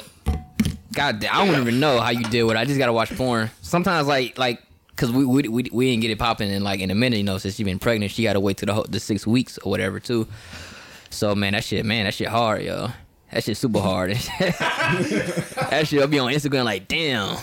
God, 0.94 1.20
damn, 1.20 1.36
I 1.36 1.46
don't 1.46 1.62
even 1.62 1.80
know 1.80 2.00
how 2.00 2.10
you 2.10 2.24
deal 2.24 2.48
with. 2.48 2.56
it. 2.56 2.60
I 2.60 2.66
just 2.66 2.80
gotta 2.80 2.94
watch 2.94 3.16
porn. 3.16 3.52
Sometimes, 3.62 4.08
like, 4.08 4.40
like, 4.40 4.60
cause 4.96 5.12
we 5.12 5.24
we 5.26 5.48
we, 5.48 5.70
we 5.72 5.92
didn't 5.92 6.02
get 6.02 6.10
it 6.10 6.18
popping 6.18 6.50
in 6.50 6.64
like 6.64 6.80
in 6.80 6.90
a 6.90 6.96
minute. 6.96 7.18
You 7.18 7.24
know, 7.24 7.38
since 7.38 7.56
she 7.56 7.64
been 7.64 7.78
pregnant, 7.80 8.12
she 8.12 8.24
gotta 8.24 8.40
wait 8.40 8.58
to 8.58 8.66
the 8.66 8.74
whole, 8.74 8.86
the 8.90 9.00
six 9.00 9.28
weeks 9.28 9.60
or 9.60 9.70
whatever 9.70 10.00
too. 10.00 10.28
So 11.12 11.36
man, 11.36 11.54
that 11.54 11.64
shit, 11.64 11.86
man, 11.86 12.06
that 12.06 12.14
shit 12.16 12.30
hard, 12.30 12.64
yo. 12.64 12.90
That 13.32 13.44
shit 13.44 13.58
super 13.58 13.82
hard. 13.82 14.12
that 14.40 15.84
shit, 15.86 16.02
I'll 16.02 16.08
be 16.08 16.20
on 16.20 16.32
Instagram 16.32 16.64
like, 16.64 16.88
damn. 16.88 17.38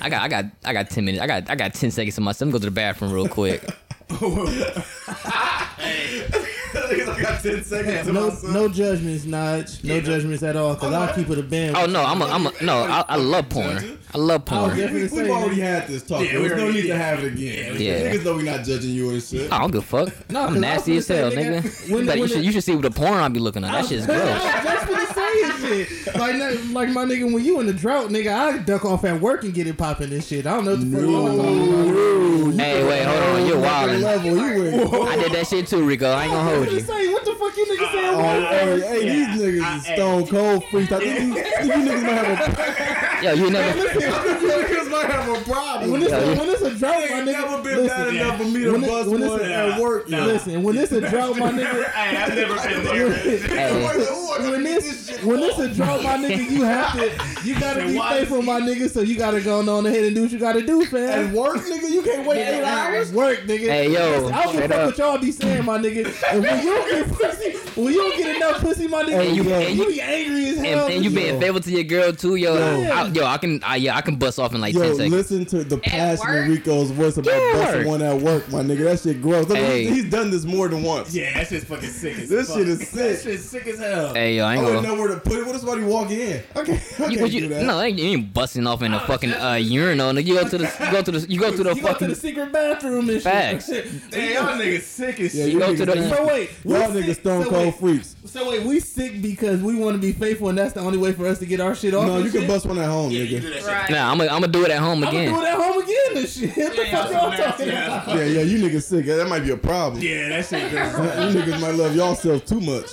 I 0.00 0.08
got, 0.08 0.22
I 0.22 0.28
got, 0.28 0.44
I 0.64 0.72
got 0.72 0.90
ten 0.90 1.04
minutes. 1.04 1.22
I 1.22 1.26
got, 1.26 1.50
I 1.50 1.54
got 1.54 1.74
ten 1.74 1.90
seconds 1.90 2.14
to 2.16 2.20
myself. 2.20 2.40
Let 2.40 2.46
me 2.46 2.52
go 2.52 2.58
to 2.58 2.64
the 2.66 2.70
bathroom 2.70 3.12
real 3.12 3.28
quick. 3.28 3.64
I 6.74 7.18
got 7.22 7.42
10 7.42 7.64
seconds 7.64 8.06
to 8.06 8.12
No, 8.12 8.26
myself. 8.30 8.52
no 8.52 8.68
judgments, 8.68 9.24
Nudge. 9.24 9.82
No 9.84 10.00
judgments 10.00 10.42
at 10.42 10.56
all. 10.56 10.74
Cause 10.76 10.92
I'll 10.92 11.12
keep 11.14 11.28
it 11.30 11.38
a 11.38 11.42
band. 11.42 11.76
Oh 11.76 11.86
no, 11.86 12.04
I'm 12.04 12.20
a, 12.22 12.26
I'm 12.26 12.46
a, 12.46 12.52
no, 12.62 12.78
I, 12.84 13.04
I 13.08 13.16
love 13.16 13.48
porn. 13.48 13.98
I 14.12 14.18
love 14.18 14.42
I 14.42 14.44
porn. 14.44 14.76
definitely 14.76 15.22
We've 15.22 15.30
already 15.30 15.60
had 15.60 15.86
this 15.88 16.02
talk. 16.02 16.20
Yeah, 16.24 16.34
we 16.40 16.48
There's 16.48 16.56
no 16.56 16.62
already 16.64 16.82
need 16.82 16.86
to 16.88 16.96
have 16.96 17.22
it 17.24 17.32
again. 17.32 17.76
Yeah. 17.80 18.12
Niggas 18.12 18.24
know 18.24 18.34
we 18.36 18.42
not 18.42 18.64
judging 18.64 18.90
you 18.90 19.10
and 19.10 19.22
shit. 19.22 19.52
I 19.52 19.58
don't 19.58 19.70
give 19.70 19.82
a 19.82 20.06
fuck. 20.06 20.30
No, 20.30 20.40
I 20.42 20.46
I'm 20.46 20.60
nasty 20.60 20.96
as 20.96 21.06
hell, 21.08 21.30
nigga. 21.30 21.60
nigga, 21.62 21.88
You, 21.88 21.94
when- 21.94 22.04
you 22.06 22.10
when 22.20 22.28
should, 22.28 22.38
the- 22.38 22.44
you 22.44 22.52
should 22.52 22.64
see 22.64 22.74
what 22.74 22.82
the 22.82 22.90
porn 22.90 23.14
I 23.14 23.28
be 23.28 23.40
looking 23.40 23.64
at. 23.64 23.72
That 23.72 23.86
shit's 23.86 24.06
gross. 24.06 24.18
That's 24.18 24.88
what 24.90 25.02
it's 25.02 25.14
saying 25.14 25.86
shit. 26.06 26.14
Like, 26.16 26.36
na- 26.36 26.72
like 26.78 26.88
my 26.90 27.04
nigga, 27.04 27.32
when 27.32 27.44
you 27.44 27.60
in 27.60 27.66
the 27.66 27.72
drought, 27.72 28.08
nigga, 28.10 28.32
I 28.32 28.58
duck 28.58 28.84
off 28.84 29.04
at 29.04 29.20
work 29.20 29.44
and 29.44 29.54
get 29.54 29.66
it 29.66 29.76
popping 29.78 30.12
and 30.12 30.22
shit. 30.24 30.46
I 30.46 30.54
don't 30.56 30.64
know 30.64 30.72
what 30.72 30.80
the 30.80 30.96
fuck 30.96 31.00
y'all 31.02 31.36
talking 31.36 32.48
about. 32.52 32.60
Hey, 32.60 32.84
wait, 32.88 33.02
hold 33.04 33.22
on. 33.22 33.46
You're 33.46 33.56
wildin'. 33.58 34.02
level 34.02 34.36
you. 34.36 35.02
I 35.06 35.16
did 35.16 35.32
that 35.32 35.46
shit 35.46 35.66
too, 35.68 35.84
Rico. 35.84 36.10
I 36.10 36.24
ain't 36.24 36.32
gonna 36.32 36.50
hold 36.50 36.59
I'm 36.60 36.72
you. 36.72 36.78
just 36.80 36.86
saying, 36.86 37.12
what 37.12 37.24
the 37.24 37.34
fuck 37.34 37.56
you 37.56 37.66
niggas 37.66 37.92
saying? 37.92 38.14
Oh, 38.14 38.20
uh, 38.20 38.50
hey, 38.50 38.80
hey, 38.80 39.06
Yeah. 39.06 39.12
these 39.34 39.42
niggas 39.42 39.64
I- 39.64 39.76
is 39.76 39.86
hey. 39.86 39.94
stone 39.96 40.26
cold 40.26 40.64
freaks. 40.70 40.92
I 40.92 40.98
think 40.98 41.20
you, 41.20 41.34
think 41.34 41.64
you 41.64 41.72
niggas 41.90 42.02
might 42.02 42.24
have 42.26 42.58
a, 42.58 43.20
Yo, 43.24 43.32
you 43.34 43.50
never. 43.50 43.78
you 43.78 43.84
niggas 43.84 44.90
might 44.90 45.06
have 45.10 45.28
a 45.28 45.44
problem. 45.44 45.90
When 45.90 46.02
it's, 46.02 46.10
Yeah, 46.10 46.18
a, 46.18 46.32
yeah. 46.32 46.38
when 46.38 46.48
it's 46.48 46.62
a 46.62 46.74
drought, 46.74 46.94
my 46.94 47.00
Ain't 47.18 47.28
nigga, 47.28 47.32
never 47.32 47.62
been 47.62 47.76
listen, 47.76 47.88
bad 47.88 48.14
enough 48.14 48.36
for 48.38 48.44
me 48.44 48.60
to 48.64 48.72
when 48.72 48.84
it- 48.84 48.88
bust 48.88 49.10
when 49.10 49.20
one 49.20 49.40
it's 49.40 49.42
a- 49.48 49.54
at 49.54 49.80
work. 49.80 50.08
No. 50.08 50.24
listen, 50.26 50.62
when 50.62 50.76
it's 50.78 50.92
a 50.92 51.00
drought, 51.10 51.36
my 51.36 51.50
nigga. 51.52 51.84
Hey, 52.00 52.16
I've 52.16 52.34
never 52.34 52.54
been 52.68 52.84
there. 52.84 53.12
Hey, 53.12 54.50
when 54.50 54.62
this 54.64 55.20
when 55.22 55.40
this 55.40 55.58
a 55.58 55.68
drought, 55.74 56.02
my 56.02 56.16
nigga, 56.16 56.50
you 56.50 56.62
have 56.62 56.92
to 56.94 57.10
you 57.46 57.58
gotta 57.60 57.84
be 57.86 57.96
Why- 57.96 58.18
faithful, 58.20 58.42
my 58.42 58.60
nigga. 58.60 58.88
So 58.90 59.00
you 59.00 59.18
gotta 59.18 59.40
go 59.40 59.60
on 59.60 59.86
ahead 59.86 60.04
and 60.04 60.14
do 60.14 60.22
what 60.22 60.30
you 60.30 60.38
gotta 60.38 60.62
do, 60.62 60.84
fam. 60.86 61.28
At 61.28 61.34
work, 61.34 61.56
nigga, 61.58 61.90
you 61.90 62.02
can't 62.02 62.26
wait 62.26 62.38
eight 62.46 62.62
hours. 62.64 63.12
Work, 63.12 63.40
nigga. 63.40 63.68
Hey, 63.68 63.92
yo, 63.92 64.28
I 64.30 64.44
don't 64.44 64.52
give 64.56 64.64
a 64.64 64.68
fuck 64.68 64.86
what 64.86 64.98
y'all 64.98 65.18
be 65.18 65.30
saying, 65.32 65.64
my 65.64 65.78
nigga. 65.78 66.06
And 66.50 66.64
you 66.64 66.70
don't 66.70 66.90
get 66.90 67.08
pussy, 67.18 67.80
when 67.80 67.92
you 67.94 68.00
don't 68.00 68.16
get 68.16 68.36
enough 68.36 68.60
pussy, 68.60 68.88
my 68.88 69.02
nigga, 69.04 69.26
And 69.26 69.36
you- 69.36 69.42
you, 69.44 69.50
and 69.54 69.76
you- 69.78 69.86
be 69.86 70.00
angry 70.00 70.48
as 70.48 70.58
hell. 70.58 70.86
and 70.86 71.04
you 71.04 71.10
being 71.10 71.34
Yo. 71.34 71.40
faithful 71.40 71.60
to 71.60 71.70
your 71.70 71.84
girl 71.84 72.12
too, 72.12 72.34
yo. 72.36 72.54
Yo. 72.56 72.90
I, 72.90 73.06
yo, 73.08 73.24
I 73.24 73.38
can, 73.38 73.60
I, 73.62 73.76
yeah, 73.76 73.96
I 73.96 74.00
can 74.00 74.16
bust 74.16 74.38
off 74.38 74.54
in 74.54 74.60
like 74.60 74.74
Yo, 74.74 74.80
ten 74.82 74.94
seconds. 74.96 75.12
listen 75.12 75.44
to 75.46 75.64
the 75.64 75.78
passion 75.78 76.28
in 76.28 76.34
work? 76.34 76.48
Rico's 76.48 76.90
voice 76.90 77.16
about 77.16 77.32
Yeah, 77.34 77.52
busting 77.54 77.86
one 77.86 78.02
at 78.02 78.20
work, 78.20 78.50
my 78.50 78.62
nigga. 78.62 78.84
That 78.84 79.00
shit 79.00 79.22
gross. 79.22 79.46
Look, 79.48 79.58
Hey. 79.58 79.84
he's, 79.86 79.94
he's 80.02 80.10
done 80.10 80.30
this 80.30 80.44
more 80.44 80.68
than 80.68 80.82
once. 80.82 81.14
Yeah, 81.14 81.32
that 81.34 81.48
shit's 81.48 81.64
fucking 81.64 81.88
sick 81.88 82.18
as 82.18 82.28
This 82.28 82.48
fuck. 82.48 82.58
shit 82.58 82.68
is 82.68 82.78
That 82.78 82.86
sick. 83.18 83.20
shit's 83.32 83.44
sick 83.48 83.66
as 83.68 83.78
hell. 83.78 84.14
Hey, 84.14 84.36
yo, 84.36 84.44
I 84.44 84.50
I 84.52 84.54
ain't 84.56 84.64
wouldn't 84.64 84.82
gonna. 84.82 84.96
know 84.96 85.00
where 85.02 85.14
to 85.14 85.20
put 85.20 85.38
it. 85.38 85.46
What 85.46 85.54
if 85.54 85.60
somebody 85.62 85.82
walk 85.84 86.10
in? 86.10 86.42
Okay, 86.56 86.72
I 86.72 86.74
You, 86.74 87.08
can't 87.08 87.20
what 87.20 87.30
do 87.30 87.48
that. 87.48 87.62
no, 87.64 87.82
you 87.82 88.04
ain't 88.04 88.34
busting 88.34 88.66
off 88.66 88.82
in 88.82 88.92
a 88.92 89.00
fucking 89.06 89.32
uh, 89.32 89.54
urinal. 89.54 90.18
You 90.18 90.34
go 90.34 90.48
to 90.48 90.58
the, 90.58 90.64
you 90.64 90.90
go 90.92 91.02
to 91.02 91.10
the, 91.12 91.20
you 91.32 91.38
go 91.40 91.50
to 91.56 91.62
the 91.62 91.74
You 91.74 91.82
go 91.82 91.88
to 91.88 91.92
fucking 91.92 92.08
the 92.08 92.14
secret 92.16 92.52
bathroom 92.52 93.08
and 93.10 93.22
Facts. 93.22 93.66
shit. 93.66 93.86
Hey, 94.12 94.34
y'all 94.34 94.58
niggas 94.58 94.82
sick 94.82 95.20
as 95.20 95.34
Yeah, 95.34 95.44
shit. 95.44 95.52
you 95.54 95.58
go 95.60 95.74
to 95.76 95.86
the- 95.86 96.10
So 96.10 96.24
wait, 96.40 96.80
Y'all 96.80 96.90
niggas 96.90 97.14
stone 97.20 97.44
so 97.44 97.50
cold 97.50 97.64
wait, 97.66 97.74
freaks. 97.76 98.16
So 98.24 98.48
wait, 98.50 98.64
we 98.64 98.80
sick 98.80 99.20
because 99.22 99.60
we 99.62 99.76
want 99.76 99.94
to 99.96 100.00
be 100.00 100.12
faithful, 100.12 100.48
and 100.48 100.58
that's 100.58 100.72
the 100.74 100.80
only 100.80 100.98
way 100.98 101.12
for 101.12 101.26
us 101.26 101.38
to 101.40 101.46
get 101.46 101.60
our 101.60 101.74
shit 101.74 101.94
off. 101.94 102.06
No, 102.06 102.16
and 102.16 102.24
you 102.24 102.30
can 102.30 102.40
shit? 102.42 102.48
bust 102.48 102.66
one 102.66 102.78
at 102.78 102.86
home, 102.88 103.10
Yeah, 103.10 103.22
nigga. 103.22 103.30
you 103.30 103.40
do 103.40 103.50
that 103.50 103.58
shit. 103.60 103.66
Right. 103.66 103.90
Nah, 103.90 104.10
I'm 104.10 104.18
gonna, 104.18 104.30
I'm 104.30 104.40
gonna 104.40 104.52
do 104.52 104.64
it 104.64 104.70
at 104.70 104.78
home 104.80 105.02
I'm 105.04 105.12
gonna 105.12 105.18
again. 105.18 105.34
do 105.34 105.40
it 105.40 105.46
at 105.48 105.56
home 105.56 105.82
again 105.82 106.16
and 106.16 106.28
shit. 106.28 106.56
What 106.56 106.76
the 106.76 106.82
Yeah, 106.86 107.02
fuck 107.02 107.10
y'all 107.12 107.30
talking 107.36 107.70
ass 107.70 108.04
about? 108.04 108.16
Yeah, 108.16 108.24
yeah, 108.24 108.40
you 108.42 108.58
niggas 108.58 108.82
sick. 108.82 109.06
That 109.06 109.28
might 109.28 109.40
be 109.44 109.50
a 109.50 109.56
problem. 109.56 110.02
Yeah, 110.02 110.28
that 110.30 110.46
shit. 110.46 110.60
You 110.72 111.40
niggas 111.40 111.60
might 111.60 111.74
love 111.74 111.94
yourself 111.94 112.44
too 112.44 112.60
much. 112.60 112.86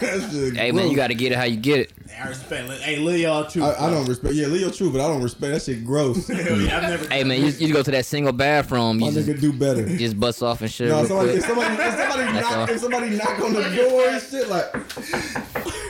That 0.00 0.30
shit 0.30 0.56
Hey 0.56 0.72
man, 0.72 0.88
you 0.90 0.96
gotta 0.96 1.14
get 1.14 1.32
it 1.32 1.36
how 1.38 1.44
you 1.44 1.56
get 1.56 1.80
it. 1.80 1.92
I 2.20 2.28
respect. 2.28 2.68
Hey, 2.82 2.96
Leo 2.96 3.16
y'all 3.16 3.50
true. 3.50 3.62
I, 3.62 3.86
I 3.86 3.90
don't 3.90 4.06
respect. 4.06 4.34
Yeah, 4.34 4.46
Leo 4.48 4.70
true, 4.70 4.90
but 4.90 5.00
I 5.00 5.06
don't 5.08 5.22
respect 5.22 5.52
that 5.54 5.62
shit. 5.62 5.84
Gross. 5.84 6.28
Yeah, 6.68 6.80
never. 6.80 7.06
Hey 7.14 7.22
man, 7.24 7.40
you, 7.40 7.48
you 7.52 7.72
go 7.72 7.82
to 7.82 7.90
that 7.92 8.04
single 8.06 8.32
bathroom, 8.32 8.98
My 8.98 9.06
you 9.08 9.12
just, 9.12 9.28
nigga 9.28 9.40
do 9.40 9.52
better. 9.52 9.86
just 9.96 10.18
bust 10.18 10.42
off 10.42 10.60
and 10.62 10.70
shit. 10.70 10.88
No, 10.88 11.04
somebody, 11.04 11.30
if 11.30 11.44
somebody, 11.44 11.74
if 11.74 11.94
somebody, 11.98 12.32
knock, 12.40 12.70
if 12.70 12.80
somebody 12.80 13.10
knock 13.10 13.40
on 13.40 13.52
the 13.52 13.62
door 13.76 14.08
and 14.08 14.22
shit, 14.22 14.48
like, 14.48 14.72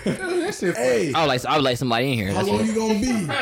that 0.04 0.56
shit. 0.58 0.76
hey, 0.76 1.12
I 1.14 1.20
would 1.22 1.28
like, 1.28 1.44
I 1.46 1.56
would 1.56 1.64
like 1.64 1.76
somebody 1.76 2.12
in 2.12 2.14
here. 2.18 2.28
how 2.28 2.34
That's 2.34 2.48
long 2.48 2.60
all. 2.60 2.66
you 2.66 2.74
gonna 2.74 2.98
be? 3.00 3.32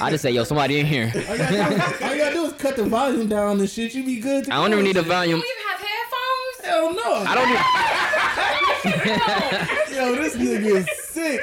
I 0.00 0.10
just 0.10 0.22
say, 0.22 0.30
yo, 0.30 0.44
somebody 0.44 0.80
in 0.80 0.86
here. 0.86 1.12
All 1.14 1.20
you, 1.36 1.38
gotta 1.38 1.74
do, 1.98 2.04
all 2.04 2.12
you 2.12 2.18
gotta 2.18 2.34
do 2.34 2.44
is 2.46 2.52
cut 2.54 2.76
the 2.76 2.84
volume 2.84 3.28
down 3.28 3.60
and 3.60 3.68
shit. 3.70 3.94
You 3.94 4.04
be 4.04 4.20
good. 4.20 4.44
To 4.46 4.52
I 4.52 4.56
don't 4.56 4.72
even 4.72 4.84
need 4.84 4.96
a 4.96 5.00
You 5.00 5.06
volume. 5.06 5.40
don't 5.40 5.48
even 5.48 5.66
have 5.70 5.80
headphones? 5.80 6.64
Hell 6.64 6.94
no. 6.94 7.30
I 7.30 7.34
don't 7.34 7.48
even. 7.48 7.93
Yo, 8.84 10.14
this 10.16 10.36
nigga 10.36 10.76
is 10.76 10.88
sick. 11.04 11.40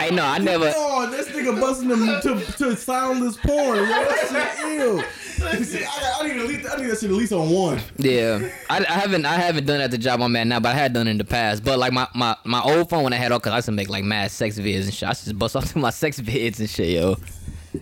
I 0.00 0.10
know. 0.10 0.24
I 0.24 0.38
never. 0.38 0.72
Oh, 0.74 1.08
this 1.10 1.28
nigga 1.28 1.58
busting 1.60 1.88
them 1.88 2.20
to, 2.22 2.52
to 2.58 2.76
soundless 2.76 3.36
porn. 3.38 3.78
Yo, 3.78 3.84
that 3.86 4.56
shit 4.58 4.80
ill. 4.80 5.00
I, 5.42 6.16
I 6.20 6.26
need 6.28 6.36
at 6.40 6.46
least, 6.46 6.68
I 6.70 6.76
need 6.80 6.90
that 6.90 7.00
shit 7.00 7.10
at 7.10 7.16
least 7.16 7.32
on 7.32 7.50
one. 7.50 7.80
Yeah, 7.96 8.48
I, 8.70 8.78
I 8.80 8.92
haven't. 8.92 9.24
I 9.26 9.34
haven't 9.34 9.66
done 9.66 9.80
it 9.80 9.84
at 9.84 9.90
the 9.90 9.98
job 9.98 10.20
I'm 10.22 10.34
at 10.36 10.46
now, 10.46 10.60
but 10.60 10.70
I 10.70 10.78
had 10.78 10.92
done 10.92 11.08
it 11.08 11.12
in 11.12 11.18
the 11.18 11.24
past. 11.24 11.64
But 11.64 11.78
like 11.78 11.92
my 11.92 12.06
my, 12.14 12.36
my 12.44 12.62
old 12.62 12.88
phone 12.90 13.02
when 13.04 13.12
I 13.12 13.16
had 13.16 13.32
all, 13.32 13.40
cause 13.40 13.52
I 13.52 13.56
used 13.56 13.66
to 13.66 13.72
make 13.72 13.88
like 13.88 14.04
mad 14.04 14.30
sex 14.30 14.58
vids 14.58 14.84
and 14.84 14.94
shit. 14.94 15.06
I 15.06 15.10
used 15.10 15.20
to 15.20 15.26
just 15.30 15.38
bust 15.38 15.56
off 15.56 15.72
to 15.72 15.78
my 15.78 15.90
sex 15.90 16.20
vids 16.20 16.60
and 16.60 16.68
shit, 16.68 16.88
yo. 16.90 17.16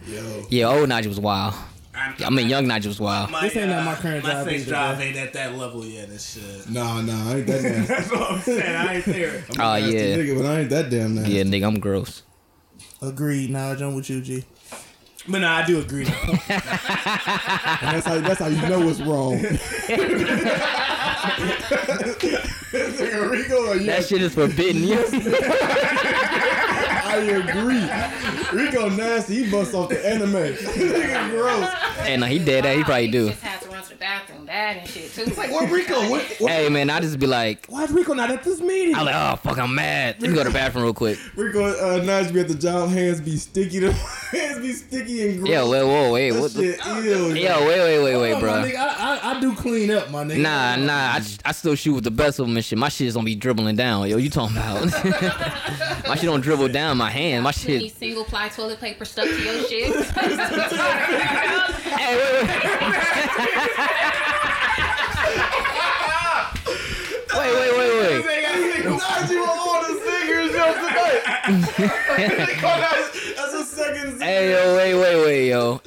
Yo, 0.06 0.46
Yeah, 0.48 0.68
old 0.68 0.88
Nigel 0.88 1.10
was 1.10 1.20
wild. 1.20 1.54
I 2.24 2.30
mean, 2.30 2.48
young 2.48 2.66
Nigel 2.66 2.90
was 2.90 3.00
wild. 3.00 3.30
My, 3.30 3.42
This 3.42 3.56
ain't 3.56 3.70
uh, 3.70 3.74
at 3.74 3.84
my 3.84 3.94
current 3.94 4.24
my 4.24 4.30
job 4.30 4.44
sex 4.44 4.62
either, 4.62 4.70
drive 4.70 5.00
ain't 5.00 5.16
at 5.16 5.32
that 5.32 5.56
level 5.56 5.84
yet. 5.84 6.08
And 6.08 6.20
shit. 6.20 6.68
No, 6.68 7.00
no, 7.00 7.12
I 7.12 7.36
ain't 7.38 7.46
that 7.46 7.62
nasty. 7.62 7.94
That's 7.94 8.10
what 8.10 8.30
I'm 8.30 8.40
saying. 8.40 8.76
I 8.76 8.94
ain't 8.96 9.04
there. 9.04 9.44
Oh, 9.58 9.78
nasty 9.78 9.92
yeah. 9.92 10.16
nigga, 10.16 10.36
but 10.38 10.46
I 10.46 10.60
ain't 10.60 10.70
that 10.70 10.90
damn 10.90 11.14
nasty. 11.14 11.32
Yeah, 11.32 11.42
nigga, 11.44 11.66
I'm 11.66 11.80
gross. 11.80 12.22
Agreed. 13.00 13.50
Nah, 13.50 13.72
I'm 13.72 13.94
with 13.94 14.10
you, 14.10 14.20
G. 14.20 14.44
But 15.28 15.38
nah, 15.38 15.58
I 15.58 15.66
do 15.66 15.78
agree. 15.78 16.04
that's 16.48 18.06
how 18.06 18.20
that's 18.20 18.40
how 18.40 18.46
you 18.48 18.60
know 18.68 18.88
it's 18.88 19.00
wrong. 19.00 19.34
Rico, 22.72 23.78
That 23.78 24.04
shit 24.08 24.22
is 24.22 24.34
forbidden. 24.34 24.82
Yes. 24.82 25.12
I 27.04 27.16
agree. 27.18 27.86
Rico 28.52 28.88
nasty. 28.88 29.44
He 29.44 29.50
busts 29.50 29.74
off 29.74 29.88
the 29.88 30.06
anime. 30.06 30.32
nigga 30.32 31.30
gross. 31.30 31.68
Hey, 32.04 32.14
uh, 32.14 32.18
no, 32.18 32.26
he 32.26 32.38
dead. 32.38 32.64
That 32.64 32.76
he 32.76 32.84
probably 32.84 33.06
You 33.06 33.12
do. 33.12 33.32
Just 33.82 33.90
to 33.90 33.96
the 33.96 34.00
bathroom 34.00 34.46
bad 34.46 34.76
and 34.78 34.88
shit 34.88 35.12
too. 35.12 35.22
It's 35.22 35.36
Like, 35.38 35.50
What 35.50 35.70
Rico? 35.70 36.08
What? 36.08 36.22
what 36.38 36.50
Hey, 36.50 36.68
man, 36.68 36.90
I 36.90 37.00
just 37.00 37.18
be 37.18 37.26
like, 37.26 37.66
Why's 37.66 37.90
Rico 37.90 38.14
not 38.14 38.30
at 38.30 38.44
this 38.44 38.60
meeting? 38.60 38.94
I'm 38.94 39.06
like, 39.06 39.14
oh 39.14 39.36
fuck, 39.36 39.58
I'm 39.58 39.74
mad. 39.74 40.16
Let 40.20 40.30
me 40.30 40.36
go 40.36 40.44
to 40.44 40.50
the 40.50 40.54
bathroom 40.54 40.84
real 40.84 40.94
quick. 40.94 41.18
Rico 41.36 41.64
uh, 41.64 42.00
Najee 42.00 42.32
be 42.32 42.40
at 42.40 42.48
the 42.48 42.54
job. 42.54 42.90
Hands 42.90 43.20
be 43.20 43.36
sticky. 43.36 43.80
The 43.80 43.92
hands 44.30 44.60
be 44.60 44.72
sticky 44.72 45.28
and 45.28 45.38
gross. 45.40 45.50
Yo, 45.50 45.66
whoa, 45.66 45.86
whoa, 45.86 46.12
wait, 46.12 46.30
that 46.30 46.40
what? 46.40 46.52
The, 46.54 46.76
shit 46.76 47.06
ill. 47.06 47.36
yo, 47.36 47.66
wait, 47.66 47.80
wait, 47.80 48.02
wait, 48.02 48.16
wait, 48.16 48.32
on, 48.34 48.40
bro. 48.40 48.52
nigga. 48.52 48.76
I, 48.76 49.18
I, 49.22 49.36
I 49.36 49.40
do 49.40 49.54
clean 49.54 49.90
up, 49.90 50.10
my 50.10 50.24
nigga. 50.24 50.40
Nah, 50.40 50.76
nah, 50.76 50.92
I, 50.92 51.20
I 51.44 51.52
still 51.52 51.74
shoot 51.74 51.94
with 51.94 52.04
the 52.04 52.10
best 52.10 52.38
of 52.38 52.46
them 52.46 52.56
and 52.56 52.64
shit. 52.64 52.78
My 52.78 52.88
shit 52.88 53.08
is 53.08 53.14
gonna 53.14 53.24
be 53.24 53.34
dribbling 53.34 53.76
down. 53.76 54.08
Yo, 54.08 54.16
you 54.16 54.30
talking 54.30 54.56
about? 54.56 54.84
my 56.06 56.14
shit 56.14 56.24
don't 56.24 56.40
dribble 56.40 56.68
down 56.72 56.96
my 56.98 57.10
hand. 57.10 57.44
My 57.44 57.52
you 57.62 57.78
need 57.78 57.88
shit. 57.88 57.96
single 57.98 58.24
ply 58.24 58.48
toilet 58.48 58.80
paper 58.80 59.04
stuck 59.04 59.26
to 59.26 59.42
your 59.42 59.62
shit. 59.68 60.06
Hey, 61.92 62.16
wait, 62.16 62.48
wait. 62.48 63.68
Wait, 67.36 67.52
wait, 67.54 67.72
wait, 67.78 67.92
wait. 68.00 68.24
Najee 68.84 69.42
on 69.42 69.58
all 69.58 69.80
the 69.82 69.94
singers 70.04 70.52
yo 70.52 70.74
tonight. 70.74 71.22
That's 73.36 73.54
a 73.54 73.64
second. 73.64 74.22
Hey, 74.22 74.50
yo, 74.50 74.76
wait, 74.76 74.94
wait, 74.94 75.16
wait, 75.24 75.48
yo. 75.48 75.80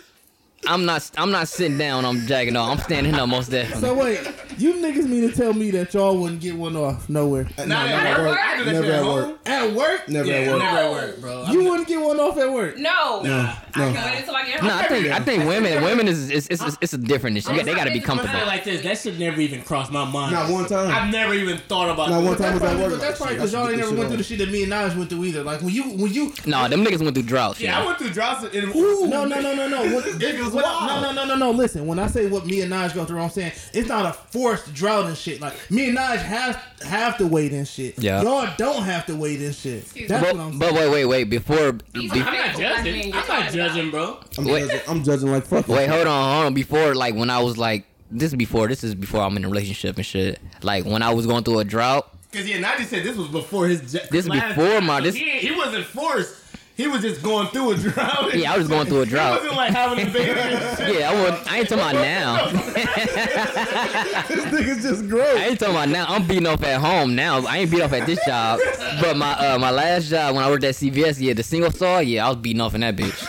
I'm 0.67 0.85
not. 0.85 1.09
I'm 1.17 1.31
not 1.31 1.47
sitting 1.47 1.77
down. 1.77 2.05
I'm 2.05 2.25
jacking 2.27 2.55
off. 2.55 2.77
I'm 2.79 2.83
standing 2.83 3.13
up 3.15 3.29
most 3.29 3.49
definitely. 3.51 3.81
So 3.81 3.93
wait, 3.93 4.19
you 4.57 4.73
niggas 4.75 5.07
mean 5.07 5.29
to 5.29 5.35
tell 5.35 5.53
me 5.53 5.71
that 5.71 5.93
y'all 5.93 6.17
wouldn't 6.17 6.41
get 6.41 6.55
one 6.55 6.75
off 6.75 7.07
nowhere? 7.09 7.47
Nah, 7.57 7.65
Not 7.65 7.89
never 7.89 7.95
at 7.95 8.05
at 8.07 8.17
work. 8.19 8.27
work. 8.29 8.39
I 8.39 8.57
do 8.57 8.63
that 8.65 8.71
Never 8.73 8.85
at 8.85 8.93
at 8.93 9.05
work. 9.05 9.39
At 9.47 9.73
work? 9.73 10.09
Never 10.09 10.27
Yeah, 10.27 10.35
at 10.35 10.51
work. 10.51 10.59
never 10.61 10.77
at 10.77 10.91
work, 10.91 11.21
bro. 11.21 11.45
You 11.51 11.63
wouldn't 11.69 11.87
get 11.87 12.01
one 12.01 12.19
off 12.19 12.37
at 12.37 12.51
work? 12.51 12.77
no. 12.77 13.21
Nah. 13.21 13.55
I 13.77 13.79
No. 13.79 13.93
can 13.93 14.05
wait 14.05 14.19
until 14.19 14.35
I 14.35 14.45
get 14.45 14.63
No. 14.63 14.75
I 14.75 14.87
think 14.87 15.07
I 15.07 15.19
think 15.19 15.45
women 15.47 15.83
women 15.83 16.07
is 16.07 16.29
it's 16.29 16.47
it's, 16.47 16.61
it's, 16.63 16.77
it's 16.81 16.93
a 16.93 16.97
different 16.97 17.37
issue. 17.37 17.49
They 17.63 17.73
got 17.75 17.85
to 17.85 17.91
be 17.91 17.99
I'm 17.99 18.05
gonna 18.05 18.23
say 18.23 18.27
it 18.27 18.31
comfortable. 18.31 18.47
like 18.47 18.63
this. 18.63 18.81
That 18.83 18.97
shit 18.97 19.19
never 19.19 19.41
even 19.41 19.61
crossed 19.63 19.91
my 19.91 20.05
mind. 20.05 20.31
Not 20.33 20.49
one 20.49 20.65
time. 20.67 20.93
I've 20.93 21.11
never 21.11 21.33
even 21.33 21.57
thought 21.57 21.89
about. 21.89 22.09
Not 22.09 22.23
one 22.23 22.37
time 22.37 22.53
was 22.53 22.63
at 22.63 22.69
Probably- 22.75 22.91
work. 22.93 23.01
that's 23.01 23.17
probably 23.17 23.35
because 23.35 23.53
y'all 23.53 23.67
ain't 23.67 23.77
never 23.77 23.93
went 23.95 24.07
through 24.09 24.17
the 24.17 24.23
shit 24.23 24.35
shit 24.39 24.39
that 24.47 24.51
me 24.51 24.63
and 24.63 24.71
Naj 24.71 24.95
went 24.97 25.09
through 25.09 25.23
either. 25.25 25.43
Like 25.43 25.61
when 25.61 25.73
you 25.73 25.83
when 25.83 26.13
you 26.13 26.33
No, 26.45 26.67
them 26.67 26.83
niggas 26.85 27.01
went 27.01 27.13
through 27.15 27.23
droughts. 27.23 27.59
Yeah, 27.59 27.79
I 27.81 27.85
went 27.85 27.97
through 27.99 28.09
drops 28.11 28.43
and 28.43 28.53
no 28.75 29.25
no 29.25 29.25
no 29.25 29.53
no 29.53 29.67
no 29.67 29.93
what, 29.93 30.05
Niggas 30.05 30.51
what- 30.55 30.65
wild. 30.65 31.03
no 31.03 31.11
no 31.11 31.25
no 31.25 31.35
no 31.35 31.35
no 31.35 31.51
listen 31.51 31.85
when 31.87 31.99
I 31.99 32.07
say 32.07 32.27
what 32.27 32.45
me 32.45 32.61
and 32.61 32.71
Naj 32.71 32.93
go 32.95 33.05
through 33.05 33.19
I'm 33.19 33.29
saying 33.29 33.51
it's 33.73 33.87
not 33.87 34.05
a 34.05 34.13
forced 34.13 34.73
drought 34.73 35.05
and 35.05 35.17
shit. 35.17 35.41
Like 35.41 35.53
me 35.69 35.89
and 35.89 35.97
Naj 35.97 36.17
have 36.17 36.55
have 36.83 37.17
to 37.17 37.27
wait 37.27 37.51
and 37.51 37.67
shit. 37.67 37.97
Yeah. 38.01 38.21
Y'all 38.21 38.47
don't 38.57 38.83
have 38.83 39.05
to 39.07 39.15
wait 39.15 39.39
and 39.41 39.53
shit. 39.55 39.85
That's 40.07 40.23
But, 40.23 40.35
what 40.35 40.41
I'm 40.45 40.59
but 40.59 40.73
wait, 40.73 40.89
wait, 40.89 41.05
wait. 41.05 41.23
Before, 41.25 41.73
These 41.93 42.11
be, 42.11 42.21
I'm 42.21 42.33
not 42.33 42.55
judging. 42.57 43.13
I'm 43.15 43.27
not 43.27 43.51
judging, 43.51 43.91
bro. 43.91 44.19
I'm, 44.37 44.45
Wait. 44.45 44.67
judging, 44.69 44.81
I'm 44.89 45.03
judging 45.03 45.31
like 45.31 45.45
fuck. 45.45 45.67
wait, 45.67 45.87
hold 45.89 46.07
on, 46.07 46.33
hold 46.33 46.45
on. 46.47 46.53
Before, 46.53 46.93
like 46.95 47.15
when 47.15 47.29
I 47.29 47.39
was 47.41 47.57
like, 47.57 47.85
this 48.11 48.31
is 48.31 48.35
before. 48.35 48.67
This 48.67 48.83
is 48.83 48.93
before 48.95 49.21
I'm 49.21 49.35
in 49.37 49.45
a 49.45 49.49
relationship 49.49 49.97
and 49.97 50.05
shit. 50.05 50.39
Like 50.61 50.85
when 50.85 51.01
I 51.01 51.13
was 51.13 51.25
going 51.25 51.43
through 51.43 51.59
a 51.59 51.63
drought. 51.65 52.11
Because 52.31 52.47
yeah, 52.49 52.57
Najee 52.61 52.85
said 52.85 53.03
this 53.03 53.15
was 53.15 53.29
before 53.29 53.67
his. 53.67 53.81
This 54.11 54.27
last 54.27 54.55
before 54.55 54.81
my- 54.81 54.99
this- 55.01 55.15
He, 55.15 55.39
he 55.39 55.51
wasn't 55.55 55.85
forced. 55.85 56.35
He 56.75 56.87
was 56.87 57.01
just 57.01 57.21
going 57.23 57.47
through 57.47 57.71
a 57.71 57.75
drought. 57.77 58.35
Yeah, 58.35 58.51
I 58.53 58.57
was 58.57 58.67
going 58.67 58.85
through 58.87 59.01
a 59.01 59.05
He 59.05 59.11
drought. 59.11 59.39
wasn't 59.39 59.55
like 59.55 59.71
having 59.71 60.07
a 60.07 60.11
baby. 60.11 60.31
Yeah, 60.99 61.09
I 61.09 61.13
would. 61.23 61.33
I 61.47 61.59
ain't 61.59 61.69
talking 61.69 61.83
about 61.83 61.95
now. 61.95 62.49
this 64.27 64.45
nigga's 64.45 64.83
just 64.83 65.07
gross. 65.09 65.37
I 65.37 65.45
ain't 65.47 65.59
talking 65.59 65.73
about 65.75 65.89
now. 65.89 66.05
I'm 66.07 66.27
beating 66.27 66.47
off 66.47 66.61
at 66.63 66.81
home 66.81 67.15
now. 67.15 67.45
I 67.45 67.59
ain't 67.59 67.71
beat 67.71 67.81
off 67.81 67.93
at 67.93 68.05
this 68.05 68.19
job. 68.25 68.59
But 69.01 69.15
my 69.17 69.31
uh, 69.33 69.57
my 69.57 69.71
last 69.71 70.09
job 70.09 70.35
when 70.35 70.43
I 70.43 70.49
worked 70.49 70.63
at 70.65 70.75
CVS, 70.75 71.19
yeah, 71.21 71.33
the 71.33 71.43
single 71.43 71.71
saw, 71.71 71.99
yeah, 71.99 72.25
I 72.25 72.29
was 72.29 72.37
beating 72.39 72.61
off 72.61 72.75
in 72.75 72.81
that 72.81 72.95
bitch. 72.97 73.25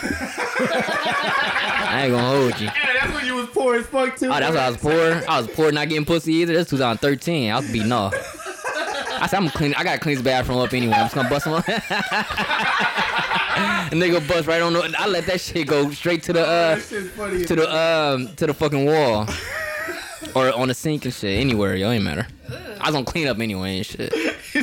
I 1.89 2.03
ain't 2.03 2.11
gonna 2.13 2.27
hold 2.27 2.59
you. 2.59 2.65
Yeah, 2.67 2.93
that's 2.99 3.13
when 3.13 3.25
you 3.25 3.35
was 3.35 3.47
poor 3.47 3.75
as 3.75 3.85
fuck 3.85 4.17
too. 4.17 4.27
Oh, 4.27 4.39
that's 4.39 4.53
why 4.55 4.61
I 4.65 4.69
was 4.69 4.77
poor. 4.77 5.23
I 5.27 5.39
was 5.41 5.47
poor, 5.47 5.71
not 5.71 5.87
getting 5.89 6.05
pussy 6.05 6.33
either. 6.33 6.53
That's 6.53 6.69
2013. 6.69 7.51
I 7.51 7.59
was 7.59 7.71
beating 7.71 7.91
off. 7.91 8.13
I 9.19 9.27
said 9.27 9.37
I'm 9.37 9.49
clean. 9.49 9.73
I 9.75 9.83
gotta 9.83 9.99
clean 9.99 10.15
this 10.15 10.23
bathroom 10.23 10.59
up 10.59 10.73
anyway. 10.73 10.93
I'm 10.93 11.05
just 11.05 11.15
gonna 11.15 11.29
bust 11.29 11.45
them 11.45 11.53
up. 11.55 11.65
Nigga 13.91 14.25
bust 14.27 14.47
right 14.47 14.61
on 14.61 14.73
the. 14.73 14.93
I 14.97 15.07
let 15.07 15.25
that 15.27 15.41
shit 15.41 15.67
go 15.67 15.89
straight 15.91 16.23
to 16.23 16.33
the 16.33 16.45
uh 16.45 16.75
to 16.75 17.55
the 17.55 17.75
um 17.75 18.33
to 18.35 18.47
the 18.47 18.53
fucking 18.53 18.85
wall 18.85 19.27
or 20.35 20.53
on 20.53 20.67
the 20.67 20.73
sink 20.73 21.05
and 21.05 21.13
shit. 21.13 21.39
Anywhere, 21.39 21.75
yo, 21.75 21.89
ain't 21.91 22.03
matter. 22.03 22.27
I 22.79 22.85
was 22.85 22.91
gonna 22.93 23.05
clean 23.05 23.27
up 23.27 23.39
anyway 23.39 23.77
and 23.77 23.85
shit. 23.85 24.13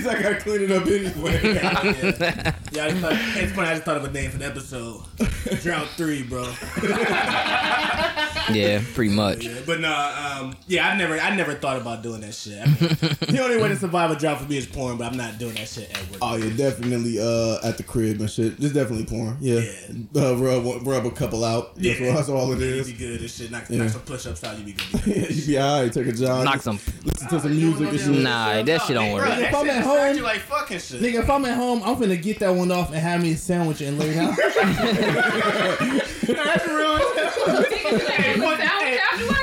He's 0.05 0.13
like, 0.13 0.19
I 0.19 0.23
gotta 0.23 0.41
clean 0.41 0.61
it 0.61 0.71
up 0.71 0.87
anyway. 0.87 1.55
yeah, 1.55 2.55
yeah 2.73 2.85
I 2.85 2.91
just 2.91 3.01
thought, 3.01 3.13
it's 3.43 3.53
funny. 3.55 3.69
I 3.69 3.73
just 3.73 3.85
thought 3.85 3.97
of 3.97 4.05
a 4.05 4.11
name 4.13 4.31
for 4.31 4.37
the 4.37 4.45
episode. 4.45 5.03
Drought 5.63 5.89
three, 5.97 6.23
bro. 6.23 6.45
Yeah, 8.53 8.83
pretty 8.93 9.15
much. 9.15 9.45
Yeah, 9.45 9.55
but 9.65 9.81
nah, 9.81 10.39
um, 10.41 10.55
yeah, 10.67 10.89
I 10.89 10.97
never, 10.99 11.19
I 11.19 11.35
never 11.35 11.55
thought 11.55 11.79
about 11.79 12.03
doing 12.03 12.21
that 12.21 12.35
shit. 12.35 12.61
I 12.61 12.67
mean, 12.67 12.77
the 13.35 13.41
only 13.43 13.57
way 13.57 13.69
to 13.69 13.77
survive 13.77 14.11
a 14.11 14.17
drought 14.17 14.39
for 14.41 14.47
me 14.49 14.59
is 14.59 14.67
porn, 14.67 14.99
but 14.99 15.11
I'm 15.11 15.17
not 15.17 15.39
doing 15.39 15.55
that 15.55 15.67
shit 15.67 15.91
at 15.91 16.11
work. 16.11 16.19
Oh 16.21 16.37
yeah, 16.37 16.55
definitely 16.55 17.19
uh 17.19 17.67
at 17.67 17.79
the 17.79 17.83
crib 17.83 18.21
and 18.21 18.31
shit. 18.31 18.61
Just 18.61 18.75
definitely 18.75 19.07
porn. 19.07 19.39
Yeah. 19.41 19.63
Uh, 20.15 20.37
rub 20.37 20.87
rub 20.87 21.07
a 21.07 21.11
couple 21.11 21.43
out. 21.43 21.73
Yeah. 21.77 21.95
all, 22.09 22.15
that's 22.17 22.29
all 22.29 22.53
it 22.53 22.59
You 22.59 22.67
is. 22.67 22.87
be 22.93 22.99
good 22.99 23.21
and 23.23 23.31
shit. 23.31 23.51
Knock, 23.51 23.65
Yeah. 23.71 23.79
knock 23.79 23.89
some 23.89 24.03
push-ups 24.03 24.45
out. 24.45 24.59
You 24.59 24.65
be 24.65 24.73
good. 24.73 25.07
you 25.35 25.47
be 25.47 25.59
alright, 25.59 25.93
take 25.93 26.07
a 26.09 26.13
job. 26.13 26.45
Knock 26.45 26.61
some. 26.61 26.79
listen 27.03 27.29
to 27.29 27.41
some 27.41 27.57
music 27.57 27.89
and 27.89 27.99
shit. 28.01 28.23
Nah, 28.23 28.63
that 28.63 28.83
shit 28.83 28.95
don't 28.95 29.13
work. 29.13 29.27
If 29.27 29.55
I'm 29.55 29.71
at 29.71 29.85
start 29.85 29.94
home- 29.99 30.17
you 30.17 30.23
like 30.23 30.41
fucking 30.41 30.79
shit. 30.79 31.01
Nigga, 31.01 31.21
if 31.23 31.31
I'm 31.31 31.45
at 31.45 31.57
home, 31.57 31.83
I'm 31.85 31.97
finna 31.97 32.21
get 32.21 32.39
that 32.41 32.55
one 32.55 32.71
off 32.71 32.89
and 32.89 32.99
have 32.99 33.23
me 33.23 33.33
a 33.33 33.37
sandwich 33.37 33.81
and 33.81 33.99
lay 33.99 34.15
down. 34.15 34.35
That's 36.27 36.67
real. 36.69 36.95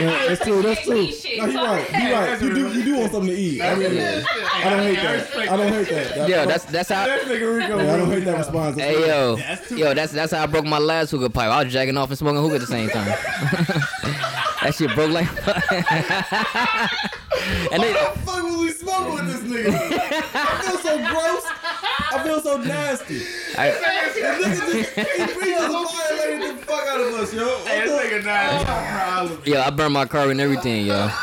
Yeah, 0.00 0.26
that's 0.28 0.42
true. 0.44 0.62
That's 0.62 0.82
true. 0.82 0.94
No, 1.36 1.46
you 1.46 1.58
right. 1.58 1.90
You 1.90 2.12
right. 2.12 2.40
You 2.42 2.54
do. 2.54 2.72
You 2.72 2.82
do 2.84 2.96
want 2.98 3.12
something 3.12 3.30
to 3.30 3.36
eat. 3.36 3.60
I 3.62 3.74
mean, 3.74 3.86
I 3.86 3.90
don't 4.70 4.82
hate 4.82 4.96
that. 4.96 5.48
I 5.50 5.56
don't 5.56 5.72
hate 5.72 5.88
that. 5.88 6.14
that 6.14 6.28
Yo, 6.28 6.46
that's 6.46 6.64
that's 6.66 6.88
how. 6.88 7.06
That 7.06 7.22
nigga 7.22 7.56
Rico. 7.56 7.78
yeah, 7.78 7.94
I 7.94 7.96
don't 7.96 8.10
hate 8.10 8.24
that 8.24 8.38
response. 8.38 8.76
That's 8.76 8.96
Hey 8.96 9.06
yo, 9.06 9.36
That's 9.36 9.70
yo, 9.70 9.94
that's 9.94 10.12
that's 10.12 10.32
how 10.32 10.42
I 10.42 10.46
broke 10.46 10.64
my 10.66 10.78
last 10.78 11.10
hookah 11.10 11.30
pipe. 11.30 11.50
I 11.50 11.64
was 11.64 11.72
jacking 11.72 11.96
off 11.96 12.10
and 12.10 12.18
smoking 12.18 12.42
hookah 12.42 12.56
at 12.56 12.60
the 12.60 12.66
same 12.66 12.88
time. 12.90 13.06
that 14.62 14.74
shit 14.76 14.94
broke 14.94 15.10
like. 15.10 15.28
and 17.72 17.82
they, 17.82 17.92
What 17.92 18.14
the 18.14 18.20
fuck 18.20 18.42
was 18.42 18.56
we 18.60 18.70
smoking 18.70 19.14
with 19.14 19.26
this 19.26 19.40
nigga? 19.42 19.72
I 20.34 20.60
feel 20.62 20.78
so 20.78 20.96
gross. 20.98 21.44
I 22.10 22.22
feel 22.24 22.40
so 22.40 22.56
nasty. 22.56 23.20
I, 23.56 23.70
The 23.70 23.76
nigga 24.20 24.38
just, 24.40 24.62
he, 24.72 24.78
he 25.22 25.26
violated 25.54 26.58
the 26.58 26.62
fuck 26.64 26.86
out 26.88 27.00
of 27.00 27.06
us, 27.14 27.32
yo. 27.34 27.58
Hey, 27.64 27.80
this 27.86 27.92
nigga 27.92 28.24
not 28.24 28.62
a 28.62 28.64
problem. 28.64 29.40
yo, 29.44 29.60
I 29.60 29.70
burned 29.70 29.87
my 29.92 30.06
car 30.06 30.30
and 30.30 30.40
everything, 30.40 30.86
yo. 30.86 31.10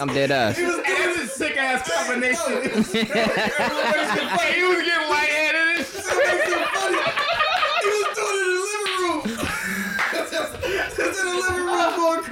I'm 0.00 0.08
dead 0.08 0.30
ass. 0.30 0.56
Hey, 0.56 0.64
this 0.64 1.18
is 1.18 1.24
a 1.24 1.28
sick 1.28 1.56
ass 1.56 1.90
combination. 1.90 2.84
was. 2.94 4.99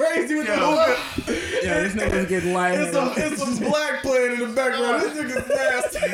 Crazy 0.08 0.34
with 0.34 0.46
the 0.46 0.56
Yo. 0.56 0.76
hookah. 0.76 0.98
Yeah, 1.62 1.80
this 1.80 1.92
nigga 1.94 2.16
was 2.16 2.26
getting 2.26 2.48
It's 2.50 2.56
lightheaded. 2.56 2.92
some, 2.94 3.12
it's 3.16 3.38
some 3.42 3.56
black 3.58 4.02
playing 4.02 4.32
in 4.34 4.40
the 4.40 4.46
background. 4.54 5.02
This 5.02 5.14
nigga's 5.16 5.48
nasty. 5.48 5.98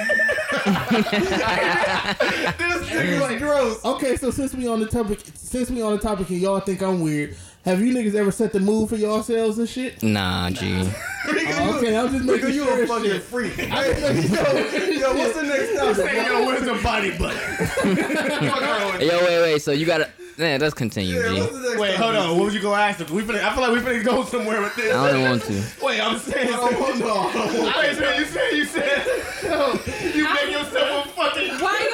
this 2.58 2.88
nigga's 2.88 3.38
gross. 3.40 3.84
okay, 3.84 4.16
so 4.16 4.30
since 4.30 4.54
we 4.54 4.66
on 4.66 4.80
the 4.80 4.86
topic, 4.86 5.20
since 5.34 5.70
we 5.70 5.82
on 5.82 5.92
the 5.92 5.98
topic, 5.98 6.30
and 6.30 6.40
y'all 6.40 6.60
think 6.60 6.82
I'm 6.82 7.00
weird, 7.00 7.36
have 7.64 7.80
you 7.80 7.94
niggas 7.94 8.14
ever 8.14 8.30
set 8.30 8.52
the 8.52 8.60
mood 8.60 8.88
for 8.90 8.96
yourselves 8.96 9.58
and 9.58 9.68
shit? 9.68 10.02
Nah, 10.02 10.50
G. 10.50 10.90
Oh, 11.26 11.78
okay, 11.78 11.96
I'm 11.96 12.10
just 12.12 12.22
making 12.26 12.48
Nigga, 12.48 12.52
you 12.54 12.64
sure. 12.64 12.82
a 12.82 12.86
fucking 12.86 13.10
shit. 13.10 13.22
freak. 13.22 13.54
Hey, 13.54 13.98
yo, 14.02 14.12
yo, 14.92 15.14
what's 15.16 15.34
the 15.34 15.42
next 15.44 15.74
topic? 15.74 16.06
Hey, 16.08 16.26
yo, 16.26 16.44
where's 16.46 16.64
the 16.66 16.74
body 16.82 17.16
button? 17.16 17.38
Fuck 18.50 18.60
wrong 18.60 18.92
with 18.92 19.00
Yo, 19.02 19.18
wait, 19.24 19.40
wait. 19.40 19.62
So 19.62 19.72
you 19.72 19.86
gotta. 19.86 20.10
Man, 20.36 20.60
let's 20.60 20.74
continue, 20.74 21.14
Yeah, 21.20 21.28
G. 21.28 21.40
what's 21.40 21.52
the 21.52 21.60
next 21.60 21.78
Wait, 21.78 21.94
hold 21.94 22.16
on. 22.16 22.36
What 22.36 22.46
was 22.46 22.54
you 22.54 22.60
gonna 22.60 22.82
ask 22.82 22.98
him? 22.98 23.14
We 23.14 23.22
finna, 23.22 23.40
I 23.40 23.54
feel 23.54 23.62
like 23.62 23.72
we 23.72 23.78
finna 23.78 24.04
go 24.04 24.24
somewhere 24.24 24.60
with 24.60 24.74
this. 24.74 24.92
I 24.92 25.12
don't 25.12 25.22
want 25.22 25.42
to. 25.44 25.62
Wait, 25.80 26.00
I'm 26.00 26.18
saying. 26.18 26.48
I 26.48 26.56
don't 26.56 26.80
want 26.80 26.98
no. 26.98 27.06
I 27.14 27.32
don't 27.32 27.58
want- 27.62 27.76
Wait, 27.76 27.96
so 27.96 28.12
you 28.18 28.24
said 28.24 28.50
you 28.52 28.64
said 28.64 29.06
you 30.12 30.24
make 30.34 30.50
yourself 30.50 31.06
a 31.06 31.08
fucking. 31.10 31.50
Why 31.62 31.78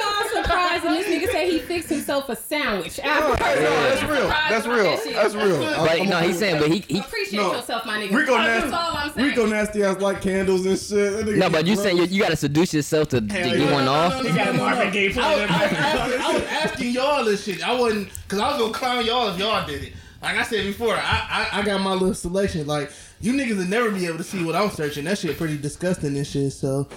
surprised 0.79 1.05
when 1.05 1.13
this 1.13 1.29
nigga 1.29 1.31
said 1.31 1.49
he 1.49 1.59
fixed 1.59 1.89
himself 1.89 2.29
a 2.29 2.35
sandwich? 2.35 2.99
After 2.99 3.43
Hey, 3.43 3.55
no, 3.55 3.69
that's 3.69 4.03
real. 4.03 4.27
That's 4.27 4.67
real. 4.67 5.13
That's 5.13 5.35
real. 5.35 5.59
But 5.59 6.07
no, 6.07 6.17
he's 6.19 6.39
saying, 6.39 6.59
but 6.61 6.71
he, 6.71 6.79
he 6.87 6.99
Appreciate 6.99 7.39
No. 7.39 7.53
yourself, 7.55 7.85
my 7.85 7.97
nigga. 7.99 8.15
Rico 8.15 8.37
That's 8.37 8.65
all 8.73 8.95
I'm 8.95 9.07
nasty. 9.07 9.19
saying. 9.19 9.29
Rico 9.29 9.45
nasty 9.47 9.83
ass 9.83 9.99
like 9.99 10.21
candles 10.21 10.65
and 10.65 10.77
shit. 10.79 11.13
That 11.13 11.25
nigga 11.25 11.37
no, 11.37 11.49
but 11.49 11.65
you 11.65 11.75
gross. 11.75 11.83
saying 11.83 11.97
you, 11.97 12.03
you 12.05 12.21
gotta 12.21 12.35
seduce 12.35 12.73
yourself 12.73 13.09
to, 13.09 13.21
to 13.21 13.27
get 13.27 13.57
yeah. 13.57 13.71
one 13.73 13.87
off. 13.87 14.21
He 14.23 14.29
got 14.29 14.49
a 14.49 14.53
Marvin 14.53 14.91
Gaye 14.91 15.05
I 15.05 15.07
was, 15.07 15.15
playing. 15.15 15.49
I, 15.49 15.63
was 15.63 15.73
asking, 15.73 16.21
I 16.21 16.33
was 16.33 16.43
asking 16.43 16.91
y'all 16.91 17.25
this 17.25 17.43
shit. 17.43 17.67
I 17.67 17.79
wasn't, 17.79 18.09
cause 18.27 18.39
I 18.39 18.49
was 18.51 18.59
gonna 18.59 18.73
clown 18.73 19.05
y'all 19.05 19.29
if 19.29 19.39
y'all 19.39 19.65
did 19.65 19.83
it. 19.83 19.93
Like 20.21 20.37
I 20.37 20.43
said 20.43 20.65
before, 20.65 20.95
I, 20.95 21.49
I 21.51 21.59
I 21.59 21.61
got 21.63 21.81
my 21.81 21.93
little 21.93 22.13
selection. 22.13 22.67
Like 22.67 22.91
you 23.21 23.33
niggas 23.33 23.57
would 23.57 23.69
never 23.69 23.91
be 23.91 24.05
able 24.05 24.17
to 24.17 24.23
see 24.23 24.43
what 24.43 24.55
I'm 24.55 24.69
searching. 24.69 25.05
That 25.05 25.17
shit 25.17 25.37
pretty 25.37 25.57
disgusting 25.57 26.15
and 26.15 26.25
shit. 26.27 26.53
So 26.53 26.87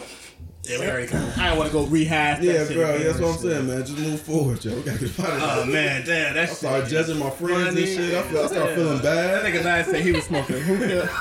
Yeah, 0.67 0.81
we 0.81 0.87
already 0.89 1.07
covered. 1.07 1.39
I 1.39 1.49
don't 1.51 1.59
want 1.59 1.71
to 1.71 1.77
go 1.77 1.85
rehash. 1.85 2.39
that 2.39 2.45
Yeah, 2.45 2.65
shit 2.67 2.77
bro. 2.77 2.99
That's 2.99 3.19
what 3.21 3.29
I'm 3.29 3.33
shit. 3.35 3.43
saying, 3.43 3.67
man. 3.67 3.85
Just 3.85 3.99
move 3.99 4.21
forward, 4.23 4.65
yo. 4.65 4.75
We 4.75 4.83
gotta 4.83 4.99
get 4.99 5.21
out 5.21 5.29
of 5.29 5.43
Oh 5.69 5.71
man, 5.71 6.07
damn, 6.07 6.35
that's 6.35 6.53
I 6.53 6.55
started 6.55 6.89
judging 6.89 7.19
my 7.19 7.29
friends 7.31 7.77
and 7.77 7.87
shit. 7.87 8.15
I, 8.15 8.23
feel, 8.23 8.43
I 8.43 8.47
started 8.47 8.75
feeling 8.75 9.03
bad. 9.03 9.45
That 9.45 9.53
nigga 9.53 9.63
Nas 9.63 9.87
said 9.87 10.01
he 10.03 10.13
was 10.13 10.25
smoking 10.25 10.57
hookah. 10.61 11.09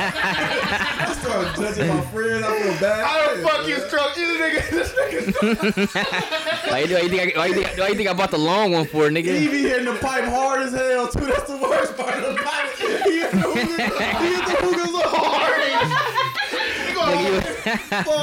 I 0.00 1.16
started 1.20 1.54
judging 1.60 1.88
my 1.88 2.00
friends. 2.06 2.44
I 2.46 2.62
feel 2.62 2.80
bad. 2.80 3.06
How 3.06 3.34
the 3.36 3.42
fuck 3.42 3.66
you 3.68 3.78
stroke 3.88 4.16
you 4.16 4.26
nigga? 4.38 4.64
This 4.78 4.92
nigga. 4.92 6.70
Why 6.70 6.78
you, 6.80 6.94
why 6.94 7.00
you 7.02 7.08
think 7.08 7.36
I, 7.36 7.38
why 7.38 7.46
you 7.46 7.54
think, 7.54 7.78
why 7.78 7.88
you 7.88 7.94
think 7.94 8.08
I 8.08 8.12
bought 8.14 8.30
the 8.30 8.38
long 8.38 8.72
one 8.72 8.86
for, 8.86 9.08
He 9.10 9.16
nigga? 9.16 9.50
be 9.50 9.62
hitting 9.62 9.84
the 9.86 9.94
pipe 9.96 10.24
hard 10.24 10.60
as 10.62 10.72
hell 10.72 11.08
too. 11.08 11.26
That's 11.26 11.44
the 11.50 11.56
worst 11.58 11.96
part 11.96 12.14
of 12.22 12.34
the 12.36 12.42
pipe. 12.42 12.70
He 12.78 13.18
hit 13.20 13.30
the 13.32 13.38
hookah. 13.38 13.60
He 13.60 14.34
hit 14.34 14.44
the 14.46 14.56
hookah 14.66 14.86
so 14.88 14.92
hard. 14.92 14.97
Oh, 18.10 18.22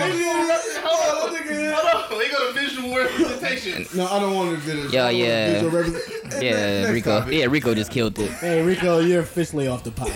that 1.29 1.33
nigga 1.33 1.59
hit- 1.59 1.73
Hold 1.73 2.11
on, 2.11 2.17
we 2.17 2.29
got 2.29 2.49
a 2.49 2.53
visual 2.53 2.95
representation. 2.95 3.85
No, 3.95 4.07
I 4.07 4.19
don't 4.19 4.35
want 4.35 4.55
to 4.55 4.61
finish. 4.61 4.91
Yeah, 4.93 5.09
don't 5.09 5.19
wanna 5.19 5.25
yeah. 5.25 5.53
visual 5.53 5.71
represent- 5.71 6.03
Yeah, 6.43 6.51
Next 6.81 6.91
Rico. 6.91 7.19
topic. 7.19 7.33
Yeah, 7.33 7.45
Rico 7.45 7.73
just 7.73 7.91
killed 7.91 8.19
it. 8.19 8.31
Hey 8.31 8.61
Rico, 8.61 8.99
you're 8.99 9.21
officially 9.21 9.67
off 9.67 9.83
the 9.83 9.91
pod. 9.91 10.11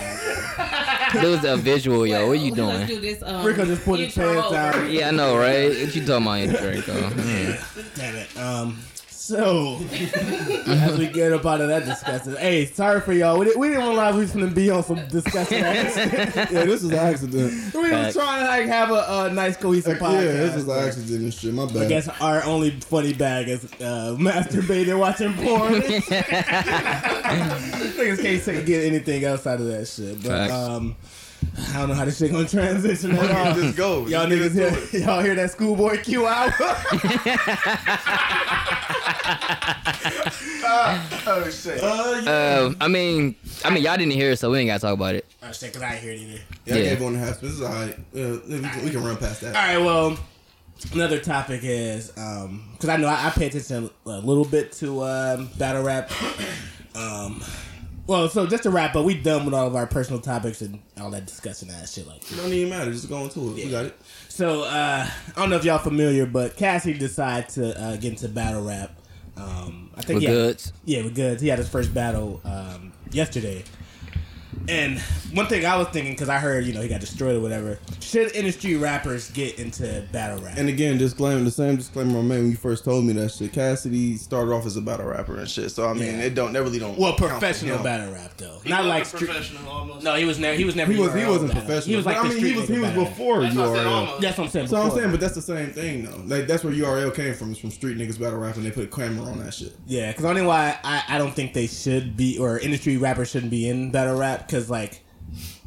It 1.12 1.26
was 1.26 1.44
a 1.44 1.56
visual, 1.56 2.06
yo. 2.06 2.26
What 2.26 2.32
are 2.32 2.34
you 2.36 2.54
doing? 2.54 2.86
do 2.86 3.00
this. 3.00 3.22
Um, 3.22 3.44
Rico 3.44 3.64
just 3.64 3.84
put 3.84 3.98
his 4.00 4.14
pants 4.14 4.46
over. 4.46 4.54
down. 4.54 4.90
Yeah, 4.90 5.08
I 5.08 5.10
know, 5.10 5.36
right? 5.36 5.68
What 5.68 5.94
you 5.94 6.06
talking 6.06 6.50
about, 6.50 6.60
Draco? 6.62 6.92
Hmm. 6.92 7.80
Damn 7.96 8.16
it. 8.16 8.36
Um. 8.38 8.78
So, 9.30 9.78
as 10.66 10.98
we 10.98 11.06
get 11.06 11.32
up 11.32 11.46
out 11.46 11.60
of 11.60 11.68
that 11.68 11.84
discussion, 11.84 12.34
hey, 12.36 12.66
sorry 12.66 13.00
for 13.00 13.12
y'all. 13.12 13.38
We, 13.38 13.44
didn't- 13.44 13.60
we 13.60 13.68
didn't 13.68 13.84
realize 13.84 14.14
we 14.14 14.22
was 14.22 14.32
gonna 14.32 14.48
be 14.48 14.70
on 14.70 14.82
some 14.82 15.06
discussion. 15.06 15.58
Yeah, 15.60 16.64
this 16.64 16.82
was 16.82 16.84
an 16.86 16.94
accident. 16.94 17.74
we 17.74 17.80
was 17.80 17.90
Facts. 17.90 18.14
trying 18.16 18.40
to 18.40 18.46
like 18.48 18.66
have 18.66 18.90
a, 18.90 19.28
a 19.30 19.32
nice 19.32 19.56
cohesive 19.56 19.98
podcast. 19.98 20.14
Yeah, 20.24 20.32
this 20.32 20.54
was 20.56 20.66
an 20.68 20.78
accident 20.88 21.20
and 21.22 21.32
shit. 21.34 21.54
My 21.54 21.62
I 21.62 21.86
guess 21.86 22.08
our 22.20 22.42
only 22.42 22.70
funny 22.80 23.12
bag 23.14 23.48
is 23.48 23.64
uh, 23.80 24.16
masturbating, 24.18 24.98
watching 24.98 25.32
porn. 25.34 25.74
Niggas 27.94 28.44
can't 28.44 28.66
get 28.66 28.84
anything 28.84 29.24
outside 29.26 29.60
of 29.60 29.66
that 29.66 29.86
shit. 29.86 30.16
But 30.22 30.28
Facts. 30.48 30.52
um, 30.52 30.96
I 31.58 31.78
don't 31.78 31.88
know 31.88 31.94
how 31.94 32.04
this 32.04 32.18
shit 32.18 32.32
gonna 32.32 32.48
transition 32.48 33.12
at 33.16 33.30
all. 33.30 33.54
Just 33.54 33.76
go. 33.76 34.06
Y'all 34.06 34.26
Just 34.26 34.54
niggas 34.56 34.90
hear, 34.92 35.00
y'all 35.06 35.22
hear 35.22 35.34
that 35.34 35.50
schoolboy 35.50 36.02
Q 36.02 36.26
album? 36.26 36.54
oh 40.62 41.50
shit! 41.50 41.82
Uh, 41.82 42.20
yeah. 42.24 42.30
Uh, 42.30 42.74
I 42.80 42.88
mean, 42.88 43.34
I 43.64 43.70
mean, 43.70 43.82
y'all 43.82 43.96
didn't 43.96 44.12
hear 44.12 44.30
it, 44.32 44.38
so 44.38 44.50
we 44.50 44.58
ain't 44.58 44.68
gotta 44.68 44.80
talk 44.80 44.94
about 44.94 45.14
it. 45.14 45.26
Oh 45.42 45.52
shit, 45.52 45.72
cause 45.72 45.82
I 45.82 45.94
ain't 45.94 46.02
hear 46.02 46.12
it 46.12 46.20
either. 46.20 46.40
Yeah, 46.66 46.74
I 46.74 46.78
Yeah. 46.78 46.84
gave 46.90 47.02
one 47.02 47.14
and 47.14 47.22
a 47.22 47.26
half. 47.26 47.40
This 47.40 47.52
is 47.52 47.62
alright. 47.62 47.94
Uh, 47.94 47.98
we, 48.48 48.60
can, 48.60 48.84
we 48.84 48.90
can 48.90 49.02
run 49.04 49.16
past 49.16 49.40
that. 49.42 49.56
All 49.56 49.62
right, 49.62 49.78
well, 49.78 50.18
another 50.92 51.18
topic 51.18 51.60
is 51.62 52.12
um 52.16 52.68
because 52.72 52.88
I 52.88 52.96
know 52.96 53.08
I, 53.08 53.26
I 53.26 53.30
pay 53.30 53.46
attention 53.46 53.90
a 54.06 54.18
little 54.18 54.44
bit 54.44 54.72
to 54.72 55.02
um, 55.04 55.50
battle 55.58 55.82
rap. 55.82 56.10
Um, 56.94 57.42
well, 58.10 58.28
so 58.28 58.44
just 58.44 58.64
to 58.64 58.70
wrap 58.70 58.96
up, 58.96 59.04
we 59.04 59.14
done 59.14 59.44
with 59.44 59.54
all 59.54 59.68
of 59.68 59.76
our 59.76 59.86
personal 59.86 60.20
topics 60.20 60.62
and 60.62 60.80
all 61.00 61.12
that 61.12 61.26
discussion 61.26 61.70
ass 61.70 61.92
shit 61.94 62.08
like. 62.08 62.28
It 62.30 62.34
don't 62.36 62.52
even 62.52 62.68
matter. 62.68 62.90
Just 62.90 63.08
go 63.08 63.18
into 63.22 63.50
it. 63.50 63.54
We 63.54 63.70
got 63.70 63.84
it. 63.84 63.96
So 64.28 64.64
uh, 64.64 65.06
I 65.08 65.40
don't 65.40 65.48
know 65.48 65.54
if 65.54 65.64
y'all 65.64 65.78
familiar, 65.78 66.26
but 66.26 66.56
Cassie 66.56 66.92
decided 66.92 67.50
to 67.50 67.80
uh, 67.80 67.96
get 67.96 68.06
into 68.10 68.28
battle 68.28 68.64
rap. 68.64 68.90
Um, 69.36 69.90
I 69.96 70.02
think 70.02 70.16
With 70.16 70.22
he 70.22 70.26
had- 70.26 70.34
Goodz. 70.34 70.72
yeah, 70.84 71.02
with 71.04 71.14
Goodz. 71.14 71.40
He 71.40 71.46
had 71.46 71.60
his 71.60 71.68
first 71.68 71.94
battle 71.94 72.40
um, 72.44 72.92
yesterday. 73.12 73.62
And 74.68 74.98
one 75.32 75.46
thing 75.46 75.64
I 75.64 75.76
was 75.76 75.88
thinking, 75.88 76.12
because 76.12 76.28
I 76.28 76.38
heard, 76.38 76.64
you 76.64 76.72
know, 76.72 76.80
he 76.80 76.88
got 76.88 77.00
destroyed 77.00 77.36
or 77.36 77.40
whatever. 77.40 77.78
Should 78.00 78.34
industry 78.34 78.76
rappers 78.76 79.30
get 79.30 79.58
into 79.58 80.04
battle 80.12 80.38
rap? 80.42 80.54
And 80.58 80.68
again, 80.68 80.98
disclaimer, 80.98 81.42
the 81.44 81.50
same 81.50 81.76
disclaimer 81.76 82.18
I 82.18 82.22
made 82.22 82.38
when 82.38 82.50
you 82.50 82.56
first 82.56 82.84
told 82.84 83.04
me 83.04 83.12
that 83.14 83.30
shit. 83.30 83.52
Cassidy 83.52 84.16
started 84.16 84.52
off 84.52 84.66
as 84.66 84.76
a 84.76 84.80
battle 84.80 85.06
rapper 85.06 85.36
and 85.38 85.48
shit. 85.48 85.70
So 85.70 85.88
I 85.88 85.92
mean, 85.94 86.02
Yeah. 86.18 86.24
it 86.24 86.34
don't, 86.34 86.52
that 86.52 86.62
really 86.62 86.78
don't. 86.78 86.98
well, 86.98 87.14
professional 87.14 87.76
him. 87.76 87.82
battle 87.84 88.12
rap 88.12 88.36
though, 88.36 88.58
He 88.64 88.70
not 88.70 88.84
like 88.84 89.02
a 89.02 89.06
street. 89.06 89.26
professional 89.28 89.68
almost. 89.70 90.04
No, 90.04 90.14
he 90.16 90.24
was 90.24 90.38
never. 90.38 90.56
He 90.56 90.64
was 90.64 90.76
never. 90.76 90.92
He 90.92 90.98
was. 90.98 91.14
He 91.14 91.24
wasn't 91.24 91.52
battle. 91.52 91.66
professional. 91.66 91.90
He 91.90 91.96
was 91.96 92.06
like 92.06 92.16
But, 92.16 92.22
the 92.24 92.28
I 92.30 92.34
mean, 92.34 92.44
he 92.44 92.56
was. 92.60 92.68
He 92.68 92.78
was 92.78 92.90
before 92.92 93.40
That's 93.42 93.56
what 93.56 93.68
I 93.68 93.74
said, 93.74 93.86
URL. 93.86 94.20
That's 94.20 94.38
what 94.38 94.44
I'm 94.44 94.50
saying. 94.50 94.66
So 94.68 94.76
I'm 94.82 94.90
saying, 94.90 95.10
but 95.10 95.20
that's 95.20 95.34
the 95.34 95.42
same 95.42 95.70
thing 95.70 96.04
though. 96.04 96.22
Like 96.36 96.46
that's 96.46 96.64
where 96.64 96.72
URL 96.72 97.14
came 97.14 97.34
from. 97.34 97.52
Is 97.52 97.58
from 97.58 97.70
street 97.70 97.96
niggas 97.98 98.18
battle 98.20 98.38
rap, 98.38 98.56
and 98.56 98.64
they 98.66 98.70
put 98.70 98.84
a 98.84 98.88
camera 98.88 99.26
on 99.26 99.38
that 99.44 99.54
shit. 99.54 99.72
Yeah, 99.86 100.10
because 100.10 100.24
only 100.24 100.42
why 100.42 100.78
I, 100.84 101.02
I 101.08 101.18
don't 101.18 101.32
think 101.34 101.54
they 101.54 101.66
should 101.66 102.16
be 102.16 102.38
or 102.38 102.58
industry 102.58 102.96
rappers 102.96 103.30
shouldn't 103.30 103.50
be 103.50 103.68
in 103.68 103.90
battle 103.90 104.16
rap 104.18 104.39
because 104.46 104.70
like 104.70 105.02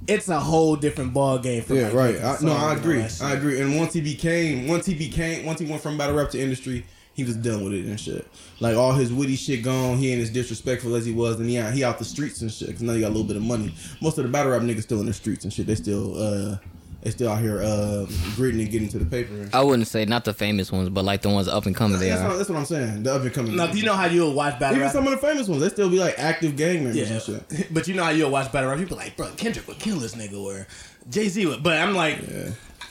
it's 0.08 0.28
a 0.28 0.40
whole 0.40 0.76
different 0.76 1.14
ball 1.14 1.40
game. 1.40 1.64
For 1.64 1.76
Yeah, 1.76 1.86
like, 1.86 1.94
right. 1.94 2.22
I, 2.22 2.38
no, 2.42 2.54
I 2.54 2.76
agree. 2.76 3.06
I 3.22 3.34
agree. 3.34 3.62
And 3.62 3.78
once 3.78 3.94
he 3.94 4.02
became, 4.02 4.68
once 4.68 4.86
he 4.86 4.94
became, 4.94 5.46
once 5.46 5.60
he 5.60 5.66
went 5.66 5.82
from 5.82 5.98
battle 5.98 6.16
rap 6.16 6.30
to 6.32 6.40
industry, 6.40 6.86
he 7.14 7.24
was 7.24 7.36
done 7.36 7.64
with 7.64 7.74
it 7.74 7.86
and 7.86 8.00
shit. 8.00 8.28
Like 8.60 8.76
all 8.76 8.94
his 8.94 9.14
witty 9.14 9.36
shit 9.36 9.64
gone. 9.64 9.98
He 9.98 10.12
ain't 10.12 10.22
as 10.22 10.30
disrespectful 10.30 10.96
as 10.96 11.06
he 11.06 11.14
was, 11.14 11.40
and 11.40 11.50
he 11.50 11.58
out, 11.58 11.74
he 11.74 11.84
out 11.84 12.00
the 12.00 12.06
streets 12.06 12.42
and 12.42 12.52
shit. 12.52 12.72
Cause 12.72 12.82
now 12.82 12.94
he 12.94 13.02
got 13.02 13.08
a 13.08 13.16
little 13.16 13.24
bit 13.24 13.38
of 13.38 13.44
money. 13.44 13.74
Most 14.02 14.18
of 14.18 14.24
the 14.24 14.30
battle 14.30 14.52
rap 14.52 14.62
niggas 14.64 14.84
still 14.84 15.00
in 15.00 15.06
the 15.06 15.14
streets 15.14 15.44
and 15.44 15.54
shit. 15.54 15.68
They 15.68 15.76
still, 15.76 16.22
uh, 16.22 16.58
they 17.04 17.12
still 17.12 17.32
out 17.32 17.42
here 17.42 17.62
uh, 17.62 18.06
gritting 18.36 18.62
and 18.62 18.72
getting 18.72 18.88
to 18.90 18.98
the 18.98 19.06
paper. 19.06 19.50
I 19.54 19.62
wouldn't 19.62 19.88
say 19.88 20.06
not 20.06 20.24
the 20.26 20.34
famous 20.34 20.72
ones, 20.72 20.88
but 20.90 21.04
like 21.04 21.22
the 21.22 21.30
ones 21.30 21.48
up 21.50 21.66
and 21.66 21.76
coming. 21.76 22.00
They 22.00 22.10
That's, 22.10 22.22
what, 22.24 22.32
are. 22.32 22.38
that's 22.38 22.50
what 22.50 22.58
I'm 22.60 22.66
saying. 22.66 23.04
The 23.04 23.14
up 23.14 23.22
and 23.24 23.34
coming. 23.34 23.56
Now, 23.58 23.68
do 23.68 23.78
you 23.78 23.84
know 23.86 23.94
how 23.94 24.06
you'll 24.06 24.34
watch 24.34 24.58
battle 24.60 24.78
Even 24.78 24.84
rap? 24.84 24.94
some 24.94 25.06
of 25.06 25.12
the 25.12 25.18
famous 25.18 25.48
ones, 25.48 25.62
they 25.62 25.70
still 25.70 25.90
be 25.90 26.00
like 26.00 26.18
active 26.18 26.56
gang 26.56 26.86
members 26.86 26.96
Yeah, 26.96 27.16
and 27.18 27.22
shit. 27.22 27.74
but 27.74 27.88
you 27.88 27.94
know 27.96 28.04
how 28.06 28.10
you'll 28.12 28.32
watch 28.32 28.52
battle 28.52 28.70
rap. 28.70 28.80
People 28.80 28.98
like, 28.98 29.18
bro, 29.18 29.30
Kendrick 29.36 29.68
would 29.68 29.80
kill 29.80 29.98
this 29.98 30.16
nigga, 30.16 30.42
or 30.42 30.66
Jay 31.10 31.28
Z 31.28 31.46
would. 31.46 31.62
But 31.62 31.78
I'm 31.78 31.94
like, 31.94 32.20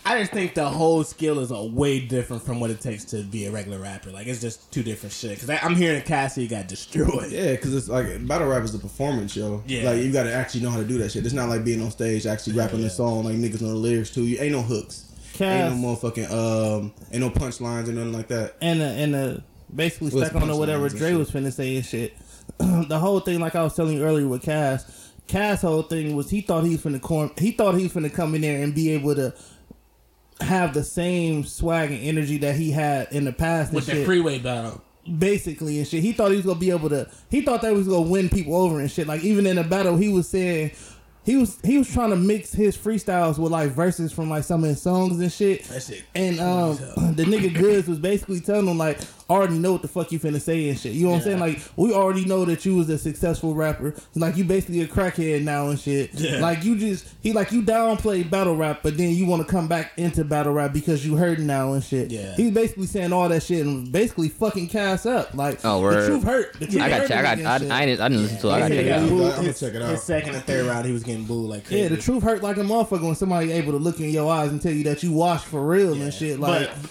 I 0.05 0.19
just 0.19 0.33
think 0.33 0.55
the 0.55 0.69
whole 0.69 1.05
skill 1.05 1.39
is 1.39 1.53
a 1.53 1.63
way 1.63 2.01
different 2.01 2.43
from 2.43 2.59
what 2.59 2.71
it 2.71 2.81
takes 2.81 3.05
to 3.07 3.23
be 3.23 3.47
a 3.47 3.53
regular 3.53 3.79
rapper. 3.79 4.11
Like 4.11 4.27
it's 4.27 4.41
just 4.41 4.73
two 4.73 4.83
different 4.83 5.13
shit. 5.13 5.39
Because 5.39 5.49
I'm 5.63 5.77
hearing 5.77 6.03
Cassie 6.03 6.49
got 6.49 6.67
destroyed. 6.67 7.31
Yeah, 7.31 7.53
because 7.53 7.75
it's 7.75 7.89
like 7.89 8.27
battle 8.27 8.49
rap 8.49 8.65
is 8.65 8.75
a 8.75 8.79
performance 8.79 9.33
show. 9.33 9.63
Yeah. 9.67 9.91
like 9.91 10.03
you 10.03 10.13
got 10.13 10.25
to 10.25 10.33
actually 10.33 10.63
know 10.63 10.71
how 10.71 10.79
to 10.79 10.85
do 10.85 10.99
that 10.99 11.13
shit. 11.13 11.25
It's 11.25 11.35
not 11.35 11.49
like 11.49 11.65
being 11.65 11.81
on 11.81 11.91
stage 11.91 12.27
actually 12.27 12.55
rapping 12.55 12.81
yeah. 12.81 12.85
the 12.85 12.91
song 12.91 13.25
like 13.25 13.37
niggas 13.37 13.63
know 13.63 13.69
the 13.69 13.75
lyrics 13.75 14.11
too. 14.11 14.25
You 14.25 14.39
ain't 14.41 14.53
no 14.53 14.63
hooks, 14.63 15.13
Cass. 15.35 15.71
ain't 15.71 15.81
no 15.81 15.89
motherfucking 15.89 16.31
um, 16.31 16.93
ain't 17.13 17.21
no 17.21 17.31
punchlines 17.31 17.89
or 17.89 17.93
nothing 17.93 18.13
like 18.13 18.29
that. 18.29 18.57
and 18.61 18.83
uh, 18.83 18.85
and 18.87 19.15
uh, 19.15 19.37
basically 19.75 20.11
With 20.11 20.27
stuck 20.27 20.43
on 20.43 20.49
to 20.49 20.57
whatever 20.57 20.89
punchlines 20.89 20.99
Dre 20.99 21.13
was 21.15 21.31
finna 21.31 21.53
say 21.53 21.77
and 21.77 21.87
shit. 21.87 22.17
the 22.59 22.99
whole 22.99 23.21
thing, 23.21 23.39
like 23.39 23.55
I 23.55 23.63
was 23.63 23.75
telling 23.77 23.97
you 23.97 24.03
earlier 24.03 24.27
with 24.27 24.43
Cass, 24.43 25.13
Cass' 25.29 25.63
whole 25.63 25.83
thing 25.83 26.17
was 26.17 26.29
he 26.29 26.41
thought 26.41 26.65
he 26.65 26.71
was 26.71 26.83
finna 26.83 27.01
corn, 27.01 27.31
he 27.39 27.53
thought 27.53 27.77
he 27.77 27.85
was 27.85 27.93
finna 27.93 28.13
come 28.13 28.35
in 28.35 28.41
there 28.41 28.63
and 28.63 28.75
be 28.75 28.91
able 28.91 29.15
to 29.15 29.33
have 30.43 30.75
the 30.75 30.85
same 30.85 31.45
swag 31.45 31.91
and 31.91 32.01
energy 32.03 32.39
that 32.39 32.57
he 32.57 32.71
had 32.71 33.09
in 33.13 33.25
the 33.25 33.33
past 33.33 33.73
With 33.73 33.87
the 33.87 33.93
shit. 33.93 34.07
freeway 34.07 34.39
battle. 34.39 34.83
basically 35.19 35.79
and 35.79 35.87
shit. 35.89 36.03
He 36.03 36.13
thought 36.13 36.31
he 36.31 36.37
was 36.37 36.47
gonna 36.47 36.59
be 36.59 36.71
able 36.71 36.89
to. 36.91 37.09
He 37.31 37.43
thought 37.43 37.63
that 37.63 37.71
he 37.73 37.77
was 37.77 37.89
gonna 37.89 38.09
win 38.09 38.29
people 38.29 38.55
over 38.57 38.81
and 38.81 38.91
shit. 38.91 39.07
Like 39.07 39.23
even 39.25 39.47
in 39.47 39.57
the 39.57 39.65
battle, 39.65 39.97
he 39.97 40.09
was 40.09 40.29
saying. 40.29 40.73
He 41.25 41.37
was 41.37 41.57
he 41.63 41.79
was 41.79 41.89
trying 41.89 42.11
to 42.11 42.17
mix 42.17 42.53
his 42.53 42.77
freestyles 42.77 43.39
with 43.39 43.53
like 43.53 43.71
verses 43.71 44.13
from 44.13 44.29
like 44.29 44.43
some 44.43 44.65
of 44.65 44.71
his 44.71 44.83
songs 44.83 45.21
and 45.21 45.31
shit. 45.33 45.63
That 45.65 45.81
shit 45.85 46.03
And 46.17 46.41
um, 46.41 46.71
the 47.15 47.23
nigga 47.23 47.55
Goodz 47.55 47.87
was 47.87 48.01
basically 48.01 48.41
telling 48.41 48.67
him 48.67 48.77
like, 48.77 48.99
already 49.31 49.59
know 49.59 49.73
what 49.73 49.83
the 49.83 49.89
fuck 49.89 50.13
you 50.13 50.19
finna 50.19 50.41
say 50.41 50.69
and 50.69 50.79
shit. 50.79 50.93
You 50.93 51.05
know 51.05 51.11
what 51.11 51.17
I'm 51.19 51.23
saying? 51.23 51.41
Like 51.41 51.61
we 51.77 51.93
already 51.93 52.25
know 52.25 52.45
that 52.45 52.65
you 52.65 52.77
was 52.77 52.89
a 52.91 52.99
successful 52.99 53.55
rapper. 53.55 53.95
Like 54.15 54.37
you 54.37 54.45
basically 54.45 54.81
a 54.83 54.87
crackhead 54.87 55.43
now 55.43 55.69
and 55.69 55.79
shit. 55.79 56.11
Yeah. 56.15 56.39
Like 56.41 56.65
you 56.65 56.77
just 56.77 57.07
he 57.23 57.33
like 57.33 57.53
you 57.53 57.63
downplay 57.63 58.29
battle 58.29 58.57
rap, 58.57 58.81
but 58.83 58.97
then 58.97 59.11
you 59.15 59.27
want 59.27 59.47
to 59.47 59.49
come 59.51 59.69
back 59.69 59.93
into 59.97 60.25
battle 60.25 60.53
rap 60.53 60.73
because 60.73 61.07
you 61.07 61.17
heard 61.17 61.39
now 61.41 61.73
and 61.73 61.83
shit. 61.83 62.11
Yeah. 62.11 62.35
He's 62.35 62.51
basically 62.53 62.87
saying 62.87 63.13
all 63.13 63.29
that 63.29 63.43
shit 63.43 63.65
and 63.67 63.91
basically 63.91 64.29
fucking 64.29 64.69
cast 64.69 65.07
up. 65.07 65.35
Like 65.35 65.61
Oh, 65.65 65.77
the 65.77 65.83
word. 65.83 66.07
truth 66.07 66.25
hurt. 66.25 66.53
The 66.55 66.67
truth 66.67 66.83
I 66.83 66.89
got. 66.89 67.01
hurt 67.01 67.09
check. 67.09 67.19
I 67.19 67.23
got. 67.23 67.39
him 67.39 67.47
I, 67.47 67.57
and. 67.57 67.73
I, 67.73 67.87
didn't. 67.87 68.01
I 68.01 68.09
didn't 68.09 68.23
listen 68.23 68.41
to 68.41 68.49
it. 68.49 68.53
I 68.53 68.59
got 68.61 68.69
to 68.69 68.75
check 68.75 68.85
it 68.85 68.89
got 68.89 68.99
out. 68.99 69.03
I'm 69.11 69.19
gonna 69.19 69.53
check 69.55 69.75
it 69.75 69.83
out. 69.83 69.91
His 69.91 70.03
second 70.03 70.35
and 70.35 70.45
third 70.45 70.67
round, 70.67 70.87
he 70.87 70.93
was 70.93 71.03
getting 71.03 71.25
booed 71.25 71.49
like 71.51 71.67
crazy. 71.67 71.83
Yeah, 71.83 71.89
the 71.89 71.97
truth 71.97 72.23
hurt 72.23 72.43
like 72.43 72.57
a 72.57 72.61
motherfucker 72.61 73.03
when 73.03 73.15
somebody 73.15 73.53
able 73.53 73.73
to 73.73 73.79
look 73.79 74.01
in 74.01 74.11
your 74.11 74.31
eyes 74.33 74.51
and 74.51 74.61
tell 74.61 74.73
you 74.73 74.85
that 74.85 75.03
you 75.03 75.13
washed 75.13 75.47
for 75.47 75.65
real 75.67 75.93
and 75.95 76.13
shit. 76.13 76.39
Like, 76.41 76.69
but 76.69 76.91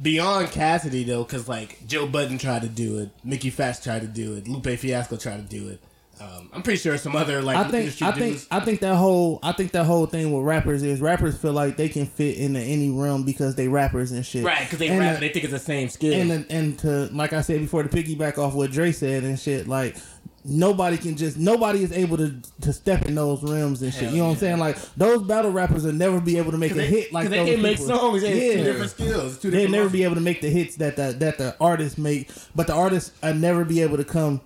beyond 0.00 0.50
Cassidy 0.50 1.04
though, 1.04 1.24
because 1.24 1.48
like 1.48 1.86
Joe 1.86 2.06
Budden 2.06 2.38
tried 2.38 2.62
to 2.62 2.68
do 2.68 2.98
it, 2.98 3.10
Mickey 3.24 3.50
Factz 3.50 3.82
tried 3.82 4.02
to 4.02 4.08
do 4.08 4.34
it, 4.34 4.48
Lupe 4.48 4.78
Fiasco 4.78 5.16
tried 5.16 5.48
to 5.48 5.56
do 5.56 5.68
it. 5.68 5.80
Um, 6.22 6.50
I'm 6.52 6.62
pretty 6.62 6.78
sure 6.78 6.98
some 6.98 7.16
other 7.16 7.40
like 7.40 7.56
I 7.56 7.64
think 7.70 8.02
I 8.02 8.12
think 8.12 8.32
dudes- 8.34 8.46
I 8.50 8.60
think 8.60 8.80
that 8.80 8.94
whole 8.96 9.38
I 9.42 9.52
think 9.52 9.72
that 9.72 9.84
whole 9.84 10.04
thing 10.04 10.32
with 10.34 10.44
rappers 10.44 10.82
is 10.82 11.00
rappers 11.00 11.38
feel 11.38 11.54
like 11.54 11.78
they 11.78 11.88
can 11.88 12.04
fit 12.04 12.36
into 12.36 12.60
any 12.60 12.90
realm 12.90 13.22
because 13.22 13.54
they 13.54 13.68
rappers 13.68 14.12
and 14.12 14.26
shit. 14.26 14.44
right 14.44 14.60
because 14.60 14.78
they 14.80 14.88
and 14.88 14.98
rap, 14.98 15.14
the- 15.14 15.20
they 15.20 15.32
think 15.32 15.44
it's 15.46 15.52
the 15.54 15.58
same 15.58 15.88
skill. 15.88 16.12
and 16.12 16.44
and 16.50 16.78
to 16.80 17.06
like 17.14 17.32
I 17.32 17.40
said 17.40 17.60
before 17.60 17.82
to 17.82 17.88
piggyback 17.88 18.36
off 18.36 18.52
what 18.54 18.70
Dre 18.70 18.92
said 18.92 19.24
and 19.24 19.40
shit 19.40 19.66
like 19.66 19.96
nobody 20.44 20.96
can 20.96 21.16
just 21.16 21.36
nobody 21.36 21.82
is 21.82 21.92
able 21.92 22.16
to 22.16 22.34
to 22.62 22.72
step 22.72 23.06
in 23.06 23.14
those 23.14 23.42
rims 23.42 23.82
and 23.82 23.92
shit. 23.92 24.04
Hell 24.04 24.12
you 24.12 24.18
know 24.18 24.24
what 24.28 24.32
I'm 24.34 24.38
saying? 24.38 24.58
Like 24.58 24.78
those 24.96 25.22
battle 25.22 25.50
rappers 25.50 25.84
will 25.84 25.92
never 25.92 26.20
be 26.20 26.38
able 26.38 26.50
to 26.52 26.58
make 26.58 26.72
a 26.72 26.74
they, 26.76 26.86
hit 26.86 27.12
like 27.12 27.24
'cause 27.24 27.30
they 27.30 27.36
those 27.38 27.50
can 27.54 27.62
make 27.62 27.78
people. 27.78 27.96
songs. 27.98 28.22
Yeah, 28.22 28.28
Yeah. 28.30 28.52
two 28.56 28.64
different 28.64 28.90
skills. 28.90 29.38
Two 29.38 29.50
They'll 29.50 29.70
never 29.70 29.88
be 29.88 30.04
able 30.04 30.14
to 30.14 30.20
make 30.20 30.40
the 30.40 30.48
hits 30.50 30.76
that 30.76 30.96
the 30.96 31.14
that 31.18 31.38
the 31.38 31.56
artists 31.60 31.98
make, 31.98 32.30
but 32.54 32.66
the 32.66 32.74
artists 32.74 33.12
will 33.22 33.34
never 33.34 33.64
be 33.64 33.82
able 33.82 33.96
to 33.98 34.04
come 34.04 34.40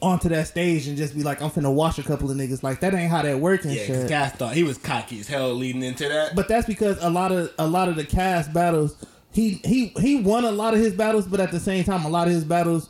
onto 0.00 0.30
that 0.30 0.46
stage 0.46 0.86
and 0.88 0.96
just 0.96 1.14
be 1.14 1.22
like, 1.22 1.42
I'm 1.42 1.50
finna 1.50 1.72
wash 1.72 1.98
a 1.98 2.02
couple 2.02 2.30
of 2.30 2.36
niggas. 2.36 2.62
Like 2.62 2.80
that 2.80 2.94
ain't 2.94 3.10
how 3.10 3.22
that 3.22 3.38
work 3.38 3.64
and 3.64 3.74
Yeah, 3.74 3.82
because 3.86 4.02
shit. 4.02 4.08
guys 4.10 4.32
thought 4.32 4.54
he 4.54 4.62
was 4.62 4.78
cocky 4.78 5.20
as 5.20 5.28
hell 5.28 5.52
leading 5.54 5.82
into 5.82 6.08
that. 6.08 6.34
But 6.34 6.48
that's 6.48 6.66
because 6.66 6.96
a 7.02 7.10
lot 7.10 7.32
of 7.32 7.50
a 7.58 7.66
lot 7.66 7.88
of 7.88 7.96
the 7.96 8.04
cast 8.04 8.52
battles, 8.52 8.94
he 9.30 9.60
he 9.64 9.92
he 10.00 10.20
won 10.20 10.44
a 10.46 10.50
lot 10.52 10.72
of 10.74 10.80
his 10.80 10.94
battles, 10.94 11.26
but 11.26 11.38
at 11.40 11.50
the 11.50 11.60
same 11.60 11.84
time, 11.84 12.04
a 12.04 12.08
lot 12.08 12.28
of 12.28 12.32
his 12.32 12.44
battles, 12.44 12.88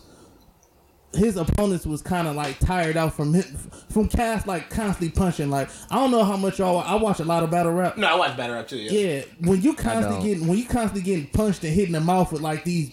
his 1.15 1.37
opponents 1.37 1.87
was 1.87 2.03
kind 2.03 2.27
of 2.29 2.35
like 2.37 2.59
tired 2.59 2.97
out 2.97 3.15
from 3.15 3.35
him, 3.35 3.43
from 3.91 4.09
cast 4.09 4.47
like 4.47 4.71
constantly 4.71 5.11
punching. 5.11 5.51
Like 5.51 5.69
I 5.91 5.97
don't 5.97 6.11
know 6.11 6.25
how 6.25 6.37
much 6.37 6.59
y'all. 6.59 6.79
I 6.81 6.95
watch 6.97 7.21
a 7.21 7.25
lot 7.25 7.43
of 7.43 7.51
battle 7.51 7.73
rap. 7.73 7.97
no, 7.97 8.07
I 8.07 8.15
watch 8.17 8.37
Battle 8.37 8.57
Rap 8.57 8.69
too. 8.69 8.77
Yeah. 8.79 8.91
Yeah, 9.19 9.23
when 9.41 9.61
you 9.63 9.75
constantly 9.75 10.29
getting 10.29 10.47
when 10.49 10.59
you 10.59 10.67
constantly 10.67 11.03
getting 11.03 11.27
punched 11.29 11.63
and 11.65 11.73
hit 11.75 11.87
in 11.87 11.93
the 11.93 12.01
mouth 12.01 12.33
with 12.33 12.43
like 12.43 12.65
these 12.65 12.91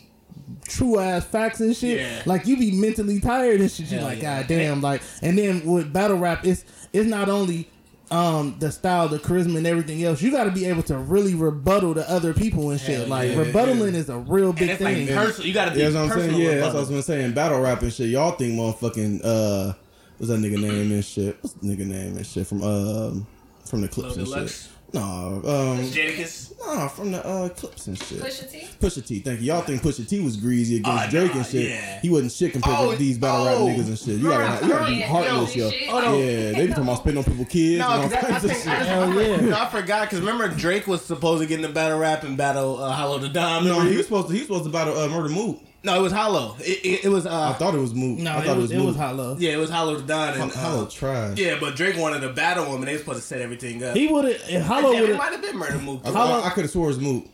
true 0.67 0.99
ass 0.99 1.25
facts 1.25 1.59
and 1.59 1.75
shit, 1.75 1.99
Yeah. 1.99 2.21
like 2.25 2.45
you 2.45 2.57
be 2.57 2.71
mentally 2.71 3.19
tired 3.19 3.61
and 3.61 3.71
shit. 3.71 3.91
You 3.91 3.99
like, 4.01 4.21
yeah. 4.21 4.39
god 4.39 4.47
damn, 4.47 4.81
like, 4.81 5.01
and 5.21 5.37
then 5.37 5.65
with 5.65 5.91
battle 5.91 6.17
rap, 6.17 6.45
it's 6.45 6.63
it's 6.93 7.09
not 7.09 7.29
only 7.29 7.69
um 8.11 8.55
the 8.59 8.71
style, 8.71 9.07
the 9.07 9.17
charisma, 9.19 9.57
and 9.57 9.65
everything 9.65 10.03
else. 10.03 10.21
You 10.21 10.31
got 10.31 10.43
to 10.43 10.51
be 10.51 10.65
able 10.65 10.83
to 10.83 10.97
really 10.97 11.33
rebuttal 11.33 11.93
to 11.95 12.09
other 12.09 12.33
people 12.33 12.69
and 12.71 12.79
shit. 12.79 12.97
Hell 12.99 13.07
like 13.07 13.29
yeah. 13.31 13.35
rebuttaling 13.37 13.93
is 13.93 14.09
a 14.09 14.17
real 14.17 14.49
And 14.49 14.59
big 14.59 14.69
it's 14.71 14.81
like 14.81 14.95
thing. 14.97 15.07
personal. 15.07 15.47
You 15.47 15.53
got 15.53 15.65
to 15.65 15.71
be 15.71 15.79
Yeah, 15.79 15.89
that's 15.89 15.95
what 15.95 16.01
I'm 16.03 16.09
personal. 16.09 16.29
saying. 16.31 16.41
Yeah, 16.41 16.47
with 16.49 16.59
that's 16.59 16.73
what 16.73 16.77
I 16.77 16.79
was 16.81 16.89
brothers. 16.89 17.07
gonna 17.07 17.19
say. 17.19 17.23
In 17.25 17.33
battle 17.33 17.61
rap 17.61 17.81
and 17.81 17.93
shit, 17.93 18.09
y'all 18.09 18.31
think 18.31 18.53
motherfucking 18.59 19.21
uh, 19.23 19.73
what's 20.17 20.29
that 20.29 20.39
nigga 20.39 20.61
name 20.61 20.91
and 20.91 21.05
shit? 21.05 21.37
What's 21.41 21.53
the 21.55 21.67
nigga 21.67 21.87
name 21.87 22.17
and 22.17 22.25
shit 22.27 22.45
from 22.47 22.61
um 22.63 23.27
from 23.65 23.81
the 23.81 23.87
Clipse 23.87 24.17
Lil 24.17 24.25
and 24.25 24.33
Deluxe? 24.33 24.63
shit? 24.63 24.71
No, 24.93 25.01
um, 25.45 25.79
Jadakiss. 25.85 26.51
nah, 26.59 26.87
from 26.89 27.11
the 27.13 27.25
uh 27.25 27.47
Clipse 27.49 27.87
and 27.87 27.97
shit. 27.97 28.19
Pusha 28.19 28.51
T. 28.51 28.67
Pusha 28.79 29.05
T, 29.07 29.19
thank 29.19 29.39
you. 29.39 29.47
Y'all 29.47 29.61
think 29.61 29.81
Pusha 29.81 30.05
T 30.05 30.19
was 30.19 30.35
greasy 30.35 30.77
against 30.77 31.07
Oh, 31.07 31.09
Drake 31.09 31.31
nah, 31.33 31.37
and 31.37 31.45
shit. 31.47 31.69
yeah. 31.69 32.01
He 32.01 32.09
wasn't 32.09 32.33
shit 32.33 32.51
compared 32.51 32.75
Oh, 32.77 32.91
to 32.91 32.97
these 32.97 33.17
battle 33.17 33.45
rap 33.45 33.55
oh. 33.57 33.67
niggas 33.67 33.87
and 33.87 33.97
shit. 33.97 34.17
You 34.19 34.27
gotta, 34.29 34.65
you 34.65 34.71
gotta 34.73 34.91
be 34.91 34.99
heartless, 35.01 35.55
yo, 35.55 35.69
yo. 35.69 35.91
Oh, 35.91 35.99
no. 36.01 36.17
Yeah, 36.17 36.51
they 36.51 36.61
be 36.67 36.73
talking 36.73 36.83
about 36.83 36.97
spitting 36.97 37.17
on 37.19 37.23
people's 37.23 37.47
kids 37.47 37.79
No, 37.79 37.89
and 37.89 38.01
all 38.03 38.09
'cause 38.09 38.13
I, 38.13 38.17
I 38.17 38.21
kinds 38.31 38.43
of 38.43 38.51
think 38.51 38.63
shit. 38.63 38.67
I, 38.73 38.83
Hell 38.83 39.13
yeah. 39.21 39.35
no, 39.37 39.57
I 39.57 39.69
forgot 39.69 40.01
because 40.09 40.19
remember 40.19 40.47
Drake 40.49 40.87
was 40.87 41.01
supposed 41.05 41.41
to 41.41 41.47
get 41.47 41.55
in 41.55 41.61
the 41.61 41.69
battle 41.69 41.97
rap 41.97 42.23
and 42.23 42.35
battle 42.35 42.83
uh, 42.83 42.91
Hollow 42.91 43.17
Da 43.19 43.29
Don. 43.29 43.63
No, 43.65 43.79
he 43.81 43.95
was 43.95 44.07
supposed 44.07 44.27
to. 44.27 44.33
He 44.33 44.39
was 44.39 44.47
supposed 44.47 44.65
to 44.65 44.71
battle 44.71 44.97
uh, 44.99 45.07
Murder 45.07 45.29
Mook. 45.29 45.61
No, 45.83 45.97
it 45.99 46.01
was 46.03 46.11
Hollow. 46.13 46.55
It, 46.59 46.85
it, 46.85 47.05
it 47.05 47.09
was. 47.09 47.25
Uh, 47.25 47.49
I 47.49 47.53
thought 47.53 47.73
it 47.73 47.79
was 47.79 47.93
Mook. 47.93 48.19
No, 48.19 48.31
I 48.31 48.41
it, 48.41 48.45
thought 48.45 48.57
was, 48.57 48.71
it 48.71 48.77
was 48.77 48.85
Mook. 48.85 48.95
hollow. 48.97 49.35
yeah, 49.39 49.53
it 49.53 49.57
was 49.57 49.71
Hollow 49.71 49.99
Da 49.99 50.31
Don 50.31 50.41
and 50.41 50.51
uh, 50.51 50.55
Hollow 50.55 50.85
trash. 50.85 51.37
Yeah, 51.39 51.57
but 51.59 51.75
Drake 51.75 51.97
wanted 51.97 52.19
to 52.19 52.29
battle 52.29 52.65
him, 52.65 52.75
and 52.75 52.87
they 52.87 52.93
was 52.93 53.01
supposed 53.01 53.21
to 53.21 53.25
set 53.25 53.41
everything 53.41 53.83
up. 53.83 53.95
He 53.95 54.07
would 54.07 54.25
have. 54.25 54.61
Hollow 54.63 54.91
would 54.91 55.09
have. 55.09 55.17
might 55.17 55.31
have 55.31 55.41
been 55.41 55.57
Murder 55.57 55.79
Mook. 55.79 56.01
I, 56.05 56.11
Hollow- 56.11 56.43
I, 56.43 56.49
could 56.51 56.65
have 56.65 56.71
swore 56.71 56.85
it 56.85 56.89
was 56.89 56.99
Mook. 56.99 57.25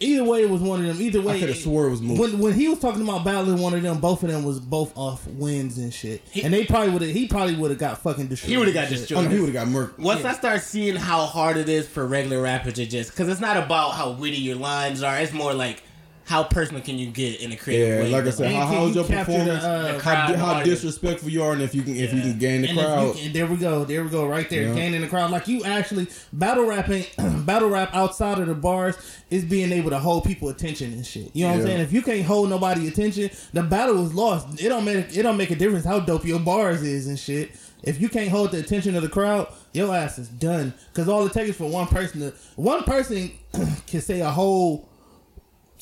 Either 0.00 0.24
way, 0.24 0.42
it 0.42 0.50
was 0.50 0.60
one 0.60 0.80
of 0.80 0.86
them. 0.86 1.00
Either 1.00 1.20
way, 1.22 1.36
I 1.36 1.38
coulda 1.38 1.54
swore 1.54 1.86
it 1.86 1.90
was 1.90 2.02
Mook. 2.02 2.18
When 2.18 2.38
when 2.38 2.52
he 2.52 2.68
was 2.68 2.78
talking 2.78 3.02
about 3.02 3.24
battling 3.24 3.60
one 3.60 3.74
of 3.74 3.82
them, 3.82 4.00
both 4.00 4.22
of 4.22 4.30
them 4.30 4.44
was 4.44 4.60
both 4.60 4.96
off 4.96 5.26
wins 5.26 5.78
and 5.78 5.94
shit. 5.94 6.20
and 6.42 6.52
they 6.52 6.64
probably 6.66 6.90
would 6.90 7.02
have. 7.02 7.10
He 7.12 7.26
probably 7.26 7.56
would 7.56 7.70
have 7.70 7.78
got 7.78 7.98
fucking 7.98 8.26
destroyed. 8.28 8.50
He 8.50 8.56
would 8.56 8.66
have 8.68 8.74
got 8.74 8.86
and 8.86 8.96
destroyed. 8.96 9.18
Oh, 9.18 9.22
no, 9.22 9.30
he 9.30 9.40
would 9.40 9.54
have 9.54 9.66
got 9.66 9.72
murked. 9.72 9.98
Once 9.98 10.24
I 10.24 10.32
start 10.34 10.62
seeing 10.62 10.96
how 10.96 11.26
hard 11.26 11.56
it 11.56 11.68
is 11.68 11.88
for 11.88 12.06
regular 12.06 12.42
rappers 12.42 12.74
to 12.74 12.86
just, 12.86 13.10
because 13.10 13.28
it's 13.28 13.40
not 13.40 13.56
about 13.56 13.90
how 13.90 14.12
witty 14.12 14.36
your 14.36 14.56
lines 14.56 15.02
are. 15.02 15.16
It's 15.18 15.32
more 15.32 15.54
like 15.54 15.83
how 16.26 16.42
personal 16.42 16.80
can 16.82 16.98
you 16.98 17.08
get 17.08 17.40
in 17.42 17.52
a 17.52 17.56
creative 17.56 17.88
Yeah, 17.88 18.02
way. 18.04 18.10
like 18.10 18.24
I 18.24 18.30
said, 18.30 18.46
And 18.46 18.56
how, 18.56 18.64
can 18.66 18.74
how 18.74 18.80
was 18.84 18.94
you 18.94 19.00
your 19.02 19.08
capture 19.08 19.32
the, 19.32 19.38
performance? 19.52 19.64
uh, 19.64 20.00
how, 20.02 20.36
how 20.54 20.62
disrespectful 20.62 21.28
you 21.28 21.42
are, 21.42 21.52
and 21.52 21.60
if 21.62 21.74
you 21.74 21.82
can, 21.82 21.94
if 21.96 22.14
you 22.14 22.20
can 22.22 22.38
gain 22.38 22.62
the 22.62 22.68
And 22.68 22.78
crowd. 22.78 23.16
you- 23.18 23.24
and 23.26 23.34
there 23.34 23.46
we 23.46 23.56
go. 23.56 23.84
There 23.84 24.02
we 24.02 24.08
go. 24.08 24.26
Right 24.26 24.48
there, 24.48 24.62
Yeah. 24.68 24.74
gaining 24.74 25.02
the 25.02 25.06
crowd. 25.06 25.30
Like 25.30 25.48
you 25.48 25.62
actually 25.64 26.06
battle 26.32 26.64
rapping, 26.64 27.04
battle 27.44 27.68
rap 27.68 27.90
outside 27.94 28.38
of 28.38 28.46
the 28.46 28.54
bars 28.54 28.96
is 29.30 29.44
being 29.44 29.70
able 29.72 29.90
to 29.90 29.98
hold 29.98 30.24
people 30.24 30.48
attention 30.48 30.92
and 30.94 31.04
shit. 31.04 31.30
You 31.34 31.44
know 31.44 31.52
what 31.52 31.60
I'm 31.60 31.66
saying? 31.66 31.80
If 31.80 31.92
you 31.92 32.00
can't 32.02 32.24
hold 32.24 32.48
nobody 32.48 32.88
attention, 32.88 33.30
the 33.52 33.62
battle 33.62 34.04
is 34.06 34.14
lost. 34.14 34.62
It 34.62 34.68
don't 34.70 34.84
make 34.84 35.14
it 35.16 35.22
don't 35.22 35.36
make 35.36 35.50
a 35.50 35.56
difference 35.56 35.84
how 35.84 36.00
dope 36.00 36.24
your 36.24 36.40
bars 36.40 36.82
is 36.82 37.06
and 37.06 37.18
shit. 37.18 37.50
If 37.82 38.00
you 38.00 38.08
can't 38.08 38.30
hold 38.30 38.52
the 38.52 38.60
attention 38.60 38.96
of 38.96 39.02
the 39.02 39.10
crowd, 39.10 39.52
your 39.74 39.94
ass 39.94 40.18
is 40.18 40.28
done. 40.28 40.72
Cause 40.94 41.06
all 41.06 41.26
it 41.26 41.34
takes 41.34 41.50
is 41.50 41.56
for 41.56 41.68
one 41.68 41.86
person 41.86 42.20
to 42.20 42.32
one 42.56 42.82
person 42.84 43.30
can 43.86 44.00
say 44.00 44.20
a 44.20 44.30
whole. 44.30 44.88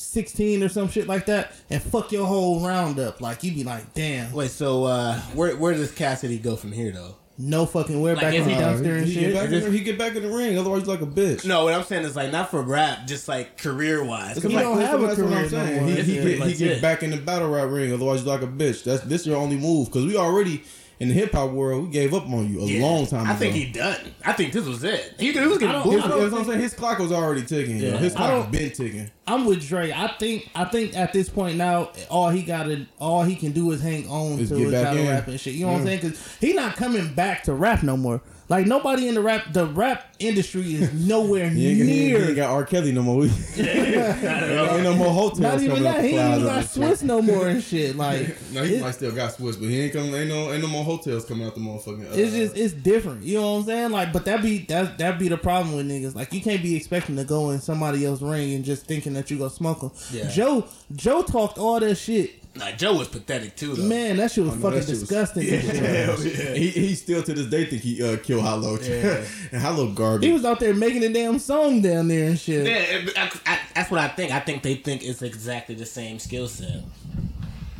16 0.03 0.63
or 0.63 0.69
some 0.69 0.89
shit 0.89 1.07
like 1.07 1.25
that 1.27 1.51
and 1.69 1.81
fuck 1.81 2.11
your 2.11 2.25
whole 2.27 2.65
round 2.65 2.99
up 2.99 3.21
like 3.21 3.43
you'd 3.43 3.55
be 3.55 3.63
like 3.63 3.93
damn 3.93 4.31
Wait, 4.33 4.51
so 4.51 4.83
uh, 4.85 5.19
where 5.33 5.55
where 5.55 5.73
does 5.73 5.91
Cassidy 5.91 6.37
go 6.39 6.55
from 6.55 6.71
here 6.71 6.91
though? 6.91 7.15
no 7.35 7.65
fucking 7.65 7.99
where 7.99 8.13
Like, 8.13 8.21
back 8.25 8.33
is 8.35 8.41
in 8.41 8.47
the 8.49 8.53
he- 8.55 8.61
dumpster 8.61 8.97
and 8.99 9.05
he, 9.07 9.11
he 9.13 9.19
shit 9.21 9.33
get 9.33 9.41
back 9.49 9.51
in 9.63 9.71
he 9.73 9.79
get 9.79 9.97
back 9.97 10.15
in 10.15 10.21
the 10.21 10.29
ring. 10.29 10.55
Otherwise, 10.59 10.81
he's 10.81 10.87
like 10.87 11.01
a 11.01 11.07
bitch. 11.07 11.45
No, 11.45 11.63
what 11.63 11.73
I'm 11.73 11.81
saying 11.83 12.05
is 12.05 12.15
like 12.15 12.31
not 12.31 12.51
for 12.51 12.61
rap, 12.61 13.07
just 13.07 13.27
like 13.27 13.57
career 13.57 14.03
wise. 14.03 14.35
He 14.41 14.49
don't 14.49 14.79
have 14.79 15.01
a 15.01 15.07
that's 15.07 15.17
what 15.19 15.27
career 15.29 15.37
I'm 15.39 15.41
no 15.43 15.47
saying. 15.47 15.79
more. 15.79 15.89
He, 15.89 15.95
That's 15.95 16.07
he 16.07 16.21
pretty 16.21 16.37
get, 16.37 16.47
he 16.49 16.53
get 16.57 16.81
back 16.83 17.01
in 17.01 17.09
the 17.09 17.17
battle 17.17 17.49
rap 17.49 17.69
ring. 17.71 17.91
Otherwise, 17.91 18.23
you're 18.23 18.31
like 18.35 18.43
a 18.43 18.47
bitch. 18.51 18.83
That's 18.83 19.01
this 19.05 19.25
your 19.25 19.37
only 19.37 19.57
move 19.57 19.87
because 19.87 20.05
we 20.05 20.15
already 20.15 20.63
in 21.03 21.09
the 21.09 21.13
hip 21.13 21.33
hop 21.33 21.51
world. 21.51 21.83
We 21.83 21.89
gave 21.89 22.13
up 22.13 22.25
on 22.27 22.49
you 22.51 22.61
a 22.61 22.79
long 22.81 23.05
time 23.05 23.23
ago. 23.23 23.31
I 23.31 23.35
think 23.35 23.55
he 23.55 23.71
done. 23.71 23.97
I 24.25 24.31
think 24.31 24.53
this 24.53 24.65
was 24.65 24.83
it. 24.85 25.15
He, 25.19 25.33
he 25.33 25.39
was 25.39 25.57
getting 25.57 25.75
I. 25.75 25.81
His, 25.81 26.33
I'm 26.33 26.45
saying. 26.45 26.59
His 26.59 26.73
clock 26.73 26.99
was 26.99 27.11
already 27.11 27.43
ticking. 27.43 27.77
yo. 27.77 27.89
Yeah. 27.91 27.97
His 27.97 28.15
clock 28.15 28.31
has 28.31 28.45
been 28.47 28.71
ticking. 28.71 29.11
I'm 29.27 29.45
with 29.45 29.67
Dre. 29.67 29.91
I 29.91 30.07
think 30.17 30.49
I 30.55 30.63
think 30.65 30.95
at 30.95 31.11
this 31.11 31.29
point 31.29 31.57
now, 31.57 31.91
all 32.09 32.29
he 32.29 32.41
got 32.41 32.63
to 32.63 32.85
all 32.99 33.23
he 33.23 33.35
can 33.35 33.51
do 33.51 33.69
is 33.71 33.81
hang 33.81 34.07
on 34.07 34.39
Is 34.39 34.49
to 34.49 34.55
his 34.55 34.71
back 34.71 34.83
battle 34.85 35.05
rap 35.05 35.27
and 35.27 35.39
shit. 35.39 35.55
You 35.55 35.65
know 35.65 35.73
what 35.73 35.81
I'm 35.81 35.85
saying? 35.85 35.99
Because 36.01 36.37
he 36.37 36.53
not 36.53 36.77
coming 36.77 37.13
back 37.13 37.43
to 37.43 37.53
rap 37.53 37.83
no 37.83 37.97
more. 37.97 38.21
Like 38.49 38.67
nobody 38.67 39.07
in 39.07 39.15
the 39.15 39.21
rap 39.21 39.53
the 39.53 39.65
rap 39.65 40.13
industry 40.19 40.75
is 40.75 40.93
nowhere 40.93 41.49
He 41.49 41.67
ain't, 41.69 41.79
got- 41.79 41.85
he, 41.87 42.01
ain't- 42.03 42.17
near. 42.19 42.27
ain't 42.27 42.35
got 42.35 42.49
R. 42.51 42.63
Kelly 42.65 42.91
no 42.91 43.01
more. 43.01 43.23
ain't 43.57 44.83
no 44.83 44.95
more 44.95 45.11
hotels 45.13 45.39
not 45.39 45.61
even 45.61 45.83
that. 45.83 46.03
He 46.03 46.09
ain't 46.11 46.15
clouds 46.17 46.41
even 46.41 46.49
of 46.49 46.55
got 46.55 46.65
Swizz 46.97 47.03
no 47.03 47.21
more 47.21 47.47
and 47.47 47.63
shit. 47.63 47.95
Like 47.95 48.37
No, 48.51 48.63
he 48.63 48.75
it- 48.75 48.81
might 48.81 48.91
still 48.91 49.11
got 49.11 49.33
Swizz, 49.33 49.59
but 49.59 49.69
he 49.69 49.81
ain't 49.81 49.93
coming. 49.93 50.13
Ain't 50.13 50.29
no, 50.29 50.51
ain't 50.51 50.61
no 50.61 50.67
more 50.67 50.83
hotels 50.83 51.25
coming 51.25 51.47
out 51.47 51.55
the 51.55 51.61
motherfucking. 51.61 52.11
Uh, 52.11 52.15
It's 52.15 52.33
just 52.33 52.57
it's 52.57 52.73
different. 52.73 53.23
You 53.23 53.39
know 53.39 53.53
what 53.53 53.59
I'm 53.59 53.65
saying? 53.65 53.91
Like, 53.91 54.13
but 54.13 54.25
that 54.25 54.41
be 54.41 54.65
that 54.65 54.97
that 54.97 55.19
be 55.19 55.29
the 55.29 55.37
problem 55.37 55.75
with 55.75 55.89
niggas. 55.89 56.15
Like, 56.15 56.33
you 56.33 56.41
can't 56.41 56.61
be 56.61 56.75
expecting 56.75 57.15
to 57.15 57.23
go 57.23 57.51
in 57.51 57.59
somebody 57.61 58.05
else's 58.05 58.23
ring 58.27 58.53
and 58.53 58.65
just 58.65 58.85
thinking 58.85 59.13
that 59.13 59.31
you 59.31 59.37
gonna 59.37 59.49
smoke 59.49 59.79
them. 59.81 59.91
Yeah. 60.11 60.27
Joe 60.29 60.65
Joe 60.95 61.23
talked 61.23 61.57
all 61.57 61.79
that 61.79 61.95
shit. 61.95 62.42
Nah, 62.55 62.71
Joe 62.71 62.97
was 62.97 63.07
pathetic 63.07 63.55
too. 63.55 63.73
Though. 63.73 63.83
Man, 63.83 64.17
that 64.17 64.31
shit 64.31 64.43
was 64.43 64.53
I 64.53 64.57
know, 64.57 64.61
fucking 64.61 64.79
that 64.79 64.85
shit 64.85 64.99
disgusting. 64.99 65.47
Hell 65.47 66.23
yeah. 66.23 66.53
He, 66.53 66.69
he 66.69 66.95
still 66.95 67.23
to 67.23 67.33
this 67.33 67.47
day 67.47 67.65
think 67.65 67.81
he 67.81 68.03
uh, 68.03 68.17
killed 68.17 68.43
Hollow. 68.43 68.77
Yeah. 68.79 69.25
and 69.51 69.59
Hollow 69.61 69.87
garbage. 69.91 70.27
He 70.27 70.31
was 70.33 70.45
out 70.45 70.59
there 70.59 70.75
making 70.75 71.03
a 71.03 71.11
damn 71.11 71.39
song 71.39 71.81
down 71.81 72.09
there 72.09 72.27
and 72.27 72.37
shit. 72.39 72.67
Yeah, 72.67 73.09
I, 73.17 73.31
I, 73.47 73.59
that's 73.73 73.89
what 73.89 73.99
I 73.99 74.07
think. 74.09 74.31
I 74.31 74.39
think 74.39 74.61
they 74.61 74.75
think 74.75 75.03
it's 75.03 75.23
exactly 75.23 75.73
the 75.73 75.85
same 75.85 76.19
skill 76.19 76.47
set. 76.47 76.83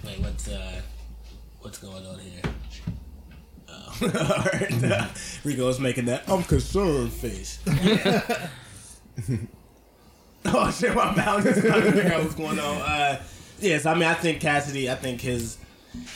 Like 0.04 0.18
what's 0.18 0.48
uh, 0.48 0.82
what's 1.62 1.78
going 1.78 2.06
on 2.06 2.20
here? 2.20 2.42
Oh. 3.70 3.96
All 4.02 4.10
right, 4.46 5.08
Rico's 5.44 5.80
making 5.80 6.06
that 6.06 6.28
I'm 6.28 6.44
concerned 6.44 7.14
face. 7.14 7.60
oh 10.46 10.72
shit, 10.72 10.96
my 10.96 11.16
mouth 11.16 11.46
is 11.46 11.62
trying 11.64 11.84
to 11.84 11.92
figure 11.92 12.12
out 12.12 12.24
what's 12.24 12.34
going 12.34 12.60
on. 12.60 12.82
Uh, 12.82 13.22
yes, 13.64 13.86
I 13.86 13.94
mean 13.94 14.04
I 14.04 14.14
think 14.14 14.40
Cassidy. 14.42 14.90
I 14.90 14.96
think 14.96 15.22
his. 15.22 15.58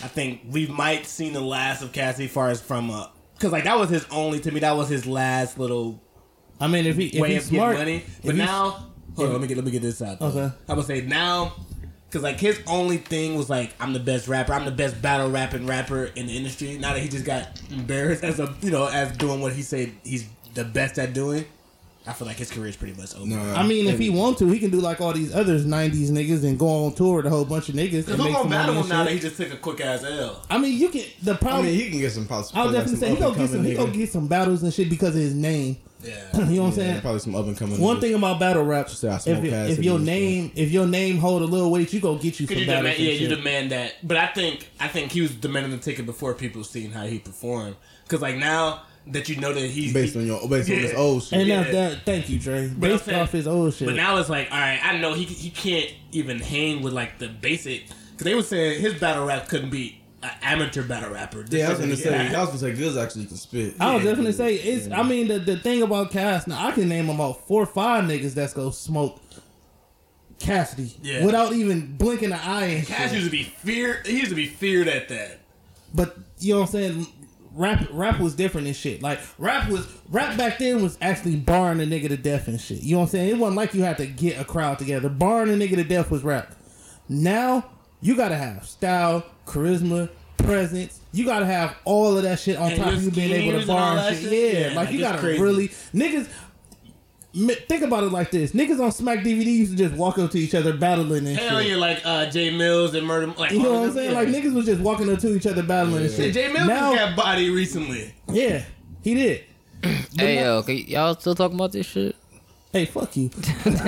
I 0.04 0.08
think 0.08 0.42
we 0.50 0.66
might 0.66 1.06
seen 1.06 1.34
the 1.34 1.42
last 1.42 1.84
of 1.84 1.92
Cassidy, 1.92 2.28
far 2.28 2.50
as 2.50 2.60
from 2.60 2.90
uh, 2.90 3.08
because 3.36 3.52
like 3.52 3.66
that 3.66 3.78
was 3.78 3.90
his 3.90 4.06
only 4.10 4.40
to 4.40 4.52
me. 4.52 4.60
That 4.62 4.76
was 4.76 4.90
his 4.90 5.06
last 5.06 5.60
little 5.60 6.02
I 6.60 6.68
mean, 6.68 6.86
if 6.86 6.96
he 6.96 7.08
if 7.08 7.22
way 7.22 7.34
he's 7.34 7.44
of 7.44 7.50
smart, 7.50 7.78
getting 7.78 7.96
money. 7.96 8.06
But 8.24 8.36
now, 8.36 8.88
hold 9.16 9.28
on, 9.28 9.34
let 9.34 9.42
me 9.42 9.48
get 9.48 9.58
let 9.58 9.66
me 9.66 9.72
get 9.72 9.82
this 9.82 10.02
out. 10.02 10.20
Though. 10.20 10.28
Okay. 10.28 10.56
I 10.68 10.74
would 10.74 10.86
say 10.86 11.02
now, 11.02 11.54
because 12.10 12.24
like 12.24 12.40
his 12.40 12.62
only 12.68 12.98
thing 12.98 13.36
was 13.36 13.50
like 13.50 13.74
I'm 13.80 13.94
the 13.94 14.00
best 14.00 14.28
rapper, 14.28 14.54
I'm 14.54 14.66
the 14.66 14.72
best 14.72 15.02
battle 15.02 15.30
rapping 15.30 15.68
rapper 15.68 16.06
in 16.06 16.28
the 16.28 16.36
industry. 16.36 16.78
Now 16.78 16.94
that 16.94 17.00
he 17.00 17.10
just 17.10 17.26
got 17.26 17.62
embarrassed 17.70 18.24
as 18.24 18.40
a 18.40 18.54
you 18.62 18.72
know 18.72 18.88
as 18.88 19.16
doing 19.18 19.42
what 19.42 19.54
he 19.54 19.62
said 19.62 19.92
he's 20.04 20.28
the 20.54 20.64
best 20.64 20.98
at 20.98 21.14
doing, 21.14 21.46
I 22.08 22.14
feel 22.14 22.26
like 22.28 22.38
his 22.38 22.50
career 22.50 22.68
is 22.68 22.76
pretty 22.78 22.94
much 23.00 23.16
over. 23.16 23.26
No, 23.26 23.40
I 23.54 23.66
mean, 23.68 23.88
if 23.88 24.00
he 24.00 24.10
want 24.10 24.38
to, 24.38 24.48
he 24.50 24.60
can 24.60 24.70
do 24.72 24.80
like 24.80 25.02
all 25.02 25.12
these 25.14 25.36
others 25.36 25.66
'90s 25.66 26.10
niggas 26.10 26.44
and 26.44 26.58
go 26.58 26.86
on 26.86 26.94
tour 26.94 27.18
with 27.18 27.26
a 27.26 27.30
whole 27.30 27.46
bunch 27.46 27.70
of 27.70 27.76
niggas 27.76 28.06
Cause 28.06 28.14
and 28.16 28.24
make 28.24 28.34
gonna 28.34 28.40
some 28.40 28.50
battle 28.50 28.76
money. 28.76 28.84
him 28.86 28.90
now 28.90 29.04
that 29.04 29.14
he 29.14 29.20
just 29.20 29.38
took 29.38 29.52
a 29.54 29.58
quick 29.58 29.82
ass 29.82 30.04
L? 30.04 30.42
I 30.50 30.58
mean, 30.58 30.80
you 30.80 30.90
can. 30.90 31.04
The 31.24 31.34
I 31.34 31.38
problem. 31.38 31.66
mean, 31.66 31.76
he 31.76 31.90
can 31.90 32.00
get 32.00 32.12
some 32.14 32.26
possible. 32.28 32.62
I 32.62 32.66
was 32.66 32.74
like 32.74 32.84
definitely 32.86 33.08
some 33.08 33.10
say 33.10 33.16
he 33.16 33.22
gonna 33.22 33.36
get 33.36 33.44
up-and-coming 33.44 33.64
some. 33.64 33.66
He 33.66 33.76
gonna 33.76 33.92
get 34.06 34.12
some 34.12 34.28
battles 34.28 34.64
and 34.64 34.74
shit 34.74 34.90
because 34.90 35.10
of 35.16 35.22
his 35.22 35.34
name. 35.34 35.78
Yeah. 36.04 36.14
you 36.34 36.40
know 36.40 36.44
what 36.44 36.50
I'm 36.52 36.64
Yeah, 36.66 36.72
saying? 36.72 37.02
probably 37.02 37.20
some 37.20 37.36
up 37.36 37.46
and 37.48 37.58
coming. 37.58 37.82
One 37.82 38.00
thing 38.00 38.14
about 38.14 38.40
battle 38.40 38.64
rap, 38.64 38.88
Say 38.90 39.10
I 39.10 39.16
if, 39.16 39.28
if 39.28 39.84
your 39.84 39.96
and 39.98 40.06
name 40.06 40.52
if 40.56 40.72
your 40.72 40.86
name 40.86 41.18
hold 41.18 41.42
a 41.42 41.46
little 41.46 41.72
weight, 41.72 41.92
you 41.92 42.00
go 42.00 42.16
get 42.16 42.40
you 42.40 42.46
some 42.48 42.56
you 42.58 42.68
battles. 42.68 42.84
demand, 42.84 42.98
and 43.00 43.06
yeah, 43.06 43.14
you 43.14 43.28
demand 43.28 43.72
that. 43.72 43.96
But 44.08 44.18
I 44.18 44.28
think 44.28 44.70
I 44.80 44.88
think 44.88 45.12
he 45.12 45.22
was 45.22 45.36
demanding 45.36 45.72
the 45.72 45.80
ticket 45.80 46.06
before 46.06 46.34
people 46.36 46.64
seen 46.64 46.92
how 46.92 47.06
he 47.06 47.20
performed. 47.20 47.76
Cause 48.08 48.22
like 48.22 48.38
now 48.38 48.84
that 49.12 49.30
you 49.30 49.38
know 49.38 49.54
that 49.54 49.70
he's 49.70 49.94
based 49.94 50.16
on 50.16 50.26
your 50.26 50.48
based 50.50 50.70
on 50.70 50.76
Yeah. 50.76 50.82
this 50.84 50.96
old 50.96 51.24
shit. 51.24 51.40
And 51.40 51.48
Yeah. 51.48 51.62
now 51.64 51.72
that, 51.72 52.06
thank 52.06 52.30
you, 52.30 52.40
Dre. 52.40 52.68
But 52.68 52.80
Based 52.90 53.06
saying- 53.06 53.20
off 53.22 53.32
his 53.32 53.48
old 53.48 53.74
shit. 53.74 53.88
But 53.88 53.96
now 53.96 54.18
it's 54.18 54.30
like, 54.30 54.52
all 54.52 54.58
right, 54.60 54.80
I 54.84 54.98
know 54.98 55.14
he 55.14 55.24
he 55.24 55.50
can't 55.50 55.90
even 56.12 56.40
hang 56.40 56.82
with 56.82 56.94
like 56.94 57.20
the 57.20 57.28
basic 57.28 57.84
because 58.12 58.26
they 58.26 58.36
were 58.36 58.44
saying 58.44 58.82
his 58.82 58.96
battle 58.96 59.26
rap 59.26 59.48
couldn't 59.48 59.70
beat 59.70 59.96
an 60.24 60.32
amateur 60.42 60.82
battle 60.84 61.12
rapper. 61.12 61.46
yeah, 61.50 61.68
I 61.68 61.70
was 61.70 61.80
gonna 61.80 61.96
say. 61.96 62.10
Yeah. 62.10 62.38
I 62.38 62.42
was 62.42 62.48
gonna 62.50 62.60
say, 62.60 62.74
Goodz 62.74 62.98
actually 62.98 63.26
can 63.26 63.38
spit. 63.38 63.76
I 63.80 63.94
was 63.94 64.04
Yeah. 64.04 64.10
definitely 64.10 64.34
say 64.34 64.56
it's. 64.56 64.92
I 64.92 65.04
mean, 65.04 65.28
the, 65.28 65.38
the 65.40 65.58
thing 65.58 65.84
about 65.84 66.12
Cass 66.12 66.48
now, 66.48 66.68
I 66.68 66.72
can 66.72 66.90
name 66.90 67.10
about 67.10 67.48
four 67.48 67.62
or 67.64 67.68
five 67.68 68.06
niggas 68.06 68.34
that's 68.34 68.54
gonna 68.54 68.74
smoke 68.74 69.22
Cassidy 70.40 70.92
Yeah. 71.02 71.26
without 71.26 71.54
even 71.54 71.96
blinking 71.98 72.32
an 72.32 72.40
eye 72.40 72.66
and 72.66 72.88
Cass 72.88 73.10
shit. 73.12 73.14
used 73.20 73.26
to 73.26 73.32
be 73.32 73.44
feared. 73.44 74.06
He 74.06 74.18
used 74.18 74.30
to 74.30 74.36
be 74.36 74.46
feared 74.48 74.88
at 74.88 75.10
that. 75.10 75.40
But 75.94 76.18
you 76.40 76.54
know 76.54 76.62
what 76.62 76.66
I'm 76.68 76.72
saying? 76.74 77.08
Rap 77.58 77.88
rap 77.92 78.20
was 78.20 78.36
different 78.36 78.68
and 78.68 78.76
shit. 78.76 79.02
Like 79.02 79.20
rap 79.40 79.68
was 79.70 79.88
rap 80.10 80.38
back 80.38 80.60
then 80.60 80.82
was 80.82 80.98
actually 81.02 81.36
barring 81.38 81.82
a 81.82 81.86
nigga 81.86 82.08
to 82.10 82.18
death 82.18 82.48
and 82.48 82.62
shit. 82.62 82.82
You 82.84 82.92
know 82.96 83.00
what 83.00 83.04
I'm 83.06 83.10
saying? 83.12 83.30
It 83.32 83.38
wasn't 83.38 83.58
like 83.58 83.74
you 83.74 83.82
had 83.84 83.98
to 83.98 84.06
get 84.06 84.40
a 84.40 84.46
crowd 84.46 84.78
together. 84.80 85.10
Barring 85.10 85.50
a 85.50 85.58
nigga 85.66 85.76
to 85.76 85.84
death 85.84 86.12
was 86.12 86.24
rap. 86.24 86.54
Now 87.10 87.66
you 88.02 88.16
gotta 88.16 88.36
have 88.36 88.66
style, 88.68 89.24
charisma, 89.46 90.10
presence. 90.38 91.00
You 91.12 91.26
gotta 91.26 91.46
have 91.48 91.76
all 91.84 92.16
of 92.16 92.24
that 92.24 92.40
shit 92.40 92.58
on 92.58 92.72
And 92.72 92.82
top 92.84 92.94
of 92.94 93.04
you 93.04 93.10
being 93.12 93.32
able 93.32 93.60
to 93.60 93.66
bar 93.66 93.98
and 93.98 94.16
shit. 94.16 94.30
shit? 94.30 94.54
Yeah, 94.54 94.60
Yeah, 94.60 94.68
like 94.68 94.76
like, 94.76 94.92
you 94.92 95.00
gotta 95.00 95.18
crazy. 95.20 95.42
really 95.42 95.68
niggas. 95.96 96.28
Mi- 97.38 97.54
Think 97.56 97.84
about 97.84 98.04
it 98.04 98.12
like 98.12 98.32
this: 98.32 98.52
niggas 98.54 98.80
on 98.84 98.92
Smack 98.92 99.20
DVD 99.20 99.46
used 99.46 99.72
to 99.72 99.78
just 99.78 99.94
walk 99.96 100.18
up 100.18 100.32
to 100.32 100.38
each 100.40 100.56
other 100.56 100.76
battling 100.76 101.28
and 101.28 101.38
Hell 101.38 101.60
shit. 101.60 101.70
yeah, 101.70 101.76
like 101.76 102.00
uh, 102.06 102.26
Jae 102.26 102.52
Millz 102.52 102.94
and 102.98 103.08
Murda. 103.08 103.38
Like 103.38 103.52
You 103.52 103.62
know 103.64 103.74
what 103.74 103.84
I'm 103.90 103.94
saying? 103.94 104.14
Like 104.16 104.28
niggas 104.30 104.54
was 104.54 104.66
just 104.66 104.82
walking 104.82 105.12
up 105.14 105.20
to 105.20 105.36
each 105.36 105.46
other 105.46 105.62
battling 105.64 106.04
and 106.04 106.12
Yeah, 106.12 106.18
shit. 106.18 106.36
Jae 106.36 106.50
Millz 106.54 106.68
now, 106.68 106.94
just 106.96 107.16
got 107.16 107.16
body 107.16 107.50
recently. 107.50 108.14
yeah, 108.30 108.64
he 109.04 109.14
did. 109.16 109.44
Hey, 110.18 110.40
yo, 110.40 110.64
can 110.64 110.78
y'all 110.78 111.14
still 111.14 111.36
talking 111.36 111.56
about 111.56 111.72
this 111.72 111.86
shit? 111.86 112.16
Hey, 112.74 112.86
fuck 112.86 113.16
you. 113.16 113.30
Come 113.30 113.40
on, 113.46 113.84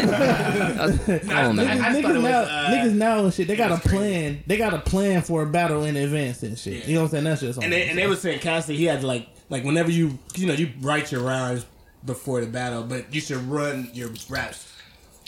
Niggas, 0.88 1.56
man. 1.56 1.82
I 1.82 1.90
niggas 1.94 1.98
it 1.98 2.06
was, 2.14 2.24
now, 2.24 2.42
uh, 2.42 2.70
niggas 2.70 2.94
now 2.94 3.24
and 3.26 3.34
shit. 3.34 3.48
They 3.48 3.56
got 3.56 3.72
a 3.72 3.74
was 3.76 3.82
crazy. 3.82 3.98
plan. 3.98 4.44
They 4.48 4.58
got 4.58 4.74
a 4.74 4.80
plan 4.80 5.22
for 5.24 5.42
a 5.44 5.46
battle 5.48 5.84
in 5.86 5.96
advance 5.98 6.44
and 6.44 6.58
shit. 6.58 6.84
Yeah. 6.84 6.88
You 6.88 6.94
know 6.96 7.02
what 7.02 7.06
I'm 7.08 7.12
saying? 7.12 7.24
That's 7.26 7.42
just. 7.42 7.64
And 7.64 7.74
they 7.74 7.90
and 7.90 7.98
they 7.98 8.08
were 8.08 8.16
saying 8.16 8.40
Cassidy, 8.40 8.78
he 8.78 8.86
had 8.86 9.02
to 9.02 9.08
like 9.08 9.28
like 9.50 9.64
whenever 9.64 9.92
you 9.92 10.18
you 10.36 10.46
know 10.48 10.54
you 10.54 10.70
write 10.82 11.12
your 11.12 11.22
rhymes 11.24 11.66
before 12.06 12.42
the 12.42 12.48
battle, 12.48 12.84
but 12.84 13.14
you 13.14 13.22
should 13.22 13.38
run 13.50 13.90
your 13.94 14.10
raps. 14.30 14.74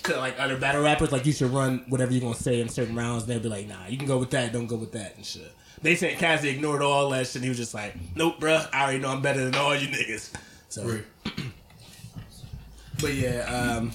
To 0.05 0.17
like 0.17 0.39
other 0.39 0.57
battle 0.57 0.81
rappers, 0.81 1.11
like 1.11 1.27
you 1.27 1.31
should 1.31 1.51
run 1.51 1.85
whatever 1.87 2.11
you're 2.11 2.21
gonna 2.21 2.33
say 2.33 2.59
in 2.59 2.69
certain 2.69 2.95
rounds. 2.95 3.27
They'll 3.27 3.39
be 3.39 3.49
like, 3.49 3.67
nah, 3.67 3.85
you 3.87 3.97
can 3.97 4.07
go 4.07 4.17
with 4.17 4.31
that, 4.31 4.51
don't 4.51 4.65
go 4.65 4.75
with 4.75 4.93
that 4.93 5.15
and 5.15 5.23
shit. 5.23 5.51
They 5.83 5.95
said 5.95 6.17
Cassidy 6.17 6.49
ignored 6.49 6.81
all 6.81 7.09
that 7.11 7.27
shit. 7.27 7.35
And 7.35 7.43
he 7.43 7.49
was 7.49 7.57
just 7.57 7.73
like, 7.75 7.95
nope, 8.15 8.39
bruh, 8.39 8.67
I 8.73 8.83
already 8.83 8.99
know 8.99 9.09
I'm 9.09 9.21
better 9.21 9.43
than 9.43 9.53
all 9.55 9.75
you 9.75 9.87
niggas. 9.87 10.33
So, 10.69 11.01
but 12.99 13.13
yeah, 13.13 13.41
um, 13.45 13.91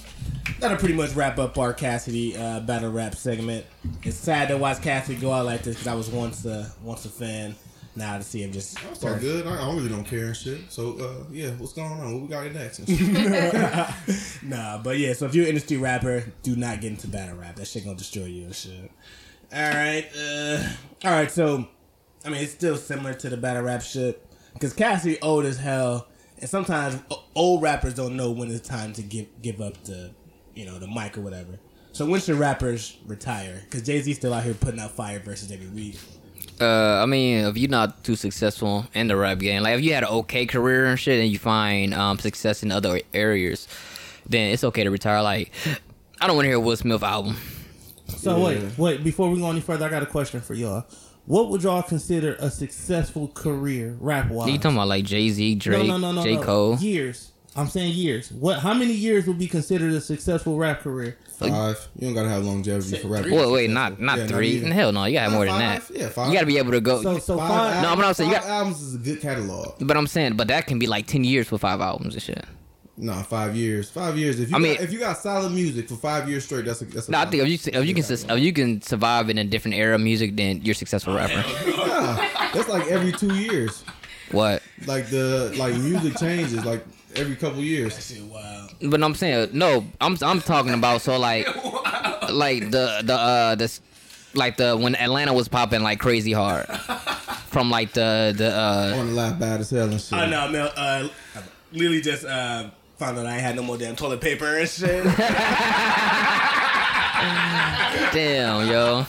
that'll 0.59 0.77
pretty 0.77 0.93
much 0.93 1.13
wrap 1.13 1.39
up 1.39 1.57
our 1.57 1.73
Cassidy 1.73 2.37
uh, 2.37 2.59
battle 2.61 2.91
rap 2.91 3.15
segment. 3.15 3.65
It's 4.03 4.17
sad 4.17 4.49
to 4.49 4.57
watch 4.57 4.81
Cassidy 4.81 5.19
go 5.19 5.31
out 5.31 5.45
like 5.45 5.63
this 5.63 5.75
because 5.75 5.87
I 5.87 5.95
was 5.95 6.09
once 6.09 6.45
a 6.45 6.71
once 6.83 7.05
a 7.05 7.09
fan. 7.09 7.55
Now 7.97 8.15
to 8.19 8.23
see 8.23 8.43
him 8.43 8.51
just 8.51 8.77
It's 8.91 9.03
all 9.03 9.17
good. 9.17 9.47
I, 9.47 9.55
I 9.55 9.73
really 9.73 9.89
don't 9.89 10.03
care 10.03 10.27
and 10.27 10.37
shit. 10.37 10.71
So 10.71 10.97
uh, 10.99 11.25
yeah, 11.31 11.49
what's 11.51 11.73
going 11.73 11.91
on? 11.91 12.13
What 12.13 12.21
we 12.21 12.27
got 12.27 12.51
next? 12.53 14.43
Nah, 14.43 14.77
but 14.77 14.99
yeah, 14.99 15.13
so 15.13 15.25
if 15.25 15.33
you're 15.33 15.45
an 15.45 15.49
industry 15.49 15.77
rapper, 15.77 16.23
do 16.43 16.55
not 16.55 16.79
get 16.79 16.91
into 16.91 17.07
battle 17.07 17.35
rap. 17.37 17.55
That 17.55 17.65
shit 17.65 17.85
gonna 17.85 17.97
destroy 17.97 18.25
you 18.25 18.45
and 18.45 18.55
shit. 18.55 18.91
Alright, 19.51 20.11
uh 20.15 20.63
alright, 21.03 21.31
so 21.31 21.67
I 22.23 22.29
mean 22.29 22.43
it's 22.43 22.53
still 22.53 22.77
similar 22.77 23.15
to 23.15 23.29
the 23.29 23.37
battle 23.37 23.63
rap 23.63 23.81
shit. 23.81 24.23
Cause 24.61 24.73
Cassidy 24.73 25.19
old 25.21 25.45
as 25.45 25.57
hell 25.57 26.07
and 26.37 26.47
sometimes 26.47 27.01
old 27.33 27.63
rappers 27.63 27.95
don't 27.95 28.15
know 28.15 28.29
when 28.31 28.51
it's 28.51 28.67
time 28.67 28.93
to 28.93 29.01
give 29.01 29.25
give 29.41 29.59
up 29.59 29.83
the 29.85 30.11
you 30.53 30.65
know, 30.65 30.77
the 30.77 30.87
mic 30.87 31.17
or 31.17 31.21
whatever. 31.21 31.59
So 31.93 32.05
when 32.05 32.21
should 32.21 32.35
rappers 32.35 32.97
retire? 33.07 33.63
Cause 33.71 33.81
Jay 33.81 33.99
Z 34.01 34.13
still 34.13 34.35
out 34.35 34.43
here 34.43 34.53
putting 34.53 34.79
out 34.79 34.91
fire 34.91 35.19
versus 35.19 35.51
every 35.51 35.67
week. 35.67 35.97
Uh, 36.59 37.01
I 37.03 37.05
mean, 37.05 37.45
if 37.45 37.57
you're 37.57 37.69
not 37.69 38.03
too 38.03 38.15
successful 38.15 38.85
in 38.93 39.07
the 39.07 39.15
rap 39.15 39.39
game, 39.39 39.63
like 39.63 39.77
if 39.77 39.83
you 39.83 39.93
had 39.93 40.03
an 40.03 40.09
okay 40.09 40.45
career 40.45 40.85
and 40.85 40.99
shit, 40.99 41.19
and 41.19 41.31
you 41.31 41.37
find 41.37 41.93
um 41.93 42.17
success 42.19 42.63
in 42.63 42.71
other 42.71 42.99
areas, 43.13 43.67
then 44.27 44.51
it's 44.51 44.63
okay 44.63 44.83
to 44.83 44.91
retire. 44.91 45.21
Like, 45.21 45.51
I 46.19 46.27
don't 46.27 46.35
want 46.35 46.45
to 46.45 46.49
hear 46.49 46.57
a 46.57 46.59
Will 46.59 46.75
Smith 46.75 47.03
album. 47.03 47.37
So 48.07 48.43
wait, 48.43 48.77
wait. 48.77 49.03
Before 49.03 49.29
we 49.29 49.39
go 49.39 49.49
any 49.51 49.61
further, 49.61 49.85
I 49.85 49.89
got 49.89 50.03
a 50.03 50.07
question 50.07 50.41
for 50.41 50.53
y'all. 50.53 50.85
What 51.25 51.49
would 51.49 51.61
y'all 51.61 51.83
consider 51.83 52.35
a 52.39 52.49
successful 52.49 53.27
career 53.27 53.97
rap 53.99 54.29
wise? 54.29 54.49
You 54.49 54.57
talking 54.57 54.77
about 54.77 54.87
like 54.87 55.03
Jay 55.03 55.29
Z, 55.29 55.55
Drake, 55.55 55.85
no, 55.85 55.97
no, 55.97 56.11
no, 56.11 56.11
no, 56.13 56.23
J 56.23 56.35
no. 56.35 56.41
Cole? 56.41 56.75
Years. 56.77 57.33
I'm 57.57 57.67
saying 57.67 57.93
years. 57.93 58.31
What? 58.31 58.59
How 58.59 58.73
many 58.73 58.93
years 58.93 59.25
would 59.25 59.39
be 59.39 59.47
considered 59.47 59.91
a 59.93 59.99
successful 60.01 60.57
rap 60.57 60.81
career? 60.81 61.17
Five. 61.37 61.87
You 61.97 62.07
don't 62.07 62.13
gotta 62.13 62.29
have 62.29 62.43
longevity 62.45 62.97
for 62.97 63.07
rap. 63.09 63.25
Wait, 63.25 63.51
wait, 63.51 63.69
not 63.69 63.99
not 63.99 64.17
Yeah, 64.19 64.27
three. 64.27 64.49
even. 64.49 64.71
Hell 64.71 64.91
no, 64.91 65.05
you 65.05 65.13
gotta 65.13 65.23
have 65.25 65.33
more 65.33 65.45
than 65.45 65.59
Five? 65.59 65.87
that. 65.87 65.97
Yeah, 65.99 66.09
five. 66.09 66.27
You 66.27 66.33
got 66.33 66.39
to 66.41 66.45
be 66.45 66.57
able 66.57 66.71
to 66.71 66.81
go. 66.81 67.01
So, 67.01 67.17
so 67.19 67.37
Five 67.37 67.49
five. 67.49 67.75
No, 67.83 67.89
but 67.89 67.93
I'm 67.93 67.99
not 67.99 68.15
saying 68.15 68.29
you 68.29 68.35
five 68.35 68.43
got- 68.45 68.51
albums 68.51 68.81
is 68.81 68.95
a 68.95 68.97
good 68.99 69.21
catalog. 69.21 69.73
but 69.81 69.97
I'm 69.97 70.07
saying, 70.07 70.35
but 70.37 70.47
that 70.49 70.67
can 70.67 70.79
be 70.79 70.87
like 70.87 71.07
ten 71.07 71.23
years 71.23 71.47
for 71.47 71.57
five 71.57 71.81
albums 71.81 72.13
and 72.13 72.23
shit. 72.23 72.43
Nah, 72.99 73.21
five 73.21 73.55
years. 73.55 73.89
Five 73.91 74.17
years. 74.17 74.39
If 74.39 74.49
you 74.49 74.55
I 74.55 74.59
mean- 74.59 74.73
got, 74.75 74.83
if 74.83 74.91
you 74.91 74.97
got 74.99 75.17
solid 75.19 75.51
music 75.51 75.87
for 75.89 75.95
five 75.95 76.27
years 76.27 76.45
straight, 76.45 76.65
that's 76.65 76.81
a 76.81 76.85
that's 76.85 77.07
a 77.07 77.11
No, 77.11 77.19
I 77.19 77.25
think 77.25 77.43
if 77.43 77.49
you 77.65 77.71
if 77.79 77.85
you 77.87 77.93
can 77.93 78.03
sus- 78.03 78.25
if 78.27 78.39
you 78.39 78.53
can 78.53 78.81
survive 78.81 79.29
in 79.29 79.37
a 79.37 79.43
different 79.43 79.77
era 79.77 79.93
of 79.95 80.01
music, 80.01 80.35
then 80.35 80.61
you're 80.63 80.71
a 80.73 80.75
successful 80.75 81.15
rapper. 81.15 81.43
yeah, 81.67 82.49
that's 82.53 82.67
like 82.69 82.87
every 82.87 83.11
two 83.11 83.35
years. 83.35 83.83
What? 84.31 84.63
Like 84.87 85.09
the 85.09 85.53
like 85.57 85.75
music 85.75 86.17
changes 86.17 86.65
like 86.65 86.83
every 87.17 87.35
couple 87.35 87.59
years. 87.61 88.07
Shit, 88.07 88.23
wow. 88.23 88.67
But 88.81 89.03
I'm 89.03 89.15
saying 89.15 89.49
no. 89.53 89.85
I'm 89.99 90.17
I'm 90.21 90.41
talking 90.41 90.73
about 90.73 91.01
so 91.01 91.17
like 91.19 91.47
like 92.31 92.71
the 92.71 93.01
the 93.03 93.13
uh 93.13 93.55
this 93.55 93.81
like 94.33 94.57
the 94.57 94.77
when 94.77 94.95
Atlanta 94.95 95.33
was 95.33 95.47
popping 95.47 95.81
like 95.83 95.99
crazy 95.99 96.31
hard 96.31 96.67
from 97.47 97.69
like 97.69 97.93
the 97.93 98.33
the 98.37 98.51
uh 98.55 98.95
On 98.97 99.07
the 99.07 99.13
laugh 99.13 99.39
bad 99.39 99.61
as 99.61 99.69
hell 99.69 99.89
and 99.89 99.99
shit. 100.01 100.17
Oh 100.17 100.27
no, 100.27 100.47
man, 100.49 100.69
uh 100.75 101.07
Lily 101.71 102.01
just 102.01 102.25
uh 102.25 102.69
found 102.97 103.17
out 103.19 103.25
I 103.25 103.33
had 103.33 103.55
no 103.55 103.63
more 103.63 103.77
damn 103.77 103.95
toilet 103.95 104.21
paper 104.21 104.57
and 104.57 104.69
shit. 104.69 105.03
damn 108.13 108.67
yo 108.69 109.03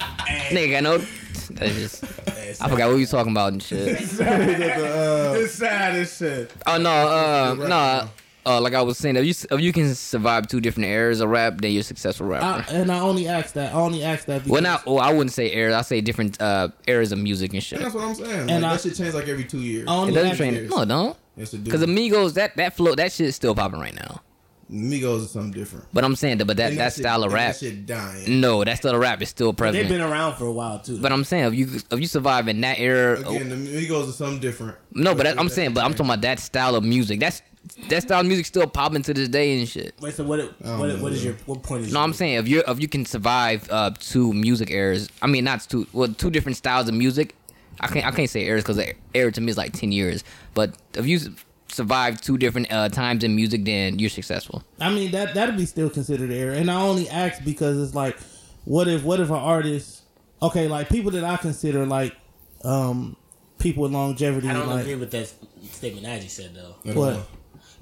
nigga 0.51 0.71
got 0.71 0.83
no. 0.83 1.05
That's 1.51 1.75
just 1.75 2.05
I 2.63 2.69
forgot 2.69 2.89
what 2.89 2.95
we 2.95 3.01
was 3.01 3.11
talking 3.11 3.33
about 3.33 3.53
and 3.53 3.63
shit. 3.63 3.89
it's 3.89 5.53
sad 5.55 5.95
as 5.97 6.17
shit. 6.17 6.53
Oh 6.67 6.79
no, 6.79 6.91
uh 6.91 7.55
no. 7.69 8.09
Uh, 8.47 8.59
like 8.63 8.73
I 8.73 8.81
was 8.81 8.97
saying, 8.97 9.17
if 9.17 9.27
you 9.27 9.35
if 9.57 9.61
you 9.61 9.75
can 9.75 9.95
survive 9.95 10.47
two 10.47 10.59
different 10.61 10.89
eras 10.89 11.21
of 11.21 11.29
rap, 11.29 11.61
then 11.61 11.73
you're 11.73 11.81
a 11.81 11.85
successful 11.85 12.29
rapper. 12.29 12.65
I, 12.73 12.77
and 12.77 12.91
I 12.91 13.01
only 13.01 13.29
asked 13.29 13.53
that. 13.55 13.75
I 13.75 13.77
only 13.77 14.03
asked 14.03 14.27
that 14.29 14.39
because 14.39 14.51
well, 14.51 14.63
not. 14.63 14.87
Well, 14.87 15.01
I 15.01 15.11
wouldn't 15.13 15.33
say 15.33 15.53
eras. 15.55 15.75
I 15.75 15.83
say 15.83 16.01
different 16.01 16.41
uh, 16.41 16.69
eras 16.87 17.13
of 17.13 17.19
music 17.19 17.53
and 17.53 17.63
shit. 17.63 17.79
That's 17.81 17.95
what 17.95 18.05
I'm 18.05 18.15
saying. 18.15 18.31
Like, 18.47 18.51
And 18.51 18.65
I- 18.65 18.73
that 18.73 18.81
shit 18.81 18.95
change 18.97 19.13
like 19.13 19.29
every 19.29 19.45
two 19.45 19.59
years. 19.59 19.87
I 19.87 19.95
only 19.97 20.13
It 20.13 20.15
doesn't 20.15 20.31
asked- 20.31 20.39
train. 20.39 20.69
No, 20.69 20.85
don't. 20.87 21.17
Yes, 21.37 21.53
it 21.53 21.59
do. 21.59 21.65
Because 21.65 21.83
Amigos, 21.83 22.35
that 22.35 22.57
that 22.57 22.75
flow, 22.75 22.95
that 22.95 23.13
shit's 23.13 23.37
still 23.37 23.55
popping 23.55 23.81
right 23.81 23.95
now. 23.95 24.23
Migos 24.71 25.23
is 25.25 25.31
something 25.31 25.51
different. 25.53 25.87
But 25.95 26.05
I'm 26.05 26.15
saying 26.17 26.39
that, 26.39 26.45
but 26.45 26.57
that 26.59 26.71
And 26.73 26.79
that 26.81 26.93
shit- 26.93 27.03
style 27.05 27.25
of 27.25 27.33
rap, 27.33 27.55
That 27.55 27.59
shit 27.59 27.87
dying. 27.87 28.41
no, 28.41 28.63
that 28.65 28.77
style 28.79 28.95
of 28.95 29.01
rap 29.01 29.23
is 29.23 29.29
still 29.31 29.53
present. 29.55 29.89
They've 29.89 29.99
been 29.99 30.07
around 30.07 30.37
for 30.37 30.45
a 30.47 30.53
while 30.53 30.79
too. 30.81 30.99
But 30.99 31.11
I'm 31.13 31.25
saying 31.25 31.45
if 31.45 31.55
you 31.55 31.81
if 31.91 32.01
you 32.01 32.07
survive 32.07 32.49
in 32.49 32.61
that 32.61 32.79
era, 32.79 33.19
Again, 33.21 33.49
the 33.49 33.57
Migos 33.57 34.09
is 34.09 34.17
something 34.17 34.41
different. 34.41 34.77
no, 34.93 35.15
but 35.15 35.23
that, 35.25 35.39
I'm 35.39 35.49
saying, 35.49 35.73
but 35.75 35.85
I'm 35.85 35.93
talking 35.93 36.07
about 36.07 36.21
that 36.23 36.39
style 36.41 36.75
of 36.75 36.85
music. 36.85 37.21
That's 37.21 37.41
that 37.89 38.03
style 38.03 38.21
of 38.21 38.27
music 38.27 38.47
still 38.47 38.67
popping 38.67 39.03
to 39.03 39.13
this 39.15 39.29
day 39.29 39.59
and 39.59 39.69
shit. 39.69 39.95
Wait, 40.01 40.15
so 40.15 40.25
what? 40.25 40.39
It, 40.41 40.53
what, 40.61 40.87
know, 40.89 40.97
what 41.03 41.13
is 41.13 41.25
your 41.25 41.35
what 41.47 41.63
point 41.63 41.85
is? 41.85 41.93
No, 41.93 41.99
your- 42.01 42.05
I'm 42.05 42.13
saying 42.13 42.35
if 42.35 42.49
you 42.49 42.63
if 42.67 42.81
you 42.81 42.89
can 42.89 43.05
survive 43.05 43.67
uh, 43.71 43.91
two 43.99 44.33
music 44.33 44.71
eras, 44.71 45.09
I 45.23 45.27
mean 45.29 45.45
not 45.45 45.67
two, 45.69 45.87
well 45.93 46.09
two 46.09 46.31
different 46.31 46.57
styles 46.57 46.89
of 46.89 46.95
music. 46.95 47.35
I 47.81 47.87
can't 47.87 48.05
I 48.07 48.11
can't 48.11 48.29
say 48.29 48.45
eras 48.45 48.65
because 48.65 48.81
era 49.15 49.33
to 49.33 49.41
me 49.41 49.51
is 49.51 49.57
like 49.57 49.73
ten 49.73 49.93
years. 49.93 50.25
But 50.55 50.75
if 50.95 51.07
you 51.07 51.17
s- 51.17 51.29
survive 51.71 52.21
two 52.21 52.39
different 52.39 52.73
uh, 52.73 52.89
times 52.89 53.25
in 53.25 53.35
music, 53.35 53.65
then 53.65 53.99
you're 53.99 54.11
successful. 54.11 54.63
I 54.81 54.91
mean 54.91 55.11
that 55.13 55.35
that'd 55.35 55.57
be 55.57 55.67
still 55.67 55.91
considered 55.91 56.31
error. 56.31 56.53
And 56.53 56.71
I 56.71 56.81
only 56.81 57.09
ask 57.09 57.43
because 57.45 57.81
it's 57.81 57.95
like, 57.95 58.17
what 58.65 58.89
if 58.89 59.03
what 59.05 59.21
if 59.21 59.29
an 59.29 59.37
artist, 59.37 60.03
okay, 60.43 60.69
like 60.69 60.89
people 60.89 61.11
that 61.13 61.25
I 61.25 61.37
consider 61.37 61.87
like, 61.87 62.17
um, 62.65 63.17
people 63.59 63.83
with 63.83 63.93
longevity, 63.93 64.49
I 64.49 64.55
don't 64.55 64.69
like 64.69 64.83
agree 64.83 64.95
with 64.97 65.11
that 65.13 65.33
statement 65.71 66.07
as 66.07 66.23
you 66.23 66.31
said 66.31 66.55
though. 66.55 66.93
what? 66.93 67.27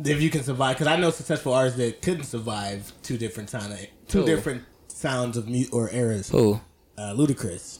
If 0.04 0.20
you 0.20 0.28
can 0.28 0.42
survive, 0.42 0.76
because 0.76 0.88
I 0.88 0.96
know 0.96 1.10
successful 1.10 1.54
artists 1.54 1.78
that 1.78 2.02
couldn't 2.02 2.24
survive 2.24 2.92
two 3.02 3.16
different 3.16 3.48
sound, 3.48 3.74
two 4.08 4.20
Who? 4.20 4.26
different 4.26 4.64
sounds 4.88 5.38
of 5.38 5.48
mu- 5.48 5.64
or 5.72 5.90
eras. 5.90 6.28
Who? 6.28 6.60
Uh, 6.98 7.14
Ludacris. 7.14 7.78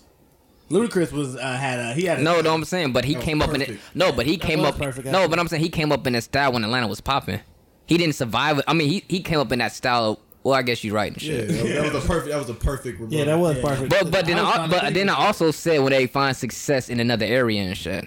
Ludacris 0.70 1.12
was 1.12 1.36
uh, 1.36 1.40
had 1.40 1.78
a, 1.78 1.94
he 1.94 2.04
had 2.06 2.18
a, 2.18 2.22
No, 2.22 2.40
no, 2.40 2.52
I'm 2.52 2.64
saying, 2.64 2.92
but 2.92 3.04
he 3.04 3.12
That 3.12 3.18
was 3.18 3.24
came 3.24 3.42
up 3.42 3.54
in 3.54 3.62
it. 3.62 3.78
No, 3.94 4.12
but 4.12 4.26
he 4.26 4.36
came 4.36 4.60
up. 4.60 4.76
perfect, 4.76 5.06
no, 5.06 5.28
but 5.28 5.38
I'm 5.38 5.46
saying 5.48 5.62
he 5.62 5.68
came 5.68 5.92
up 5.92 6.06
in 6.06 6.14
that 6.14 6.24
style 6.24 6.52
when 6.52 6.64
Atlanta 6.64 6.88
was 6.88 7.00
popping. 7.00 7.40
He 7.86 7.96
didn't 7.96 8.16
survive. 8.16 8.60
I 8.66 8.72
mean, 8.74 8.88
he, 8.88 9.04
he 9.08 9.20
came 9.20 9.38
up 9.38 9.52
in 9.52 9.60
that 9.60 9.72
style. 9.72 10.20
Well, 10.42 10.54
I 10.54 10.62
guess 10.62 10.84
you're 10.84 10.94
right 10.94 11.12
and 11.12 11.20
Yeah, 11.22 11.40
that 11.42 11.50
was, 11.50 11.72
that 11.72 11.92
was 11.92 12.04
a 12.04 12.06
perfect. 12.08 12.30
That 12.30 12.38
was 12.38 12.50
a 12.50 12.54
perfect. 12.54 13.12
Yeah, 13.12 13.24
that 13.24 13.38
was 13.38 13.58
perfect. 13.58 13.90
But 13.90 14.10
but 14.10 14.26
then 14.26 14.36
was 14.36 14.56
I, 14.56 14.66
but 14.68 14.94
then 14.94 15.08
I 15.08 15.14
also 15.14 15.50
said 15.50 15.80
when 15.80 15.90
they 15.92 16.06
find 16.06 16.36
success 16.36 16.88
in 16.88 17.00
another 17.00 17.26
area 17.26 17.62
and 17.62 17.76
shit. 17.76 18.04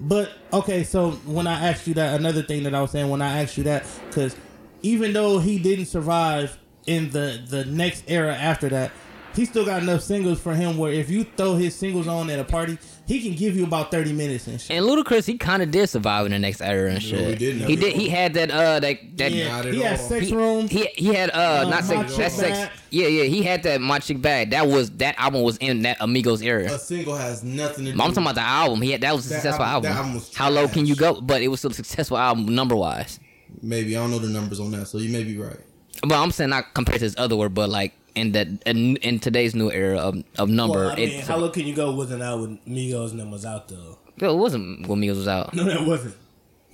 But 0.00 0.32
okay, 0.52 0.84
so 0.84 1.12
when 1.26 1.46
I 1.46 1.70
asked 1.70 1.86
you 1.86 1.94
that, 1.94 2.18
another 2.18 2.42
thing 2.42 2.62
that 2.64 2.74
I 2.74 2.80
was 2.80 2.90
saying 2.92 3.08
when 3.08 3.22
I 3.22 3.42
asked 3.42 3.56
you 3.56 3.64
that, 3.64 3.84
because 4.08 4.36
even 4.82 5.12
though 5.12 5.38
he 5.38 5.58
didn't 5.58 5.86
survive 5.86 6.56
in 6.86 7.10
the 7.10 7.40
the 7.48 7.64
next 7.64 8.04
era 8.08 8.34
after 8.34 8.68
that, 8.70 8.90
he 9.34 9.44
still 9.44 9.64
got 9.64 9.82
enough 9.82 10.02
singles 10.02 10.40
for 10.40 10.54
him 10.54 10.76
where 10.76 10.92
if 10.92 11.08
you 11.10 11.24
throw 11.24 11.54
his 11.54 11.74
singles 11.74 12.08
on 12.08 12.28
at 12.30 12.38
a 12.38 12.44
party, 12.44 12.76
he 13.06 13.20
can 13.22 13.34
give 13.34 13.56
you 13.56 13.64
about 13.64 13.90
thirty 13.90 14.12
minutes 14.12 14.46
and 14.48 14.60
shit. 14.60 14.76
And 14.76 14.84
Ludacris, 14.84 15.26
he 15.26 15.38
kind 15.38 15.62
of 15.62 15.70
did 15.70 15.88
survive 15.88 16.26
in 16.26 16.32
the 16.32 16.38
next 16.38 16.60
era 16.60 16.90
and 16.90 17.02
shit. 17.02 17.28
he 17.28 17.34
didn't. 17.36 17.68
He 17.68 17.76
did. 17.76 17.92
He 17.94 18.08
had 18.08 18.34
that 18.34 18.50
uh 18.50 18.80
that 18.80 18.98
that. 19.16 19.32
Yeah, 19.32 19.48
Not 19.48 19.64
he 19.66 19.80
had 19.80 20.00
all. 20.00 20.08
sex 20.08 20.26
He, 20.26 20.34
room. 20.34 20.68
he 20.68 20.88
he 20.96 21.14
had 21.14 21.30
uh, 21.30 21.64
Uh, 21.66 21.70
not 21.70 21.84
sex 21.84 22.16
that 22.16 22.32
sex 22.32 22.58
Bag. 22.58 22.70
yeah 22.90 23.06
yeah 23.06 23.24
he 23.24 23.42
had 23.42 23.62
that 23.62 23.80
my 23.80 23.98
chick 23.98 24.20
bag 24.20 24.50
that 24.50 24.66
was 24.66 24.90
that 24.92 25.14
album 25.18 25.42
was 25.42 25.56
in 25.58 25.82
that 25.82 25.96
Amigos 26.00 26.42
era. 26.42 26.64
A 26.72 26.78
single 26.78 27.14
has 27.16 27.42
nothing 27.44 27.84
to 27.86 27.92
do. 27.92 28.00
I'm 28.00 28.08
talking 28.08 28.22
about 28.24 28.34
the 28.34 28.40
album. 28.42 28.82
He 28.82 28.90
had 28.92 29.00
that 29.02 29.14
was 29.14 29.26
a 29.26 29.28
That 29.28 29.34
successful 29.36 29.64
album- 29.64 29.90
album. 29.90 29.92
that 29.92 29.96
album 29.98 30.14
was 30.14 30.34
How 30.36 30.50
low 30.50 30.68
can 30.68 30.84
you 30.86 30.96
go? 30.96 31.20
But 31.20 31.42
it 31.42 31.48
was 31.48 31.60
still 31.60 31.70
a 31.70 31.74
successful 31.74 32.18
album 32.18 32.46
number 32.54 32.76
wise. 32.76 33.20
Maybe 33.62 33.96
I 33.96 34.00
don't 34.00 34.10
know 34.10 34.18
the 34.18 34.28
numbers 34.28 34.60
on 34.60 34.70
that, 34.72 34.86
so 34.88 34.98
you 34.98 35.08
may 35.10 35.24
be 35.24 35.38
right. 35.38 35.56
But 36.02 36.12
I'm 36.22 36.30
saying 36.30 36.50
not 36.50 36.74
compared 36.74 36.98
to 37.00 37.04
his 37.06 37.14
other 37.16 37.34
work, 37.34 37.54
but 37.54 37.68
like 37.70 37.92
in 38.14 38.32
the 38.32 38.58
in, 38.66 38.96
in 38.96 39.18
today's 39.18 39.54
new 39.54 39.70
era 39.70 39.98
of, 39.98 40.22
of 40.38 40.48
number, 40.48 40.78
Well, 40.78 40.90
I 40.90 40.96
mean, 40.96 41.08
it, 41.10 41.24
how 41.26 41.36
low 41.36 41.50
can 41.50 41.66
you 41.66 41.74
go? 41.74 41.92
Wasn't 41.94 42.22
out 42.22 42.40
when 42.40 42.58
Migos 42.68 43.10
and 43.12 43.20
them 43.20 43.30
was 43.30 43.44
out 43.46 43.68
though. 43.68 43.98
No, 44.20 44.34
it 44.34 44.38
wasn't 44.38 44.86
when 44.86 45.00
Migos 45.00 45.16
was 45.16 45.28
out. 45.28 45.54
No, 45.54 45.64
that 45.64 45.82
wasn't. 45.86 46.14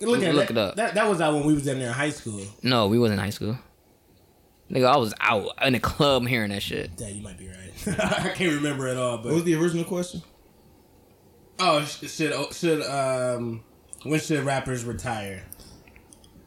Look 0.01 0.23
at 0.23 0.35
Look 0.35 0.49
that. 0.49 0.51
it 0.53 0.59
up. 0.59 0.77
That 0.77 0.95
that 0.95 1.09
was 1.09 1.21
out 1.21 1.35
when 1.35 1.45
we 1.47 1.55
was 1.55 1.67
in 1.67 1.79
there 1.79 1.89
in 1.89 1.95
high 1.95 2.11
school. 2.11 2.41
No, 2.63 2.89
we 2.89 2.99
wasn't 2.99 3.19
in 3.21 3.25
high 3.25 3.31
school. 3.31 3.57
Nigga, 4.71 4.87
I 4.87 4.97
was 4.97 5.13
out 5.21 5.51
in 5.65 5.75
the 5.75 5.79
club 5.81 6.27
hearing 6.27 6.51
that 6.51 6.63
shit. 6.63 6.91
Yeah, 6.99 7.09
you 7.09 7.23
might 7.23 7.39
be 7.39 7.49
right. 7.49 7.71
I 8.01 8.31
can't 8.31 8.55
remember 8.55 8.89
at 8.89 8.97
all, 8.97 9.19
But 9.19 9.27
What 9.27 9.35
was 9.35 9.45
the 9.45 9.55
original 9.57 9.85
question? 9.85 10.23
oh, 11.61 11.83
should 11.85 12.33
oh, 12.33 12.49
should 12.51 12.83
um 12.83 13.63
when 14.05 14.19
should 14.21 14.43
rappers 14.45 14.85
retire? 14.85 15.45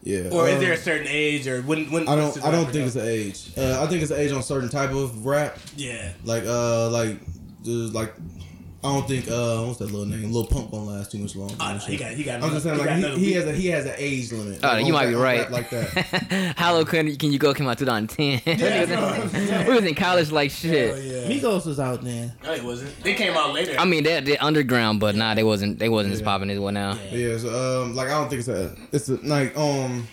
Yeah. 0.07 0.29
Or 0.31 0.47
is 0.47 0.55
um, 0.55 0.61
there 0.61 0.71
a 0.71 0.77
certain 0.77 1.07
age, 1.09 1.47
or 1.47 1.61
when 1.63 1.91
when 1.91 2.07
I 2.07 2.15
don't. 2.15 2.45
I 2.45 2.49
don't 2.49 2.71
think 2.71 2.87
it's 2.87 2.95
an 2.95 3.07
age. 3.07 3.51
Uh, 3.57 3.83
I 3.83 3.87
think 3.87 4.01
it's 4.01 4.11
an 4.11 4.19
age 4.19 4.31
on 4.31 4.41
certain 4.41 4.69
type 4.69 4.91
of 4.91 5.25
rap. 5.25 5.57
yeah. 5.75 6.13
Like 6.23 6.43
uh, 6.45 6.89
like 6.89 7.17
like 7.65 8.13
I 8.83 8.93
don't 8.93 9.07
think 9.07 9.27
uh, 9.27 9.63
what's 9.63 9.79
that 9.79 9.85
little 9.91 10.05
name? 10.05 10.31
Lil 10.31 10.45
Pump 10.45 10.69
gonna 10.69 10.83
last 10.85 11.11
too 11.11 11.17
much 11.17 11.35
longer. 11.35 11.55
No, 11.57 11.77
he 11.79 11.97
got 11.97 12.11
he 12.11 12.23
got. 12.23 12.43
I'm 12.43 12.51
just 12.51 12.63
saying 12.63 12.77
he 12.77 12.83
got 12.83 12.89
like 12.89 12.97
another 12.99 13.17
he, 13.17 13.25
he 13.25 13.31
has 13.33 13.45
a 13.45 13.51
he 13.51 13.67
has 13.67 13.85
an 13.85 13.95
age 13.97 14.31
limit. 14.31 14.59
Oh, 14.63 14.67
Like, 14.67 14.85
you 14.85 14.93
might 14.93 15.07
be 15.07 15.15
right. 15.15 15.49
Like 15.49 15.69
that. 15.71 16.53
How 16.57 16.73
low 16.75 16.85
can, 16.85 17.15
can 17.15 17.31
you 17.31 17.39
go? 17.39 17.53
Came 17.55 17.67
out 17.67 17.79
2010. 17.79 18.41
we 19.67 19.73
was 19.73 19.83
in 19.83 19.95
college 19.95 20.31
like 20.31 20.51
shit. 20.51 20.95
Yeah. 21.03 21.27
Migos 21.27 21.65
was 21.65 21.79
out 21.79 22.03
then. 22.03 22.33
No, 22.43 22.53
it 22.53 22.63
wasn't. 22.63 22.97
They 23.03 23.15
came 23.15 23.33
out 23.35 23.53
later. 23.53 23.75
I 23.79 23.85
mean, 23.85 24.03
they're, 24.03 24.21
they're 24.21 24.37
underground, 24.41 24.99
but 24.99 25.15
nah, 25.15 25.33
they 25.33 25.43
wasn't 25.43 25.79
they 25.79 25.89
wasn't 25.89 26.13
as 26.13 26.21
popping 26.21 26.49
as 26.51 26.59
well 26.59 26.71
now. 26.71 26.97
Yeah. 27.11 27.17
Yeah. 27.17 27.37
So 27.39 27.83
um, 27.83 27.95
like 27.95 28.07
I 28.09 28.11
don't 28.11 28.29
think 28.29 28.39
it's 28.39 28.47
a 28.49 28.75
it's 28.91 29.09
a 29.09 29.15
like 29.17 29.57
um. 29.57 30.07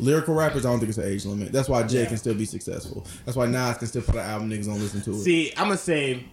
Lyrical 0.00 0.34
rappers, 0.34 0.66
I 0.66 0.70
don't 0.70 0.80
think 0.80 0.88
it's 0.88 0.98
an 0.98 1.04
age 1.04 1.24
limit. 1.24 1.52
That's 1.52 1.68
why 1.68 1.84
Jay 1.84 2.04
can 2.06 2.16
still 2.16 2.34
be 2.34 2.46
successful. 2.46 3.06
That's 3.24 3.36
why 3.36 3.46
Nas 3.46 3.76
can 3.78 3.86
still 3.86 4.02
put 4.02 4.16
an 4.16 4.22
album 4.22 4.50
niggas 4.50 4.66
don't 4.66 4.80
listen 4.80 5.00
to 5.02 5.12
it. 5.12 5.18
See, 5.22 5.52
I'm 5.56 5.68
gonna 5.68 5.76
say, 5.76 6.24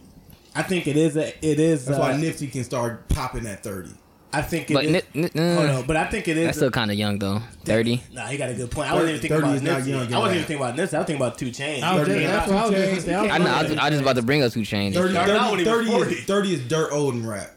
I 0.55 0.63
think 0.63 0.87
it 0.87 0.97
is 0.97 1.15
a, 1.17 1.27
it 1.45 1.59
is. 1.59 1.85
That's 1.85 1.97
uh, 1.97 2.01
why 2.01 2.13
Nipsey 2.13 2.51
can 2.51 2.63
start 2.63 3.07
popping 3.09 3.45
at 3.47 3.63
thirty. 3.63 3.91
I 4.33 4.41
think 4.41 4.71
it 4.71 4.73
But 4.73 4.85
is- 4.85 5.03
ni- 5.13 5.29
ni- 5.33 5.41
uh, 5.41 5.55
Hold 5.55 5.69
on, 5.69 5.85
but 5.87 5.97
I 5.97 6.05
think 6.09 6.27
it 6.29 6.37
is. 6.37 6.45
that's 6.45 6.57
still 6.57 6.71
kind 6.71 6.89
of 6.89 6.97
young 6.97 7.19
though. 7.19 7.41
Thirty. 7.65 8.01
Nah, 8.13 8.27
he 8.27 8.37
got 8.37 8.49
a 8.49 8.53
good 8.53 8.71
point. 8.71 8.89
I 8.89 8.93
wasn't 8.93 9.09
even 9.09 9.21
thinking 9.21 9.37
30 9.41 9.43
about 9.47 9.55
is 9.55 9.61
not 9.61 9.81
Nipsey. 9.81 9.87
young 9.87 9.99
I 9.99 10.01
wasn't 10.03 10.23
rap. 10.23 10.31
even 10.31 10.43
thinking 10.45 10.55
about 10.65 10.75
Nipsey. 10.75 10.93
I 10.93 10.97
was 10.99 11.07
thinking 11.07 11.15
about 11.17 11.37
2 11.37 11.45
Chainz. 11.47 11.83
I 11.83 11.95
was 11.99 12.07
just, 12.07 12.19
that's 12.21 12.47
what 12.47 12.57
I 12.57 12.61
was 12.69 12.71
gonna 12.71 13.01
say. 13.01 13.15
I 13.15 13.37
know. 13.37 13.45
I 13.45 13.63
was, 13.63 13.71
I 13.71 13.83
was 13.83 13.89
just 13.91 14.01
about 14.01 14.15
to 14.15 14.21
bring 14.21 14.41
up 14.43 14.51
2 14.53 14.59
Chainz. 14.61 14.93
30, 14.93 15.13
Y'all 15.13 15.25
30, 15.55 15.63
30 15.65 15.89
is, 16.15 16.23
30 16.25 16.53
is 16.53 16.67
dirt 16.69 16.91
old 16.93 17.15
in 17.15 17.27
rap. 17.27 17.51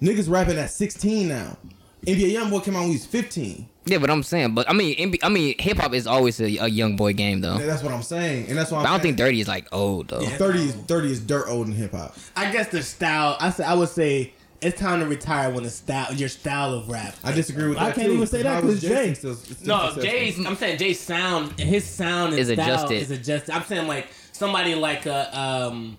Niggas 0.00 0.30
rapping 0.30 0.56
at 0.58 0.70
16 0.70 1.26
now. 1.28 1.56
NBA 2.06 2.32
Youngboy 2.32 2.62
came 2.64 2.76
out 2.76 2.80
when 2.80 2.88
he 2.90 2.94
was 2.96 3.06
15. 3.06 3.68
Yeah, 3.86 3.98
but 3.98 4.10
I'm 4.10 4.22
saying, 4.22 4.54
but 4.54 4.68
I 4.68 4.72
mean, 4.72 4.96
NB 4.96 5.18
I 5.22 5.28
mean, 5.28 5.54
hip 5.58 5.76
hop 5.78 5.92
is 5.92 6.06
always 6.06 6.40
a, 6.40 6.44
a 6.44 6.68
young 6.68 6.96
boy 6.96 7.12
game 7.12 7.40
though. 7.40 7.56
And 7.56 7.68
that's 7.68 7.82
what 7.82 7.92
I'm 7.92 8.02
saying. 8.02 8.48
And 8.48 8.56
that's 8.56 8.70
why 8.70 8.80
I'm 8.80 8.86
I 8.86 8.90
don't 8.90 9.00
think 9.00 9.18
saying 9.18 9.28
thirty 9.28 9.40
is 9.40 9.48
like 9.48 9.68
old 9.72 10.08
though. 10.08 10.24
30 10.24 10.58
is 10.58 10.74
30 10.74 11.12
is 11.12 11.20
dirt 11.20 11.46
old 11.48 11.66
in 11.66 11.74
hip 11.74 11.92
hop. 11.92 12.16
I 12.34 12.50
guess 12.50 12.68
the 12.68 12.82
style. 12.82 13.36
I 13.40 13.50
say 13.50 13.64
I 13.64 13.74
would 13.74 13.90
say 13.90 14.32
it's 14.62 14.80
time 14.80 15.00
to 15.00 15.06
retire 15.06 15.50
when 15.50 15.64
the 15.64 15.70
style, 15.70 16.14
your 16.14 16.30
style 16.30 16.72
of 16.72 16.88
rap. 16.88 17.14
I 17.22 17.32
disagree 17.32 17.68
with 17.68 17.76
that. 17.78 17.88
I 17.88 17.92
can't 17.92 18.06
too, 18.06 18.14
even 18.14 18.26
say 18.26 18.42
that 18.42 18.62
because 18.62 18.80
Jay- 18.80 19.12
still- 19.12 19.34
still 19.34 19.66
No, 19.66 19.90
successful? 19.90 20.02
Jay's. 20.02 20.46
I'm 20.46 20.56
saying 20.56 20.78
Jay's 20.78 21.00
sound. 21.00 21.60
His 21.60 21.84
sound 21.84 22.32
and 22.32 22.40
Is 22.40 22.48
style 22.48 22.60
adjusted. 22.66 22.94
Is 23.02 23.10
adjusted. 23.10 23.54
I'm 23.54 23.64
saying 23.64 23.86
like 23.86 24.08
somebody 24.32 24.74
like 24.74 25.04
a 25.04 25.38
um, 25.38 25.98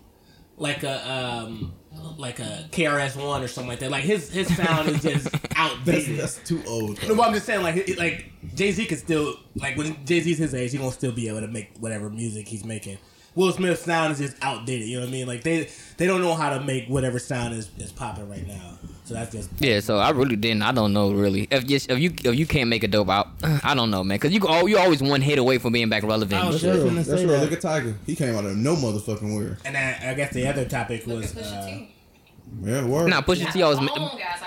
like 0.57 0.81
a 0.83 1.11
um, 1.11 1.73
like 2.17 2.39
a 2.39 2.65
KRS 2.71 3.15
One 3.15 3.43
or 3.43 3.47
something 3.47 3.69
like 3.69 3.79
that. 3.79 3.91
Like 3.91 4.03
his 4.03 4.31
his 4.31 4.53
sound 4.55 4.89
is 4.89 5.01
just 5.01 5.27
outdated. 5.55 6.19
that's 6.19 6.37
too 6.43 6.61
old. 6.67 7.01
No, 7.07 7.15
but 7.15 7.27
I'm 7.27 7.33
just 7.33 7.45
saying, 7.45 7.63
like, 7.63 7.97
like 7.97 8.31
Jay 8.55 8.71
Z 8.71 8.85
could 8.85 8.99
still, 8.99 9.35
like, 9.55 9.77
when 9.77 10.05
Jay 10.05 10.19
Z's 10.21 10.37
his 10.37 10.53
age, 10.53 10.71
he 10.71 10.77
gonna 10.77 10.91
still 10.91 11.11
be 11.11 11.27
able 11.27 11.41
to 11.41 11.47
make 11.47 11.71
whatever 11.79 12.09
music 12.09 12.47
he's 12.47 12.65
making. 12.65 12.97
Will 13.35 13.51
Smith's 13.51 13.81
sound 13.81 14.13
is 14.13 14.19
just 14.19 14.37
outdated. 14.41 14.87
You 14.87 14.97
know 14.97 15.01
what 15.03 15.09
I 15.09 15.11
mean? 15.11 15.27
Like 15.27 15.43
they 15.43 15.69
they 15.97 16.07
don't 16.07 16.21
know 16.21 16.35
how 16.35 16.57
to 16.57 16.63
make 16.63 16.87
whatever 16.87 17.19
sound 17.19 17.53
is, 17.53 17.69
is 17.77 17.91
popping 17.91 18.29
right 18.29 18.47
now. 18.47 18.77
So 19.05 19.13
that's 19.13 19.31
just 19.31 19.49
Yeah, 19.59 19.79
so 19.81 19.97
I 19.99 20.09
really 20.09 20.35
didn't. 20.35 20.63
I 20.63 20.71
don't 20.71 20.91
know 20.91 21.11
really. 21.11 21.47
If 21.51 21.69
you 21.69 21.75
if 21.75 21.99
you 21.99 22.13
if 22.23 22.35
you 22.35 22.47
can't 22.47 22.69
make 22.69 22.83
a 22.83 22.87
dope 22.87 23.09
out, 23.09 23.29
I 23.43 23.75
don't 23.75 23.91
know, 23.91 24.03
man. 24.03 24.17
Cause 24.17 24.31
you 24.31 24.39
go, 24.39 24.65
you 24.65 24.79
always 24.79 25.01
one 25.01 25.21
hit 25.21 25.37
away 25.37 25.59
from 25.59 25.73
being 25.73 25.89
back 25.89 26.03
relevant. 26.03 26.33
I 26.33 26.39
and 26.39 26.49
was 26.53 26.61
just 26.61 26.83
gonna 26.83 26.95
That's 26.95 27.07
say 27.09 27.25
that. 27.27 27.41
Look 27.41 27.51
at 27.51 27.61
Tyga. 27.61 27.95
He 28.07 28.15
came 28.15 28.35
out 28.35 28.45
of 28.45 28.57
no 28.57 28.75
motherfucking 28.75 29.35
where. 29.37 29.57
and 29.63 29.75
then 29.75 30.01
I 30.03 30.13
guess 30.15 30.33
the 30.33 30.47
other 30.47 30.65
topic 30.65 31.05
was 31.05 31.33
Pusha 31.33 31.53
uh, 31.53 31.65
T. 31.67 31.95
Yeah, 32.63 32.85
word. 32.85 33.09
Nah, 33.09 33.21
Pusha 33.21 33.51
T 33.53 33.61
always. 33.61 33.79
Long 33.79 34.17
guys. 34.17 34.41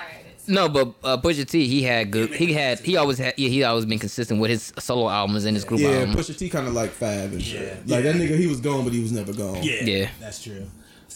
No, 0.48 0.68
but 0.68 0.94
uh, 1.05 1.18
Pusha 1.18 1.48
T, 1.48 1.68
he 1.68 1.82
had 1.82 2.10
good. 2.10 2.30
He 2.35 2.52
had. 2.55 2.80
He 2.80 2.97
always 2.97 3.18
had. 3.18 3.35
Yeah, 3.36 3.51
he 3.51 3.62
always 3.62 3.85
been 3.85 3.98
consistent 3.98 4.40
with 4.40 4.51
his 4.51 4.72
solo 4.78 5.09
albums 5.09 5.44
and 5.44 5.55
his 5.55 5.64
group 5.64 5.80
yeah, 5.80 5.90
albums. 5.90 6.28
Yeah, 6.28 6.35
Pusha 6.35 6.39
T 6.39 6.48
kind 6.48 6.66
of 6.66 6.72
like 6.74 6.90
Fab 6.90 7.32
and 7.32 7.43
shit. 7.43 7.78
Yeah. 7.85 7.94
Like 7.97 8.05
that 8.05 8.16
nigga, 8.16 8.36
he 8.36 8.47
was 8.47 8.60
gone, 8.60 8.82
but 8.85 8.93
he 8.93 9.01
was 9.02 9.12
never 9.12 9.32
gone. 9.32 9.62
yeah, 9.62 9.85
Yeah. 9.85 10.10
that's 10.18 10.43
true. 10.43 10.66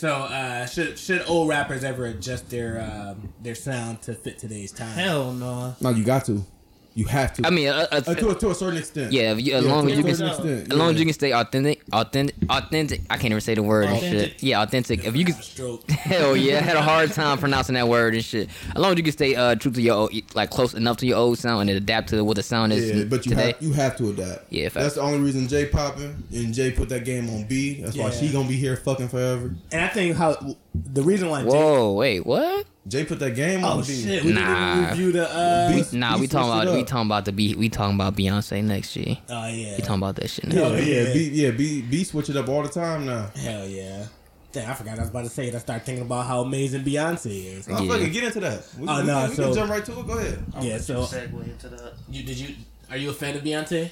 So 0.02 0.12
uh, 0.12 0.66
should 0.66 0.98
should 0.98 1.22
old 1.28 1.48
rappers 1.48 1.84
ever 1.84 2.06
adjust 2.06 2.50
their 2.50 2.80
um, 2.80 3.32
their 3.40 3.54
sound 3.54 4.02
to 4.02 4.14
fit 4.14 4.36
today's 4.36 4.72
time? 4.72 4.88
Hell 4.88 5.32
no. 5.32 5.76
No, 5.80 5.90
you 5.90 6.02
got 6.02 6.24
to. 6.24 6.44
You 6.94 7.06
have 7.06 7.32
to. 7.34 7.46
I 7.46 7.50
mean, 7.50 7.68
uh, 7.68 7.86
uh, 7.90 8.00
to, 8.00 8.28
a, 8.30 8.34
to 8.34 8.50
a 8.50 8.54
certain 8.54 8.78
extent. 8.78 9.12
yeah, 9.12 9.32
if 9.32 9.40
you, 9.40 9.54
as 9.54 9.64
long 9.64 9.90
as 9.90 9.96
you 9.96 10.04
can, 10.04 10.10
extent, 10.10 10.72
as 10.72 10.76
long 10.78 10.94
as 10.94 10.98
you 11.00 11.06
can 11.06 11.14
stay 11.14 11.32
authentic, 11.32 11.82
authentic, 11.92 12.36
authentic. 12.50 13.00
I 13.08 13.16
can't 13.16 13.30
even 13.32 13.40
say 13.40 13.54
the 13.54 13.62
word 13.62 13.86
and 13.86 13.98
shit. 14.00 14.42
Yeah, 14.42 14.62
authentic. 14.62 15.04
If 15.04 15.16
you 15.16 15.24
can, 15.24 15.34
Stroke. 15.34 15.90
hell 15.90 16.36
yeah, 16.36 16.58
I 16.58 16.60
had 16.62 16.76
a 16.76 16.82
hard 16.82 17.12
time 17.12 17.38
pronouncing 17.38 17.74
that 17.76 17.88
word 17.88 18.14
and 18.14 18.24
shit. 18.24 18.50
As 18.70 18.76
long 18.76 18.92
as 18.92 18.98
you 18.98 19.04
can 19.04 19.12
stay 19.12 19.34
uh, 19.34 19.54
true 19.54 19.72
to 19.72 19.80
your 19.80 19.94
old, 19.94 20.34
like 20.34 20.50
close 20.50 20.74
enough 20.74 20.98
to 20.98 21.06
your 21.06 21.16
old 21.16 21.38
sound 21.38 21.70
and 21.70 21.76
adapt 21.78 22.10
to 22.10 22.22
what 22.24 22.36
the 22.36 22.42
sound 22.42 22.72
is 22.72 22.90
Yeah, 22.90 23.04
but 23.04 23.24
you 23.24 23.30
today. 23.30 23.52
have 23.52 23.62
you 23.62 23.72
have 23.72 23.96
to 23.96 24.10
adapt. 24.10 24.52
Yeah, 24.52 24.68
facts. 24.68 24.74
that's 24.84 24.94
the 24.96 25.02
only 25.02 25.20
reason 25.20 25.48
Jay 25.48 25.66
popping 25.66 26.22
and 26.32 26.52
Jay 26.52 26.70
put 26.72 26.88
that 26.90 27.04
game 27.04 27.30
on 27.30 27.44
B. 27.44 27.80
That's 27.80 27.96
why 27.96 28.10
she 28.10 28.30
gonna 28.30 28.48
be 28.48 28.56
here 28.56 28.76
fucking 28.76 29.08
forever. 29.08 29.54
And 29.72 29.80
I 29.80 29.88
think 29.88 30.16
how 30.16 30.36
the 30.74 31.02
reason 31.02 31.30
why 31.30 31.42
Jay, 31.42 31.48
Whoa, 31.48 31.92
wait, 31.94 32.26
what? 32.26 32.66
Jay 32.88 33.04
put 33.04 33.20
that 33.20 33.30
game 33.36 33.64
on 33.64 33.78
oh 33.78 33.82
shit, 33.82 34.24
we 34.24 34.32
Nah. 34.32 34.74
didn't 34.74 34.90
review 34.90 35.12
the 35.12 35.30
uh, 35.30 35.70
Beast- 35.72 35.92
Nah, 35.92 36.18
we 36.18 36.26
talking 36.26 36.50
about 36.62 36.74
we 36.74 36.82
talking 36.82 37.06
about 37.06 37.24
the 37.24 37.32
B. 37.32 37.54
We 37.54 37.68
talking 37.68 37.94
about 37.94 38.16
Beyonce 38.16 38.62
next. 38.64 38.92
G. 38.94 39.20
oh 39.28 39.46
yeah, 39.46 39.76
We 39.76 39.82
talking 39.82 39.94
about 39.96 40.16
that 40.16 40.28
shit. 40.28 40.46
Yeah, 40.52 40.62
Now. 40.68 40.74
yeah, 40.74 40.80
yeah. 41.04 41.12
B, 41.12 41.30
yeah, 41.32 41.50
B, 41.52 41.82
B 41.82 42.02
switch 42.04 42.28
it 42.30 42.36
up 42.36 42.48
all 42.48 42.62
the 42.62 42.68
time 42.68 43.06
now. 43.06 43.30
hell 43.36 43.66
yeah. 43.68 44.06
Damn, 44.50 44.70
I 44.70 44.74
forgot 44.74 44.98
I 44.98 45.02
was 45.02 45.08
about 45.10 45.22
to 45.24 45.30
say 45.30 45.48
it. 45.48 45.54
I 45.54 45.58
started 45.58 45.86
thinking 45.86 46.04
about 46.04 46.26
how 46.26 46.42
amazing 46.42 46.82
Beyonce 46.82 47.56
is. 47.58 47.68
Oh, 47.70 47.80
Yeah. 47.82 47.88
fucking 47.92 48.12
get 48.12 48.24
into 48.24 48.40
that. 48.40 48.64
We, 48.78 48.86
Oh, 48.88 49.00
we, 49.00 49.06
no, 49.06 49.28
we 49.28 49.34
so- 49.36 49.44
can 49.44 49.54
jump 49.54 49.70
right 49.70 49.84
to 49.84 49.92
it. 50.00 50.06
Go 50.06 50.18
ahead. 50.18 50.44
Yeah, 50.60 50.78
so 50.78 51.02
segue 51.04 51.44
into 51.44 51.68
that. 51.68 51.92
you 52.10 52.22
did 52.24 52.36
you 52.36 52.54
are 52.90 52.96
you 52.96 53.10
a 53.10 53.14
fan 53.14 53.36
of 53.36 53.42
Beyonce? 53.44 53.90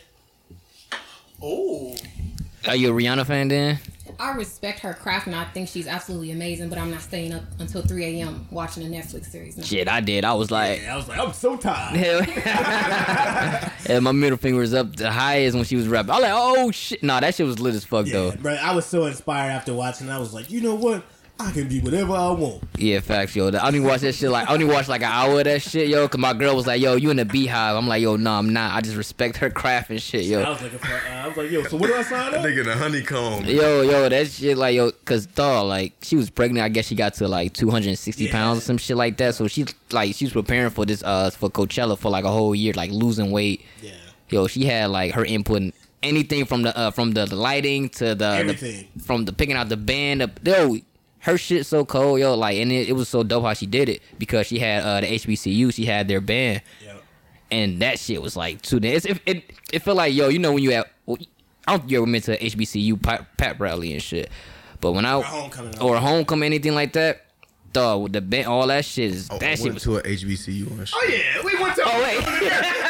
Oh, 1.43 1.95
Are 2.69 2.77
you 2.77 2.91
a 2.91 2.93
Rihanna 3.01 3.25
fan 3.25 3.49
then? 3.49 3.79
I 4.19 4.33
respect 4.33 4.81
her 4.81 4.95
craft 4.95 5.27
and 5.27 5.37
I 5.37 5.45
think 5.45 5.69
she's 5.69 5.87
absolutely 5.87 6.31
amazing, 6.33 6.69
but 6.69 6.79
I'm 6.79 6.91
not 6.91 7.01
staying 7.03 7.33
up 7.35 7.43
until 7.59 7.83
3 7.83 8.05
a.m. 8.21 8.47
watching 8.51 8.83
a 8.83 8.87
Netflix 8.87 9.27
series. 9.27 9.57
No. 9.57 9.65
Shit, 9.65 9.89
I 9.89 10.01
did. 10.01 10.25
I 10.25 10.35
was 10.35 10.51
like, 10.51 10.81
Yeah, 10.83 10.95
I 10.95 10.97
was 10.97 11.09
like, 11.09 11.19
I'm 11.19 11.33
so 11.33 11.57
tired. 11.57 11.97
hell. 11.97 13.71
and 13.87 14.05
my 14.05 14.13
middle 14.13 14.39
finger 14.39 14.59
was 14.61 14.75
up 14.75 14.95
the 14.97 15.11
highest 15.11 15.55
when 15.55 15.65
she 15.65 15.77
was 15.77 15.89
rapping. 15.89 16.11
I 16.11 16.15
was 16.15 16.23
like, 16.23 16.33
oh 16.35 16.71
shit. 16.71 17.03
Nah, 17.03 17.21
that 17.21 17.35
shit 17.35 17.47
was 17.47 17.59
lit 17.61 17.75
as 17.75 17.85
fuck 17.85 18.07
Yeah, 18.07 18.13
though. 18.13 18.33
bro, 18.33 18.55
I 18.55 18.75
was 18.75 18.87
so 18.87 19.07
inspired 19.07 19.51
after 19.51 19.75
watching. 19.75 20.09
it. 20.09 20.13
I 20.13 20.19
was 20.19 20.33
like, 20.35 20.51
you 20.51 20.61
know 20.61 20.75
what? 20.75 21.05
I 21.41 21.51
can 21.53 21.69
be 21.69 21.81
whatever 21.81 22.13
I 22.13 22.31
want. 22.31 22.63
Yeah, 22.77 23.01
facts, 23.01 23.35
yo. 23.35 23.49
I 23.51 23.67
only 23.67 23.81
watched 23.81 24.03
that 24.03 24.15
shit 24.15 24.31
like 24.31 24.49
I 24.49 24.53
only 24.53 24.65
watched 24.67 24.89
like 24.89 25.01
an 25.03 25.11
hour 25.11 25.39
of 25.39 25.45
that 25.45 25.63
shit, 25.63 25.89
yo. 25.89 26.07
Cause 26.09 26.19
my 26.21 26.33
girl 26.33 26.55
was 26.57 26.67
like, 26.67 26.81
yo, 26.81 26.97
you 26.97 27.11
in 27.11 27.17
the 27.17 27.25
beehive. 27.25 27.77
I'm 27.77 27.87
like, 27.89 28.03
yo, 28.03 28.17
no, 28.17 28.33
I'm 28.33 28.53
not. 28.53 28.75
I 28.75 28.81
just 28.81 28.97
respect 28.97 29.37
her 29.39 29.51
craft 29.51 29.91
and 29.91 30.01
shit, 30.01 30.23
I 30.23 30.25
yo. 30.25 30.51
was 30.51 30.63
looking 30.63 30.79
for. 30.79 30.87
Uh, 30.93 30.99
I 31.13 31.29
was 31.29 31.37
like, 31.37 31.51
yo, 31.51 31.63
so 31.65 31.77
what 31.77 31.87
do 31.89 31.95
I 31.95 32.03
sign 32.03 32.35
up? 32.35 32.41
Nigga, 32.45 32.65
the 32.65 32.75
honeycomb. 32.75 33.45
Yo, 33.47 33.83
yo, 33.83 34.09
that 34.09 34.27
shit, 34.29 34.57
like, 34.59 34.75
yo, 34.75 34.91
cause 35.05 35.27
dog, 35.27 35.67
like, 35.67 35.95
she 36.03 36.17
was 36.17 36.31
pregnant. 36.31 36.65
I 36.65 36.69
guess 36.69 36.87
she 36.87 36.95
got 36.95 37.15
to 37.15 37.29
like 37.29 37.53
260 37.55 38.25
Yeah. 38.25 38.33
pounds 38.33 38.59
or 38.59 38.63
some 38.63 38.79
shit 38.79 38.97
like 38.97 39.17
that. 39.19 39.35
So 39.35 39.47
she, 39.49 39.67
like, 39.93 40.15
she 40.15 40.25
was 40.27 40.33
preparing 40.33 40.71
for 40.71 40.85
this, 40.85 41.03
uh, 41.03 41.31
for 41.31 41.49
Coachella 41.51 41.97
for 41.99 42.11
like 42.11 42.25
a 42.25 42.31
whole 42.31 42.55
year, 42.55 42.73
like 42.75 42.91
losing 42.91 43.31
weight. 43.31 43.65
Yeah, 43.83 43.93
Yo, 44.31 44.47
she 44.47 44.65
had 44.65 44.91
like 44.91 45.15
her 45.15 45.25
input 45.25 45.57
in 45.59 45.73
anything 46.03 46.45
from 46.45 46.63
the, 46.63 46.77
uh, 46.77 46.91
from 46.91 47.13
the 47.13 47.35
lighting 47.35 47.89
to 47.91 48.05
the, 48.07 48.15
the 48.15 48.27
Everything. 48.27 48.89
from 49.03 49.25
the 49.25 49.33
picking 49.33 49.57
out 49.57 49.69
the 49.69 49.77
band. 49.77 50.23
up, 50.23 50.39
yo, 50.47 50.77
her 51.21 51.37
shit 51.39 51.67
so 51.67 51.85
cold, 51.85 52.19
yo, 52.21 52.35
like, 52.35 52.57
and 52.59 52.73
it, 52.73 52.89
it 52.89 52.93
was 52.93 53.09
so 53.09 53.23
dope 53.23 53.45
how 53.45 53.53
she 53.55 53.67
did 53.67 53.89
it 53.89 54.03
because 54.19 54.47
she 54.47 54.59
had 54.59 54.83
uh 54.83 55.01
the 55.01 55.07
HBCU, 55.07 55.73
she 55.75 55.85
had 55.85 56.09
their 56.09 56.21
band. 56.21 56.63
yeah. 56.85 56.95
and 57.51 57.81
that 57.81 57.99
shit 57.99 58.21
was 58.23 58.37
like 58.37 58.63
too. 58.63 58.79
It's, 58.83 59.05
it 59.05 59.21
it 59.27 59.45
it 59.73 59.79
felt 59.83 59.97
like 59.97 60.15
yo, 60.15 60.29
you 60.29 60.39
know 60.39 60.53
when 60.53 60.63
you 60.63 60.73
at 60.73 60.91
well, 61.07 61.19
I 61.69 61.73
don't 61.73 61.81
think 61.81 61.91
you 61.93 62.03
ever 62.03 62.11
been 62.11 62.23
to 62.23 62.39
HBCU 62.39 63.03
pep, 63.03 63.37
pep 63.37 63.61
rally 63.61 63.93
and 63.93 64.03
shit, 64.03 64.31
but 64.81 64.93
when 64.93 65.05
I 65.05 65.15
Or 65.17 65.23
homecoming. 65.23 65.79
or 65.81 65.97
homecoming 65.99 66.47
anything 66.47 66.75
like 66.75 66.95
that, 66.95 67.27
dog 67.73 68.03
with 68.03 68.13
the 68.15 68.21
band, 68.21 68.47
all 68.47 68.67
that 68.69 68.85
shit 68.85 69.11
is 69.13 69.29
that 69.29 69.59
shit 69.59 69.75
was. 69.75 69.83
to 69.85 69.99
an 69.99 70.03
HBCU 70.05 70.67
and 70.71 70.89
shit. 70.89 70.99
Oh 70.99 71.09
yeah, 71.09 71.43
we 71.45 71.61
went 71.63 71.75
to. 71.77 71.83
Oh 71.85 72.03
wait, 72.03 72.19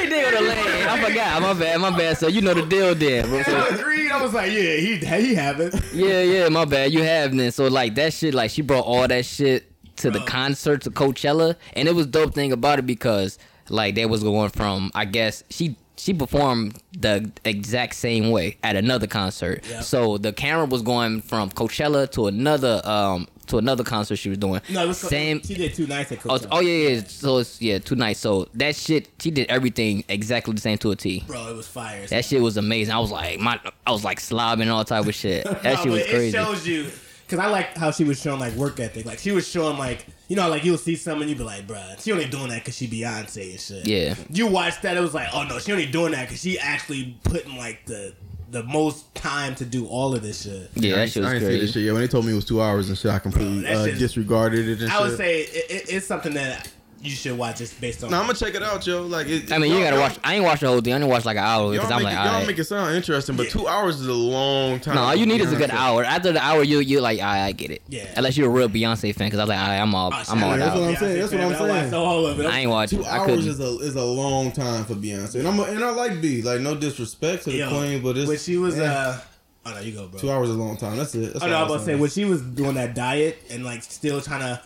he 0.00 0.08
did 0.08 0.34
on 0.34 0.44
the 0.44 0.48
lane. 0.48 0.86
I 0.86 1.02
forgot. 1.02 1.42
My 1.42 1.54
bad. 1.54 1.80
My 1.80 1.96
bad. 1.96 2.18
So 2.18 2.28
you 2.28 2.40
know 2.40 2.54
the 2.54 2.66
deal, 2.66 2.94
then. 2.94 3.28
Bro. 3.28 3.40
I 3.46 3.68
agreed. 3.68 4.10
I 4.10 4.22
was 4.22 4.34
like, 4.34 4.52
yeah, 4.52 4.76
he 4.76 4.96
he 4.96 5.34
have 5.34 5.60
it. 5.60 5.74
yeah, 5.92 6.22
yeah. 6.22 6.48
My 6.48 6.64
bad. 6.64 6.92
You 6.92 7.02
have 7.02 7.36
then. 7.36 7.52
So 7.52 7.68
like 7.68 7.94
that 7.96 8.12
shit. 8.12 8.34
Like 8.34 8.50
she 8.50 8.62
brought 8.62 8.84
all 8.84 9.06
that 9.06 9.24
shit 9.24 9.70
to 9.96 10.10
the 10.10 10.20
concert 10.20 10.82
to 10.82 10.90
Coachella, 10.90 11.56
and 11.74 11.88
it 11.88 11.94
was 11.94 12.06
dope 12.06 12.34
thing 12.34 12.52
about 12.52 12.78
it 12.78 12.86
because 12.86 13.38
like 13.68 13.94
they 13.94 14.06
was 14.06 14.22
going 14.22 14.50
from 14.50 14.90
I 14.94 15.04
guess 15.04 15.44
she 15.50 15.76
she 15.96 16.14
performed 16.14 16.78
the 16.98 17.30
exact 17.44 17.94
same 17.94 18.30
way 18.30 18.56
at 18.62 18.74
another 18.76 19.06
concert. 19.06 19.64
Yep. 19.68 19.82
So 19.82 20.18
the 20.18 20.32
camera 20.32 20.64
was 20.64 20.82
going 20.82 21.20
from 21.20 21.50
Coachella 21.50 22.10
to 22.12 22.26
another 22.26 22.80
um 22.84 23.28
to 23.50 23.58
another 23.58 23.84
concert 23.84 24.16
she 24.16 24.28
was 24.28 24.38
doing. 24.38 24.60
No, 24.70 24.84
it 24.84 24.88
was 24.88 24.98
same. 24.98 25.42
She 25.42 25.54
did 25.54 25.74
two 25.74 25.86
nights 25.86 26.10
at 26.12 26.18
Oh, 26.26 26.30
Coachella. 26.38 26.48
oh 26.52 26.60
yeah, 26.60 26.88
yeah. 26.90 27.00
So 27.06 27.38
it's 27.38 27.60
yeah, 27.62 27.78
two 27.78 27.96
nights. 27.96 28.20
So 28.20 28.48
that 28.54 28.74
shit, 28.76 29.08
she 29.20 29.30
did 29.30 29.48
everything 29.48 30.04
exactly 30.08 30.54
the 30.54 30.60
same 30.60 30.78
to 30.78 30.90
a 30.90 30.96
T. 30.96 31.22
bro, 31.26 31.48
it 31.48 31.56
was 31.56 31.68
fire. 31.68 32.06
That 32.06 32.24
shit 32.24 32.40
was 32.40 32.56
amazing. 32.56 32.94
I 32.94 32.98
was 32.98 33.10
like, 33.10 33.38
my, 33.38 33.60
I 33.86 33.90
was 33.92 34.04
like 34.04 34.18
slobbing 34.20 34.70
all 34.72 34.84
type 34.84 35.06
of 35.06 35.14
shit. 35.14 35.44
That 35.62 35.64
No, 35.64 35.82
shit 35.82 35.92
was 35.92 36.02
crazy. 36.04 36.28
It 36.28 36.32
shows 36.44 36.66
you 36.66 36.90
because 37.26 37.38
I 37.38 37.48
like 37.48 37.76
how 37.76 37.90
she 37.92 38.02
was 38.04 38.20
showing 38.20 38.40
like 38.40 38.54
work 38.54 38.80
ethic. 38.80 39.06
Like 39.06 39.18
she 39.18 39.30
was 39.32 39.46
showing 39.46 39.78
like 39.78 40.06
you 40.28 40.36
know 40.36 40.48
like 40.48 40.64
you'll 40.64 40.78
see 40.78 40.96
something 40.96 41.28
you 41.28 41.34
be 41.36 41.42
like, 41.44 41.66
bruh, 41.66 42.02
she 42.02 42.10
only 42.12 42.26
doing 42.26 42.48
that 42.48 42.60
because 42.60 42.76
she 42.76 42.88
Beyonce 42.88 43.50
and 43.50 43.60
shit. 43.60 43.86
Yeah. 43.86 44.14
You 44.30 44.46
watch 44.46 44.80
that, 44.82 44.96
it 44.96 45.00
was 45.00 45.14
like, 45.14 45.28
oh 45.32 45.44
no, 45.44 45.58
she 45.58 45.70
only 45.72 45.86
doing 45.86 46.12
that 46.12 46.26
because 46.28 46.40
she 46.40 46.58
actually 46.58 47.16
putting 47.24 47.56
like 47.56 47.84
the 47.86 48.14
the 48.50 48.62
most 48.64 49.14
time 49.14 49.54
to 49.56 49.64
do 49.64 49.86
all 49.86 50.14
of 50.14 50.22
this 50.22 50.42
shit. 50.42 50.70
Yeah, 50.74 50.96
that 50.96 51.10
shit 51.10 51.22
was 51.22 51.30
I 51.32 51.34
ain't 51.36 51.42
see 51.44 51.48
this 51.50 51.58
crazy. 51.60 51.72
shit. 51.72 51.82
Yeah, 51.84 51.92
when 51.92 52.00
they 52.02 52.08
told 52.08 52.24
me 52.26 52.32
it 52.32 52.36
was 52.36 52.44
two 52.44 52.60
hours 52.60 52.88
and 52.88 52.98
shit, 52.98 53.10
I 53.10 53.18
completely 53.20 53.60
Bro, 53.62 53.70
that 53.70 53.76
uh, 53.76 53.84
shit- 53.86 53.98
disregarded 53.98 54.68
it 54.68 54.80
and 54.82 54.90
I 54.90 54.94
shit. 54.98 55.02
would 55.08 55.16
say 55.16 55.40
it, 55.42 55.70
it, 55.70 55.84
it's 55.94 56.06
something 56.06 56.34
that 56.34 56.68
you 57.02 57.10
should 57.10 57.36
watch 57.38 57.56
just 57.58 57.80
based 57.80 58.04
on. 58.04 58.10
Nah, 58.10 58.18
I'm 58.20 58.26
gonna 58.26 58.38
check 58.38 58.54
it 58.54 58.62
out, 58.62 58.86
yo. 58.86 59.02
Like, 59.02 59.26
it, 59.26 59.50
I 59.50 59.58
mean, 59.58 59.72
you 59.72 59.80
gotta 59.82 59.98
watch. 59.98 60.18
I 60.22 60.34
ain't 60.34 60.44
watched 60.44 60.60
the 60.60 60.68
whole 60.68 60.80
thing. 60.82 60.92
I 60.92 60.96
only 60.96 61.08
watched 61.08 61.24
like 61.24 61.38
an 61.38 61.44
hour 61.44 61.70
because 61.72 61.88
Y'all, 61.88 61.98
I'm 61.98 62.04
make, 62.04 62.12
like, 62.12 62.12
it, 62.12 62.16
y'all 62.24 62.28
alright. 62.34 62.46
make 62.46 62.58
it 62.58 62.64
sound 62.64 62.94
interesting, 62.94 63.36
but 63.36 63.48
two 63.48 63.66
hours 63.66 64.00
is 64.00 64.06
a 64.06 64.12
long 64.12 64.80
time. 64.80 64.96
No, 64.96 65.02
all 65.02 65.14
you 65.14 65.24
need 65.24 65.40
is 65.40 65.52
a 65.52 65.56
good 65.56 65.70
hour. 65.70 66.04
After 66.04 66.32
the 66.32 66.42
hour, 66.44 66.62
you 66.62 66.80
you 66.80 67.00
like, 67.00 67.20
I 67.20 67.46
I 67.46 67.52
get 67.52 67.70
it. 67.70 67.82
Yeah. 67.88 68.06
Unless 68.16 68.36
you're 68.36 68.48
a 68.48 68.52
real 68.52 68.68
Beyonce 68.68 69.14
fan, 69.14 69.28
because 69.28 69.38
I 69.38 69.42
was 69.44 69.48
like, 69.48 69.58
alright, 69.58 69.80
I'm 69.80 69.94
all, 69.94 70.10
Oh, 70.12 70.22
I'm 70.28 70.44
all 70.44 70.50
I 70.50 70.56
that's 70.58 70.70
out. 70.72 70.80
what 70.80 70.88
I'm 70.90 70.96
saying, 70.96 71.20
that's 71.20 71.32
what 71.32 71.40
I'm 71.40 71.46
I 71.46 71.50
watched 71.52 71.60
saying. 71.70 71.90
the 71.90 71.98
whole 71.98 72.26
of 72.26 72.40
it. 72.40 72.46
I 72.46 72.58
ain't 72.60 72.70
watching. 72.70 72.98
Two 72.98 73.04
I 73.06 73.16
hours 73.18 73.46
is 73.46 73.60
a 73.60 73.78
is 73.78 73.94
a 73.96 74.04
long 74.04 74.52
time 74.52 74.84
for 74.84 74.94
Beyonce, 74.94 75.36
and 75.36 75.48
I'm 75.48 75.58
a, 75.58 75.62
and 75.62 75.82
I 75.82 75.90
like 75.92 76.20
B. 76.20 76.42
Like, 76.42 76.60
no 76.60 76.74
disrespect 76.74 77.44
to 77.44 77.50
the 77.50 77.56
Yo, 77.56 77.68
queen, 77.70 78.02
but 78.02 78.18
it's 78.18 78.28
when 78.28 78.36
she 78.38 78.58
was 78.58 78.76
yeah. 78.76 78.92
uh, 78.92 79.20
oh 79.66 79.70
no, 79.74 79.80
you 79.80 79.92
go, 79.92 80.06
bro. 80.08 80.20
two 80.20 80.30
hours 80.30 80.50
is 80.50 80.56
a 80.56 80.58
long 80.58 80.76
time. 80.76 80.96
That's 80.98 81.14
it. 81.14 81.32
That's 81.32 81.42
Oh 81.44 81.48
no, 81.48 81.56
I 81.56 81.62
was 81.62 81.70
about 81.70 81.74
to 81.78 81.80
say 81.80 81.86
saying. 81.92 82.00
when 82.00 82.10
she 82.10 82.24
was 82.26 82.42
doing 82.42 82.74
that 82.74 82.94
diet 82.94 83.42
and 83.50 83.64
like 83.64 83.82
still 83.84 84.20
trying 84.20 84.40
to 84.40 84.60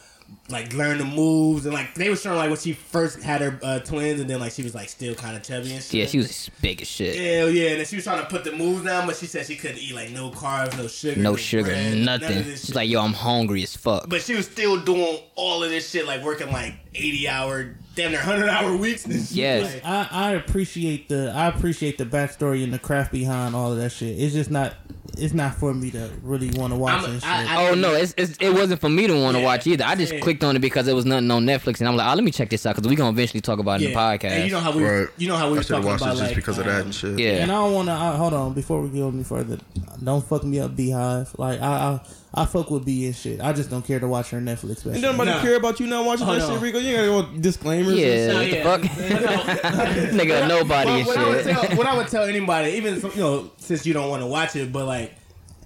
like 0.51 0.75
learn 0.75 0.99
the 0.99 1.05
moves 1.05 1.65
and 1.65 1.73
like 1.75 1.95
they 1.95 2.11
were 2.11 2.17
showing 2.17 2.37
like 2.37 2.51
when 2.51 2.59
she 2.59 2.75
first 2.75 3.23
had 3.23 3.41
her 3.41 3.59
uh, 3.63 3.79
twins 3.79 4.21
and 4.21 4.29
then 4.29 4.41
like 4.41 4.53
she 4.53 4.63
was 4.63 4.75
like 4.75 4.89
still 4.91 5.15
kind 5.15 5.37
of 5.37 5.43
chubby 5.43 5.73
and 5.73 5.83
shit. 5.83 5.95
Yeah, 5.95 6.07
she 6.07 6.19
was 6.19 6.51
big 6.61 6.83
as 6.83 6.89
shit. 6.89 7.17
Hell 7.17 7.49
yeah, 7.49 7.71
and 7.71 7.79
then 7.81 7.87
she 7.87 7.97
was 7.97 8.05
trying 8.05 8.21
to 8.21 8.27
put 8.27 8.45
the 8.45 8.53
moves 8.53 8.85
down, 8.85 9.07
but 9.07 9.17
she 9.17 9.25
said 9.27 9.47
she 9.47 9.57
couldn't 9.57 9.79
eat 9.79 9.95
like 9.95 10.11
no 10.11 10.31
carbs, 10.31 10.77
no 10.77 10.87
sugar, 10.87 11.19
No 11.21 11.35
sugar, 11.37 11.71
bread, 11.71 11.97
nothing. 11.99 12.45
She's 12.45 12.67
shit. 12.67 12.75
like, 12.75 12.91
yo, 12.91 13.01
I'm 13.01 13.15
hungry 13.15 13.63
as 13.63 13.75
fuck. 13.75 14.09
but 14.09 14.21
she 14.21 14.35
was 14.35 14.45
still 14.47 14.79
doing 14.81 15.19
all 15.35 15.65
of 15.65 15.71
this 15.71 15.89
shit, 15.91 16.07
like 16.07 16.23
working 16.23 16.53
like 16.53 16.75
eighty 16.95 17.27
hour, 17.27 17.75
damn 17.95 18.11
near 18.12 18.21
hundred 18.21 18.49
hour 18.49 18.77
weeks. 18.77 19.05
And. 19.05 19.31
Yes. 19.31 19.75
Like, 19.75 19.85
I, 19.85 20.09
I 20.11 20.31
appreciate 20.33 21.09
the 21.09 21.33
I 21.35 21.47
appreciate 21.49 21.99
the 21.99 22.05
backstory 22.07 22.62
and 22.65 22.73
the 22.73 22.79
craft 22.79 23.12
behind 23.12 23.55
all 23.55 23.73
of 23.73 23.79
that 23.79 23.91
shit. 23.91 24.19
It's 24.19 24.35
just 24.35 24.51
not 24.51 24.75
it's 25.16 25.33
not 25.33 25.55
for 25.55 25.73
me 25.73 25.93
to 25.93 26.11
really 26.23 26.51
want 26.59 26.73
to 26.73 26.79
watch 26.79 27.03
I'm- 27.05 27.15
shit. 27.15 27.25
I- 27.29 27.66
I- 27.66 27.71
Oh 27.71 27.75
no, 27.75 27.93
it's, 27.95 28.15
it's, 28.16 28.37
it 28.41 28.51
wasn't 28.53 28.81
for 28.81 28.89
me 28.89 29.07
to 29.07 29.15
want 29.21 29.37
to 29.37 29.41
Yeah, 29.41 29.47
watch 29.47 29.66
either. 29.69 29.85
I 29.85 29.95
just 29.95 30.12
yeah. 30.12 30.19
clicked 30.21 30.43
on 30.43 30.57
it 30.57 30.59
because 30.59 30.89
it 30.89 30.93
was 30.95 31.05
nothing 31.07 31.31
on 31.31 31.45
Netflix, 31.47 31.79
and 31.79 31.89
I'm 31.89 31.97
like, 31.97 32.11
oh, 32.11 32.15
let 32.15 32.25
me 32.25 32.33
check 32.33 32.51
this 32.51 32.66
out 32.66 32.75
because 32.75 32.89
we're 32.89 32.97
gonna 32.97 33.11
eventually 33.11 33.41
talk 33.41 33.61
about 33.61 33.81
it 33.81 33.85
in 33.87 33.91
the 33.93 33.97
podcast. 33.97 34.25
And 34.31 34.45
you 34.45 34.51
know 34.51 34.59
how 34.59 34.73
we, 34.73 34.83
Right. 34.85 35.09
you 35.16 35.29
know 35.29 35.37
how 35.37 35.47
we 35.49 35.55
I 35.55 35.57
were 35.59 35.62
should 35.62 35.77
have 35.77 35.85
talking 35.85 35.91
watched 35.91 36.03
it 36.03 36.05
about 36.07 36.16
just 36.19 36.27
like 36.31 36.37
because 36.37 36.59
of 36.59 36.65
that 36.65 36.81
um, 36.81 36.87
and 36.87 36.95
shit. 36.95 37.19
yeah, 37.19 37.29
And 37.43 37.51
I 37.53 37.55
don't 37.55 37.73
want 37.75 37.89
to 37.89 37.95
hold 37.95 38.35
on 38.35 38.55
before 38.55 38.83
we 38.83 38.89
go 38.99 39.09
any 39.09 39.23
further. 39.23 39.59
Don't 40.03 40.25
fuck 40.27 40.43
me 40.43 40.59
up, 40.59 40.75
Beehive. 40.75 41.33
Like 41.39 41.61
I, 41.61 41.66
I, 41.66 42.01
I 42.36 42.47
fuck 42.47 42.69
with 42.70 42.85
B 42.85 43.06
and 43.06 43.15
shit. 43.15 43.40
I 43.40 43.52
just 43.52 43.70
don't 43.70 43.86
care 43.86 44.01
to 44.01 44.09
watch 44.09 44.31
her 44.31 44.40
Netflix 44.40 44.78
special. 44.78 44.93
And 44.93 45.02
nobody 45.02 45.31
Nah. 45.31 45.40
care 45.40 45.55
about 45.56 45.78
you 45.78 45.86
not 45.86 46.05
watching 46.05 46.28
Oh, 46.28 46.32
that 46.35 46.40
no. 46.40 46.55
shit, 46.55 46.61
Rico. 46.62 46.78
You 46.78 46.97
ain't 46.97 47.12
gotta 47.23 47.32
go 47.32 47.40
disclaimers. 47.40 47.94
yeah, 47.97 48.06
and 48.31 48.65
what 48.65 48.81
the 48.81 48.89
fuck, 48.89 48.98
nigga, 50.11 50.48
nobody 50.48 50.90
Well, 50.90 50.98
and 50.98 51.06
what, 51.06 51.16
I 51.19 51.28
would 51.28 51.44
tell, 51.44 51.77
what 51.77 51.86
I 51.86 51.97
would 51.97 52.09
tell 52.09 52.24
anybody, 52.24 52.73
even 52.73 53.01
you 53.01 53.11
know, 53.20 53.51
since 53.59 53.86
you 53.86 53.93
don't 53.94 54.09
want 54.11 54.23
to 54.23 54.27
watch 54.27 54.56
it, 54.56 54.73
but 54.73 54.86
like, 54.86 55.12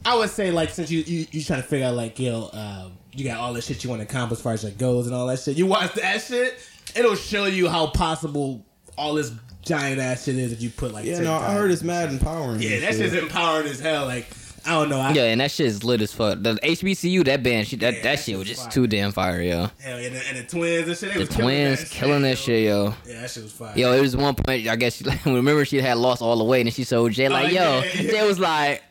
I 0.04 0.14
would 0.16 0.30
say 0.30 0.50
like 0.50 0.70
since 0.70 0.90
you 0.90 1.00
you, 1.00 1.26
you 1.30 1.42
trying 1.42 1.62
to 1.62 1.66
figure 1.68 1.86
out 1.86 1.94
like 1.94 2.18
yo, 2.18 2.50
uh, 2.52 2.88
you 3.12 3.24
got 3.24 3.38
all 3.38 3.52
the 3.52 3.60
shit 3.62 3.82
you 3.82 3.90
want 3.90 4.00
to 4.02 4.06
accomplish 4.06 4.38
as 4.38 4.42
far 4.42 4.52
as 4.52 4.62
your 4.62 4.72
goals 4.72 5.06
and 5.06 5.14
all 5.14 5.26
that 5.26 5.38
shit. 5.40 5.56
You 5.56 5.66
watch 5.66 5.94
that 5.94 6.20
shit, 6.22 6.58
it'll 6.94 7.14
show 7.16 7.46
you 7.46 7.68
how 7.68 7.88
possible 7.88 8.64
all 8.96 9.14
this 9.14 9.32
giant 9.62 10.00
ass 10.00 10.24
shit 10.24 10.36
is 10.36 10.50
that 10.50 10.60
you 10.60 10.70
put 10.70 10.92
like. 10.92 11.04
Yeah, 11.04 11.18
to 11.18 11.24
no, 11.24 11.34
I 11.34 11.52
heard 11.54 11.70
it's 11.70 11.82
mad 11.82 12.10
empowering. 12.10 12.60
Yeah, 12.62 12.72
and 12.72 12.82
that 12.84 12.94
shit's 12.94 13.14
empowering 13.14 13.66
as 13.68 13.80
hell. 13.80 14.04
Like 14.06 14.26
I 14.68 14.72
don't 14.72 14.88
know. 14.90 15.00
I, 15.00 15.12
Yeah, 15.12 15.24
and 15.24 15.40
that 15.40 15.50
shit 15.50 15.66
is 15.66 15.82
lit 15.84 16.00
as 16.02 16.12
fuck. 16.12 16.42
The 16.42 16.54
HBCU, 16.54 17.24
that 17.24 17.42
band, 17.42 17.66
she, 17.66 17.76
that, 17.76 17.94
Yeah, 17.94 18.02
that 18.02 18.02
that 18.16 18.18
shit 18.20 18.38
was 18.38 18.46
just 18.46 18.62
fire. 18.64 18.70
too 18.70 18.86
damn 18.86 19.12
fire, 19.12 19.40
yo. 19.42 19.70
Hell, 19.80 20.00
yeah, 20.00 20.06
and, 20.06 20.14
the, 20.16 20.22
and 20.28 20.38
the 20.38 20.42
twins 20.44 20.88
and 20.88 20.96
shit. 20.96 21.14
They 21.14 21.24
The 21.24 21.32
twins 21.34 21.88
killing 21.88 22.22
that 22.22 22.38
shit, 22.38 22.64
yo. 22.64 22.94
Yeah, 23.06 23.22
that 23.22 23.30
shit 23.30 23.42
was 23.44 23.52
fire. 23.52 23.72
Yo, 23.76 23.92
it 23.92 24.00
was 24.00 24.16
one 24.16 24.34
point, 24.34 24.68
I 24.68 24.76
guess, 24.76 24.96
she, 24.96 25.04
like, 25.10 25.24
remember 25.24 25.64
she 25.64 25.80
had 25.80 25.96
lost 25.98 26.22
all 26.22 26.36
the 26.36 26.44
weight 26.44 26.66
and 26.66 26.74
she 26.74 26.84
told 26.84 27.12
Jay, 27.12 27.28
like, 27.28 27.46
Oh, 27.46 27.50
yo, 27.50 27.80
yeah. 27.80 27.82
Jay 28.10 28.26
was 28.26 28.38
like, 28.38 28.82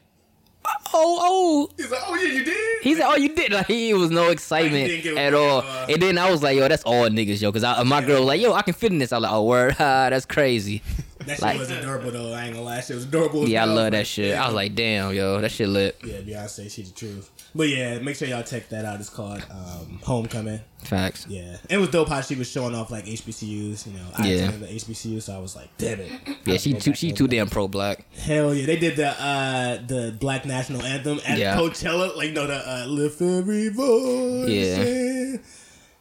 oh, 0.94 1.18
oh. 1.22 1.70
He's 1.78 1.92
like, 1.92 2.02
oh 2.06 2.16
yeah, 2.16 2.32
you 2.34 2.44
did. 2.44 2.84
He 2.84 2.96
said, 2.96 3.06
"Oh, 3.08 3.16
you 3.16 3.30
did." 3.36 3.52
Like 3.58 3.68
he 3.68 3.94
was 3.94 4.12
no 4.12 4.30
excitement 4.30 4.88
didn't 4.88 5.04
give 5.04 5.18
a 5.18 5.20
at 5.20 5.34
all. 5.34 5.60
uh, 5.62 5.86
and 5.90 6.02
then 6.02 6.18
I 6.18 6.30
was 6.30 6.44
like, 6.44 6.56
"Yo, 6.58 6.68
that's 6.68 6.84
all 6.84 7.08
niggas, 7.10 7.42
yo." 7.42 7.52
Because 7.52 7.86
my 7.86 8.02
girl 8.04 8.20
was 8.20 8.28
like, 8.28 8.40
"Yo, 8.42 8.54
I 8.54 8.62
can 8.62 8.74
fit 8.74 8.92
in 8.92 8.98
this." 9.00 9.12
I 9.12 9.18
was 9.18 9.24
like, 9.24 9.32
"Oh, 9.32 9.44
word, 9.44 9.76
ah, 9.80 10.10
that's 10.12 10.26
crazy." 10.26 10.84
That 11.28 11.34
shit 11.36 11.42
Like- 11.44 11.60
was 11.60 11.70
adorable 11.70 12.12
though. 12.12 12.34
I 12.34 12.46
ain't 12.46 12.54
gonna 12.54 12.66
lie, 12.66 12.82
shit 12.82 12.96
was 12.96 13.06
adorable. 13.06 13.48
Yeah, 13.48 13.64
I 13.64 13.66
love 13.66 13.92
that 13.92 14.08
shit. 14.08 14.30
Yeah. 14.30 14.44
I 14.44 14.48
was 14.48 14.56
like, 14.56 14.74
"Damn, 14.76 15.14
yo, 15.14 15.40
that 15.42 15.52
shit 15.52 15.70
lit." 15.70 15.98
Yeah, 16.06 16.18
Beyonce, 16.22 16.72
she's 16.72 16.92
the 16.92 16.96
truth. 16.98 17.30
But 17.56 17.70
yeah, 17.70 18.00
make 18.00 18.16
sure 18.16 18.28
y'all 18.28 18.44
check 18.44 18.70
that 18.70 18.86
out. 18.86 19.00
It's 19.00 19.10
called 19.10 19.44
um, 19.52 20.00
Homecoming. 20.04 20.60
Facts. 20.84 21.26
Yeah, 21.28 21.58
it 21.70 21.78
was 21.78 21.90
dope 21.90 22.08
how 22.08 22.22
she 22.22 22.36
was 22.36 22.50
showing 22.50 22.76
off 22.76 22.92
like 22.92 23.06
HBCUs. 23.06 23.88
You 23.88 23.94
know, 23.94 24.06
I 24.16 24.28
Yeah. 24.28 24.36
attended 24.48 24.62
the 24.70 24.74
HBCU, 24.76 25.20
so 25.22 25.36
I 25.36 25.40
was 25.40 25.56
like, 25.56 25.70
damn 25.78 26.00
it. 26.00 26.12
Yeah, 26.46 26.58
she 26.58 26.74
too 26.74 26.94
she 26.94 27.12
too 27.12 27.28
damn 27.28 27.50
pro 27.50 27.68
black. 27.68 28.06
Hell 28.16 28.54
yeah, 28.54 28.66
they 28.68 28.78
did 28.78 28.96
the 28.96 29.10
uh 29.10 29.80
the 29.88 30.16
Black 30.20 30.46
National 30.46 30.84
Anthem 30.84 31.20
at 31.26 31.40
Yeah. 31.40 31.58
Coachella, 31.58 32.16
like 32.16 32.32
no 32.34 32.46
the 32.48 32.56
uh, 32.56 32.86
lift 32.86 33.22
every 33.22 33.70
voice. 33.70 34.50
Yeah. 34.50 35.17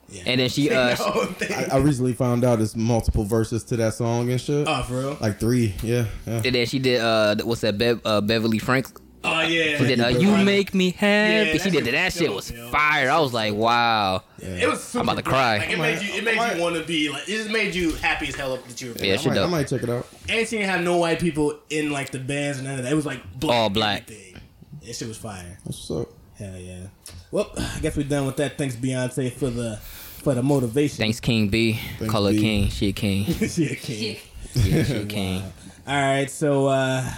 In. 0.08 0.14
Yeah. 0.16 0.22
And 0.26 0.40
then 0.40 0.48
she 0.48 0.70
uh 0.74 0.94
whole 0.96 1.24
thing. 1.26 1.52
I, 1.70 1.76
I 1.76 1.78
recently 1.78 2.12
found 2.14 2.44
out 2.44 2.58
there's 2.58 2.76
multiple 2.76 3.24
verses 3.24 3.64
to 3.64 3.76
that 3.76 3.94
song 3.94 4.30
and 4.30 4.40
shit. 4.40 4.66
oh, 4.68 4.82
for 4.82 4.98
real? 4.98 5.18
like 5.20 5.38
three, 5.40 5.74
yeah, 5.82 6.06
yeah. 6.26 6.42
and 6.44 6.54
then 6.54 6.66
she 6.66 6.78
did 6.78 7.00
uh 7.00 7.36
what's 7.44 7.60
that 7.62 7.76
Bev, 7.78 8.00
uh, 8.04 8.20
Beverly 8.20 8.58
Frank 8.58 8.86
Oh 9.24 9.40
yeah. 9.40 9.76
she 9.78 9.86
did 9.86 10.00
uh, 10.00 10.06
you 10.08 10.36
make 10.44 10.72
me 10.72 10.92
happy 10.92 11.48
Yeah, 11.50 11.58
she 11.64 11.70
did 11.70 11.84
that 11.86 11.90
that 11.92 12.12
shit 12.12 12.32
was 12.32 12.48
yo. 12.48 12.68
fire 12.70 13.10
I 13.10 13.18
was 13.18 13.32
like 13.32 13.54
wow 13.54 14.22
It 14.38 14.68
was. 14.68 14.84
Super 14.84 15.00
I'm 15.02 15.08
about 15.08 15.16
to 15.24 15.28
cry. 15.28 15.58
Like, 15.58 15.70
it 15.70 15.78
made 15.80 16.00
you. 16.02 16.14
It 16.14 16.22
made 16.24 16.36
might- 16.36 16.54
you 16.56 16.62
want 16.62 16.76
to 16.76 16.84
be 16.84 17.08
like. 17.10 17.24
It 17.28 17.32
just 17.38 17.50
made 17.50 17.74
you 17.74 17.92
happy 17.94 18.28
as 18.28 18.36
hell 18.36 18.52
up 18.52 18.64
that 18.68 18.80
you 18.80 18.92
were. 18.92 18.98
Yeah, 19.04 19.14
black. 19.16 19.20
shit 19.20 19.32
I 19.32 19.34
might, 19.34 19.42
I 19.42 19.46
might 19.48 19.68
check 19.68 19.82
it 19.82 19.90
out. 19.90 20.06
And 20.28 20.46
she 20.46 20.58
didn't 20.58 20.70
have 20.70 20.82
no 20.82 20.98
white 20.98 21.18
people 21.18 21.58
in 21.70 21.90
like 21.90 22.10
the 22.10 22.20
bands 22.20 22.58
and 22.58 22.68
none 22.68 22.78
of 22.78 22.84
that. 22.84 22.92
It 22.92 22.94
was 22.94 23.06
like 23.06 23.20
black 23.40 23.56
All 23.56 23.68
black. 23.70 24.02
Everything. 24.02 24.40
That 24.84 24.94
shit 24.94 25.08
was 25.08 25.16
fire. 25.18 25.58
What's 25.64 25.90
up? 25.90 26.08
Hell 26.38 26.56
yeah. 26.58 26.86
Well, 27.32 27.50
I 27.58 27.78
guess 27.80 27.96
we're 27.96 28.04
done 28.06 28.26
with 28.26 28.36
that. 28.36 28.56
Thanks 28.58 28.76
Beyonce 28.76 29.32
for 29.32 29.50
the 29.50 29.80
for 30.26 30.34
the 30.34 30.42
motivation. 30.42 30.96
thanks 30.96 31.20
King 31.20 31.48
B 31.48 31.78
Thanks, 32.00 32.10
call 32.12 32.24
her 32.24 32.32
B. 32.32 32.40
King 32.40 32.68
she 32.68 32.88
a 32.88 32.92
king 32.92 33.24
she 33.48 33.66
a 33.66 33.76
king. 33.76 34.16
yeah 34.54 34.82
she 34.82 34.94
a 34.96 35.06
king 35.18 35.42
All 35.86 35.94
right, 35.94 36.28
so 36.28 36.66
uh 36.66 37.08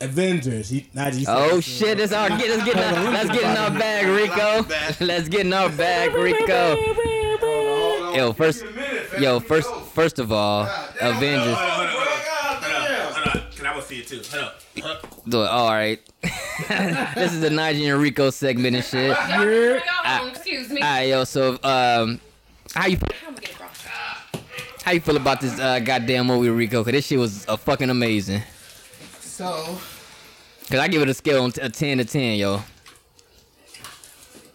Avengers. 0.00 0.72
You, 0.72 0.82
Najee, 0.94 1.20
you 1.20 1.26
Oh 1.28 1.56
this, 1.56 1.64
shit! 1.66 1.98
Let's 1.98 2.12
all 2.12 2.28
get 2.28 2.48
let's 2.48 2.64
get 2.64 2.76
in 2.76 2.82
our, 2.82 3.10
let's 3.12 3.30
get 3.30 3.42
in 3.42 3.56
our 3.56 3.70
bag, 3.70 4.06
Rico. 4.06 5.04
Let's 5.04 5.28
get 5.28 5.40
in 5.44 5.52
our 5.52 5.68
bag, 5.68 6.14
Rico. 6.14 6.76
Yo, 8.16 8.32
first, 8.32 8.64
yo, 9.18 9.40
first, 9.40 9.70
first 9.92 10.18
of 10.18 10.32
all, 10.32 10.66
Avengers. 11.02 11.99
I 13.70 13.74
will 13.76 13.82
see 13.82 14.00
it 14.00 14.08
too? 14.08 14.20
Hold 14.32 14.44
up. 14.84 15.24
Do 15.28 15.42
it. 15.44 15.46
All 15.48 15.70
right. 15.70 16.00
this 17.14 17.32
is 17.32 17.40
the 17.40 17.50
Nigerian 17.50 18.00
Rico 18.00 18.30
segment 18.30 18.74
and 18.74 18.84
shit. 18.84 19.16
All 19.16 19.44
Bring 19.44 19.80
on, 20.04 20.28
excuse 20.30 20.70
me. 20.70 20.80
right, 20.82 21.02
yo. 21.02 21.22
So, 21.22 21.52
um, 21.62 22.20
how 22.74 22.86
you 22.88 22.98
I'm 23.28 23.34
gonna 23.34 23.40
get 23.40 23.52
across. 23.52 23.84
how 24.82 24.90
you 24.90 25.00
feel 25.00 25.16
about 25.16 25.40
this 25.40 25.56
uh, 25.60 25.78
goddamn 25.78 26.26
movie, 26.26 26.48
Rico? 26.50 26.82
Cause 26.82 26.92
this 26.92 27.06
shit 27.06 27.18
was 27.20 27.46
uh, 27.46 27.56
fucking 27.56 27.90
amazing. 27.90 28.42
So 29.20 29.78
Cause 30.68 30.78
I 30.80 30.88
give 30.88 31.02
it 31.02 31.08
a 31.08 31.14
scale 31.14 31.44
on 31.44 31.52
t- 31.52 31.60
a 31.60 31.68
ten 31.68 31.98
to 31.98 32.04
ten, 32.04 32.38
yo. 32.38 32.62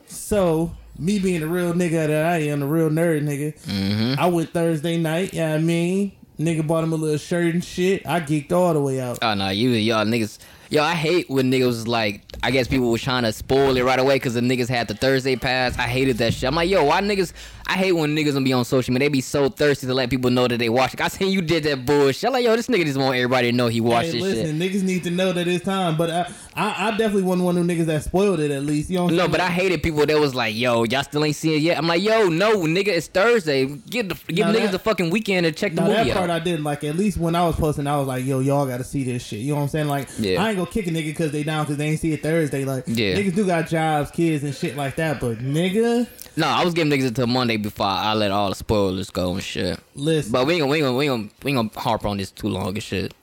so 0.07 0.71
me 0.99 1.19
being 1.19 1.39
the 1.41 1.47
real 1.47 1.73
nigga 1.73 2.07
that 2.07 2.25
I 2.25 2.37
am, 2.39 2.59
the 2.59 2.65
real 2.67 2.89
nerd 2.89 3.21
nigga. 3.23 3.57
Mm-hmm. 3.63 4.19
I 4.19 4.27
went 4.27 4.49
Thursday 4.51 4.97
night. 4.97 5.33
Yeah, 5.33 5.53
I 5.53 5.57
mean, 5.59 6.11
nigga 6.39 6.65
bought 6.65 6.83
him 6.83 6.93
a 6.93 6.95
little 6.95 7.17
shirt 7.17 7.53
and 7.53 7.63
shit. 7.63 8.05
I 8.07 8.19
geeked 8.19 8.51
all 8.51 8.73
the 8.73 8.81
way 8.81 8.99
out. 8.99 9.19
Oh 9.21 9.33
no, 9.33 9.49
you 9.49 9.69
y'all 9.69 10.05
niggas. 10.05 10.39
Yo, 10.69 10.81
I 10.81 10.93
hate 10.93 11.29
when 11.29 11.51
niggas 11.51 11.65
was 11.67 11.87
like, 11.87 12.21
I 12.41 12.49
guess 12.51 12.67
people 12.67 12.89
was 12.89 13.01
trying 13.01 13.23
to 13.23 13.31
spoil 13.31 13.77
it 13.77 13.83
right 13.83 13.99
away 13.99 14.15
because 14.15 14.33
the 14.33 14.41
niggas 14.41 14.67
had 14.67 14.87
the 14.87 14.95
Thursday 14.95 15.35
pass. 15.35 15.77
I 15.77 15.83
hated 15.83 16.17
that 16.17 16.33
shit. 16.33 16.47
I'm 16.47 16.55
like, 16.55 16.69
yo, 16.69 16.83
why 16.83 17.01
niggas? 17.01 17.33
I 17.67 17.73
hate 17.77 17.93
when 17.93 18.15
niggas 18.15 18.33
gonna 18.33 18.45
be 18.45 18.53
on 18.53 18.63
social 18.63 18.93
media. 18.93 19.09
They 19.09 19.13
be 19.13 19.21
so 19.21 19.49
thirsty 19.49 19.87
to 19.87 19.93
let 19.93 20.09
people 20.11 20.29
know 20.29 20.47
that 20.47 20.57
they 20.59 20.69
watch 20.69 20.93
it. 20.93 21.01
I 21.01 21.07
seen 21.07 21.31
you 21.31 21.41
did 21.41 21.63
that 21.63 21.83
bullshit. 21.85 22.25
I'm 22.25 22.33
like, 22.33 22.45
yo, 22.45 22.55
this 22.55 22.67
nigga 22.67 22.85
just 22.85 22.97
want 22.97 23.15
everybody 23.15 23.49
to 23.51 23.57
know 23.57 23.67
he 23.67 23.81
watched 23.81 24.11
Hey, 24.11 24.19
this 24.19 24.33
shit. 24.35 24.55
listen, 24.55 24.59
niggas 24.59 24.83
need 24.83 25.03
to 25.03 25.09
know 25.09 25.33
that 25.33 25.47
it's 25.47 25.65
time. 25.65 25.97
But 25.97 26.09
I, 26.11 26.31
I, 26.55 26.87
I 26.87 26.91
definitely 26.91 27.23
wasn't 27.23 27.45
one 27.45 27.57
of 27.57 27.65
them 27.65 27.75
niggas 27.77 27.85
that 27.87 28.03
spoiled 28.03 28.39
it. 28.39 28.51
At 28.51 28.63
least 28.63 28.91
you 28.91 28.97
know. 28.97 29.07
No, 29.07 29.17
saying? 29.17 29.31
but 29.31 29.39
I 29.41 29.47
hated 29.49 29.81
people 29.81 30.05
that 30.05 30.19
was 30.19 30.35
like, 30.35 30.55
yo, 30.55 30.83
y'all 30.83 31.03
still 31.03 31.25
ain't 31.25 31.35
seen 31.35 31.53
it 31.53 31.61
yet. 31.61 31.77
I'm 31.79 31.87
like, 31.87 32.03
yo, 32.03 32.29
no, 32.29 32.59
nigga, 32.59 32.89
it's 32.89 33.07
Thursday. 33.07 33.65
Give 33.65 34.09
the 34.09 34.15
give 34.27 34.45
Now 34.45 34.53
niggas 34.53 34.61
that- 34.65 34.71
the 34.73 34.79
fucking 34.79 35.09
weekend 35.09 35.45
to 35.45 35.51
check 35.51 35.73
the 35.73 35.81
movie 35.81 35.93
that 35.95 36.07
part 36.15 36.29
out. 36.29 36.35
I 36.35 36.39
didn't 36.39 36.63
like. 36.63 36.83
At 36.83 36.95
least 36.97 37.17
when 37.17 37.35
I 37.35 37.45
was 37.47 37.55
posting, 37.55 37.87
I 37.87 37.97
was 37.97 38.07
like, 38.07 38.25
"Yo, 38.25 38.41
y'all 38.41 38.67
got 38.67 38.77
to 38.77 38.83
see 38.83 39.03
this 39.03 39.25
shit." 39.25 39.39
You 39.39 39.49
know 39.53 39.55
what 39.55 39.61
I'm 39.63 39.69
saying? 39.69 39.87
Like, 39.87 40.07
Yeah. 40.19 40.43
I 40.43 40.49
ain't 40.49 40.57
gonna 40.57 40.69
kick 40.69 40.85
a 40.85 40.91
nigga 40.91 41.05
because 41.05 41.31
they 41.31 41.43
down 41.43 41.63
because 41.65 41.77
they 41.77 41.87
ain't 41.87 41.99
see 41.99 42.13
it 42.13 42.21
Thursday. 42.21 42.63
Like, 42.63 42.83
Yeah. 42.87 43.15
niggas 43.15 43.33
do 43.35 43.45
got 43.47 43.67
jobs, 43.67 44.11
kids, 44.11 44.43
and 44.43 44.53
shit 44.53 44.77
like 44.77 44.97
that. 44.97 45.19
But 45.19 45.39
nigga, 45.39 46.07
No, 46.37 46.47
I 46.47 46.63
was 46.63 46.73
giving 46.73 46.91
niggas 46.91 47.07
until 47.07 47.27
Monday 47.27 47.54
before 47.57 47.85
I 47.87 48.13
let 48.13 48.31
all 48.31 48.49
the 48.49 48.55
spoilers 48.55 49.09
go 49.09 49.33
and 49.33 49.43
shit. 49.43 49.79
listen, 49.95 50.31
But 50.31 50.47
we 50.47 50.53
ain't 50.55 50.61
gonna 50.61 50.71
we 50.71 50.77
ain't 50.77 50.85
gonna 50.85 50.97
we 50.97 51.05
ain't 51.05 51.11
gonna, 51.11 51.29
we 51.43 51.51
ain't 51.51 51.71
gonna 51.73 51.83
harp 51.83 52.05
on 52.05 52.17
this 52.17 52.31
too 52.31 52.47
long 52.47 52.69
and 52.69 52.83
shit. 52.83 53.13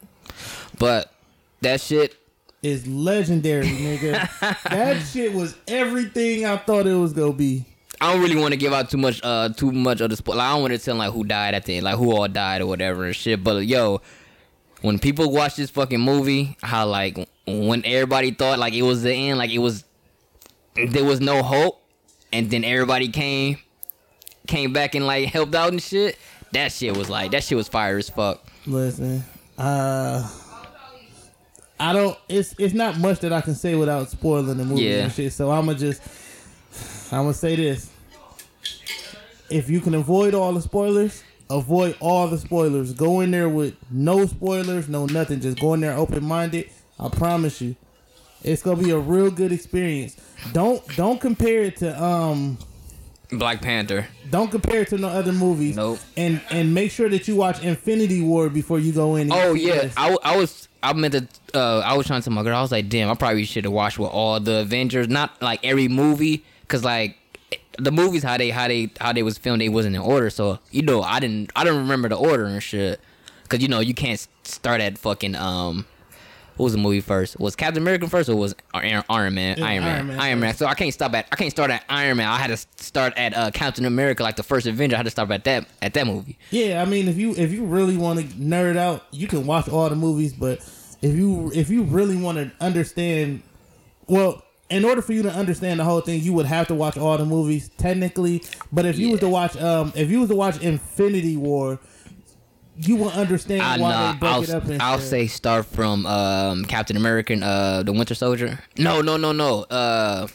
But 0.78 1.12
that 1.60 1.80
shit, 1.80 2.16
is 2.62 2.86
legendary, 2.86 3.66
nigga. 3.66 4.62
that 4.70 5.02
shit 5.06 5.32
was 5.34 5.56
everything 5.66 6.46
I 6.46 6.56
thought 6.56 6.86
it 6.86 6.94
was 6.94 7.12
gonna 7.12 7.32
be. 7.32 7.64
I 8.00 8.12
don't 8.12 8.22
really 8.22 8.36
want 8.36 8.52
to 8.52 8.56
give 8.56 8.72
out 8.72 8.90
too 8.90 8.98
much 8.98 9.20
uh 9.22 9.50
too 9.50 9.70
much 9.72 10.00
of 10.00 10.10
the 10.10 10.16
spoil. 10.16 10.36
Like, 10.36 10.46
I 10.46 10.52
don't 10.52 10.62
want 10.62 10.72
to 10.72 10.78
tell 10.78 10.96
like 10.96 11.12
who 11.12 11.24
died 11.24 11.54
at 11.54 11.64
the 11.64 11.76
end, 11.76 11.84
like 11.84 11.96
who 11.96 12.12
all 12.12 12.28
died 12.28 12.60
or 12.60 12.66
whatever 12.66 13.04
and 13.04 13.14
shit. 13.14 13.42
But 13.44 13.66
yo, 13.66 14.00
when 14.80 14.98
people 14.98 15.30
watch 15.30 15.56
this 15.56 15.70
fucking 15.70 16.00
movie, 16.00 16.56
how 16.62 16.86
like 16.86 17.28
when 17.46 17.84
everybody 17.84 18.30
thought 18.32 18.59
like 18.59 18.74
it 18.74 18.82
was 18.82 19.02
the 19.02 19.12
end, 19.12 19.38
like 19.38 19.50
it 19.50 19.59
was 19.59 19.84
there 20.74 21.04
was 21.04 21.20
no 21.20 21.42
hope, 21.42 21.82
and 22.32 22.50
then 22.50 22.64
everybody 22.64 23.09
came 23.09 23.59
came 24.47 24.73
back 24.73 24.94
and 24.94 25.06
like 25.06 25.28
helped 25.28 25.55
out 25.55 25.70
and 25.70 25.82
shit. 25.82 26.19
That 26.52 26.73
shit 26.73 26.97
was 26.97 27.09
like 27.09 27.31
that 27.31 27.44
shit 27.44 27.56
was 27.56 27.69
fire 27.69 27.97
as 27.98 28.10
fuck. 28.10 28.44
Listen, 28.66 29.24
uh, 29.59 30.28
I 31.81 31.93
don't. 31.93 32.16
It's 32.28 32.55
it's 32.59 32.74
not 32.74 32.98
much 32.98 33.20
that 33.20 33.32
I 33.32 33.40
can 33.40 33.55
say 33.55 33.74
without 33.74 34.10
spoiling 34.10 34.56
the 34.59 34.64
movie 34.64 34.82
Yeah. 34.85 35.05
and 35.05 35.12
shit. 35.12 35.32
So 35.32 35.51
I'm 35.51 35.66
gonna 35.66 35.78
just 35.78 36.02
I'm 37.12 37.23
gonna 37.24 37.35
say 37.35 37.56
this: 37.56 37.90
if 39.51 39.69
you 39.70 39.81
can 39.81 39.94
avoid 39.94 40.35
all 40.35 40.52
the 40.52 40.62
spoilers, 40.62 41.23
avoid 41.51 41.97
all 42.01 42.28
the 42.28 42.39
spoilers. 42.39 42.93
Go 42.93 43.20
in 43.20 43.31
there 43.31 43.48
with 43.48 43.74
no 43.90 44.27
spoilers, 44.27 44.89
no 44.89 45.06
nothing. 45.06 45.40
Just 45.40 45.59
go 45.60 45.74
in 45.74 45.81
there 45.81 45.97
open 45.97 46.24
minded. 46.24 46.70
I 47.01 47.09
promise 47.09 47.60
you, 47.60 47.74
it's 48.43 48.62
gonna 48.62 48.81
be 48.82 48.90
a 48.90 48.98
real 48.98 49.31
good 49.31 49.52
experience. 49.52 50.16
Don't 50.52 50.86
don't 50.97 51.20
compare 51.20 51.62
it 51.64 51.77
to 51.78 52.01
um 52.02 52.59
Black 53.32 53.62
Panther. 53.62 54.06
don't 54.30 54.50
compare 54.50 54.82
it 54.82 54.88
to 54.88 54.98
no 54.98 55.09
other 55.09 55.32
movies. 55.32 55.76
Nope. 55.76 55.98
And 56.16 56.40
and 56.50 56.74
make 56.74 56.90
sure 56.90 57.09
that 57.09 57.26
you 57.28 57.36
watch 57.36 57.62
Infinity 57.62 58.20
War 58.20 58.48
before 58.48 58.78
you 58.78 58.92
go 58.92 59.16
in. 59.16 59.32
Oh 59.32 59.54
yeah. 59.54 59.90
I, 59.96 60.16
I 60.22 60.36
was 60.36 60.68
I 60.82 60.92
meant 60.92 61.14
to. 61.14 61.26
Uh, 61.54 61.80
I 61.80 61.96
was 61.96 62.06
trying 62.06 62.20
to 62.20 62.24
tell 62.24 62.34
my 62.34 62.42
girl. 62.42 62.56
I 62.56 62.62
was 62.62 62.72
like, 62.72 62.88
damn, 62.88 63.09
I 63.10 63.14
probably 63.14 63.44
should 63.44 63.64
have 63.64 63.72
watched 63.72 63.98
with 63.98 64.10
all 64.10 64.40
the 64.40 64.60
Avengers, 64.60 65.09
not 65.09 65.40
like 65.40 65.64
every 65.64 65.88
movie, 65.88 66.44
cause 66.68 66.84
like 66.84 67.16
the 67.78 67.92
movies 67.92 68.22
how 68.22 68.36
they 68.36 68.50
how 68.50 68.68
they 68.68 68.90
how 69.00 69.12
they 69.12 69.22
was 69.22 69.38
filmed, 69.38 69.60
they 69.60 69.68
wasn't 69.68 69.96
in 69.96 70.02
order. 70.02 70.30
So 70.30 70.59
you 70.70 70.82
know, 70.82 71.02
I 71.02 71.20
didn't 71.20 71.52
I 71.56 71.64
didn't 71.64 71.80
remember 71.80 72.09
the 72.09 72.16
order 72.16 72.44
and 72.44 72.62
shit, 72.62 73.00
cause 73.48 73.60
you 73.60 73.68
know 73.68 73.80
you 73.80 73.94
can't 73.94 74.26
start 74.44 74.80
at 74.80 74.98
fucking 74.98 75.34
um. 75.36 75.86
What 76.56 76.64
was 76.64 76.72
the 76.72 76.78
movie 76.78 77.00
first? 77.00 77.38
Was 77.40 77.56
Captain 77.56 77.82
America 77.82 78.08
first 78.08 78.28
or 78.28 78.36
was 78.36 78.54
Iron, 78.74 79.02
Iron 79.08 79.34
Man? 79.34 79.58
Yeah, 79.58 79.64
Iron 79.64 79.84
Man. 79.84 79.96
Iron 79.96 80.06
Man 80.06 80.20
Iron 80.20 80.40
Man. 80.40 80.54
So 80.54 80.66
I 80.66 80.74
can't 80.74 80.92
stop 80.92 81.14
at 81.14 81.26
I 81.32 81.36
can't 81.36 81.50
start 81.50 81.70
at 81.70 81.84
Iron 81.88 82.18
Man. 82.18 82.28
I 82.28 82.38
had 82.38 82.48
to 82.48 82.56
start 82.82 83.14
at 83.16 83.34
uh, 83.34 83.50
Captain 83.50 83.84
America, 83.84 84.22
like 84.22 84.36
the 84.36 84.42
first 84.42 84.66
Avenger. 84.66 84.96
I 84.96 84.98
had 84.98 85.06
to 85.06 85.10
start 85.10 85.30
at 85.30 85.44
that 85.44 85.66
at 85.80 85.94
that 85.94 86.06
movie. 86.06 86.38
Yeah, 86.50 86.82
I 86.82 86.84
mean, 86.84 87.08
if 87.08 87.16
you 87.16 87.34
if 87.36 87.52
you 87.52 87.64
really 87.64 87.96
want 87.96 88.20
to 88.20 88.26
nerd 88.36 88.76
out, 88.76 89.04
you 89.10 89.26
can 89.26 89.46
watch 89.46 89.68
all 89.68 89.88
the 89.88 89.96
movies. 89.96 90.32
But 90.32 90.58
if 91.00 91.16
you 91.16 91.50
if 91.54 91.70
you 91.70 91.84
really 91.84 92.16
want 92.16 92.38
to 92.38 92.52
understand, 92.64 93.42
well, 94.06 94.42
in 94.68 94.84
order 94.84 95.02
for 95.02 95.12
you 95.12 95.22
to 95.22 95.32
understand 95.32 95.80
the 95.80 95.84
whole 95.84 96.00
thing, 96.00 96.20
you 96.22 96.32
would 96.32 96.46
have 96.46 96.66
to 96.68 96.74
watch 96.74 96.96
all 96.96 97.16
the 97.18 97.24
movies 97.26 97.70
technically. 97.76 98.42
But 98.72 98.86
if 98.86 98.98
you 98.98 99.10
was 99.10 99.20
to 99.20 99.28
watch, 99.28 99.56
um, 99.56 99.92
if 99.94 100.10
you 100.10 100.20
was 100.20 100.28
to 100.30 100.36
watch 100.36 100.60
Infinity 100.62 101.36
War, 101.36 101.78
you 102.77 102.97
will 102.97 103.11
understand 103.11 103.62
I 103.62 103.78
why 103.78 103.90
nah, 103.90 104.12
they 104.12 104.19
break 104.19 104.32
I'll, 104.32 104.43
it 104.43 104.51
up. 104.51 104.65
And 104.65 104.82
I'll 104.82 104.99
shit. 104.99 105.09
say 105.09 105.27
start 105.27 105.66
from 105.66 106.07
um, 106.07 106.65
Captain 106.65 106.97
American, 106.97 107.43
uh, 107.43 107.82
the 107.82 107.93
Winter 107.93 108.15
Soldier. 108.15 108.59
No, 108.78 109.01
no, 109.01 109.16
no, 109.16 109.32
no. 109.32 109.62
Uh, 109.65 110.27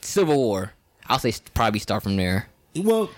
Civil 0.00 0.36
War. 0.36 0.72
I'll 1.06 1.18
say 1.18 1.32
probably 1.54 1.80
start 1.80 2.02
from 2.02 2.16
there. 2.16 2.48
Well, 2.76 3.10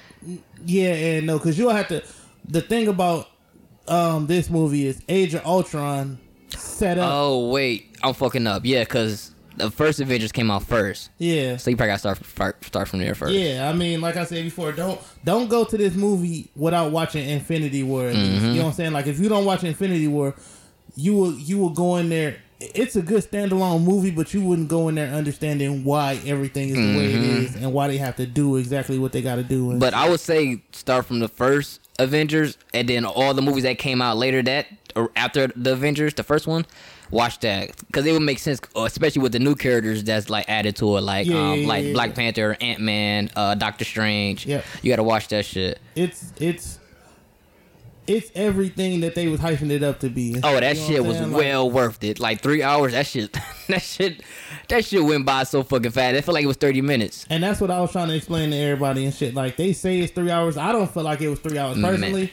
yeah 0.64 0.92
and 0.92 1.26
no, 1.26 1.38
because 1.38 1.58
you'll 1.58 1.70
have 1.70 1.88
to. 1.88 2.02
The 2.48 2.60
thing 2.60 2.88
about 2.88 3.28
um 3.88 4.26
this 4.26 4.48
movie 4.50 4.86
is 4.86 5.02
Age 5.08 5.34
of 5.34 5.44
Ultron 5.44 6.18
set 6.56 6.98
up. 6.98 7.10
Oh 7.12 7.48
wait, 7.50 7.96
I'm 8.02 8.14
fucking 8.14 8.46
up. 8.46 8.62
Yeah, 8.64 8.84
because 8.84 9.34
the 9.60 9.70
first 9.70 10.00
Avengers 10.00 10.32
came 10.32 10.50
out 10.50 10.62
first, 10.62 11.10
yeah, 11.18 11.56
so 11.56 11.70
you 11.70 11.76
probably 11.76 11.90
got 11.90 12.00
to 12.00 12.24
start 12.24 12.64
start 12.64 12.88
from 12.88 12.98
there 13.00 13.14
first. 13.14 13.32
Yeah, 13.32 13.68
I 13.68 13.72
mean, 13.72 14.00
like 14.00 14.16
I 14.16 14.24
said 14.24 14.44
before, 14.44 14.72
don't 14.72 15.00
don't 15.24 15.48
go 15.48 15.64
to 15.64 15.76
this 15.76 15.94
movie 15.94 16.50
without 16.56 16.92
watching 16.92 17.28
Infinity 17.28 17.82
War. 17.82 18.04
Mm-hmm. 18.04 18.46
You 18.46 18.54
know 18.54 18.62
what 18.62 18.68
I'm 18.68 18.74
saying? 18.74 18.92
Like 18.92 19.06
if 19.06 19.18
you 19.18 19.28
don't 19.28 19.44
watch 19.44 19.64
Infinity 19.64 20.08
War, 20.08 20.34
you 20.96 21.14
will 21.14 21.32
you 21.34 21.58
will 21.58 21.70
go 21.70 21.96
in 21.96 22.08
there. 22.08 22.36
It's 22.60 22.94
a 22.94 23.00
good 23.00 23.24
standalone 23.24 23.84
movie, 23.84 24.10
but 24.10 24.34
you 24.34 24.42
wouldn't 24.42 24.68
go 24.68 24.88
in 24.88 24.96
there 24.96 25.10
understanding 25.14 25.82
why 25.82 26.20
everything 26.26 26.68
is 26.68 26.76
the 26.76 26.98
way 26.98 27.06
it 27.06 27.22
is 27.22 27.56
and 27.56 27.72
why 27.72 27.88
they 27.88 27.96
have 27.96 28.16
to 28.16 28.26
do 28.26 28.56
exactly 28.56 28.98
what 28.98 29.12
they 29.12 29.22
got 29.22 29.36
to 29.36 29.42
do. 29.42 29.68
Mm-hmm. 29.68 29.78
But 29.78 29.94
I 29.94 30.10
would 30.10 30.20
say 30.20 30.62
start 30.72 31.06
from 31.06 31.20
the 31.20 31.28
first 31.28 31.80
Avengers, 31.98 32.58
and 32.74 32.86
then 32.88 33.06
all 33.06 33.32
the 33.32 33.40
movies 33.40 33.62
that 33.62 33.78
came 33.78 34.02
out 34.02 34.18
later 34.18 34.42
that 34.42 34.66
or 34.94 35.10
after 35.16 35.48
the 35.48 35.72
Avengers, 35.72 36.14
the 36.14 36.22
first 36.22 36.46
one. 36.46 36.66
Watch 37.10 37.40
that 37.40 37.76
because 37.86 38.06
it 38.06 38.12
would 38.12 38.22
make 38.22 38.38
sense, 38.38 38.60
uh, 38.76 38.82
especially 38.82 39.22
with 39.22 39.32
the 39.32 39.40
new 39.40 39.54
characters 39.56 40.04
that's 40.04 40.30
like 40.30 40.48
added 40.48 40.76
to 40.76 40.96
it, 40.96 41.00
like 41.00 41.26
Yeah, 41.26 41.50
um, 41.50 41.60
yeah, 41.60 41.66
like 41.68 41.84
yeah, 41.86 41.92
Black 41.92 42.10
yeah. 42.10 42.14
Panther, 42.14 42.56
Ant 42.60 42.80
Man, 42.80 43.30
uh, 43.34 43.54
Doctor 43.56 43.84
Strange. 43.84 44.46
Yep. 44.46 44.64
you 44.82 44.92
got 44.92 44.96
to 44.96 45.02
watch 45.02 45.28
that 45.28 45.44
shit. 45.44 45.80
it's 45.96 46.32
it's 46.38 46.78
it's 48.06 48.30
everything 48.34 49.00
that 49.00 49.14
they 49.14 49.28
was 49.28 49.40
hyping 49.40 49.70
it 49.70 49.82
up 49.84 50.00
to 50.00 50.08
be. 50.08 50.34
Oh, 50.42 50.58
that 50.58 50.76
You 50.76 50.82
know 50.82 50.88
shit 50.88 51.04
was? 51.04 51.20
Like, 51.20 51.32
well 51.32 51.70
worth 51.70 52.02
it. 52.02 52.18
Like 52.18 52.40
three 52.40 52.62
hours, 52.62 52.92
that 52.92 53.06
shit, 53.06 53.32
that 53.68 53.82
shit, 53.82 54.22
that 54.68 54.84
shit 54.84 55.04
went 55.04 55.24
by 55.24 55.44
so 55.44 55.62
fucking 55.62 55.92
fast. 55.92 56.16
It 56.16 56.24
felt 56.24 56.34
like 56.34 56.44
it 56.44 56.48
was 56.48 56.56
thirty 56.56 56.80
minutes. 56.80 57.26
And 57.30 57.42
that's 57.42 57.60
what 57.60 57.70
I 57.70 57.80
was 57.80 57.92
trying 57.92 58.08
to 58.08 58.16
explain 58.16 58.50
to 58.50 58.56
everybody 58.56 59.04
and 59.04 59.14
shit. 59.14 59.34
Like 59.34 59.56
they 59.56 59.72
say 59.72 60.00
it's 60.00 60.12
three 60.12 60.30
hours. 60.30 60.56
I 60.56 60.72
don't 60.72 60.92
feel 60.92 61.02
like 61.04 61.20
it 61.20 61.28
was 61.28 61.38
three 61.38 61.58
hours 61.58 61.76
Man. 61.76 62.30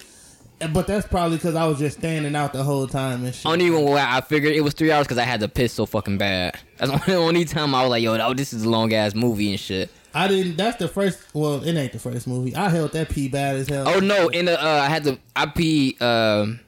But 0.59 0.87
that's 0.87 1.07
probably 1.07 1.37
because 1.37 1.53
I 1.55 1.65
was 1.67 1.77
just 1.77 1.99
standing 1.99 2.35
out 2.35 2.51
the 2.51 2.63
whole 2.63 2.87
time 2.87 3.23
and 3.25 3.33
shit. 3.33 3.45
Only 3.45 3.65
even 3.65 3.83
why 3.83 4.03
I 4.07 4.21
figured 4.21 4.53
it 4.55 4.61
was 4.61 4.73
three 4.73 4.91
hours 4.91 5.05
because 5.05 5.19
I 5.19 5.23
had 5.23 5.39
to 5.41 5.47
piss 5.47 5.73
so 5.73 5.85
fucking 5.85 6.17
bad. 6.17 6.57
That's 6.77 7.05
the 7.05 7.15
only 7.15 7.45
time 7.45 7.75
I 7.75 7.83
was 7.83 7.91
like, 7.91 8.01
yo, 8.03 8.15
oh, 8.17 8.33
this 8.33 8.53
is 8.53 8.63
a 8.63 8.69
long 8.69 8.91
ass 8.93 9.13
movie 9.13 9.51
and 9.51 9.59
shit. 9.59 9.91
I 10.15 10.27
didn't. 10.27 10.57
That's 10.57 10.77
the 10.77 10.87
first. 10.87 11.19
Well, 11.35 11.63
it 11.63 11.75
ain't 11.75 11.93
the 11.93 11.99
first 11.99 12.25
movie. 12.27 12.55
I 12.55 12.69
held 12.69 12.93
that 12.93 13.09
pee 13.09 13.27
bad 13.27 13.57
as 13.57 13.69
hell. 13.69 13.87
Oh 13.87 13.99
no, 13.99 14.29
in 14.29 14.45
the 14.45 14.59
uh, 14.59 14.67
I 14.67 14.87
had 14.89 15.03
to 15.03 15.19
I 15.35 15.45
peed 15.45 16.01
um 16.01 16.59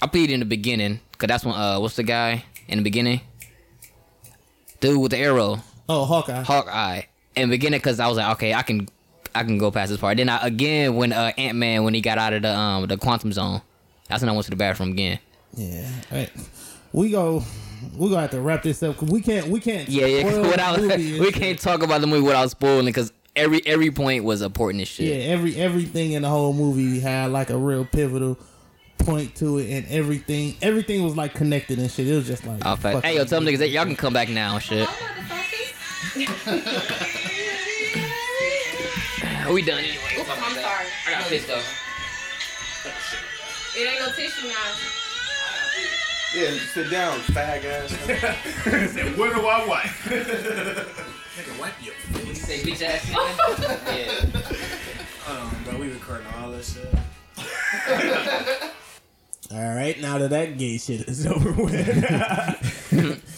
I 0.00 0.06
peed 0.06 0.30
in 0.30 0.40
the 0.40 0.46
beginning 0.46 1.00
because 1.10 1.28
that's 1.28 1.44
when 1.44 1.54
uh 1.54 1.78
what's 1.78 1.96
the 1.96 2.04
guy 2.04 2.44
in 2.68 2.78
the 2.78 2.84
beginning? 2.84 3.20
Dude 4.80 4.98
with 4.98 5.10
the 5.10 5.18
arrow, 5.18 5.58
Oh, 5.88 6.06
Hawkeye. 6.06 6.42
Hawkeye. 6.42 7.02
In 7.36 7.48
the 7.50 7.54
beginning 7.54 7.78
because 7.80 8.00
I 8.00 8.08
was 8.08 8.16
like, 8.16 8.32
okay, 8.36 8.54
I 8.54 8.62
can 8.62 8.88
I 9.34 9.42
can 9.44 9.58
go 9.58 9.70
past 9.70 9.90
this 9.90 10.00
part. 10.00 10.16
Then 10.16 10.28
I 10.28 10.46
again 10.46 10.94
when 10.96 11.12
uh 11.12 11.32
Ant 11.38 11.56
Man 11.58 11.84
when 11.84 11.94
he 11.94 12.00
got 12.00 12.18
out 12.18 12.32
of 12.32 12.42
the 12.42 12.54
um 12.56 12.86
the 12.86 12.96
quantum 12.96 13.32
zone, 13.32 13.62
that's 14.08 14.22
when 14.22 14.28
I 14.28 14.32
went 14.32 14.44
to 14.44 14.50
the 14.50 14.56
bathroom 14.56 14.92
again. 14.92 15.18
Yeah. 15.54 15.88
Right. 16.10 16.30
We 16.92 17.10
go. 17.10 17.42
we're 17.96 18.08
gonna 18.10 18.22
have 18.22 18.30
to 18.32 18.40
wrap 18.40 18.62
this 18.62 18.82
up 18.82 18.94
because 18.96 19.10
we 19.10 19.20
can't. 19.22 19.46
We 19.48 19.60
can't. 19.60 19.88
Yeah, 19.88 20.06
yeah. 20.06 20.22
'cause 20.22 20.32
spoil 20.34 20.42
the 20.44 20.48
Without 20.50 20.80
we 20.80 21.24
shit. 21.24 21.34
can't 21.34 21.58
talk 21.58 21.82
about 21.82 22.00
the 22.00 22.06
movie 22.06 22.22
without 22.26 22.50
spoiling 22.50 22.86
because 22.86 23.12
every 23.34 23.60
every 23.66 23.90
point 23.90 24.24
was 24.24 24.42
important 24.42 24.82
as 24.82 24.98
Yeah. 24.98 25.14
shit. 25.14 25.28
Every 25.30 25.56
everything 25.56 26.12
in 26.12 26.22
the 26.22 26.28
whole 26.28 26.52
movie 26.52 27.00
had 27.00 27.30
like 27.32 27.50
a 27.50 27.56
real 27.56 27.84
pivotal 27.84 28.38
point 28.98 29.34
to 29.36 29.58
it, 29.58 29.70
and 29.70 29.86
everything 29.88 30.54
everything 30.62 31.02
was 31.02 31.16
like 31.16 31.34
connected 31.34 31.78
and 31.78 31.90
shit. 31.90 32.06
It 32.06 32.14
was 32.14 32.26
just 32.26 32.46
like. 32.46 32.60
Oh, 32.64 32.76
fact. 32.76 33.04
Hey, 33.04 33.16
yo, 33.16 33.24
tell 33.24 33.40
them 33.40 33.52
niggas 33.52 33.58
that 33.58 33.68
y'all 33.70 33.84
can 33.84 33.96
come 33.96 34.12
back 34.12 34.28
now 34.28 34.54
and 34.56 34.62
shit. 34.62 34.88
Are 39.46 39.52
we 39.52 39.62
done 39.62 39.78
anyway? 39.78 40.16
I'm 40.18 40.54
sorry. 40.54 40.86
I 41.06 41.10
got 41.12 41.28
pissed 41.28 41.50
off. 41.50 41.78
It 43.76 43.88
ain't 43.88 44.00
no 44.00 44.10
tissue 44.12 44.48
now. 44.48 44.74
Yeah, 46.34 46.50
sit 46.72 46.90
down, 46.90 47.18
fag 47.20 47.64
ass. 47.64 47.90
Say, 48.94 49.12
Where 49.14 49.34
do 49.34 49.46
I 49.46 49.66
wipe? 49.66 49.84
Nigga, 51.34 51.58
wipe 51.60 51.74
You 52.26 52.34
say 52.34 52.58
bitch 52.60 52.82
ass 52.82 53.04
nigga? 53.10 54.32
yeah. 55.26 55.32
Um, 55.32 55.56
bro, 55.64 55.78
we 55.78 55.88
recording 55.90 56.26
all 56.38 56.50
this 56.50 56.74
shit. 56.74 56.94
all 59.52 59.74
right, 59.74 60.00
now 60.00 60.18
that 60.18 60.30
that 60.30 60.56
gay 60.58 60.78
shit 60.78 61.08
is 61.08 61.26
over 61.26 61.52
with. 61.52 62.02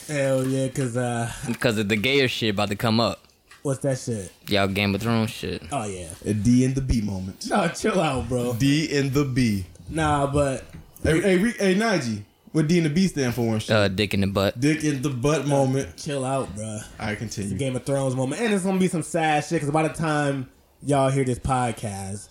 Hell 0.09 0.47
yeah, 0.47 0.69
cause 0.69 0.97
uh, 0.97 1.31
Because 1.47 1.79
of 1.79 1.89
the 1.89 1.97
gayer 1.97 2.29
shit 2.29 2.51
about 2.51 2.69
to 2.69 2.77
come 2.77 3.01
up. 3.01 3.21
What's 3.65 3.81
that 3.81 3.99
shit? 3.99 4.31
Y'all 4.49 4.69
Game 4.69 4.95
of 4.95 5.01
Thrones 5.03 5.31
shit. 5.31 5.63
Oh 5.73 5.85
yeah. 5.87 6.09
A 6.25 6.35
D 6.35 6.65
and 6.65 6.75
the 6.75 6.81
B 6.83 7.01
moment. 7.01 7.47
No, 7.51 7.67
chill 7.69 7.99
out, 8.01 8.29
bro. 8.29 8.53
D 8.55 8.97
and 8.97 9.13
the 9.13 9.25
B. 9.25 9.65
Nah, 9.89 10.27
but 10.31 10.65
Hey, 11.03 11.21
hey, 11.21 11.39
Rick- 11.39 11.59
hey, 11.61 11.75
Najee, 11.75 12.23
what 12.53 12.67
D 12.69 12.77
and 12.79 12.87
the 12.87 12.91
B 12.91 13.07
stand 13.09 13.35
for 13.35 13.43
and 13.53 13.61
shit? 13.63 13.75
Uh, 13.75 13.89
dick 13.89 14.15
in 14.15 14.21
the 14.21 14.27
butt. 14.27 14.59
Dick 14.61 14.85
in 14.85 15.03
the 15.03 15.11
butt 15.11 15.47
moment. 15.47 15.97
chill 15.97 16.25
out, 16.25 16.55
bro. 16.55 16.79
I 16.99 17.15
continue. 17.15 17.57
Game 17.57 17.75
of 17.77 17.85
Thrones 17.85 18.15
moment, 18.15 18.41
and 18.41 18.53
it's 18.55 18.65
gonna 18.65 18.79
be 18.79 18.89
some 18.89 19.03
sad 19.03 19.45
shit. 19.45 19.61
Cause 19.61 19.71
by 19.71 19.87
the 19.89 19.93
time 19.95 20.49
y'all 20.83 21.11
hear 21.11 21.25
this 21.25 21.39
podcast, 21.39 22.29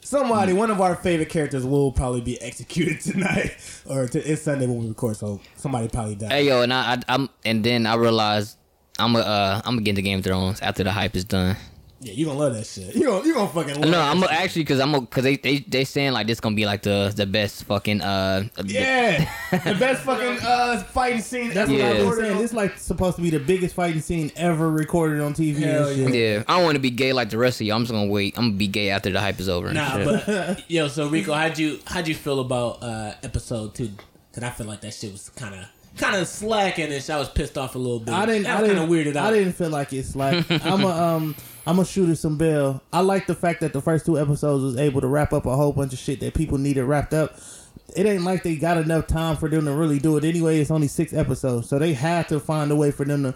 somebody, 0.00 0.52
one 0.52 0.70
of 0.70 0.80
our 0.80 0.94
favorite 0.96 1.28
characters, 1.28 1.64
will 1.66 1.92
probably 1.92 2.20
be 2.20 2.40
executed 2.40 3.00
tonight, 3.12 3.56
or 3.86 4.06
t- 4.06 4.18
it's 4.20 4.42
Sunday 4.42 4.66
when 4.66 4.78
we 4.78 4.88
record, 4.88 5.16
so 5.16 5.40
somebody 5.56 5.88
probably 5.88 6.14
died. 6.14 6.32
Hey 6.32 6.46
yo, 6.46 6.62
and 6.62 6.72
I, 6.72 6.94
I 6.94 7.02
I'm 7.08 7.28
and 7.44 7.62
then 7.64 7.86
I 7.86 7.94
realized 7.96 8.56
I'm 8.98 9.14
a 9.16 9.20
uh 9.20 9.60
I'm 9.64 9.72
gonna 9.74 9.82
get 9.82 9.90
into 9.90 10.02
Game 10.02 10.18
of 10.18 10.24
Thrones 10.24 10.60
after 10.60 10.84
the 10.84 10.92
hype 10.92 11.14
is 11.16 11.24
done. 11.24 11.56
Yeah, 12.00 12.12
you 12.12 12.26
gonna 12.26 12.38
love 12.38 12.54
that 12.54 12.64
shit. 12.64 12.94
You 12.94 13.06
gonna 13.06 13.26
you 13.26 13.34
gonna 13.34 13.48
fucking 13.48 13.74
love 13.80 13.90
No, 13.90 13.98
that 13.98 14.10
I'm 14.14 14.20
shit. 14.20 14.30
actually 14.30 14.62
because 14.62 14.78
I'm 14.78 14.92
because 15.00 15.24
they 15.24 15.36
they 15.36 15.58
they 15.58 15.84
saying 15.84 16.12
like 16.12 16.28
this 16.28 16.38
gonna 16.38 16.54
be 16.54 16.64
like 16.64 16.82
the 16.82 17.12
the 17.16 17.26
best 17.26 17.64
fucking 17.64 18.00
uh 18.02 18.44
Yeah, 18.64 19.28
the 19.50 19.74
best 19.80 20.02
fucking 20.04 20.38
uh 20.46 20.78
fighting 20.84 21.20
scene. 21.20 21.48
That's 21.52 21.68
ever 21.68 21.72
what 21.72 21.82
I 21.82 21.98
Yeah. 21.98 22.04
was 22.06 22.16
saying. 22.18 22.38
This 22.38 22.52
like 22.52 22.78
supposed 22.78 23.16
to 23.16 23.22
be 23.22 23.30
the 23.30 23.40
biggest 23.40 23.74
fighting 23.74 24.00
scene 24.00 24.30
ever 24.36 24.70
recorded 24.70 25.20
on 25.20 25.34
TV. 25.34 25.56
Hell 25.58 25.88
and 25.88 26.14
shit. 26.14 26.14
Yeah, 26.14 26.44
I 26.46 26.56
don't 26.56 26.64
want 26.64 26.76
to 26.76 26.80
be 26.80 26.90
gay 26.90 27.12
like 27.12 27.30
the 27.30 27.38
rest 27.38 27.60
of 27.60 27.66
you. 27.66 27.72
I'm 27.72 27.82
just 27.82 27.90
gonna 27.92 28.06
wait. 28.10 28.38
I'm 28.38 28.44
gonna 28.44 28.56
be 28.58 28.68
gay 28.68 28.90
after 28.90 29.10
the 29.10 29.20
hype 29.20 29.40
is 29.40 29.48
over. 29.48 29.66
And 29.66 29.74
Nah, 29.76 29.96
shit. 29.96 30.26
but 30.26 30.64
yo, 30.70 30.86
so 30.86 31.08
Rico, 31.08 31.32
how'd 31.32 31.58
you 31.58 31.80
how'd 31.84 32.06
you 32.06 32.14
feel 32.14 32.38
about 32.38 32.80
uh 32.80 33.14
episode 33.24 33.74
two? 33.74 33.90
Cause 34.32 34.44
I 34.44 34.50
feel 34.50 34.66
like 34.68 34.82
that 34.82 34.94
shit 34.94 35.10
was 35.10 35.30
kind 35.30 35.52
of 35.56 35.64
kind 35.98 36.16
of 36.16 36.26
slacking 36.26 36.92
and 36.92 37.10
I 37.10 37.18
was 37.18 37.28
pissed 37.28 37.58
off 37.58 37.74
a 37.74 37.78
little 37.78 38.00
bit. 38.00 38.14
I 38.14 38.26
didn't. 38.26 38.46
I 38.46 38.58
I 38.58 38.66
didn't. 38.66 38.88
weirded 38.88 39.16
out. 39.16 39.32
I 39.32 39.36
didn't 39.36 39.54
feel 39.54 39.70
like 39.70 39.92
it's 39.92 40.16
like 40.16 40.44
I'm 40.50 40.82
a 40.82 40.88
um. 40.88 41.34
I'm 41.66 41.78
a 41.78 41.84
shooter 41.84 42.14
some 42.14 42.38
bell. 42.38 42.82
I 42.94 43.00
like 43.00 43.26
the 43.26 43.34
fact 43.34 43.60
that 43.60 43.74
the 43.74 43.82
first 43.82 44.06
two 44.06 44.18
episodes 44.18 44.64
was 44.64 44.78
able 44.78 45.02
to 45.02 45.06
wrap 45.06 45.34
up 45.34 45.44
a 45.44 45.54
whole 45.54 45.72
bunch 45.74 45.92
of 45.92 45.98
shit 45.98 46.18
that 46.20 46.32
people 46.32 46.56
needed 46.56 46.84
wrapped 46.84 47.12
up. 47.12 47.36
It 47.94 48.06
ain't 48.06 48.22
like 48.22 48.42
they 48.42 48.56
got 48.56 48.78
enough 48.78 49.06
time 49.06 49.36
for 49.36 49.50
them 49.50 49.66
to 49.66 49.72
really 49.72 49.98
do 49.98 50.16
it 50.16 50.24
anyway. 50.24 50.60
It's 50.60 50.70
only 50.70 50.88
six 50.88 51.12
episodes, 51.12 51.68
so 51.68 51.78
they 51.78 51.92
had 51.92 52.26
to 52.28 52.40
find 52.40 52.70
a 52.70 52.76
way 52.76 52.90
for 52.90 53.04
them 53.04 53.22
to. 53.24 53.34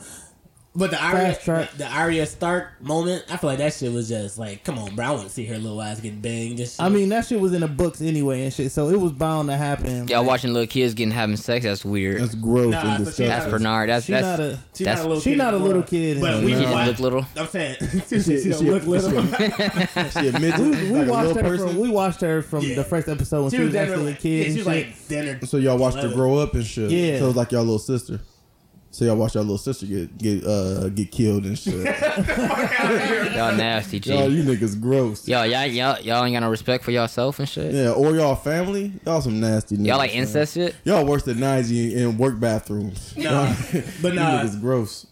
But 0.75 0.91
the 0.91 1.05
Arya, 1.05 1.35
Fast 1.35 1.43
track. 1.45 1.71
the, 1.73 1.79
the 1.79 1.87
Arya 1.87 2.25
Stark 2.25 2.81
moment, 2.81 3.27
I 3.31 3.37
feel 3.37 3.51
like 3.51 3.59
that 3.59 3.75
shit 3.75 3.93
was 3.93 4.09
just 4.09 4.39
like, 4.39 4.65
come 4.65 4.79
on, 4.79 4.95
bro. 4.97 5.05
I 5.05 5.11
want 5.11 5.25
to 5.25 5.29
see 5.29 5.45
her 5.45 5.59
little 5.59 5.83
ass 5.83 6.01
getting 6.01 6.23
banged. 6.23 6.61
and 6.61 6.67
shit. 6.67 6.81
I 6.81 6.89
mean, 6.89 7.11
that 7.11 7.27
shit 7.27 7.39
was 7.39 7.53
in 7.53 7.61
the 7.61 7.69
books 7.69 8.01
anyway 8.01 8.45
and 8.45 8.51
shit, 8.55 8.73
so 8.73 8.89
it 8.89 8.99
was 8.99 9.13
bound 9.13 9.51
to 9.51 9.57
happen. 9.59 10.09
Y'all 10.09 10.21
Like, 10.23 10.29
watching 10.29 10.55
little 10.55 10.67
kids 10.67 10.95
getting 10.95 11.13
having 11.13 11.37
sex? 11.37 11.67
That's 11.67 11.85
weird. 11.85 12.23
That's 12.23 12.35
gross 12.35 12.73
Nah, 12.73 12.79
and 12.81 13.05
but 13.05 13.13
she 13.15 13.25
disgusting. 13.25 13.27
That's 13.29 13.51
Bernard. 13.51 13.89
That's 13.91 14.07
She 14.07 14.13
that's 14.13 14.25
not 14.25 14.41
a- 14.41 14.59
She's 14.75 14.85
that's 14.87 15.01
not 15.01 15.05
a 15.05 15.09
little 15.09 15.21
she 15.23 15.31
kid 15.33 15.37
not 15.39 15.53
a 15.53 15.57
little 15.59 15.83
kid 15.83 16.21
But 16.23 16.31
anymore. 16.31 16.45
we 16.47 16.53
she 16.53 16.55
can 16.55 16.63
just 16.63 16.73
watch. 16.75 16.87
look 16.87 16.99
little. 17.01 17.27
I'm 17.37 17.47
saying, 17.49 17.77
She, 18.09 18.21
she 18.23 18.43
she, 18.43 18.49
don't 18.49 18.63
look 18.65 18.85
little. 18.87 19.11
she 20.11 20.29
a 20.29 20.41
midget, 20.41 20.59
We, 20.59 20.71
we 20.71 20.99
like 21.01 21.07
a 21.07 21.11
watched 21.11 21.27
little 21.27 21.35
her 21.35 21.43
person. 21.43 21.69
from 21.69 21.79
we 21.81 21.89
watched 21.91 22.21
her 22.23 22.41
from 22.41 22.61
Yeah. 22.65 22.77
the 22.77 22.85
first 22.85 23.09
episode 23.11 23.43
when 23.43 23.51
she, 23.51 23.57
She 23.59 23.63
was 23.65 23.67
was 23.75 23.77
actually 23.77 23.93
a 23.93 24.15
definitely 24.15 24.15
kid. 24.15 24.47
Yeah, 24.47 24.53
she 24.53 24.59
was 24.59 24.67
like 24.67 25.09
dinner. 25.09 25.47
so 25.47 25.59
y'all 25.59 25.77
watched 25.77 25.99
her 25.99 26.09
grow 26.15 26.37
up 26.39 26.55
and 26.55 26.65
shit. 26.65 26.91
Yeah. 26.91 27.19
So 27.19 27.25
it 27.25 27.27
was 27.29 27.37
like 27.37 27.53
y'all 27.53 27.61
little 27.61 27.79
sister. 27.79 28.21
So 28.93 29.07
y'all 29.07 29.17
watch 29.17 29.35
y'all 29.35 29.43
little 29.43 29.57
sister 29.57 29.87
get 29.87 30.19
get 30.19 30.45
uh 30.45 30.91
get 30.91 31.11
killed 31.11 31.47
and 31.47 31.59
shit. 31.59 31.75
Y'all 33.35 33.57
nasty, 33.57 33.99
G. 33.99 34.13
y'all, 34.13 34.31
you 34.31 34.43
niggas 34.43 34.79
gross. 34.79 35.27
Yo, 35.27 35.43
y'all, 35.45 35.65
y'all, 35.65 35.99
y'all 36.01 36.25
ain't 36.27 36.35
got 36.35 36.41
no 36.41 36.51
respect 36.51 36.85
for 36.85 36.91
yourself 36.91 37.39
and 37.39 37.49
shit. 37.49 37.73
Yeah, 37.73 37.93
or 37.93 38.15
y'all 38.15 38.35
family. 38.35 38.93
Y'all 39.07 39.23
some 39.23 39.41
nasty 39.41 39.79
niggas. 39.79 39.87
Y'all 39.87 39.97
like 39.97 40.11
man. 40.11 40.21
incest 40.21 40.55
shit? 40.55 40.77
Y'all 40.85 41.07
worse 41.07 41.23
than 41.23 41.39
Najee 41.39 41.95
in 41.95 42.19
work 42.19 42.39
bathrooms. 42.39 43.17
Nah, 43.17 43.47
but 44.03 44.13
you 44.13 44.21
niggas 44.21 44.61
gross. 44.61 45.07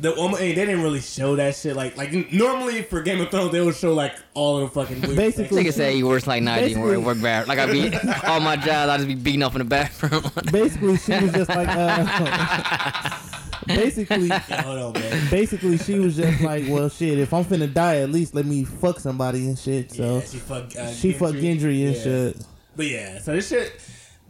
The 0.00 0.16
um, 0.18 0.30
hey, 0.30 0.54
they 0.54 0.64
didn't 0.64 0.82
really 0.82 1.00
show 1.00 1.36
that 1.36 1.54
shit. 1.56 1.76
Like, 1.76 1.96
like 1.96 2.32
normally 2.32 2.82
for 2.82 3.02
Game 3.02 3.20
of 3.20 3.30
Thrones, 3.30 3.52
they 3.52 3.60
would 3.60 3.76
show 3.76 3.92
like 3.92 4.14
all 4.34 4.58
of 4.58 4.72
the 4.72 4.80
fucking 4.80 5.02
weird 5.02 5.16
Basically- 5.16 5.62
Nigga 5.64 5.72
say 5.74 5.94
he 5.94 6.02
works 6.02 6.26
like 6.26 6.42
90 6.42 6.60
and 6.60 6.68
Basically- 6.82 6.96
work, 6.96 7.06
work 7.16 7.22
bad. 7.22 7.48
Like 7.48 7.58
I 7.58 7.66
be 7.70 7.94
all 8.26 8.40
my 8.40 8.56
jobs, 8.56 8.88
I 8.90 8.96
just 8.96 9.08
be 9.08 9.14
beating 9.14 9.42
up 9.42 9.52
in 9.54 9.58
the 9.58 9.64
bathroom. 9.64 10.22
Basically, 10.52 10.96
she 10.96 11.12
was 11.12 11.32
just 11.32 11.50
like. 11.50 11.68
Uh, 11.70 13.18
basically, 13.66 14.28
sex. 14.28 14.48
Hold 14.50 14.78
on, 14.78 14.92
man. 15.02 15.30
basically, 15.30 15.76
she 15.78 15.98
was 15.98 16.16
just 16.16 16.40
like, 16.40 16.64
well, 16.68 16.88
shit. 16.88 17.18
If 17.18 17.32
I'm 17.34 17.44
finna 17.44 17.72
die, 17.72 17.96
at 17.98 18.10
least 18.10 18.34
let 18.34 18.46
me 18.46 18.64
fuck 18.64 18.98
somebody 19.00 19.46
and 19.46 19.58
shit. 19.58 19.92
So 19.92 20.16
yeah, 20.16 20.20
she 20.22 20.38
fucked. 20.38 20.76
Uh, 20.76 20.90
she 20.92 21.12
fucked 21.12 21.34
Gendry 21.36 21.86
and 21.86 21.94
Yeah. 21.96 22.02
shit. 22.02 22.36
But 22.76 22.86
yeah, 22.86 23.18
so 23.18 23.32
this 23.34 23.48
shit. 23.48 23.72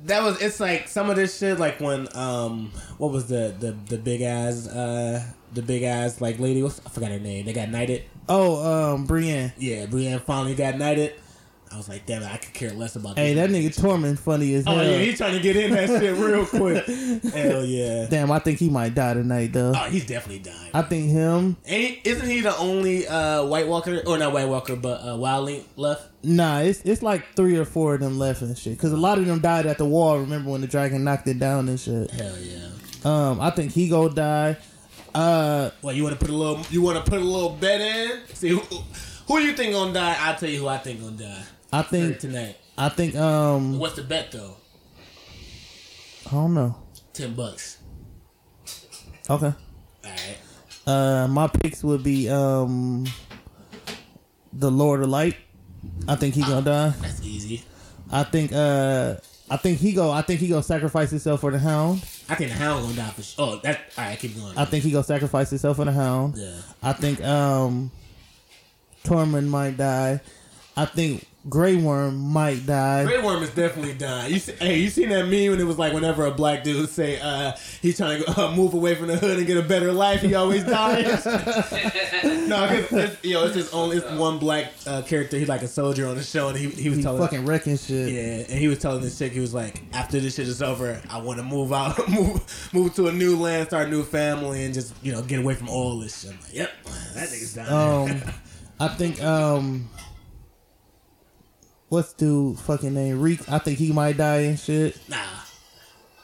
That 0.06 0.22
was. 0.22 0.40
It's 0.42 0.58
like 0.60 0.88
some 0.88 1.10
of 1.10 1.16
this 1.16 1.38
shit. 1.38 1.58
Like 1.58 1.80
when 1.80 2.08
um, 2.16 2.72
what 2.98 3.12
was 3.12 3.28
the 3.28 3.54
the 3.58 3.72
the 3.88 3.98
big 3.98 4.22
ass 4.22 4.66
uh 4.66 5.22
the 5.52 5.62
big 5.62 5.82
ass 5.82 6.20
like 6.20 6.38
lady? 6.38 6.62
What's, 6.62 6.80
I 6.84 6.90
forgot 6.90 7.10
her 7.10 7.18
name. 7.18 7.44
They 7.44 7.52
got 7.52 7.68
knighted. 7.70 8.04
Oh, 8.28 8.94
um, 8.94 9.06
Brienne. 9.06 9.52
Yeah, 9.58 9.86
Brienne 9.86 10.20
finally 10.20 10.54
got 10.54 10.78
knighted. 10.78 11.14
I 11.72 11.76
was 11.76 11.88
like, 11.88 12.04
damn 12.04 12.20
it, 12.22 12.26
I 12.26 12.36
could 12.36 12.52
care 12.52 12.72
less 12.72 12.96
about. 12.96 13.14
That. 13.14 13.22
Hey, 13.22 13.34
that 13.34 13.48
nigga 13.48 13.68
Tormund 13.68 14.18
funny 14.18 14.54
as 14.54 14.66
Oh 14.66 14.72
hell. 14.74 14.84
yeah, 14.84 14.98
he 14.98 15.14
trying 15.14 15.34
to 15.34 15.40
get 15.40 15.54
in 15.54 15.70
that 15.70 15.88
shit 15.88 16.16
real 16.16 16.44
quick. 16.44 16.84
Hell 17.32 17.64
yeah. 17.64 18.08
Damn, 18.10 18.32
I 18.32 18.40
think 18.40 18.58
he 18.58 18.68
might 18.68 18.92
die 18.96 19.14
tonight 19.14 19.52
though. 19.52 19.72
Oh, 19.76 19.88
he's 19.88 20.04
definitely 20.04 20.40
dying. 20.40 20.70
I 20.74 20.82
think 20.82 21.10
him. 21.10 21.56
Ain't 21.66 22.04
isn't 22.04 22.28
he 22.28 22.40
the 22.40 22.56
only 22.56 23.06
uh, 23.06 23.44
White 23.44 23.68
Walker 23.68 24.02
or 24.04 24.18
not 24.18 24.32
White 24.32 24.48
Walker 24.48 24.74
but 24.74 25.00
uh, 25.00 25.16
Wildling 25.16 25.62
left? 25.76 26.08
Nah, 26.24 26.58
it's 26.58 26.82
it's 26.82 27.04
like 27.04 27.24
three 27.36 27.56
or 27.56 27.64
four 27.64 27.94
of 27.94 28.00
them 28.00 28.18
left 28.18 28.42
and 28.42 28.58
shit. 28.58 28.76
Cause 28.76 28.90
a 28.90 28.96
lot 28.96 29.18
of 29.18 29.26
them 29.26 29.38
died 29.38 29.66
at 29.66 29.78
the 29.78 29.86
wall. 29.86 30.18
Remember 30.18 30.50
when 30.50 30.62
the 30.62 30.66
dragon 30.66 31.04
knocked 31.04 31.28
it 31.28 31.38
down 31.38 31.68
and 31.68 31.78
shit. 31.78 32.10
Hell 32.10 32.36
yeah. 32.40 32.66
Um, 33.04 33.40
I 33.40 33.50
think 33.50 33.70
he 33.70 33.88
go 33.88 34.08
die. 34.08 34.56
Uh, 35.14 35.70
Well, 35.82 35.94
you 35.94 36.02
want 36.04 36.18
to 36.18 36.24
put 36.24 36.32
a 36.32 36.36
little 36.36 36.60
you 36.70 36.82
want 36.82 37.02
to 37.04 37.10
put 37.10 37.20
a 37.20 37.24
little 37.24 37.50
bet 37.50 37.80
in? 37.80 38.22
See 38.34 38.48
who 38.50 38.60
who 39.26 39.38
you 39.38 39.52
think 39.52 39.72
gonna 39.72 39.92
die? 39.92 40.16
I'll 40.20 40.36
tell 40.36 40.48
you 40.48 40.60
who 40.60 40.68
I 40.68 40.78
think 40.78 41.00
gonna 41.00 41.16
die 41.16 41.42
I 41.72 41.82
think 41.82 42.18
tonight. 42.18 42.56
I 42.78 42.88
think 42.88 43.14
um 43.16 43.78
What's 43.78 43.96
the 43.96 44.02
bet 44.02 44.30
though? 44.32 44.56
I 46.26 46.30
don't 46.32 46.54
know. 46.54 46.76
Ten 47.12 47.34
bucks. 47.34 47.78
Okay. 49.28 49.52
All 49.52 49.54
right. 50.04 50.36
Uh, 50.86 51.26
my 51.28 51.46
picks 51.48 51.82
would 51.84 52.02
be 52.02 52.28
um 52.28 53.06
the 54.52 54.70
Lord 54.70 55.02
of 55.02 55.08
Light. 55.08 55.36
I 56.08 56.14
think 56.16 56.34
he 56.34 56.42
gonna 56.42 56.62
die. 56.62 56.88
That's 57.00 57.22
easy. 57.24 57.62
I 58.10 58.22
think 58.24 58.52
uh 58.52 59.16
I 59.50 59.56
think 59.56 59.78
he 59.80 59.92
go. 59.92 60.10
I 60.12 60.22
think 60.22 60.38
he 60.40 60.48
gonna 60.48 60.62
sacrifice 60.62 61.10
himself 61.10 61.40
for 61.40 61.50
the 61.50 61.58
Hound. 61.58 61.98
I 62.28 62.36
think 62.36 62.50
the 62.50 62.56
Hound 62.56 62.84
gonna 62.84 62.96
die 62.96 63.10
for 63.10 63.22
sure. 63.22 63.44
Oh, 63.44 63.56
that 63.64 63.80
all 63.98 64.04
right. 64.04 64.18
Keep 64.18 64.36
going. 64.36 64.56
I 64.56 64.64
think 64.64 64.84
he 64.84 64.92
gonna 64.92 65.02
sacrifice 65.04 65.50
himself 65.50 65.76
for 65.76 65.84
the 65.84 65.92
Hound. 65.92 66.36
yeah. 66.36 66.54
I 66.82 66.92
think 66.92 67.22
um 67.24 67.90
Tormund 69.04 69.48
might 69.48 69.76
die. 69.76 70.20
I 70.76 70.84
think 70.84 71.26
Grey 71.48 71.76
Worm 71.76 72.18
might 72.18 72.66
die. 72.66 73.04
Grey 73.04 73.22
Worm 73.22 73.42
is 73.42 73.48
definitely 73.50 73.94
dying. 73.94 74.30
You 74.32 74.38
see, 74.38 74.52
hey, 74.52 74.78
you 74.78 74.90
seen 74.90 75.08
that 75.08 75.22
meme 75.24 75.52
when 75.52 75.60
it 75.60 75.64
was 75.64 75.78
like 75.78 75.94
whenever 75.94 76.26
a 76.26 76.30
black 76.30 76.62
dude 76.62 76.86
say 76.90 77.18
uh, 77.18 77.52
he's 77.80 77.96
trying 77.96 78.22
to 78.22 78.40
uh, 78.40 78.54
move 78.54 78.74
away 78.74 78.94
from 78.94 79.06
the 79.06 79.16
hood 79.16 79.38
and 79.38 79.46
get 79.46 79.56
a 79.56 79.62
better 79.62 79.90
life, 79.90 80.20
he 80.20 80.34
always 80.34 80.64
dies. 80.64 81.24
no, 82.24 82.66
cause 82.68 82.92
it's, 82.92 83.24
you 83.24 83.32
know 83.34 83.46
it's 83.46 83.54
his 83.54 83.72
only 83.72 83.96
it's 83.96 84.10
one 84.18 84.38
black 84.38 84.70
uh, 84.86 85.00
character. 85.00 85.38
He's 85.38 85.48
like 85.48 85.62
a 85.62 85.68
soldier 85.68 86.06
on 86.08 86.16
the 86.16 86.22
show, 86.22 86.48
and 86.48 86.58
he 86.58 86.68
he 86.68 86.90
was 86.90 86.98
He 86.98 87.04
telling 87.04 87.22
fucking 87.22 87.46
wrecking 87.46 87.78
shit. 87.78 88.12
yeah, 88.12 88.44
and 88.50 88.58
he 88.58 88.68
was 88.68 88.78
telling 88.78 89.00
this 89.00 89.18
chick 89.18 89.32
he 89.32 89.40
was 89.40 89.54
like, 89.54 89.80
after 89.94 90.20
this 90.20 90.34
shit 90.34 90.46
is 90.46 90.60
over, 90.60 91.00
I 91.08 91.22
want 91.22 91.38
to 91.38 91.44
move 91.44 91.72
out, 91.72 92.06
move 92.10 92.70
move 92.74 92.94
to 92.96 93.08
a 93.08 93.12
new 93.12 93.38
land, 93.38 93.68
start 93.68 93.88
a 93.88 93.90
new 93.90 94.02
family, 94.02 94.66
and 94.66 94.74
just 94.74 94.92
you 95.02 95.12
know 95.12 95.22
get 95.22 95.38
away 95.38 95.54
from 95.54 95.70
all 95.70 95.98
this 95.98 96.20
shit. 96.20 96.32
I'm 96.32 96.40
like, 96.42 96.54
yep, 96.54 96.70
that 97.14 97.28
nigga's 97.30 97.54
dying. 97.54 98.10
Um, 98.12 98.22
I 98.80 98.88
think 98.88 99.22
um, 99.22 99.88
what's 101.90 102.14
dude 102.14 102.58
fucking 102.60 102.94
name 102.94 103.20
Reek? 103.20 103.46
I 103.50 103.58
think 103.58 103.78
he 103.78 103.92
might 103.92 104.16
die 104.16 104.42
and 104.42 104.58
shit. 104.58 104.96
Nah. 105.08 105.18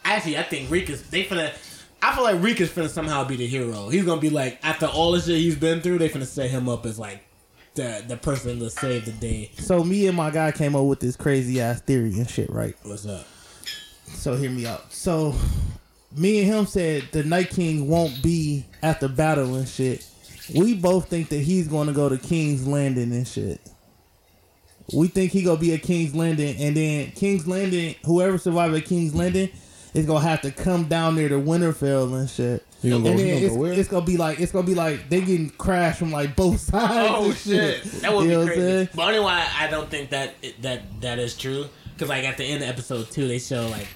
Actually, 0.05 0.39
I 0.39 0.45
think 0.45 0.71
Reek 0.71 0.89
is 0.89 1.03
they 1.11 1.25
finna. 1.25 1.53
I 2.01 2.15
feel 2.15 2.25
like 2.25 2.41
Reek 2.41 2.61
is 2.61 2.71
finna 2.71 2.89
somehow 2.89 3.25
be 3.25 3.37
the 3.37 3.47
hero. 3.47 3.91
He's 3.91 4.05
gonna 4.05 4.21
be 4.21 4.31
like 4.31 4.59
after 4.63 4.87
all 4.87 5.13
the 5.13 5.21
shit 5.21 5.37
he's 5.37 5.57
been 5.57 5.83
through, 5.83 5.99
they 5.99 6.09
finna 6.09 6.25
set 6.25 6.49
him 6.51 6.69
up 6.69 6.87
as 6.87 6.99
like 6.99 7.23
the 7.75 8.03
the 8.07 8.17
person 8.17 8.59
to 8.61 8.71
save 8.71 9.05
the 9.05 9.13
day. 9.13 9.51
So 9.59 9.85
me 9.85 10.07
and 10.07 10.17
my 10.17 10.31
guy 10.31 10.53
came 10.53 10.75
up 10.75 10.85
with 10.85 11.01
this 11.01 11.17
crazy 11.17 11.61
ass 11.61 11.81
theory 11.81 12.15
and 12.15 12.31
shit, 12.31 12.49
right? 12.49 12.77
What's 12.85 13.07
up? 13.07 13.27
So 14.07 14.37
hear 14.37 14.51
me 14.51 14.67
out. 14.67 14.93
So 14.93 15.35
me 16.17 16.41
and 16.41 16.47
him 16.47 16.67
said 16.67 17.09
the 17.11 17.25
Night 17.25 17.51
King 17.51 17.89
won't 17.89 18.23
be 18.23 18.65
at 18.83 19.01
the 19.01 19.09
battle 19.09 19.57
and 19.57 19.69
shit. 19.69 20.09
We 20.55 20.75
both 20.75 21.09
think 21.09 21.29
that 21.31 21.41
he's 21.41 21.67
to 21.67 21.93
go 21.93 22.09
to 22.09 22.19
King's 22.19 22.67
Landing 22.69 23.13
and 23.13 23.27
shit. 23.27 23.61
We 24.93 25.09
think 25.09 25.33
he 25.33 25.43
gonna 25.43 25.59
be 25.59 25.75
at 25.75 25.83
King's 25.83 26.15
Landing, 26.15 26.57
and 26.59 26.77
then 26.77 27.11
King's 27.13 27.47
Landing, 27.49 27.97
whoever 28.05 28.39
survived 28.39 28.75
at 28.77 28.85
King's 28.85 29.15
Landing, 29.15 29.51
is 29.95 30.07
gonna 30.07 30.21
have 30.21 30.43
to 30.43 30.51
come 30.51 30.85
down 30.85 31.17
there 31.17 31.29
to 31.29 31.37
Winterfell 31.37 32.15
and 32.19 32.29
shit. 32.31 32.65
He 32.83 32.91
gonna 32.91 33.03
go- 33.03 33.11
and 33.11 33.19
he 33.19 33.25
then 33.25 33.35
gonna 33.35 33.47
it's, 33.47 33.55
go 33.55 33.61
where? 33.61 33.73
it's 33.73 33.89
gonna 33.89 34.07
be 34.07 34.17
like 34.17 34.39
it's 34.39 34.53
gonna 34.53 34.67
be 34.67 34.75
like 34.75 35.09
they 35.09 35.21
getting 35.21 35.51
crashed 35.51 35.99
from 35.99 36.13
like 36.13 36.37
both 36.37 36.61
sides. 36.71 37.09
Oh 37.11 37.25
and 37.27 37.35
shit, 37.37 37.83
that 38.03 38.15
would 38.15 38.29
You 38.31 38.39
be 38.41 38.47
crazy. 38.47 38.61
saying? 38.61 38.89
But 38.95 39.03
only 39.09 39.21
why 39.21 39.47
I 39.59 39.69
don't 39.69 39.89
think 39.91 40.11
that 40.11 40.35
that 40.61 41.01
that 41.01 41.19
is 41.19 41.37
true 41.37 41.67
because 41.95 42.09
like 42.09 42.25
at 42.25 42.37
the 42.37 42.45
end 42.45 42.63
of 42.63 42.69
episode 42.69 43.11
two, 43.11 43.27
they 43.27 43.39
show 43.39 43.67
like 43.69 43.89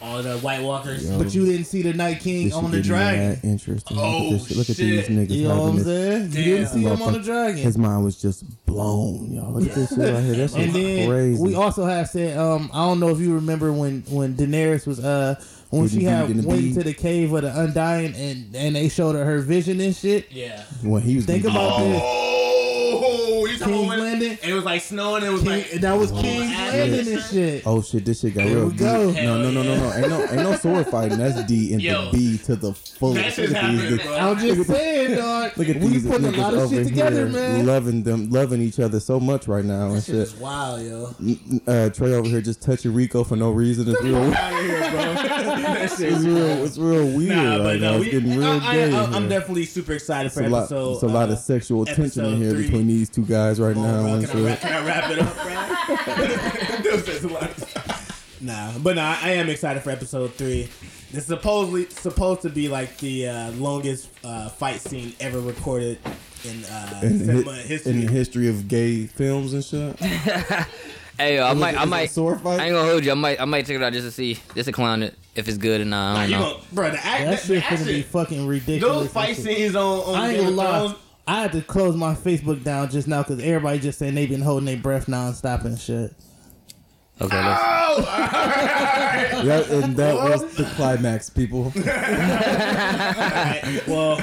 all 0.00 0.22
the 0.22 0.38
White 0.38 0.62
Walkers. 0.62 1.10
But 1.10 1.34
you 1.34 1.46
didn't 1.46 1.66
see 1.66 1.82
the 1.82 1.92
Night 1.92 2.20
King 2.20 2.52
on 2.52 2.70
the 2.70 2.80
dragon. 2.80 3.30
mad 3.30 3.40
Interesting. 3.44 3.98
Oh, 3.98 4.28
look 4.30 4.42
at, 4.42 4.48
this, 4.48 4.56
look 4.56 4.70
at 4.70 4.76
shit. 4.76 5.06
these 5.06 5.08
niggas. 5.08 5.30
You 5.30 5.48
know 5.48 5.60
what 5.60 5.68
I'm 5.68 5.78
saying? 5.80 6.22
You 6.32 6.44
didn't 6.44 6.66
see 6.68 6.82
him 6.82 7.02
on 7.02 7.12
the 7.12 7.20
dragon. 7.20 7.56
His 7.56 7.78
mind 7.78 8.04
was 8.04 8.20
just 8.20 8.44
blown, 8.66 9.32
y'all. 9.32 9.52
Look 9.52 9.68
at 9.68 9.74
this 9.74 9.90
shit 9.90 9.98
right 9.98 10.22
here. 10.22 10.34
That's 10.36 10.54
and 10.54 10.72
then 10.72 11.08
crazy. 11.08 11.42
we 11.42 11.54
also 11.54 11.84
have 11.84 12.08
said, 12.08 12.38
um, 12.38 12.70
I 12.72 12.86
don't 12.86 13.00
know 13.00 13.08
if 13.08 13.18
you 13.20 13.34
remember 13.34 13.72
when 13.72 14.02
when 14.08 14.34
Daenerys 14.34 14.86
was 14.86 15.00
uh 15.04 15.40
when 15.70 15.88
she 15.88 16.04
had 16.04 16.28
beat 16.28 16.36
in 16.36 16.42
the 16.42 16.48
went 16.48 16.60
beat. 16.60 16.68
into 16.68 16.82
the 16.82 16.94
cave 16.94 17.32
of 17.32 17.42
the 17.42 17.60
Undying 17.60 18.14
and 18.14 18.54
and 18.56 18.76
they 18.76 18.88
showed 18.88 19.14
her 19.14 19.24
her 19.24 19.40
vision 19.40 19.80
and 19.80 19.94
shit. 19.94 20.30
Yeah. 20.30 20.62
when 20.82 21.02
he 21.02 21.16
was 21.16 21.26
Think 21.26 21.44
about 21.44 21.78
this. 21.80 22.00
Oh, 22.02 22.02
you 22.02 22.02
talking 22.02 22.37
King's 23.66 23.86
about 23.86 23.98
Landing? 23.98 24.38
and 24.42 24.50
it 24.50 24.54
was 24.54 24.64
like 24.64 24.80
snowing. 24.82 25.22
It 25.24 25.28
was 25.30 25.42
King, 25.42 25.50
like 25.50 25.70
that 25.80 25.92
was 25.98 26.10
King's 26.12 26.52
Oh, 26.56 26.70
Landing 26.70 27.14
and 27.14 27.22
shit. 27.24 27.62
Oh 27.66 27.82
shit, 27.82 28.04
this 28.04 28.20
shit 28.20 28.34
got 28.34 28.44
There 28.46 28.54
real 28.56 28.64
we 28.66 28.70
deep. 28.72 28.78
go. 28.80 29.10
No, 29.12 29.42
no, 29.42 29.50
no, 29.50 29.62
no, 29.62 29.76
no. 29.76 29.92
Ain't 29.94 30.08
no 30.08 30.20
ain't 30.22 30.34
no 30.34 30.54
sword 30.56 30.86
fighting. 30.88 31.18
That's 31.18 31.42
D 31.44 31.72
and 31.72 31.82
Yo. 31.82 32.10
the 32.10 32.16
B 32.18 32.38
to 32.44 32.56
the 32.56 32.72
fullest. 32.72 33.36
shit's 33.36 33.52
Look 33.52 33.62
at 33.62 33.70
these 33.70 33.80
happening, 33.80 33.98
niggas- 33.98 34.04
bro. 34.04 34.14
I 34.16 34.30
was 34.32 34.42
just 34.42 34.70
saying, 34.70 35.16
dog. 35.16 35.52
Look 35.58 35.68
at 35.68 35.76
we 35.76 35.88
these 35.88 36.06
putting 36.06 36.26
a 36.26 36.30
lot 36.38 36.54
of 36.54 36.70
shit 36.70 36.86
together, 36.88 37.16
here, 37.28 37.28
man. 37.28 37.66
loving 37.66 38.02
them, 38.02 38.30
loving 38.30 38.60
each 38.62 38.78
other 38.80 39.00
so 39.00 39.18
much 39.20 39.48
right 39.48 39.64
now 39.64 39.86
and 39.88 39.96
That 39.96 40.02
shit 40.04 40.14
shit. 40.14 40.22
is 40.22 40.34
wild, 40.36 40.82
yo. 40.82 41.14
Uh, 41.66 41.90
Trey 41.90 42.12
over 42.14 42.28
here 42.28 42.40
just 42.40 42.62
touching 42.62 42.92
Rico 42.94 43.24
for 43.24 43.36
no 43.36 43.50
reason. 43.50 43.88
It's 43.88 44.02
real. 44.02 44.16
Out 44.16 44.32
bro. 44.32 45.14
It's 45.80 45.98
real. 46.00 46.64
It's 46.64 46.78
real 46.78 47.16
weird 47.16 47.36
Nah, 47.36 47.58
but 47.58 47.64
right 47.64 47.80
now. 47.80 47.90
no, 47.92 48.02
It's 48.02 48.10
getting 48.10 48.38
real 48.38 48.44
I, 48.44 48.72
gay. 48.74 48.94
I, 48.94 49.04
in 49.04 49.14
I'm 49.14 49.28
definitely 49.28 49.64
super 49.64 49.92
excited 49.92 50.32
for 50.32 50.40
It's 50.40 50.48
a 50.48 50.50
lot. 50.52 50.58
episode. 50.62 50.92
It's 50.94 51.02
a 51.02 51.06
lot 51.06 51.28
uh, 51.28 51.32
of 51.32 51.38
sexual 51.38 51.84
tension 51.86 52.24
in 52.24 52.36
here 52.36 52.54
between 52.54 52.86
these 52.86 53.08
two 53.08 53.24
guys 53.24 53.47
right 53.58 53.76
Oh, 53.76 53.80
now. 53.82 54.02
bro, 54.02 54.14
and 54.14 54.28
can, 54.28 54.38
I 54.38 54.44
wrap, 54.44 54.60
can 54.60 54.72
I 54.72 54.86
wrap 54.86 55.10
it 55.10 55.18
up, 55.18 55.34
bro? 55.34 56.82
This 56.82 57.08
is 57.08 57.24
a 57.24 58.44
nah, 58.44 58.78
but 58.78 58.96
nah, 58.96 59.16
I 59.20 59.30
am 59.32 59.48
excited 59.48 59.82
for 59.82 59.90
episode 59.90 60.32
three. 60.34 60.68
This 61.10 61.22
is 61.22 61.26
supposedly 61.26 61.88
supposed 61.90 62.42
to 62.42 62.50
be 62.50 62.68
like 62.68 62.96
the 62.98 63.28
uh, 63.28 63.50
longest 63.52 64.10
uh, 64.24 64.48
fight 64.48 64.80
scene 64.80 65.12
ever 65.20 65.40
recorded 65.40 65.98
in 66.44 66.64
uh, 66.66 67.00
In, 67.02 67.18
the 67.18 67.24
cinema 67.24 67.52
hi- 67.54 67.58
history. 67.62 67.92
in 67.92 68.00
the 68.06 68.12
history 68.12 68.48
of 68.48 68.68
gay 68.68 69.06
films 69.06 69.52
and 69.54 69.64
shit. 69.64 69.96
Hey, 71.20 71.34
yo, 71.34 71.44
I 71.46 71.52
might, 71.52 71.74
I 71.74 71.78
Is 71.78 71.82
it 71.82 71.90
might, 71.90 72.10
sword 72.12 72.40
fight? 72.42 72.60
I 72.60 72.66
ain't 72.66 72.74
gonna 72.74 72.88
hold 72.88 73.04
you. 73.04 73.10
I 73.10 73.14
might, 73.14 73.40
I 73.40 73.44
might 73.44 73.66
check 73.66 73.74
it 73.74 73.82
out 73.82 73.92
just 73.92 74.06
to 74.06 74.12
see, 74.12 74.38
just 74.54 74.66
to 74.66 74.72
clown 74.72 75.02
it 75.02 75.16
if 75.34 75.48
it's 75.48 75.58
good 75.58 75.80
or 75.80 75.84
not. 75.84 76.12
Nah, 76.14 76.20
I 76.20 76.24
you 76.26 76.30
don't 76.34 76.40
know. 76.42 76.52
gonna, 76.52 76.64
bro, 76.72 76.90
the 76.92 77.04
act, 77.04 77.24
That 77.24 77.30
the, 77.40 77.60
shit 77.60 77.64
the 77.70 77.76
gonna 77.76 77.84
be 77.90 78.02
fucking 78.02 78.46
ridiculous. 78.46 78.96
those 79.02 79.12
fight 79.12 79.36
scenes 79.36 79.74
on, 79.74 79.98
on 79.98 80.14
I 80.14 80.28
ain't 80.28 80.36
Game 80.36 80.44
gonna 80.44 80.48
of 80.50 80.54
lie. 80.54 80.78
Thrones. 80.90 80.94
I 81.28 81.42
had 81.42 81.52
to 81.52 81.60
close 81.60 81.94
my 81.94 82.14
Facebook 82.14 82.64
down 82.64 82.88
just 82.88 83.06
now 83.06 83.22
because 83.22 83.38
everybody 83.40 83.78
just 83.80 83.98
saying 83.98 84.14
they've 84.14 84.30
been 84.30 84.40
holding 84.40 84.64
their 84.64 84.78
breath 84.78 85.08
nonstop 85.08 85.66
and 85.66 85.78
shit. 85.78 86.14
Okay, 87.20 87.36
let's, 87.36 87.62
That, 89.44 89.68
and 89.84 89.94
that 89.98 90.14
was 90.14 90.56
the 90.56 90.64
climax, 90.64 91.28
people. 91.28 91.64
Alright, 91.76 93.86
well, 93.86 94.22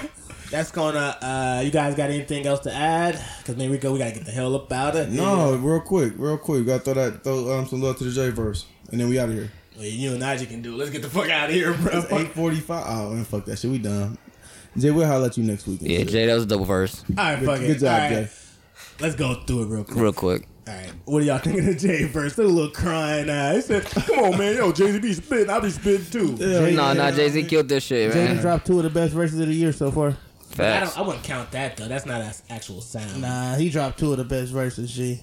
that's 0.49 0.71
gonna. 0.71 1.15
Uh, 1.21 1.61
you 1.63 1.69
guys 1.69 1.93
got 1.93 2.09
anything 2.09 2.47
else 2.47 2.61
to 2.61 2.73
add? 2.73 3.23
Because 3.37 3.55
maybe 3.55 3.73
we 3.73 3.77
go. 3.77 3.93
We 3.93 3.99
gotta 3.99 4.15
get 4.15 4.25
the 4.25 4.31
hell 4.31 4.55
up 4.55 4.71
out 4.71 4.95
of 4.95 5.11
here. 5.11 5.21
No, 5.21 5.57
real 5.57 5.81
quick, 5.81 6.13
real 6.17 6.39
quick. 6.39 6.61
We 6.61 6.65
gotta 6.65 6.83
throw 6.83 6.95
that 6.95 7.23
throw 7.23 7.59
um, 7.59 7.67
some 7.67 7.83
love 7.83 7.99
to 7.99 8.05
the 8.05 8.11
J 8.11 8.31
verse, 8.31 8.65
and 8.91 8.99
then 8.99 9.09
we 9.09 9.19
out 9.19 9.29
of 9.29 9.35
here. 9.35 9.51
Well, 9.75 9.85
you 9.85 10.13
and 10.13 10.23
Najee 10.23 10.49
can 10.49 10.63
do. 10.63 10.73
it. 10.73 10.77
Let's 10.77 10.89
get 10.89 11.03
the 11.03 11.09
fuck 11.09 11.29
out 11.29 11.49
of 11.49 11.55
here, 11.55 11.71
bro. 11.75 11.99
It's 11.99 12.11
eight 12.11 12.29
forty 12.29 12.61
five. 12.61 12.83
Oh 12.87 13.11
man, 13.11 13.25
fuck 13.25 13.45
that 13.45 13.59
shit. 13.59 13.69
We 13.69 13.77
done. 13.77 14.17
Jay, 14.77 14.91
we'll 14.91 15.07
holler 15.07 15.27
at 15.27 15.37
you 15.37 15.43
next 15.43 15.67
week. 15.67 15.79
yeah. 15.81 16.03
Jay, 16.03 16.25
that 16.25 16.33
was 16.33 16.43
a 16.43 16.47
double 16.47 16.65
verse, 16.65 17.03
All 17.17 17.23
right, 17.23 17.43
fuck 17.43 17.61
it. 17.61 17.67
Good 17.67 17.79
job, 17.79 17.87
All 17.93 17.99
right, 18.17 18.25
Jay. 18.25 18.29
Let's 18.99 19.15
go 19.15 19.33
through 19.35 19.63
it 19.63 19.65
real 19.67 19.83
quick. 19.83 19.97
real 19.97 20.13
quick. 20.13 20.47
All 20.67 20.73
right, 20.73 20.91
what 21.05 21.21
are 21.21 21.25
y'all 21.25 21.37
thinking 21.37 21.67
of 21.69 21.77
Jay 21.77 22.07
first? 22.07 22.37
That 22.37 22.43
little 22.47 22.71
crying 22.71 23.29
eyes. 23.29 23.67
He 23.67 23.79
said, 23.79 23.85
"Come 23.85 24.19
on, 24.19 24.37
man, 24.37 24.55
yo, 24.55 24.71
Jay 24.71 24.91
Z 24.91 24.99
be 24.99 25.13
spitting. 25.13 25.49
I 25.49 25.59
be 25.59 25.69
spitting 25.69 26.05
too." 26.09 26.35
Yeah, 26.39 26.59
No, 26.71 26.87
yeah. 26.87 26.93
no, 26.93 27.11
Jay 27.11 27.29
Z 27.29 27.43
killed 27.43 27.69
this 27.69 27.83
shit, 27.83 28.11
Jaden 28.11 28.15
man. 28.15 28.37
dropped 28.37 28.65
two 28.67 28.77
of 28.79 28.83
the 28.83 28.89
best 28.89 29.13
verses 29.13 29.39
of 29.39 29.47
the 29.47 29.53
year 29.53 29.71
so 29.71 29.91
far. 29.91 30.09
I, 30.09 30.13
Facts. 30.55 30.95
don't, 30.95 31.03
I 31.03 31.07
wouldn't 31.07 31.23
count 31.25 31.51
that 31.51 31.77
though. 31.77 31.87
That's 31.87 32.05
not 32.05 32.21
an 32.21 32.31
actual 32.49 32.81
sound. 32.81 33.21
Nah, 33.21 33.55
he 33.55 33.69
dropped 33.69 33.99
two 33.99 34.11
of 34.11 34.17
the 34.17 34.23
best 34.23 34.51
verses. 34.51 34.91
G. 34.91 35.21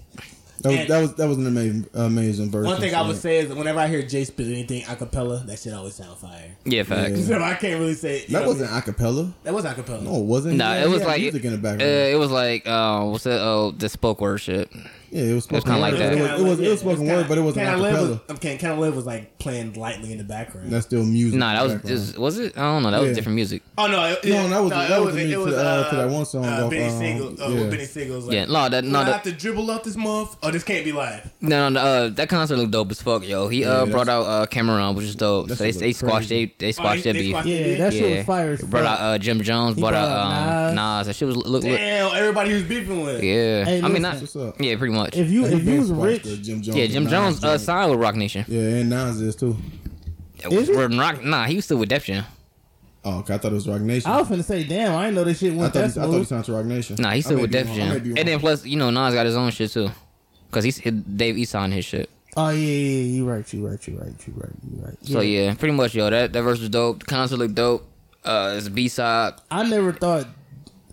That 0.63 0.69
was, 0.71 0.79
And- 0.79 0.89
that 0.89 1.01
was 1.01 1.15
that 1.15 1.29
was 1.29 1.39
an 1.39 1.47
amazing 1.47 1.87
amazing 1.95 2.51
verse. 2.51 2.67
One 2.67 2.81
thing 2.81 2.95
I 2.95 3.07
would 3.07 3.17
say 3.17 3.39
is 3.39 3.49
that 3.49 3.57
whenever 3.57 3.81
I 3.81 3.89
hear 3.89 4.03
Jay 4.03 4.25
spit 4.25 4.47
anything 4.47 4.85
a 4.89 4.95
cappella, 4.97 5.43
that 5.47 5.59
shit 5.59 5.73
always 5.75 5.95
sound 5.95 6.17
fire. 6.19 6.57
Yeah, 6.65 6.85
facts. 6.85 7.21
Yeah. 7.21 7.27
So 7.39 7.43
I 7.43 7.55
can't 7.55 7.81
really 7.81 7.95
say 7.95 8.23
you 8.23 8.29
that 8.35 8.43
know, 8.43 8.49
wasn't 8.49 8.71
acapella. 8.71 9.33
that 9.43 9.53
was 9.55 9.65
a 9.65 9.75
cappella. 9.75 10.03
No, 10.03 10.17
it 10.17 10.25
wasn't. 10.25 10.57
Nah, 10.57 10.75
He 10.75 10.83
it 10.83 10.89
was 10.89 11.03
he 11.03 11.07
like 11.09 11.21
music 11.21 11.45
in 11.45 11.61
the 11.61 11.69
Uh, 11.71 11.75
it 11.83 12.17
was 12.19 12.31
like, 12.31 12.67
uh, 12.67 13.05
what's 13.07 13.25
that? 13.25 13.41
Oh, 13.41 13.73
the 13.77 13.89
spoke 13.89 14.21
word 14.21 14.39
shit. 14.39 14.71
Yeah, 15.13 15.25
it 15.25 15.27
was 15.27 15.35
was 15.35 15.45
spoken 15.45 15.63
kinda 15.73 15.79
like 15.81 15.97
that. 15.99 16.13
It 16.15 16.21
was, 16.23 16.41
it 16.41 16.43
was, 16.45 16.61
it 16.61 16.69
was 16.71 16.81
spoken 16.81 17.07
word, 17.07 17.29
but 17.29 17.37
it 17.37 17.43
wasn't 17.43 17.67
Can 17.67 17.75
I 17.75 17.77
Live 17.77 18.01
was, 18.09 18.19
um, 18.31 18.37
Can, 18.39 18.57
Can 18.57 18.71
I 18.71 18.75
Live 18.79 18.97
was 18.97 19.05
like 19.05 19.39
playing 19.39 19.75
lightly 19.75 20.11
in 20.11 20.17
the 20.17 20.25
background. 20.25 20.71
That's 20.71 20.87
still 20.87 21.05
music. 21.05 21.39
Nah, 21.39 21.53
that 21.53 21.63
was 21.83 21.83
just 21.91 22.17
was 22.19 22.39
it? 22.39 22.57
I 22.57 22.63
don't 22.63 22.83
know. 22.83 22.91
That 22.91 23.01
was 23.03 23.11
Yeah. 23.11 23.15
different 23.17 23.37
music. 23.37 23.63
oh 23.77 23.89
no, 23.89 24.03
it, 24.05 24.25
No, 24.25 24.49
that 24.49 24.61
was- 24.63 24.71
no, 24.71 24.79
that 24.79 24.91
it 25.01 25.05
was 25.05 25.15
the 25.15 25.21
it 25.21 25.25
music 25.27 25.45
was 25.45 25.55
to, 25.55 25.61
uh, 25.61 25.91
to 25.91 25.97
that 25.97 26.09
one 26.09 26.25
song 26.25 26.45
Uh, 26.47 26.65
off, 26.65 26.73
Beanie 26.73 26.91
um, 26.91 26.99
Sigel. 26.99 27.27
Uh, 27.29 27.49
yeah. 27.55 27.61
Beanie 27.77 27.87
Sigel's 27.87 28.25
like, 28.25 28.35
Yeah, 28.35 28.45
no, 28.47 28.69
that 28.71 28.85
no, 28.85 28.91
no, 28.91 28.99
I 29.01 29.05
have 29.13 29.23
to 29.25 29.33
dribble 29.33 29.71
up 29.71 29.85
this 29.85 29.97
month. 29.97 30.37
Oh, 30.43 30.51
this 30.51 30.65
can't 30.65 30.85
be 30.85 30.93
live. 30.93 31.31
No, 31.43 31.69
no, 31.69 31.81
uh, 31.81 32.09
that 32.09 32.31
concert 32.31 32.57
looked 32.57 32.71
dope 32.71 32.91
as 32.91 33.03
fuck, 33.03 33.29
yo. 33.29 33.49
He 33.49 33.67
uh 33.67 33.69
that's- 33.85 33.91
brought 33.91 34.09
out 34.09 34.23
uh 34.23 34.47
Cam'ron, 34.47 34.95
which 34.95 35.05
is 35.05 35.15
dope. 35.17 35.51
So 35.51 35.57
they, 35.57 35.73
they 35.73 35.93
squashed 35.93 36.31
they 36.31 36.55
they 36.59 36.73
squashed 36.73 37.05
they- 37.05 37.13
that 37.13 37.19
beef. 37.19 37.45
Yeah, 37.45 37.77
that 37.85 37.93
shit 37.93 38.17
was 38.19 38.27
fire 38.27 38.57
Brought 38.57 38.87
out 38.87 38.99
uh 39.01 39.19
Jim 39.19 39.43
Jones, 39.43 39.79
brought 39.79 39.93
out 39.93 40.09
um 40.09 40.75
Nas. 40.75 40.77
Nas. 40.77 41.07
That 41.09 41.17
shit 41.17 41.29
was 41.29 41.37
look, 41.37 41.47
look 41.49 41.63
Damn, 41.65 42.17
everybody 42.17 42.49
he 42.49 42.55
was 42.55 42.65
beefing 42.65 43.03
with. 43.05 43.23
yeah. 43.23 43.81
I 43.85 43.89
mean, 43.89 44.01
not 44.01 44.17
yeah, 44.59 44.77
pretty 44.77 44.95
much. 44.95 45.02
If 45.07 45.31
you 45.31 45.45
He 45.47 45.55
if 45.57 45.65
you 45.65 45.79
was 45.81 45.93
rich, 45.93 46.23
Jim 46.43 46.62
Jones. 46.62 46.77
yeah, 46.77 46.87
Jim 46.87 47.07
Jones 47.09 47.43
uh 47.45 47.59
signed 47.59 47.91
with 47.91 48.01
Roc 48.01 48.15
Nation. 48.16 48.45
Yeah, 48.49 48.61
and 48.61 48.91
Nas 48.91 49.20
is 49.20 49.37
too. 49.37 49.57
Is 50.51 50.69
he? 50.69 50.74
Word 50.74 50.95
Rock, 50.95 51.23
nah, 51.24 51.45
he 51.45 51.57
was 51.57 51.65
still 51.66 51.79
with 51.79 51.89
Def 51.89 52.05
Jam. 52.05 52.24
Oh, 53.05 53.19
okay, 53.20 53.35
I 53.35 53.39
thought 53.39 53.53
it 53.53 53.55
was 53.57 53.69
Roc 53.69 53.81
Nation. 53.81 54.11
I 54.11 54.19
was 54.20 54.29
finna 54.29 54.45
say, 54.45 54.62
damn, 54.65 54.95
I 54.97 55.05
didn't 55.05 55.16
know 55.16 55.24
this 55.24 55.39
shit 55.41 55.53
I 55.53 55.57
went 55.57 55.73
thought, 55.73 55.81
that 55.81 55.93
he, 55.95 56.01
I 56.01 56.03
thought 56.05 56.09
he 56.11 56.15
smooth. 56.15 56.27
signed 56.29 56.45
to 56.47 56.53
Roc 56.53 56.65
Nation. 56.66 56.97
Nah, 57.01 57.11
he's 57.11 57.27
I 57.27 57.29
still 57.29 57.37
may 57.37 57.43
with 57.43 57.51
be 57.53 57.59
Def 57.59 57.66
wrong. 57.69 57.74
I 57.74 57.79
Jam. 57.79 57.93
may 57.95 57.99
be 58.01 58.20
And 58.20 58.29
then 58.29 58.41
plus, 58.41 58.65
you 58.66 58.77
know, 58.77 58.91
Nas 58.91 59.15
got 59.15 59.27
his 59.27 59.37
own 59.37 59.51
shit 59.51 59.70
too. 59.70 59.91
Cause 60.51 60.65
he's 60.65 60.79
Dave 60.81 61.39
East 61.39 61.55
on 61.55 61.73
his 61.73 61.85
shit. 61.85 62.11
Oh 62.37 62.49
yeah, 62.51 62.57
yeah, 62.57 62.65
yeah, 62.66 63.03
you 63.15 63.29
right, 63.29 63.53
you 63.53 63.66
right, 63.66 63.87
you 63.89 63.97
right, 63.99 64.27
you 64.27 64.35
right, 64.37 64.53
you 64.70 64.85
right. 64.85 64.97
So 65.03 65.20
yeah, 65.20 65.55
pretty 65.55 65.74
much, 65.74 65.95
yo, 65.95 66.09
that 66.11 66.33
that 66.33 66.43
verse 66.43 66.61
was 66.61 66.69
dope. 66.69 67.01
The 67.01 67.07
concert 67.07 67.37
looked 67.39 67.55
dope. 67.55 67.87
Uh, 68.24 68.55
it's 68.57 68.66
a 68.66 68.70
B 68.70 68.89
side. 68.89 69.35
I 69.51 69.69
never 69.69 69.93
thought. 69.93 70.27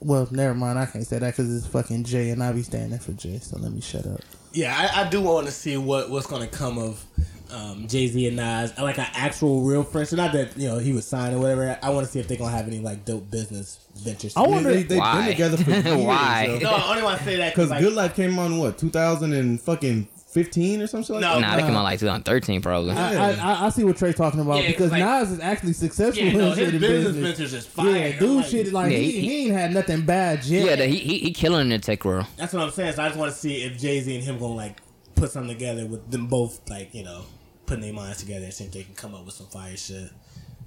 Well, 0.01 0.27
never 0.31 0.53
mind. 0.53 0.80
I 0.80 0.85
can't 0.85 1.05
say 1.05 1.19
that 1.19 1.31
because 1.35 1.55
it's 1.55 1.67
fucking 1.67 2.03
Jay, 2.05 2.30
and 2.30 2.41
I 2.43 2.51
be 2.53 2.63
standing 2.63 2.99
for 2.99 3.11
Jay. 3.13 3.39
So 3.39 3.57
let 3.57 3.71
me 3.71 3.81
shut 3.81 4.05
up. 4.07 4.21
Yeah, 4.53 4.91
I, 4.95 5.01
I 5.05 5.09
do 5.09 5.21
want 5.21 5.45
to 5.47 5.51
see 5.51 5.77
what 5.77 6.09
what's 6.09 6.26
gonna 6.27 6.47
come 6.47 6.77
of 6.77 7.03
um, 7.51 7.88
Jay 7.88 8.07
Z 8.07 8.27
and 8.27 8.38
Nas, 8.38 8.77
like 8.80 8.97
an 8.97 9.07
actual 9.13 9.61
real 9.61 9.84
friendship. 9.84 10.17
Not 10.17 10.34
that 10.34 10.57
you 10.57 10.67
know 10.69 10.77
he 10.80 10.93
was 10.93 11.05
signed 11.05 11.35
or 11.35 11.39
whatever. 11.39 11.77
I 11.84 11.89
want 11.89 12.05
to 12.05 12.11
see 12.11 12.19
if 12.19 12.27
they're 12.27 12.38
gonna 12.38 12.55
have 12.55 12.67
any 12.67 12.80
like 12.80 13.05
dope 13.05 13.30
business 13.30 13.80
ventures. 13.95 14.35
I 14.38 14.41
wonder- 14.41 14.69
They, 14.69 14.84
they, 14.84 14.95
they've 14.95 15.03
been 15.13 15.26
together 15.27 15.57
for 15.57 15.69
years. 15.71 15.85
Why? 16.05 16.59
No, 16.61 16.71
I 16.71 16.89
only 16.91 17.03
want 17.03 17.17
to 17.19 17.23
say 17.26 17.35
that 17.38 17.53
Because 17.53 17.69
like, 17.69 17.81
Good 17.81 17.93
Life 17.93 18.15
came 18.15 18.39
on 18.39 18.57
what 18.57 18.77
2000 18.77 19.34
and 19.34 19.59
fucking 19.61 20.07
15 20.31 20.81
or 20.81 20.88
something 20.88 21.15
like 21.15 21.22
No, 21.22 21.35
that. 21.35 21.41
Nah, 21.41 21.56
they 21.56 21.61
came 21.64 21.76
out 21.76 21.84
like 21.84 21.99
2013 21.99 22.61
probably. 22.61 22.91
I, 22.91 23.14
I, 23.15 23.31
I, 23.31 23.65
I 23.65 23.69
see 23.69 23.84
what 23.84 23.97
Trey's 23.97 24.15
talking 24.15 24.39
about 24.39 24.61
Yeah, 24.61 24.68
because 24.68 24.91
'cause, 24.91 24.99
like- 24.99 25.03
Nas 25.03 25.31
is 25.31 25.39
actually 25.39 25.73
successful 25.73 26.23
yeah, 26.23 26.31
no, 26.34 26.51
in 26.51 26.57
his 26.57 26.72
business 26.72 26.81
business. 26.81 27.15
ventures 27.27 27.53
is 27.53 27.65
fire. 27.65 27.89
Yeah, 27.97 28.19
dude, 28.19 28.38
Like, 28.38 28.45
shit 28.45 28.72
like 28.73 28.91
Yeah, 28.91 28.97
he, 28.99 29.11
he- 29.11 29.22
he 29.22 29.43
ain't 29.45 29.53
had 29.53 29.73
nothing 29.73 30.01
bad 30.06 30.45
yet. 30.45 30.65
yeah, 30.65 30.76
that 30.76 30.88
he, 30.88 30.97
he 30.97 31.18
he 31.19 31.31
killing 31.34 31.61
in 31.61 31.69
the 31.69 31.80
tech 31.80 32.06
world. 32.06 32.27
That's 32.38 32.53
what 32.53 32.61
I'm 32.64 32.72
saying. 32.72 32.93
So 32.93 33.03
I 33.03 33.07
just 33.07 33.19
want 33.19 33.31
to 33.31 33.38
see 33.38 33.64
if 33.64 33.80
Jay 33.80 33.99
Z 34.01 34.14
and 34.15 34.23
him 34.23 34.38
gonna 34.38 34.53
like 34.53 34.77
put 35.15 35.31
something 35.31 35.49
together 35.53 35.85
with 35.88 36.10
them 36.11 36.27
both, 36.27 36.69
like 36.69 36.93
you 36.93 37.03
know, 37.03 37.23
putting 37.65 37.81
their 37.81 37.93
minds 37.93 38.19
together 38.19 38.45
and 38.45 38.53
see 38.53 38.65
if 38.65 38.72
they 38.72 38.84
can 38.84 38.93
come 38.95 39.15
up 39.15 39.26
with 39.26 39.34
some 39.34 39.47
fire 39.47 39.76
shit. 39.76 40.10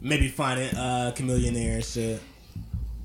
Maybe 0.00 0.26
finding 0.28 0.74
uh 0.76 1.12
chameleon 1.14 1.54
there 1.54 1.74
and 1.76 1.84
shit. 1.84 2.20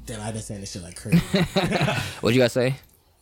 Damn, 0.07 0.21
I 0.21 0.31
just 0.31 0.47
saying 0.47 0.61
this 0.61 0.71
shit 0.71 0.81
like 0.81 0.95
crazy. 0.95 1.19
What 2.21 2.33
you 2.33 2.39
gotta 2.39 2.49
say? 2.49 2.75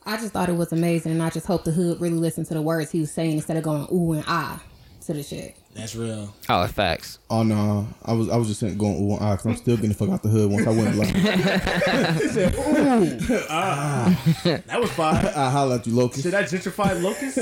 I 0.06 0.18
just 0.18 0.34
thought 0.34 0.50
it 0.50 0.56
was 0.56 0.72
amazing, 0.72 1.12
and 1.14 1.24
I 1.24 1.32
just 1.32 1.48
hope 1.48 1.64
the 1.64 1.72
hood 1.72 2.00
really 2.00 2.18
listened 2.18 2.46
to 2.48 2.54
the 2.54 2.62
words 2.62 2.92
he 2.92 3.00
was 3.00 3.12
saying 3.12 3.32
instead 3.38 3.58
of 3.58 3.64
going 3.64 3.88
ooh 3.92 4.14
and 4.14 4.24
ah 4.28 4.62
to 5.06 5.14
the 5.14 5.24
shit. 5.24 5.58
That's 5.76 5.94
real. 5.94 6.34
Oh, 6.48 6.68
facts. 6.68 7.20
Oh 7.30 7.44
no, 7.44 7.86
I 8.06 8.14
was 8.14 8.30
I 8.30 8.38
was 8.38 8.48
just 8.48 8.62
saying 8.62 8.78
going 8.78 8.96
ooh 8.96 9.16
and 9.16 9.22
ah, 9.22 9.32
because 9.32 9.46
I'm 9.46 9.56
still 9.58 9.76
getting 9.76 9.90
the 9.90 9.96
fuck 9.96 10.10
out 10.10 10.24
the 10.24 10.30
hood 10.30 10.50
once 10.50 10.66
I 10.66 10.70
went 10.70 10.96
black. 10.96 11.14
That 14.68 14.80
was 14.80 14.90
fire. 14.92 15.16
I 15.36 15.50
holla 15.50 15.76
at 15.76 15.88
you, 15.88 15.94
Locust. 15.94 16.24
Should 16.24 16.34
I 16.34 16.44
gentrify 16.44 17.02
Locust? 17.02 17.36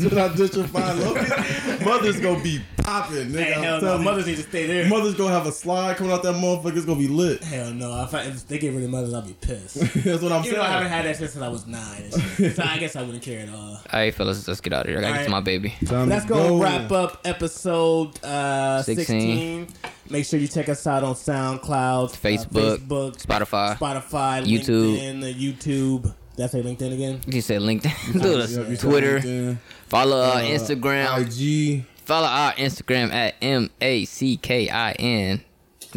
Should 0.00 0.18
I 0.18 0.28
gentrify 0.30 1.00
Locust? 1.00 1.84
Mother's 1.84 2.18
gonna 2.18 2.42
be 2.42 2.60
popping, 2.78 3.28
nigga. 3.28 3.44
hey, 3.44 3.52
hell 3.52 3.80
no. 3.80 3.98
you. 3.98 4.04
Mothers 4.04 4.26
need 4.26 4.38
to 4.38 4.42
stay 4.42 4.66
there. 4.66 4.88
Mother's 4.88 5.14
gonna 5.14 5.32
have 5.32 5.46
a 5.46 5.52
slide 5.52 5.96
coming 5.96 6.12
out 6.12 6.24
that 6.24 6.34
motherfucker. 6.34 6.76
It's 6.76 6.86
gonna 6.86 6.98
be 6.98 7.06
lit. 7.06 7.44
Hell 7.44 7.72
no. 7.72 8.02
If, 8.02 8.12
I, 8.14 8.22
if 8.22 8.48
they 8.48 8.58
get 8.58 8.74
rid 8.74 8.82
of 8.82 8.90
mothers, 8.90 9.14
I'll 9.14 9.22
be 9.22 9.34
pissed. 9.34 9.76
That's 10.02 10.20
what 10.22 10.32
I'm 10.32 10.44
Even 10.44 10.58
though 10.58 10.62
I 10.62 10.68
haven't 10.68 10.88
had 10.88 11.04
that 11.04 11.16
since 11.18 11.36
I 11.36 11.48
was 11.48 11.68
nine. 11.68 12.10
So 12.10 12.62
I 12.64 12.78
guess 12.78 12.96
I 12.96 13.02
wouldn't 13.02 13.22
care 13.22 13.42
at 13.46 13.50
all. 13.50 13.58
All 13.58 13.78
right, 13.92 14.12
fellas, 14.12 14.48
let's 14.48 14.60
get 14.60 14.72
out 14.72 14.86
of 14.86 14.88
here. 14.88 14.98
I 14.98 15.02
gotta 15.02 15.18
get 15.18 15.24
to 15.26 15.30
my 15.30 15.40
baby. 15.40 15.72
Time 15.84 16.08
That's 16.08 16.24
to 16.24 16.30
gonna 16.30 16.48
go. 16.48 16.58
wrap 16.60 16.90
up 16.90 17.20
episode 17.24 17.75
uh, 18.22 18.82
16. 18.82 19.66
16. 19.68 19.90
Make 20.10 20.24
sure 20.24 20.38
you 20.38 20.48
check 20.48 20.68
us 20.68 20.86
out 20.86 21.02
on 21.02 21.14
SoundCloud, 21.14 21.64
uh, 21.68 22.08
Facebook, 22.08 22.78
Facebook, 22.78 23.22
Spotify. 23.22 23.76
Spotify, 23.76 24.44
YouTube. 24.44 24.98
LinkedIn, 24.98 25.22
uh, 25.22 25.38
YouTube. 25.38 26.14
I 26.38 26.46
say 26.48 26.62
LinkedIn 26.62 26.92
again? 26.92 27.20
You 27.26 27.40
said 27.40 27.62
LinkedIn, 27.62 28.12
Dude, 28.68 28.78
Twitter. 28.78 29.20
LinkedIn, 29.20 29.58
Follow 29.88 30.20
our 30.20 30.36
uh, 30.36 30.42
Instagram. 30.42 31.20
IG. 31.22 31.84
Follow 32.04 32.26
our 32.28 32.52
Instagram 32.52 33.12
at 33.12 33.34
M 33.40 33.70
A 33.80 34.04
C 34.04 34.36
K 34.36 34.68
I 34.68 34.92
N 34.92 35.40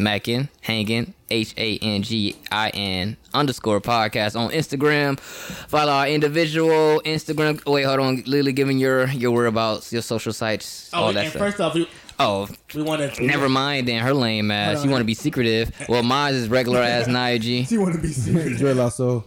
Mackin 0.00 0.48
Hangin 0.66 1.12
H 1.30 1.54
A 1.56 1.78
N 1.78 2.02
G 2.02 2.34
I 2.50 2.70
N 2.70 3.16
underscore 3.34 3.80
podcast 3.80 4.38
on 4.38 4.50
Instagram. 4.50 5.20
Follow 5.20 5.92
our 5.92 6.08
individual 6.08 7.00
Instagram. 7.04 7.64
Wait, 7.70 7.82
hold 7.84 8.00
on, 8.00 8.22
Lily, 8.26 8.52
giving 8.52 8.78
your 8.78 9.08
your 9.08 9.30
whereabouts, 9.30 9.92
your 9.92 10.02
social 10.02 10.32
sites, 10.32 10.90
Oh, 10.92 10.98
all 11.02 11.08
and 11.08 11.16
that 11.18 11.30
stuff. 11.30 11.40
first 11.40 11.60
off, 11.60 11.74
we, 11.74 11.88
oh, 12.18 12.48
we 12.74 12.82
want 12.82 13.14
to 13.14 13.22
never 13.24 13.48
mind. 13.48 13.86
Then 13.88 14.02
her 14.02 14.14
lame 14.14 14.50
ass. 14.50 14.76
Hold 14.76 14.84
You 14.86 14.90
want 14.90 15.00
to 15.02 15.06
be 15.06 15.14
secretive? 15.14 15.70
Well, 15.88 16.02
mine 16.02 16.34
is 16.34 16.48
regular 16.48 16.80
ass 16.80 17.06
Nia 17.06 17.38
G. 17.38 17.60
You 17.70 17.80
want 17.80 17.94
to 17.94 18.00
be 18.00 18.12
serious. 18.12 18.58
Dre 18.58 18.72
Lasso. 18.74 19.24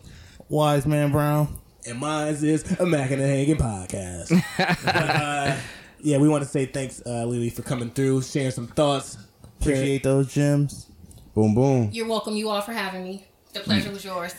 Wise 0.49 0.85
man 0.85 1.11
Brown. 1.11 1.47
and 1.87 1.99
mine 1.99 2.27
is 2.33 2.43
a 2.79 2.85
Mac 2.85 3.11
and 3.11 3.21
a 3.21 3.27
Hanging 3.27 3.55
podcast. 3.57 4.29
But, 4.85 4.95
uh, 4.97 5.55
yeah, 6.01 6.17
we 6.17 6.27
want 6.27 6.43
to 6.43 6.49
say 6.49 6.65
thanks, 6.65 7.01
uh, 7.05 7.23
Lily, 7.25 7.49
for 7.49 7.61
coming 7.61 7.89
through, 7.89 8.21
sharing 8.23 8.51
some 8.51 8.67
thoughts. 8.67 9.17
Appreciate 9.63 10.03
those 10.03 10.33
gems. 10.33 10.87
Boom 11.33 11.55
boom. 11.55 11.89
You're 11.91 12.07
welcome, 12.07 12.35
you 12.35 12.49
all, 12.49 12.61
for 12.61 12.73
having 12.73 13.03
me. 13.03 13.25
The 13.53 13.61
pleasure 13.61 13.91
was 13.91 14.03
yours. 14.05 14.33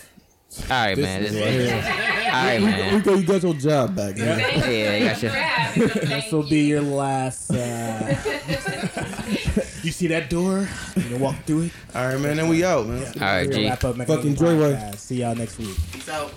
All 0.62 0.68
right, 0.70 0.96
man. 0.96 1.22
This 1.22 1.32
This 1.32 1.42
is 1.44 1.72
all 1.72 1.78
right 1.80 2.22
here. 2.22 2.32
right, 2.32 2.60
man. 2.62 2.94
Rico, 2.94 3.14
you 3.16 3.26
got 3.26 3.42
your 3.42 3.54
job 3.54 3.96
back, 3.96 4.16
man. 4.16 4.38
Yeah, 4.38 4.96
you 4.96 5.04
got 5.08 5.22
your. 5.22 5.32
This 6.06 6.30
will 6.30 6.48
be 6.48 6.60
your 6.66 6.82
last. 6.82 7.50
Uh, 7.50 8.14
you 9.82 9.90
see 9.90 10.06
that 10.08 10.30
door? 10.30 10.68
You 10.94 11.02
can 11.02 11.18
walk 11.20 11.36
through 11.44 11.62
it. 11.62 11.72
All 11.94 12.06
right, 12.06 12.20
man. 12.20 12.36
Then 12.36 12.48
we 12.48 12.62
out, 12.64 12.86
man. 12.86 13.04
All 13.04 13.20
right, 13.20 13.48
We'll 13.48 13.58
G. 13.58 13.66
wrap 13.68 13.82
up 13.84 13.96
Fucking 13.96 14.16
Hanging 14.16 14.36
Joyride. 14.36 14.76
Podcast. 14.92 14.96
See 14.98 15.16
y'all 15.22 15.34
next 15.34 15.58
week. 15.58 15.76
Peace 15.92 16.08
out. 16.08 16.32